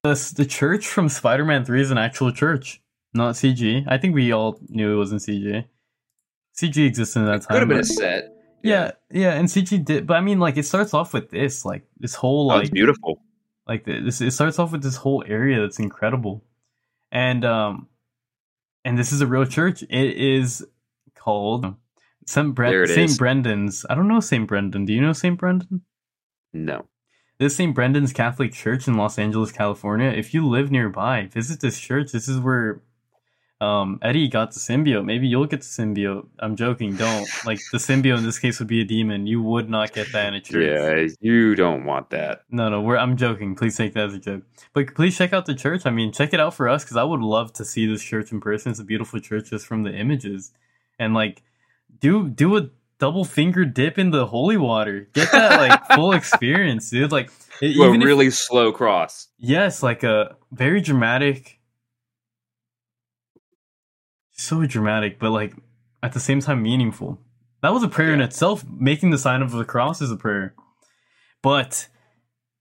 The 0.05 0.33
the 0.37 0.47
church 0.47 0.87
from 0.87 1.09
Spider-Man 1.09 1.65
3 1.65 1.81
is 1.81 1.91
an 1.91 1.99
actual 1.99 2.31
church, 2.31 2.81
not 3.13 3.35
CG. 3.35 3.85
I 3.89 3.99
think 3.99 4.15
we 4.15 4.31
all 4.33 4.61
knew 4.69 4.95
it 4.95 4.97
wasn't 4.99 5.21
CG. 5.23 5.65
CG 6.57 6.87
existed 6.87 7.19
in 7.21 7.27
that 7.27 7.43
time. 7.43 7.49
Could 7.57 7.59
have 7.61 7.69
been 7.69 7.81
a 7.81 7.85
set. 7.85 8.36
Yeah, 8.67 8.91
yeah, 9.11 9.33
and 9.35 9.49
CG 9.49 9.85
did, 9.85 10.07
but 10.07 10.17
I 10.17 10.21
mean, 10.21 10.39
like, 10.39 10.57
it 10.57 10.65
starts 10.65 10.93
off 10.95 11.13
with 11.15 11.31
this, 11.31 11.65
like, 11.65 11.87
this 11.99 12.15
whole, 12.15 12.51
Oh, 12.53 12.57
like, 12.57 12.71
beautiful. 12.73 13.23
like 13.67 13.85
this 13.85 14.21
it 14.21 14.31
starts 14.33 14.59
off 14.59 14.73
with 14.73 14.83
this 14.83 14.97
whole 14.97 15.25
area 15.27 15.61
that's 15.61 15.81
incredible 15.81 16.45
and 17.11 17.45
um 17.45 17.89
and 18.85 18.97
this 18.97 19.11
is 19.13 19.21
a 19.21 19.27
real 19.27 19.45
church 19.45 19.83
it 19.83 20.17
is 20.17 20.65
called 21.17 21.75
St. 22.27 22.55
Bre- 22.55 22.87
St. 22.87 23.19
Brendan's. 23.19 23.85
I 23.91 23.95
don't 23.95 24.07
know 24.09 24.21
St. 24.21 24.47
Brendan. 24.49 24.85
Do 24.85 24.93
you 24.93 25.01
know 25.01 25.13
St. 25.13 25.39
Brendan? 25.39 25.83
No. 26.53 26.87
This 27.39 27.55
St. 27.57 27.75
Brendan's 27.75 28.13
Catholic 28.13 28.53
Church 28.53 28.89
in 28.89 28.95
Los 28.97 29.19
Angeles, 29.19 29.53
California. 29.53 30.09
If 30.11 30.33
you 30.35 30.47
live 30.47 30.71
nearby, 30.71 31.27
visit 31.27 31.61
this 31.61 31.79
church. 31.79 32.11
This 32.13 32.27
is 32.29 32.39
where 32.41 32.83
um, 33.61 33.99
Eddie 34.03 34.29
got 34.29 34.53
the 34.53 34.61
symbiote. 34.61 35.05
Maybe 35.05 35.27
you'll 35.29 35.47
get 35.47 35.61
the 35.61 35.67
symbiote. 35.67 36.27
I'm 36.39 36.57
joking. 36.57 36.95
Don't. 36.97 37.27
Like, 37.47 37.59
the 37.73 37.79
symbiote 37.79 38.19
in 38.19 38.25
this 38.25 38.39
case 38.39 38.59
would 38.59 38.69
be 38.69 38.81
a 38.83 38.85
demon. 38.85 39.27
You 39.27 39.41
would 39.43 39.71
not 39.71 39.93
get 39.95 40.13
that 40.13 40.29
in 40.29 40.35
a 40.35 40.41
church. 40.41 40.67
Yeah, 40.67 41.07
you 41.21 41.55
don't 41.55 41.85
want 41.85 42.11
that. 42.11 42.43
No, 42.51 42.69
no, 42.69 42.83
we're, 42.83 42.99
I'm 42.99 43.17
joking. 43.17 43.55
Please 43.55 43.77
take 43.77 43.95
that 43.95 44.09
as 44.09 44.15
a 44.15 44.19
joke. 44.19 44.43
But 44.75 44.95
please 44.95 45.17
check 45.17 45.33
out 45.33 45.47
the 45.47 45.55
church. 45.55 45.87
I 45.87 45.91
mean, 45.91 46.13
check 46.13 46.35
it 46.35 46.41
out 46.41 46.53
for 46.55 46.69
us 46.69 46.85
because 46.85 46.97
I 46.99 47.05
would 47.05 47.21
love 47.21 47.53
to 47.55 47.65
see 47.65 47.87
this 47.87 48.03
church 48.03 48.31
in 48.31 48.41
person. 48.41 48.71
It's 48.73 48.81
a 48.81 48.85
beautiful 48.85 49.21
church 49.21 49.49
just 49.51 49.67
from 49.67 49.85
the 49.85 49.95
images, 49.95 50.53
and 50.99 51.15
like, 51.15 51.43
do 52.01 52.29
do 52.29 52.57
a 52.59 52.69
double 52.99 53.25
finger 53.25 53.65
dip 53.65 53.99
in 53.99 54.11
the 54.11 54.27
holy 54.27 54.57
water. 54.59 55.09
Get 55.15 55.31
that 55.33 55.59
like 55.69 55.87
full 55.97 56.13
experience, 56.13 56.91
dude. 56.91 57.11
Like, 57.13 57.31
it- 57.63 57.77
even 57.77 58.03
if- 58.03 58.07
really 58.07 58.29
slow 58.31 58.71
cross. 58.73 59.29
yes, 59.39 59.83
like 59.83 60.03
a 60.03 60.37
very 60.53 60.81
dramatic, 60.83 61.56
so 64.37 64.65
dramatic, 64.67 65.19
but 65.19 65.31
like 65.31 65.55
at 66.03 66.13
the 66.13 66.21
same 66.21 66.41
time 66.41 66.63
meaningful. 66.63 67.21
That 67.63 67.73
was 67.73 67.83
a 67.83 67.89
prayer 67.89 68.13
in 68.13 68.21
itself. 68.21 68.65
Making 68.69 69.11
the 69.11 69.19
sign 69.19 69.43
of 69.43 69.51
the 69.51 69.65
cross 69.65 70.01
is 70.01 70.11
a 70.11 70.17
prayer. 70.17 70.55
But 71.43 71.89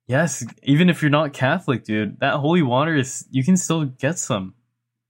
yes, 0.08 0.46
even 0.64 0.90
if 0.90 1.02
you're 1.02 1.12
not 1.12 1.34
Catholic, 1.34 1.84
dude, 1.84 2.20
that 2.20 2.36
holy 2.36 2.62
water 2.62 2.96
is 2.96 3.26
you 3.30 3.44
can 3.44 3.58
still 3.58 3.86
get 3.86 4.18
some. 4.18 4.56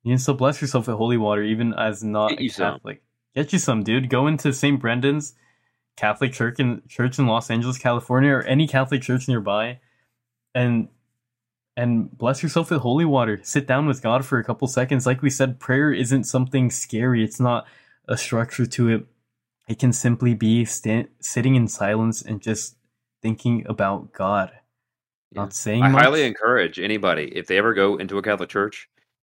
You 0.03 0.11
can 0.11 0.19
still 0.19 0.33
bless 0.33 0.61
yourself 0.61 0.87
with 0.87 0.97
holy 0.97 1.17
water, 1.17 1.43
even 1.43 1.73
as 1.73 2.03
not 2.03 2.39
a 2.39 2.43
you 2.43 2.49
some. 2.49 2.75
Catholic. 2.75 3.01
Get 3.35 3.53
you 3.53 3.59
some, 3.59 3.83
dude. 3.83 4.09
Go 4.09 4.27
into 4.27 4.53
St. 4.53 4.79
Brendan's 4.79 5.33
Catholic 5.97 6.33
Church 6.33 6.59
in 6.59 6.81
Church 6.87 7.19
in 7.19 7.27
Los 7.27 7.49
Angeles, 7.49 7.77
California, 7.77 8.31
or 8.31 8.41
any 8.43 8.67
Catholic 8.67 9.01
church 9.01 9.27
nearby, 9.27 9.79
and 10.53 10.89
and 11.77 12.15
bless 12.17 12.41
yourself 12.41 12.71
with 12.71 12.81
holy 12.81 13.05
water. 13.05 13.39
Sit 13.43 13.67
down 13.67 13.85
with 13.85 14.01
God 14.01 14.25
for 14.25 14.39
a 14.39 14.43
couple 14.43 14.67
seconds. 14.67 15.05
Like 15.05 15.21
we 15.21 15.29
said, 15.29 15.59
prayer 15.59 15.91
isn't 15.91 16.23
something 16.23 16.69
scary. 16.71 17.23
It's 17.23 17.39
not 17.39 17.67
a 18.07 18.17
structure 18.17 18.65
to 18.65 18.89
it. 18.89 19.05
It 19.67 19.79
can 19.79 19.91
simply 19.91 20.33
be 20.35 20.63
sta- 20.65 21.07
sitting 21.19 21.55
in 21.55 21.67
silence 21.67 22.21
and 22.21 22.41
just 22.41 22.77
thinking 23.21 23.65
about 23.67 24.13
God, 24.13 24.51
not 25.33 25.53
saying 25.53 25.83
I 25.83 25.89
much. 25.89 26.03
highly 26.03 26.23
encourage 26.23 26.79
anybody 26.79 27.31
if 27.35 27.47
they 27.47 27.57
ever 27.57 27.73
go 27.73 27.97
into 27.97 28.17
a 28.17 28.21
Catholic 28.21 28.49
church, 28.49 28.87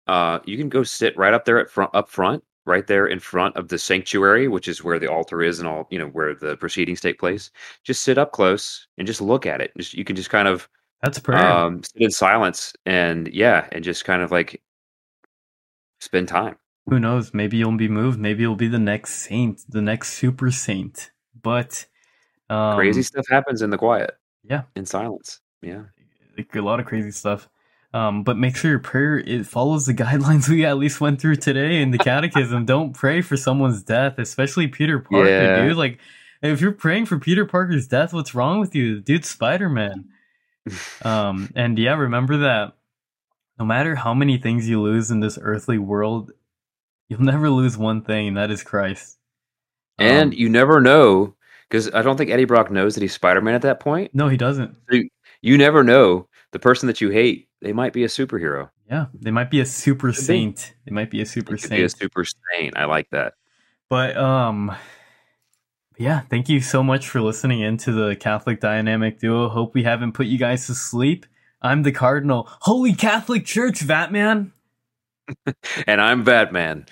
uh, 0.07 0.39
you 0.45 0.57
can 0.57 0.69
go 0.69 0.83
sit 0.83 1.15
right 1.17 1.33
up 1.33 1.45
there 1.45 1.59
at 1.59 1.69
front, 1.69 1.93
up 1.93 2.09
front, 2.09 2.43
right 2.65 2.87
there 2.87 3.07
in 3.07 3.19
front 3.19 3.55
of 3.57 3.67
the 3.67 3.77
sanctuary, 3.77 4.47
which 4.47 4.67
is 4.67 4.83
where 4.83 4.99
the 4.99 5.11
altar 5.11 5.41
is 5.43 5.59
and 5.59 5.67
all, 5.67 5.87
you 5.91 5.99
know, 5.99 6.07
where 6.07 6.33
the 6.33 6.55
proceedings 6.57 7.01
take 7.01 7.19
place. 7.19 7.51
Just 7.83 8.03
sit 8.03 8.17
up 8.17 8.31
close 8.31 8.87
and 8.97 9.05
just 9.05 9.21
look 9.21 9.45
at 9.45 9.61
it. 9.61 9.71
Just 9.77 9.93
you 9.93 10.05
can 10.05 10.15
just 10.15 10.29
kind 10.29 10.47
of 10.47 10.69
That's 11.01 11.19
prayer. 11.19 11.39
um, 11.45 11.83
sit 11.83 12.01
in 12.01 12.11
silence 12.11 12.73
and 12.85 13.27
yeah, 13.33 13.67
and 13.71 13.83
just 13.83 14.05
kind 14.05 14.21
of 14.21 14.31
like 14.31 14.61
spend 15.99 16.27
time. 16.27 16.57
Who 16.87 16.99
knows? 16.99 17.33
Maybe 17.33 17.57
you'll 17.57 17.77
be 17.77 17.87
moved. 17.87 18.19
Maybe 18.19 18.41
you'll 18.41 18.55
be 18.55 18.67
the 18.67 18.79
next 18.79 19.13
saint, 19.15 19.61
the 19.69 19.81
next 19.81 20.13
super 20.13 20.51
saint. 20.51 21.11
But 21.41 21.85
um, 22.49 22.75
Crazy 22.75 23.03
stuff 23.03 23.25
happens 23.29 23.61
in 23.61 23.69
the 23.69 23.77
quiet. 23.77 24.11
Yeah. 24.43 24.63
in 24.75 24.85
silence. 24.85 25.39
Yeah. 25.61 25.83
like, 26.37 26.55
a 26.55 26.61
lot 26.61 26.79
of 26.79 26.85
crazy 26.87 27.11
stuff. 27.11 27.47
Um, 27.93 28.23
but 28.23 28.37
make 28.37 28.55
sure 28.55 28.71
your 28.71 28.79
prayer 28.79 29.19
it 29.19 29.45
follows 29.45 29.85
the 29.85 29.93
guidelines 30.03 30.49
we 30.49 30.65
at 30.65 30.77
least 30.77 30.99
went 31.01 31.21
through 31.21 31.35
today 31.37 31.81
in 31.81 31.91
the 31.91 31.97
catechism. 31.99 32.65
Don't 32.65 32.93
pray 32.93 33.21
for 33.21 33.37
someone's 33.37 33.83
death, 33.83 34.17
especially 34.17 34.67
Peter 34.67 34.99
Parker, 34.99 35.29
Yeah. 35.29 35.65
dude. 35.65 35.77
Like, 35.77 35.99
if 36.41 36.61
you're 36.61 36.71
praying 36.71 37.05
for 37.05 37.19
Peter 37.19 37.45
Parker's 37.45 37.87
death, 37.87 38.13
what's 38.13 38.33
wrong 38.33 38.59
with 38.59 38.73
you, 38.73 38.99
dude? 39.01 39.25
Spider 39.25 39.69
Man. 39.69 40.09
Um, 41.03 41.51
and 41.55 41.77
yeah, 41.77 41.95
remember 41.95 42.37
that. 42.37 42.73
No 43.59 43.65
matter 43.65 43.93
how 43.95 44.13
many 44.13 44.37
things 44.37 44.67
you 44.67 44.81
lose 44.81 45.11
in 45.11 45.19
this 45.19 45.37
earthly 45.39 45.77
world, 45.77 46.31
you'll 47.09 47.21
never 47.21 47.49
lose 47.49 47.77
one 47.77 48.01
thing, 48.01 48.29
and 48.29 48.37
that 48.37 48.49
is 48.49 48.63
Christ. 48.63 49.19
And 49.99 50.33
Um, 50.33 50.39
you 50.39 50.49
never 50.49 50.81
know 50.81 51.35
because 51.69 51.93
I 51.93 52.01
don't 52.01 52.17
think 52.17 52.31
Eddie 52.31 52.45
Brock 52.45 52.71
knows 52.71 52.95
that 52.95 53.01
he's 53.01 53.13
Spider 53.13 53.41
Man 53.41 53.53
at 53.53 53.61
that 53.61 53.79
point. 53.79 54.15
No, 54.15 54.27
he 54.29 54.37
doesn't. 54.37 54.75
You, 54.89 55.09
you 55.41 55.57
never 55.57 55.83
know 55.83 56.27
the 56.51 56.59
person 56.59 56.87
that 56.87 57.01
you 57.01 57.09
hate. 57.09 57.49
They 57.61 57.73
might 57.73 57.93
be 57.93 58.03
a 58.03 58.07
superhero. 58.07 58.69
Yeah, 58.89 59.05
they 59.13 59.31
might 59.31 59.51
be 59.51 59.59
a 59.59 59.65
super 59.65 60.11
saint. 60.11 60.73
They 60.85 60.91
might 60.91 61.11
be 61.11 61.21
a 61.21 61.25
super 61.25 61.55
could 61.55 61.69
be 61.69 61.83
a 61.83 61.89
super 61.89 62.25
saint. 62.25 62.75
I 62.75 62.85
like 62.85 63.09
that. 63.11 63.35
But 63.89 64.17
um 64.17 64.75
yeah, 65.97 66.21
thank 66.21 66.49
you 66.49 66.61
so 66.61 66.83
much 66.83 67.07
for 67.07 67.21
listening 67.21 67.61
into 67.61 67.91
the 67.91 68.15
Catholic 68.15 68.59
Dynamic 68.59 69.19
Duo. 69.19 69.49
Hope 69.49 69.73
we 69.73 69.83
haven't 69.83 70.13
put 70.13 70.27
you 70.27 70.37
guys 70.37 70.67
to 70.67 70.75
sleep. 70.75 71.25
I'm 71.61 71.83
the 71.83 71.91
Cardinal. 71.91 72.47
Holy 72.61 72.93
Catholic 72.93 73.45
Church, 73.45 73.81
Vatman. 73.81 74.51
And 75.87 76.01
I'm 76.01 76.25
Vatman. 76.25 76.87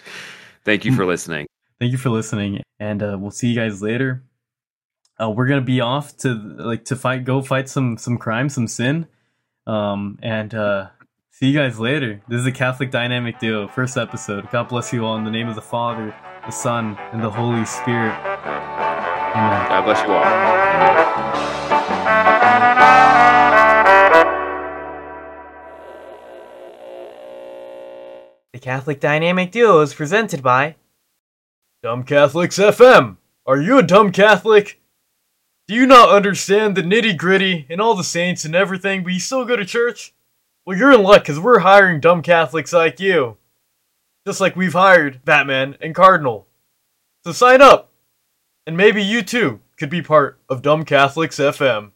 Thank 0.64 0.86
you 0.86 0.96
for 0.96 1.06
listening. 1.14 1.48
Thank 1.80 1.92
you 1.92 1.98
for 1.98 2.10
listening, 2.10 2.62
and 2.80 3.02
uh, 3.02 3.18
we'll 3.20 3.32
see 3.32 3.48
you 3.48 3.56
guys 3.56 3.82
later. 3.82 4.24
Uh, 5.22 5.30
we're 5.30 5.48
gonna 5.48 5.62
be 5.62 5.82
off 5.82 6.16
to 6.18 6.34
like 6.34 6.86
to 6.86 6.96
fight, 6.96 7.26
go 7.26 7.42
fight 7.42 7.68
some 7.68 7.98
some 7.98 8.18
crime, 8.18 8.48
some 8.48 8.68
sin, 8.68 9.08
um, 9.68 10.20
and 10.22 10.54
uh, 10.54 10.88
see 11.32 11.48
you 11.48 11.58
guys 11.58 11.80
later. 11.80 12.22
This 12.28 12.40
is 12.40 12.46
the 12.46 12.52
Catholic 12.52 12.92
Dynamic 12.92 13.40
Duo, 13.40 13.68
first 13.68 13.98
episode. 13.98 14.50
God 14.52 14.70
bless 14.70 14.94
you 14.94 15.06
all 15.06 15.18
in 15.18 15.26
the 15.26 15.32
name 15.32 15.50
of 15.50 15.56
the 15.56 15.62
Father, 15.62 16.16
the 16.46 16.52
Son, 16.52 16.98
and 17.12 17.22
the 17.22 17.32
Holy 17.32 17.66
Spirit. 17.66 18.79
Amen. 19.40 19.70
God 19.70 19.86
bless 19.86 20.04
you 20.06 20.12
all. 20.12 20.24
The 28.52 28.60
Catholic 28.60 29.00
Dynamic 29.00 29.52
Duo 29.54 29.80
is 29.80 29.94
presented 29.94 30.44
by 30.44 30.76
Dumb 31.82 32.04
Catholics 32.04 32.58
FM. 32.58 33.16
Are 33.46 33.62
you 33.62 33.78
a 33.78 33.84
dumb 33.84 34.12
Catholic? 34.12 34.82
Do 35.70 35.74
you 35.74 35.86
not 35.86 36.10
understand 36.10 36.76
the 36.76 36.82
nitty 36.82 37.16
gritty 37.18 37.66
and 37.70 37.80
all 37.80 37.96
the 37.96 38.04
saints 38.04 38.44
and 38.44 38.54
everything, 38.54 39.04
but 39.04 39.14
you 39.14 39.22
still 39.22 39.46
go 39.46 39.56
to 39.56 39.64
church? 39.64 40.14
Well, 40.66 40.78
you're 40.78 40.92
in 40.92 41.02
luck 41.02 41.24
because 41.24 41.40
we're 41.40 41.60
hiring 41.60 42.02
dumb 42.02 42.24
Catholics 42.24 42.74
like 42.74 43.00
you. 43.00 43.38
Just 44.28 44.42
like 44.42 44.58
we've 44.58 44.74
hired 44.74 45.24
Vatman 45.24 45.78
and 45.80 45.96
Cardinal. 45.96 46.46
So 47.24 47.32
sign 47.32 47.62
up, 47.62 47.89
and 48.70 48.78
maybe 48.78 49.02
you 49.02 49.24
too 49.24 49.62
could 49.78 49.90
be 49.90 50.00
part 50.00 50.40
of 50.48 50.62
Dumb 50.62 50.86
Catholics 50.86 51.38
FM. 51.38 51.90